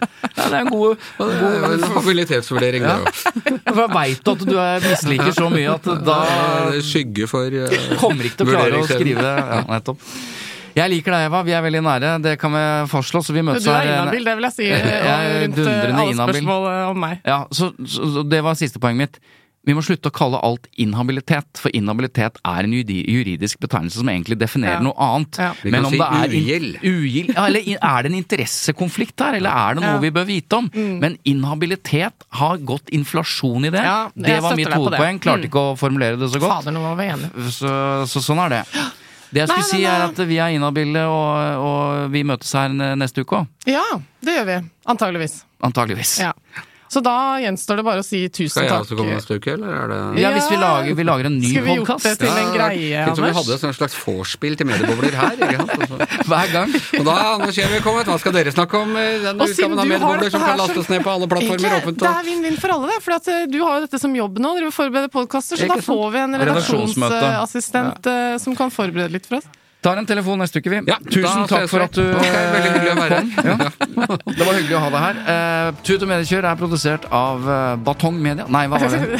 Det 0.51 0.59
er 0.59 0.67
en 0.67 0.73
god, 0.73 1.07
god 1.17 1.87
habilitetsvurdering, 1.95 2.85
ja. 2.85 2.97
det 2.99 3.07
òg. 3.07 3.41
For 3.71 3.81
jeg 3.81 3.93
veit 3.95 4.31
at 4.33 4.45
du 4.45 4.55
misliker 4.85 5.35
så 5.35 5.49
mye 5.51 5.73
at 5.77 5.89
da 6.05 6.19
Skygge 6.85 7.27
for 7.29 7.53
uh, 7.55 7.75
Kommer 8.01 8.27
ikke 8.27 8.41
til 8.41 8.49
å 8.49 8.55
klare 8.55 8.79
å 8.81 8.87
skrive 8.89 9.33
ja, 9.37 9.61
nettopp. 9.69 10.07
Jeg 10.71 10.91
liker 10.93 11.15
deg, 11.15 11.25
Eva. 11.27 11.41
Vi 11.43 11.53
er 11.55 11.63
veldig 11.65 11.81
nære. 11.83 12.13
Det 12.23 12.37
kan 12.39 12.53
vi 12.55 12.63
fastslå. 12.91 13.21
Så 13.25 13.35
vi 13.35 13.43
møtes 13.43 13.67
her. 13.67 13.83
Du 13.83 13.91
er 13.91 13.97
inhabil, 13.97 14.27
det 14.27 14.35
vil 14.39 14.47
jeg 14.47 14.55
si. 14.55 14.69
Jeg 15.11 15.51
rundt 15.51 15.59
alle 15.67 16.15
spørsmål 16.15 16.67
om 16.93 17.03
meg. 17.03 17.19
Ja, 17.27 17.43
så, 17.51 17.71
så, 17.83 18.23
Det 18.23 18.41
var 18.45 18.59
siste 18.59 18.79
poenget 18.83 19.03
mitt. 19.03 19.37
Vi 19.61 19.75
må 19.77 19.83
slutte 19.85 20.09
å 20.09 20.13
kalle 20.13 20.39
alt 20.41 20.63
inhabilitet, 20.81 21.59
for 21.61 21.69
inhabilitet 21.77 22.39
er 22.49 22.65
en 22.65 22.71
juridisk 22.73 23.59
betegnelse 23.61 23.99
som 24.01 24.09
egentlig 24.09 24.39
definerer 24.41 24.79
ja. 24.79 24.85
noe 24.87 24.95
annet. 24.97 25.37
Ja. 25.37 25.49
Vi 25.61 25.73
kan 25.75 25.85
si 25.91 25.99
ugild. 26.39 26.79
ugild 26.81 27.29
ja, 27.35 27.43
eller 27.45 27.67
er 27.77 28.01
det 28.01 28.09
en 28.09 28.17
interessekonflikt 28.17 29.21
her, 29.21 29.37
eller 29.37 29.53
er 29.53 29.77
det 29.77 29.83
noe 29.85 29.99
vi 30.01 30.11
bør 30.15 30.25
vite 30.25 30.57
om? 30.57 30.71
Mm. 30.73 30.95
Men 31.03 31.19
inhabilitet 31.29 32.25
har 32.41 32.63
gått 32.71 32.89
inflasjon 32.89 33.69
i 33.69 33.73
det. 33.75 33.85
det 34.17 34.39
var 34.41 34.57
mitt 34.57 34.73
hovedpoeng. 34.73 35.21
Klarte 35.21 35.45
mm. 35.45 35.51
ikke 35.51 35.63
å 35.67 35.77
formulere 35.77 36.17
det 36.17 36.31
så 36.33 36.41
godt. 36.41 36.57
Fader, 36.57 36.75
nå 36.79 36.81
var 36.87 36.97
vi 36.97 37.07
enige. 37.13 37.45
Så, 37.53 37.75
så, 38.09 38.25
sånn 38.31 38.41
er 38.47 38.57
det. 38.57 38.63
Det 39.29 39.43
jeg 39.43 39.51
skulle 39.53 39.67
nei, 39.67 39.69
si, 39.69 39.85
er 39.87 40.07
at 40.07 40.25
vi 40.27 40.41
er 40.41 40.57
inhabile, 40.57 41.05
og, 41.05 41.61
og 41.69 42.09
vi 42.17 42.25
møtes 42.33 42.49
her 42.57 42.73
neste 42.73 43.21
uke 43.21 43.43
òg. 43.43 43.53
Ja, 43.69 43.85
det 44.25 44.41
gjør 44.41 44.49
vi. 44.49 44.59
Antageligvis. 44.89 45.37
Antageligvis. 45.69 46.17
Ja. 46.25 46.33
Så 46.91 46.99
da 46.99 47.39
gjenstår 47.39 47.79
det 47.79 47.83
bare 47.87 48.01
å 48.01 48.03
si 48.03 48.19
tusen 48.27 48.49
takk. 48.51 48.51
Skal 48.51 48.65
jeg 48.67 48.83
også 48.83 48.95
komme 48.99 49.13
neste 49.15 49.35
uke, 49.39 49.53
eller 49.55 49.75
er 49.77 49.91
det 49.91 49.99
Ja, 50.19 50.31
hvis 50.35 50.49
vi 50.51 50.57
lager, 50.59 50.97
vi 50.97 51.05
lager 51.07 51.29
en 51.29 51.37
ny 51.39 51.51
podkast. 51.53 51.53
Skulle 51.53 51.69
vi 51.69 51.75
gjort 51.77 52.03
det 52.03 52.11
til 52.19 52.39
en 52.41 52.49
greie, 52.51 53.03
Anders? 53.05 53.21
Vi 53.21 53.31
hadde 53.37 53.55
et 53.71 53.77
slags 53.77 53.95
vorspiel 54.01 54.57
til 54.59 54.67
mediebobler 54.67 55.15
her. 55.15 55.39
Altså. 55.47 56.01
Hver 56.33 56.51
gang. 56.51 56.75
Og 56.99 57.07
da 57.07 57.13
er 57.15 57.29
Anders 57.29 57.61
Giæver 57.61 57.85
kommet. 57.85 58.11
Hva 58.11 58.17
skal 58.19 58.35
dere 58.35 58.51
snakke 58.51 58.83
om 58.83 58.91
Den 58.97 59.23
denne 59.23 59.47
utgaven 59.47 59.83
av 59.85 59.89
mediebobler 59.93 60.35
som 60.35 60.43
kan 60.43 60.59
lastes 60.59 60.91
ned 60.91 61.07
på 61.07 61.15
alle 61.15 61.31
plattformer 61.31 61.77
åpent? 61.79 62.03
Det 62.03 62.11
er 62.11 62.27
vinn-vinn 62.27 62.59
for 62.65 62.75
alle, 62.75 62.91
det. 62.91 62.99
For 63.07 63.19
at 63.21 63.31
eh, 63.31 63.47
du 63.47 63.57
har 63.63 63.79
jo 63.79 63.87
dette 63.87 64.03
som 64.03 64.19
jobb 64.19 64.43
nå, 64.43 64.53
dere 64.59 64.75
forbereder 64.75 65.15
podkaster, 65.15 65.63
så 65.63 65.71
da 65.71 65.79
får 65.87 66.05
vi 66.11 66.23
en 66.25 66.39
redaksjonsassistent 66.43 68.11
eh, 68.11 68.35
som 68.43 68.59
kan 68.59 68.73
forberede 68.73 69.15
litt 69.15 69.31
for 69.31 69.39
oss. 69.39 69.47
Tar 69.81 69.97
en 69.97 70.05
telefon 70.05 70.37
neste 70.37 70.61
uke, 70.61 70.69
vi. 70.69 70.79
Ja, 70.85 70.99
Tusen 71.01 71.47
takk 71.49 71.65
for 71.71 71.81
at 71.81 71.95
du 71.97 72.03
okay, 72.05 72.41
Veldig 72.53 72.73
hyggelig 72.75 72.91
å 72.91 72.97
være 72.99 73.17
her. 73.17 73.29
Ja. 73.49 73.69
Det 74.37 74.45
var 74.45 74.53
hyggelig 74.53 74.75
å 74.77 74.81
ha 74.83 74.89
deg 74.93 75.05
her. 75.05 75.21
Uh, 75.25 75.79
Tut 75.81 76.05
og 76.05 76.11
Mediekjør 76.11 76.47
er 76.51 76.59
produsert 76.59 77.07
av 77.09 77.47
uh, 77.49 77.55
Batong 77.81 78.19
Media. 78.21 78.45
Nei, 78.53 78.67
hva 78.69 78.77
var 78.81 78.93
det? 78.93 79.17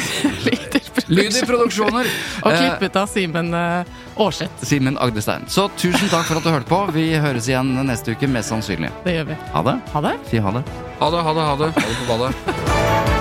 Lyder 1.16 1.48
Produksjoner. 1.50 2.06
og 2.44 2.54
klippet 2.54 2.98
av 3.02 3.10
Simen 3.10 3.50
uh, 3.56 4.20
Aarseth. 4.22 4.62
Simen 4.68 5.00
Agdestein. 5.02 5.48
Så 5.50 5.66
tusen 5.74 6.06
takk 6.12 6.28
for 6.30 6.38
at 6.38 6.46
du 6.46 6.52
hørte 6.54 6.70
på. 6.70 6.84
Vi 6.94 7.08
høres 7.18 7.50
igjen 7.50 7.74
neste 7.88 8.14
uke, 8.14 8.30
mest 8.30 8.54
sannsynlig. 8.54 8.92
Det 9.02 9.18
gjør 9.18 9.32
vi. 9.32 9.40
Ha 9.56 9.64
det. 9.66 9.80
Ha 9.96 10.04
det. 10.06 10.14
Si 10.30 10.42
ha 10.46 10.54
det. 10.54 10.62
Ha 11.02 11.10
det, 11.10 11.26
ha 11.26 11.34
det, 11.34 11.48
ha 11.50 11.58
det. 11.64 11.72
Ha 11.74 11.88
det 11.90 11.98
på 12.04 12.12
badet. 12.14 13.11